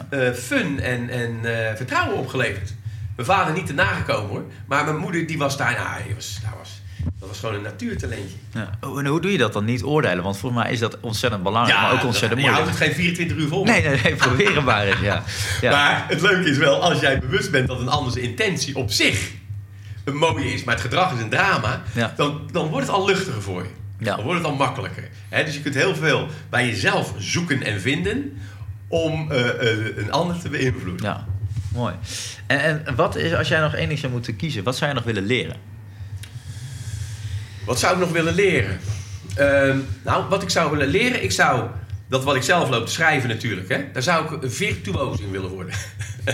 eh, 0.10 0.32
fun 0.32 0.80
en, 0.80 1.10
en 1.10 1.40
eh, 1.44 1.76
vertrouwen 1.76 2.18
opgeleverd. 2.18 2.74
Mijn 3.16 3.28
vader 3.28 3.54
niet 3.54 3.66
te 3.66 3.74
nagekomen 3.74 4.30
hoor. 4.30 4.44
Maar 4.68 4.86
mijn 4.86 4.98
moeder 4.98 5.28
die 5.28 5.38
was 5.38 5.58
daar, 5.58 5.74
nou, 5.74 6.04
die 6.06 6.16
was, 6.16 6.40
daar 6.44 6.54
was, 6.58 6.82
dat 7.20 7.30
was 7.30 7.40
gewoon 7.40 7.56
een 7.56 7.62
natuurtalentje. 7.62 8.38
ja. 8.54 8.70
Oh, 8.82 9.00
en 9.00 9.06
hoe 9.06 9.22
doe 9.22 9.32
je 9.32 9.38
dat 9.38 9.54
dan? 9.54 9.66
Niet 9.66 9.84
oordelen? 9.84 10.24
Want 10.24 10.38
volgens 10.38 10.64
mij 10.64 10.72
is 10.72 10.80
dat 10.80 10.98
ontzettend 11.00 11.44
belangrijk, 11.44 11.80
maar 11.82 11.94
ook 11.94 12.04
ontzettend 12.04 12.42
je 12.42 12.48
houdt 12.48 12.64
moeilijk. 12.64 12.86
het 12.86 12.96
geen 12.96 13.06
24 13.06 13.38
uur 13.38 13.48
vol. 13.48 13.64
Nee, 13.64 13.82
nee, 13.82 14.00
nee, 14.04 14.16
proberen 14.16 14.64
maar 14.64 14.86
eens, 14.86 15.00
ja. 15.00 15.24
ja. 15.62 15.72
Maar 15.72 16.06
het 16.08 16.22
leuke 16.22 16.50
is 16.50 16.58
wel, 16.58 16.82
als 16.82 17.00
jij 17.00 17.20
bewust 17.20 17.52
bent 17.52 17.68
dat 17.68 17.80
een 17.80 17.90
anders 17.90 18.16
intentie 18.16 18.76
op 18.76 18.92
zich 18.92 19.32
een 20.04 20.16
mooie 20.16 20.54
is, 20.54 20.64
maar 20.64 20.74
het 20.74 20.84
gedrag 20.84 21.14
is 21.14 21.22
een 21.22 21.30
drama, 21.30 21.82
dan, 22.16 22.50
dan 22.52 22.68
wordt 22.68 22.88
het 22.88 22.96
al 22.96 23.06
luchtiger 23.06 23.42
voor 23.42 23.64
je. 23.64 23.70
Dan 24.06 24.24
wordt 24.24 24.40
het 24.40 24.48
al 24.48 24.56
makkelijker. 24.56 25.10
Dus 25.30 25.54
je 25.54 25.62
kunt 25.62 25.76
heel 25.76 25.96
veel 25.96 26.28
bij 26.50 26.66
jezelf 26.66 27.14
zoeken 27.18 27.64
en 27.64 27.82
vinden 27.82 28.38
om 28.92 29.32
eh, 29.32 29.50
eh, 29.50 29.98
een 29.98 30.12
ander 30.12 30.40
te 30.40 30.50
beïnvloeden. 30.50 31.06
Ja, 31.06 31.26
mooi. 31.74 31.94
En, 32.48 32.86
en 32.86 32.96
wat 32.96 33.16
is, 33.16 33.34
als 33.34 33.48
jij 33.48 33.60
nog 33.60 33.76
één 33.76 33.88
ding 33.88 34.00
zou 34.00 34.12
moeten 34.12 34.36
kiezen, 34.36 34.64
wat 34.64 34.78
zou 34.78 34.90
je 34.90 34.96
nog 34.96 35.06
willen 35.06 35.26
leren? 35.26 35.56
Wat 37.66 37.80
zou 37.80 37.94
ik 37.94 38.00
nog 38.00 38.12
willen 38.12 38.34
leren? 38.34 38.80
Ehm, 39.36 39.78
nou, 40.04 40.30
wat 40.30 40.44
ik 40.44 40.50
zou 40.50 40.72
willen 40.72 40.88
leren, 40.88 41.24
ik 41.24 41.32
zou 41.32 41.70
dat 42.08 42.24
wat 42.24 42.36
ik 42.36 42.42
zelf 42.42 42.70
loop 42.70 42.86
te 42.86 42.92
schrijven 42.92 43.30
natuurlijk, 43.30 43.70
hè, 43.70 43.86
daar 43.94 44.04
zou 44.04 44.26
ik 44.26 44.44
een 44.44 44.52
virtuoos 44.52 45.20
in 45.20 45.32
willen 45.32 45.50
worden. 45.50 45.74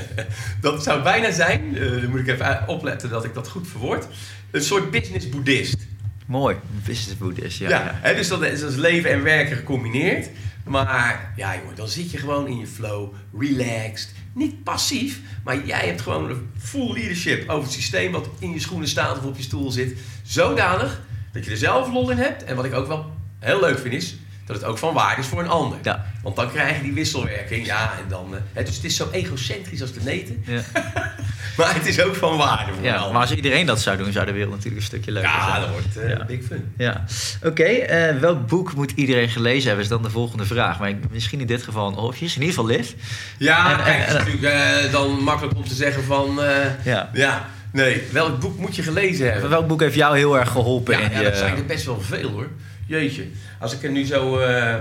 dat 0.61 0.83
zou 0.83 1.03
bijna 1.03 1.31
zijn, 1.31 1.77
eh 1.77 2.01
dan 2.01 2.09
moet 2.09 2.19
ik 2.19 2.27
even 2.27 2.63
opletten 2.67 3.09
dat 3.09 3.25
ik 3.25 3.33
dat 3.33 3.47
goed 3.47 3.67
verwoord, 3.67 4.07
een 4.51 4.63
soort 4.63 4.91
business 4.91 5.29
boeddhist. 5.29 5.87
Mooi, 6.25 6.55
business 6.85 7.17
boeddhist, 7.17 7.59
ja. 7.59 7.69
Ja, 7.69 7.79
ja. 7.79 7.99
Hè, 8.01 8.15
dus 8.15 8.27
dat 8.27 8.43
is, 8.43 8.59
dat 8.59 8.69
is 8.71 8.75
leven 8.75 9.09
en 9.09 9.23
werken 9.23 9.57
gecombineerd. 9.57 10.29
Maar 10.67 11.33
ja, 11.35 11.55
jongen, 11.55 11.75
dan 11.75 11.87
zit 11.87 12.11
je 12.11 12.17
gewoon 12.17 12.47
in 12.47 12.57
je 12.57 12.67
flow, 12.67 13.13
relaxed. 13.39 14.13
Niet 14.33 14.63
passief, 14.63 15.19
maar 15.43 15.65
jij 15.65 15.85
hebt 15.85 16.01
gewoon 16.01 16.29
een 16.29 16.49
full 16.57 16.93
leadership 16.93 17.49
over 17.49 17.63
het 17.63 17.71
systeem 17.71 18.11
wat 18.11 18.29
in 18.39 18.51
je 18.51 18.59
schoenen 18.59 18.87
staat 18.87 19.17
of 19.17 19.23
op 19.23 19.37
je 19.37 19.43
stoel 19.43 19.71
zit. 19.71 19.97
Zodanig 20.23 21.01
dat 21.31 21.45
je 21.45 21.51
er 21.51 21.57
zelf 21.57 21.91
lol 21.91 22.09
in 22.09 22.17
hebt. 22.17 22.43
En 22.43 22.55
wat 22.55 22.65
ik 22.65 22.73
ook 22.73 22.87
wel 22.87 23.11
heel 23.39 23.59
leuk 23.59 23.79
vind 23.79 23.93
is, 23.93 24.17
dat 24.47 24.55
het 24.55 24.65
ook 24.65 24.77
van 24.77 24.93
waarde 24.93 25.21
is 25.21 25.27
voor 25.27 25.39
een 25.39 25.49
ander. 25.49 25.77
Ja. 25.83 26.05
Want 26.23 26.35
dan 26.35 26.51
krijg 26.51 26.77
je 26.77 26.83
die 26.83 26.93
wisselwerking. 26.93 27.65
Ja, 27.65 27.91
en 27.97 28.09
dan, 28.09 28.27
eh, 28.35 28.39
hè, 28.53 28.63
dus 28.63 28.75
het 28.75 28.83
is 28.83 28.95
zo 28.95 29.07
egocentrisch 29.11 29.81
als 29.81 29.91
de 29.93 29.99
neten. 30.03 30.43
Ja. 30.45 30.61
Maar 31.57 31.73
het 31.73 31.85
is 31.87 32.01
ook 32.01 32.15
van 32.15 32.37
waarde 32.37 32.63
voor 32.71 32.77
een 32.77 32.83
Ja, 32.83 32.95
ander. 32.95 33.11
maar 33.11 33.21
als 33.21 33.33
iedereen 33.35 33.65
dat 33.65 33.81
zou 33.81 33.97
doen, 33.97 34.11
zou 34.11 34.25
de 34.25 34.31
wereld 34.31 34.51
natuurlijk 34.51 34.75
een 34.77 34.87
stukje 34.87 35.11
leuker 35.11 35.29
ja, 35.31 35.47
zijn. 35.49 35.61
dat 35.61 35.69
wordt 35.69 36.17
Ja. 36.19 36.25
big 36.25 36.43
fun. 36.47 36.73
Ja, 36.77 37.03
oké. 37.43 37.63
eh, 37.63 38.17
welk 38.19 38.47
boek 38.47 38.73
moet 38.73 38.91
iedereen 38.95 39.29
gelezen 39.29 39.65
hebben, 39.67 39.83
is 39.83 39.89
dan 39.89 40.01
de 40.03 40.09
volgende 40.09 40.45
vraag. 40.45 40.79
Maar 40.79 40.93
misschien 41.11 41.39
in 41.39 41.47
dit 41.47 41.63
geval 41.63 41.87
een 41.87 41.97
oortjes. 41.97 42.35
In 42.35 42.41
ieder 42.41 42.55
geval 42.55 42.69
Liv. 42.75 42.91
Ja, 43.37 43.71
En- 43.77 43.83
kijk, 43.83 43.87
en- 43.95 44.01
het 44.01 44.07
is 44.27 44.33
natuurlijk 44.41 44.91
dan 44.91 45.23
makkelijk 45.23 45.57
om 45.57 45.67
te 45.67 45.73
zeggen 45.75 46.03
van... 46.03 46.39
Ja. 46.83 47.09
ja, 47.13 47.45
nee, 47.71 48.01
welk 48.11 48.39
boek 48.39 48.57
moet 48.59 48.75
je 48.75 48.83
gelezen 48.83 49.31
hebben? 49.31 49.49
Welk 49.49 49.67
boek 49.67 49.81
heeft 49.81 49.95
jou 49.95 50.17
heel 50.17 50.37
erg 50.39 50.49
geholpen 50.51 50.97
Ja, 50.97 51.03
in 51.05 51.11
ja, 51.11 51.17
je... 51.17 51.23
dat 51.23 51.37
zijn 51.37 51.55
er 51.55 51.65
best 51.65 51.85
wel 51.85 52.01
veel 52.01 52.29
hoor. 52.29 52.47
Jeetje. 52.87 53.27
Als 53.59 53.73
ik 53.73 53.83
er 53.83 53.91
nu 53.91 54.05
zo, 54.05 54.37
eh, 54.39 54.75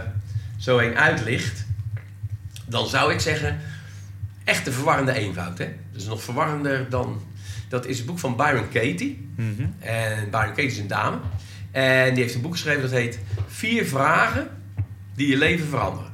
zo 0.56 0.78
een 0.78 0.96
uitlicht, 0.96 1.66
dan 2.66 2.86
zou 2.86 3.12
ik 3.12 3.20
zeggen... 3.20 3.60
Echt 4.44 4.64
de 4.64 4.72
verwarrende 4.72 5.12
eenvoud, 5.12 5.58
hè? 5.58 5.68
Dus 5.92 6.04
nog 6.04 6.22
verwarrender 6.22 6.90
dan... 6.90 7.22
Dat 7.68 7.86
is 7.86 7.96
het 7.96 8.06
boek 8.06 8.18
van 8.18 8.36
Byron 8.36 8.68
Katie. 8.68 9.28
Mhm. 9.36 9.66
En 9.78 10.30
Byron 10.30 10.48
Katie 10.48 10.64
is 10.64 10.78
een 10.78 10.86
dame. 10.86 11.18
En 11.70 12.14
die 12.14 12.22
heeft 12.22 12.34
een 12.34 12.40
boek 12.40 12.52
geschreven 12.52 12.82
dat 12.82 12.90
heet... 12.90 13.18
Vier 13.46 13.86
vragen 13.86 14.48
die 15.14 15.28
je 15.28 15.36
leven 15.36 15.66
veranderen. 15.66 16.12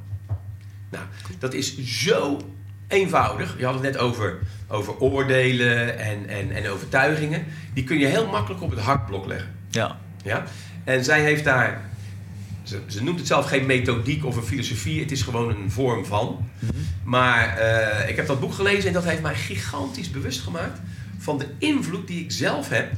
Nou, 0.90 1.04
dat 1.38 1.54
is 1.54 1.78
zo 1.78 2.40
eenvoudig. 2.88 3.58
Je 3.58 3.64
had 3.64 3.74
het 3.74 3.82
net 3.82 3.96
over, 3.96 4.38
over 4.68 4.98
oordelen 4.98 5.98
en, 5.98 6.28
en, 6.28 6.50
en 6.50 6.68
overtuigingen. 6.68 7.44
Die 7.74 7.84
kun 7.84 7.98
je 7.98 8.06
heel 8.06 8.26
makkelijk 8.26 8.62
op 8.62 8.70
het 8.70 8.80
hakblok 8.80 9.26
leggen. 9.26 9.50
Ja, 9.70 9.98
Ja? 10.24 10.44
En 10.84 11.04
zij 11.04 11.22
heeft 11.22 11.44
daar... 11.44 11.80
Ze, 12.62 12.80
ze 12.86 13.02
noemt 13.02 13.18
het 13.18 13.26
zelf 13.26 13.46
geen 13.48 13.66
methodiek 13.66 14.24
of 14.24 14.36
een 14.36 14.42
filosofie. 14.42 15.00
Het 15.00 15.10
is 15.10 15.22
gewoon 15.22 15.50
een 15.50 15.70
vorm 15.70 16.04
van. 16.04 16.48
Maar 17.04 17.56
eh, 17.56 18.08
ik 18.08 18.16
heb 18.16 18.26
dat 18.26 18.40
boek 18.40 18.54
gelezen 18.54 18.86
en 18.86 18.92
dat 18.92 19.04
heeft 19.04 19.22
mij 19.22 19.34
gigantisch 19.34 20.10
bewust 20.10 20.40
gemaakt... 20.40 20.80
van 21.18 21.38
de 21.38 21.46
invloed 21.58 22.06
die 22.06 22.24
ik 22.24 22.30
zelf 22.30 22.68
heb 22.68 22.92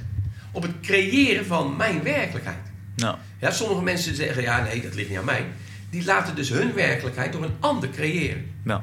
op 0.52 0.62
het 0.62 0.80
creëren 0.82 1.46
van 1.46 1.76
mijn 1.76 2.02
werkelijkheid. 2.02 2.58
nou, 2.96 3.16
Ja, 3.38 3.50
sommige 3.50 3.82
mensen 3.82 4.14
zeggen, 4.14 4.42
ja 4.42 4.62
nee, 4.62 4.82
dat 4.82 4.94
ligt 4.94 5.08
niet 5.08 5.18
aan 5.18 5.24
mij. 5.24 5.46
Die 5.90 6.04
laten 6.04 6.34
dus 6.34 6.48
hun 6.48 6.72
werkelijkheid 6.72 7.32
door 7.32 7.42
een 7.44 7.56
ander 7.60 7.90
creëren. 7.90 8.50
nou. 8.62 8.80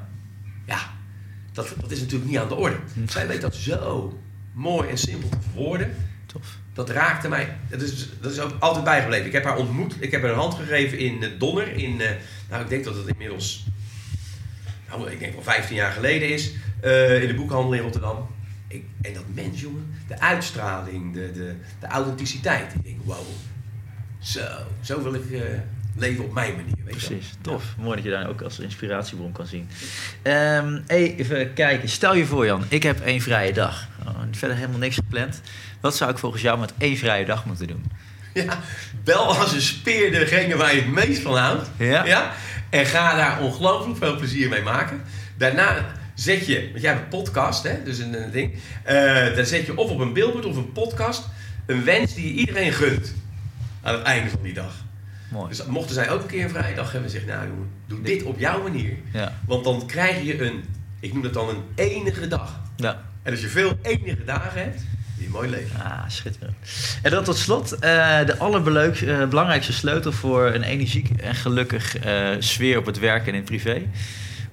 Ja, 0.65 0.79
dat, 1.51 1.73
dat 1.81 1.91
is 1.91 1.99
natuurlijk 1.99 2.29
niet 2.29 2.39
aan 2.39 2.47
de 2.47 2.55
orde. 2.55 2.77
Zij 3.05 3.27
weet 3.27 3.41
dat 3.41 3.55
zo 3.55 4.19
mooi 4.53 4.89
en 4.89 4.97
simpel 4.97 5.29
te 5.29 5.37
verwoorden. 5.41 5.95
Tof. 6.25 6.57
Dat 6.88 6.95
raakte 6.95 7.29
mij. 7.29 7.57
Dat 7.69 7.82
is, 7.82 8.09
dat 8.21 8.32
is 8.32 8.39
ook 8.39 8.53
altijd 8.59 8.84
bijgebleven. 8.84 9.25
Ik 9.25 9.32
heb 9.32 9.43
haar 9.43 9.57
ontmoet. 9.57 9.95
Ik 9.99 10.11
heb 10.11 10.21
haar 10.21 10.32
een 10.32 10.38
hand 10.38 10.53
gegeven 10.53 10.97
in 10.97 11.23
Donner. 11.38 11.67
In, 11.75 12.01
eh, 12.01 12.09
nou, 12.49 12.63
ik 12.63 12.69
denk 12.69 12.84
dat 12.84 12.95
het 12.95 13.07
inmiddels... 13.07 13.65
Nou, 14.89 15.11
ik 15.11 15.19
denk 15.19 15.34
wel 15.34 15.43
15 15.43 15.75
jaar 15.75 15.91
geleden 15.91 16.29
is. 16.29 16.51
eh, 16.82 17.21
in 17.21 17.27
de 17.27 17.34
boekhandel 17.34 17.73
in 17.73 17.82
Rotterdam. 17.82 18.27
Ik, 18.67 18.84
en 19.01 19.13
dat 19.13 19.23
mens, 19.34 19.61
jongen. 19.61 19.93
De 20.07 20.19
uitstraling. 20.19 21.13
De, 21.13 21.32
de, 21.32 21.55
de 21.79 21.88
authenticiteit. 21.88 22.73
Ik 22.73 22.84
denk, 22.84 22.97
wow. 23.03 23.25
Zo. 24.19 24.41
Zo 24.82 25.03
wil 25.03 25.13
ik 25.13 25.32
eh, 25.32 25.41
leven 25.95 26.23
op 26.23 26.34
mijn 26.34 26.55
manier. 26.55 26.75
Weet 26.86 27.01
je. 27.01 27.07
Precies, 27.07 27.34
tof. 27.41 27.63
Mooi 27.77 27.95
dat 27.95 28.03
je 28.03 28.09
daar 28.11 28.29
ook 28.29 28.41
als 28.41 28.59
inspiratiebron 28.59 29.32
kan 29.32 29.45
zien. 29.47 29.69
Ehm, 30.21 30.79
even 30.88 31.53
kijken. 31.53 31.89
Stel 31.89 32.15
je 32.15 32.25
voor, 32.25 32.45
Jan, 32.45 32.63
ik 32.67 32.84
heb 32.84 32.99
één 32.99 33.21
vrije 33.21 33.53
dag. 33.53 33.88
Verder 34.38 34.57
helemaal 34.57 34.79
niks 34.79 34.95
gepland. 34.95 35.41
Wat 35.79 35.95
zou 35.95 36.11
ik 36.11 36.17
volgens 36.17 36.41
jou 36.41 36.59
met 36.59 36.73
één 36.77 36.97
vrije 36.97 37.25
dag 37.25 37.45
moeten 37.45 37.67
doen? 37.67 37.91
Ja, 38.34 38.59
bel 39.03 39.38
als 39.38 39.53
een 39.53 39.61
speer 39.61 40.11
degene 40.11 40.55
waar 40.55 40.75
je 40.75 40.82
het 40.82 40.91
meest 40.91 41.21
van 41.21 41.38
houdt. 41.38 41.69
Ja. 41.77 42.32
En 42.69 42.86
ga 42.86 43.15
daar 43.15 43.41
ongelooflijk 43.41 43.97
veel 43.97 44.15
plezier 44.15 44.49
mee 44.49 44.61
maken. 44.61 45.01
Daarna 45.38 45.86
zet 46.15 46.45
je, 46.45 46.69
want 46.71 46.82
jij 46.82 46.91
hebt 46.93 47.03
een 47.03 47.19
podcast, 47.19 47.63
hè, 47.63 47.84
dus 47.84 47.97
een, 47.97 48.23
een 48.23 48.32
ding. 48.32 48.53
eh 48.84 49.36
dan 49.36 49.45
zet 49.45 49.65
je 49.65 49.77
of 49.77 49.89
op 49.89 49.99
een 49.99 50.13
billboard 50.13 50.45
of 50.45 50.55
een 50.55 50.71
podcast 50.71 51.27
een 51.65 51.84
wens 51.84 52.13
die 52.13 52.27
je 52.27 52.39
iedereen 52.39 52.71
gunt. 52.71 53.13
Aan 53.82 53.93
het 53.93 54.03
einde 54.03 54.29
van 54.29 54.39
die 54.41 54.53
dag. 54.53 54.73
Mooi. 55.29 55.49
Dus 55.49 55.65
mochten 55.65 55.93
zij 55.93 56.09
ook 56.09 56.21
een 56.21 56.27
keer 56.27 56.43
een 56.43 56.49
vrije 56.49 56.75
dag 56.75 56.91
hebben 56.91 57.03
en 57.03 57.09
zeggen, 57.19 57.29
nou 57.29 57.47
jongen, 57.47 57.69
doe 57.88 58.01
dit 58.01 58.23
op 58.23 58.39
jouw 58.39 58.61
manier. 58.61 58.97
Ja. 59.13 59.34
Want 59.47 59.63
dan 59.63 59.86
krijg 59.88 60.23
je 60.23 60.43
een, 60.43 60.63
ik 60.99 61.13
noem 61.13 61.21
dat 61.21 61.34
dan 61.34 61.49
een 61.49 61.63
enige 61.75 62.27
dag. 62.27 62.59
Ja. 62.75 63.01
En 63.24 63.32
als 63.32 63.41
je 63.41 63.47
veel 63.47 63.78
enige 63.82 64.24
dagen 64.26 64.61
hebt, 64.63 64.82
een 65.19 65.32
mooi 65.32 65.49
leven. 65.49 65.80
Ah, 65.84 66.03
schitterend. 66.07 66.55
En 67.01 67.11
dan 67.11 67.24
tot 67.24 67.38
slot, 67.38 67.72
eh, 67.74 67.80
de 68.26 68.38
allerbelangrijkste 68.38 69.74
sleutel 69.74 70.11
voor 70.11 70.45
een 70.45 70.63
energiek 70.63 71.09
en 71.22 71.36
gelukkig 71.36 71.97
eh, 71.97 72.30
sfeer 72.39 72.78
op 72.78 72.86
het 72.86 72.99
werk 72.99 73.28
en 73.28 73.34
in 73.34 73.43
privé. 73.43 73.82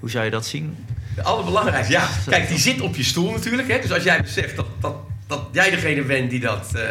Hoe 0.00 0.10
zou 0.10 0.24
je 0.24 0.30
dat 0.30 0.46
zien? 0.46 0.76
De 1.14 1.22
allerbelangrijkste. 1.22 1.92
Ja, 1.92 2.08
kijk, 2.26 2.48
die 2.48 2.58
zit 2.58 2.80
op 2.80 2.96
je 2.96 3.02
stoel 3.04 3.30
natuurlijk. 3.30 3.68
Hè? 3.68 3.80
Dus 3.80 3.92
als 3.92 4.02
jij 4.02 4.22
beseft 4.22 4.56
dat, 4.56 4.66
dat, 4.80 4.94
dat 5.26 5.48
jij 5.52 5.70
degene 5.70 6.02
bent 6.02 6.30
die 6.30 6.40
dat, 6.40 6.74
eh, 6.74 6.82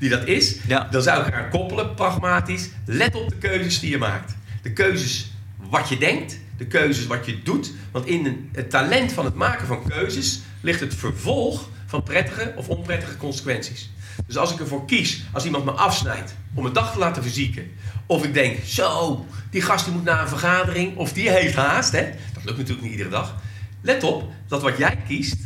die 0.00 0.08
dat 0.10 0.26
is, 0.26 0.56
Ja. 0.66 0.88
dan 0.90 1.02
zou 1.02 1.20
ik 1.20 1.26
eraan 1.26 1.50
koppelen, 1.50 1.94
pragmatisch. 1.94 2.68
Let 2.84 3.14
op 3.14 3.28
de 3.28 3.36
keuzes 3.36 3.80
die 3.80 3.90
je 3.90 3.98
maakt. 3.98 4.36
De 4.62 4.72
keuzes 4.72 5.30
wat 5.70 5.88
je 5.88 5.98
denkt, 5.98 6.38
de 6.56 6.66
keuzes 6.66 7.06
wat 7.06 7.26
je 7.26 7.42
doet. 7.42 7.72
Want 7.90 8.06
in 8.06 8.50
het 8.52 8.70
talent 8.70 9.12
van 9.12 9.24
het 9.24 9.34
maken 9.34 9.66
van 9.66 9.82
keuzes 9.88 10.40
ligt 10.60 10.80
het 10.80 10.94
vervolg 10.94 11.68
van 11.86 12.02
prettige 12.02 12.52
of 12.56 12.68
onprettige 12.68 13.16
consequenties. 13.16 13.90
Dus 14.26 14.36
als 14.36 14.52
ik 14.52 14.60
ervoor 14.60 14.84
kies, 14.84 15.24
als 15.32 15.44
iemand 15.44 15.64
me 15.64 15.70
afsnijdt 15.70 16.34
om 16.54 16.66
een 16.66 16.72
dag 16.72 16.92
te 16.92 16.98
laten 16.98 17.22
verzieken, 17.22 17.70
of 18.06 18.24
ik 18.24 18.34
denk, 18.34 18.64
zo, 18.64 19.26
die 19.50 19.62
gast 19.62 19.84
die 19.84 19.94
moet 19.94 20.04
naar 20.04 20.22
een 20.22 20.28
vergadering, 20.28 20.96
of 20.96 21.12
die 21.12 21.30
heeft 21.30 21.54
haast, 21.54 21.92
hè? 21.92 22.10
dat 22.34 22.44
lukt 22.44 22.58
natuurlijk 22.58 22.82
niet 22.82 22.92
iedere 22.92 23.10
dag. 23.10 23.34
Let 23.80 24.02
op 24.02 24.32
dat 24.48 24.62
wat 24.62 24.76
jij 24.76 24.98
kiest, 25.06 25.36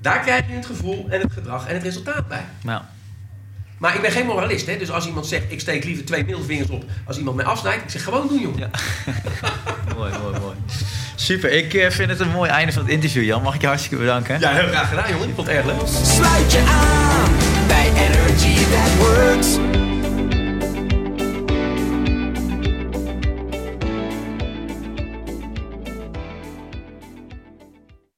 daar 0.00 0.20
krijg 0.20 0.46
je 0.46 0.52
het 0.52 0.66
gevoel 0.66 1.06
en 1.08 1.20
het 1.20 1.32
gedrag 1.32 1.66
en 1.66 1.74
het 1.74 1.82
resultaat 1.82 2.28
bij. 2.28 2.44
Nou, 2.62 2.82
Maar 3.78 3.94
ik 3.94 4.00
ben 4.00 4.10
geen 4.10 4.26
moralist, 4.26 4.66
hè? 4.66 4.76
dus 4.78 4.90
als 4.90 5.06
iemand 5.06 5.26
zegt, 5.26 5.44
ik 5.48 5.60
steek 5.60 5.84
liever 5.84 6.04
twee 6.04 6.24
middelvingers 6.24 6.68
op 6.68 6.84
als 7.06 7.18
iemand 7.18 7.36
mij 7.36 7.44
afsnijdt, 7.44 7.82
ik 7.82 7.90
zeg 7.90 8.02
gewoon 8.04 8.28
doen, 8.28 8.40
jongen. 8.40 8.58
Ja. 8.58 8.70
mooi, 9.96 10.12
mooi, 10.22 10.38
mooi. 10.38 10.56
Super, 11.14 11.50
ik 11.50 11.74
eh, 11.74 11.90
vind 11.90 12.10
het 12.10 12.20
een 12.20 12.30
mooi 12.30 12.50
einde 12.50 12.72
van 12.72 12.82
het 12.82 12.90
interview, 12.90 13.24
Jan. 13.24 13.42
Mag 13.42 13.54
ik 13.54 13.60
je 13.60 13.66
hartstikke 13.66 13.96
bedanken? 13.96 14.40
Ja, 14.40 14.52
heel 14.52 14.68
graag 14.68 14.88
gedaan, 14.88 15.10
jongen. 15.10 15.28
Ik 15.28 15.34
vond 15.34 15.46
het 15.46 15.56
erg 15.56 15.66
leuk. 15.66 15.76
Sluit 16.02 16.52
je 16.52 16.60
aan 16.60 17.30
bij 17.66 17.92
Energy 17.94 18.64
That 18.64 18.96
Works. 18.96 19.87